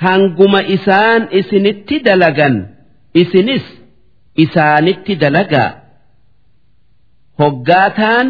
hanguma 0.04 0.60
isaan 0.76 1.22
isinitti 1.40 1.96
dalagan 2.06 2.54
isinis 3.22 3.64
isaanitti 4.44 5.14
dalagaa 5.22 5.70
hoggaataan 7.38 8.28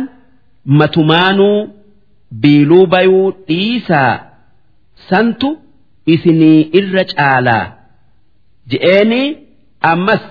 matumaanuu 0.79 1.59
biiluu 2.43 2.87
bayuu 2.87 3.27
dhiisaa 3.49 4.13
santu 5.09 5.49
isinii 6.15 6.61
irra 6.79 7.05
caalaa. 7.13 7.65
Je'eeni 8.71 9.23
ammas 9.93 10.23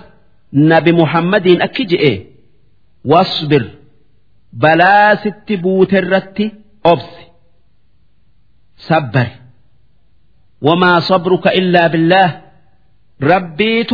nabi 0.71 0.91
muhammadiin 1.01 1.61
akki 1.67 1.83
je'e 1.91 2.13
واصبر. 3.05 3.69
بلا 4.53 5.15
ست 5.15 5.51
بوت 5.51 5.93
الرت 5.93 6.51
أبس 6.85 7.13
صبر. 8.77 9.27
وما 10.61 10.99
صبرك 10.99 11.47
إلا 11.47 11.87
بالله. 11.87 12.41
ربيت 13.23 13.91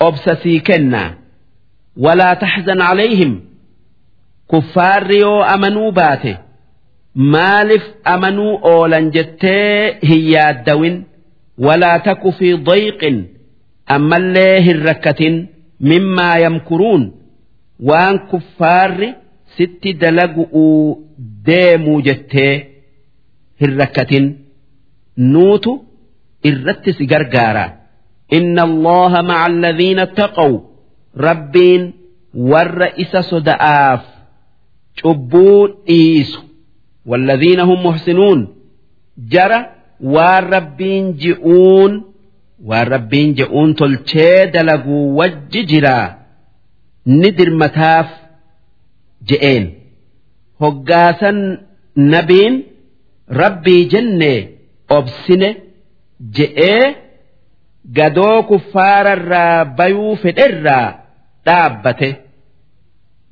أبس 0.00 0.30
سيكنا 0.42 1.18
ولا 1.96 2.34
تحزن 2.34 2.80
عليهم. 2.80 3.44
كفار 4.52 5.06
ريو 5.06 5.42
أمنوا 5.42 5.90
باته 5.90 6.38
مالف 7.14 7.84
أمنوا 8.06 8.58
أولا 8.58 9.00
جتي 9.00 9.98
هي 10.02 10.50
الدوين. 10.50 11.04
ولا 11.58 11.96
تك 11.98 12.30
في 12.30 12.54
ضيق. 12.54 13.28
أما 13.90 14.16
الله 14.16 14.70
الركة 14.70 15.46
مما 15.80 16.34
يمكرون. 16.34 17.17
waan 17.89 18.15
kuffaarri 18.31 19.09
sitti 19.57 19.89
dalagu'uu 20.01 20.81
deemuu 21.47 21.99
jettee 22.07 22.53
hin 23.61 23.71
rakkatin 23.81 24.25
nuutu 25.33 25.71
irratti 26.51 26.91
si 26.97 27.05
gargaara 27.11 27.65
inna 28.37 28.61
allaha 28.69 29.19
maca 29.29 29.43
alladhiina 29.49 30.05
taqaw 30.19 30.53
rabbiin 31.27 31.83
warra 32.51 32.87
isa 33.03 33.21
soda'aaf 33.33 34.01
cubbuu 35.03 35.67
dhiisu 35.87 36.39
والذين 37.05 37.59
هم 37.59 37.85
محسنون 37.87 38.47
جرى 39.17 39.65
والربين 40.01 41.13
جئون 41.17 42.03
والربين 42.65 43.33
جئون 43.33 43.75
تلشي 43.75 44.45
دلقوا 44.45 45.03
وججرا 45.23 45.99
ni 47.20 47.28
dirmataaf 47.38 48.08
je'een 49.28 49.64
hoggaasan 50.62 51.38
nabiin 52.12 52.54
rabbii 53.40 53.82
jenne 53.92 54.32
obsine 54.98 55.48
je'ee 56.36 56.84
gadoo 57.98 58.38
kuffaararraa 58.50 59.64
bayuu 59.78 60.14
fedherraa 60.22 60.86
dhaabbate 61.46 62.10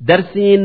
darsiin. 0.07 0.63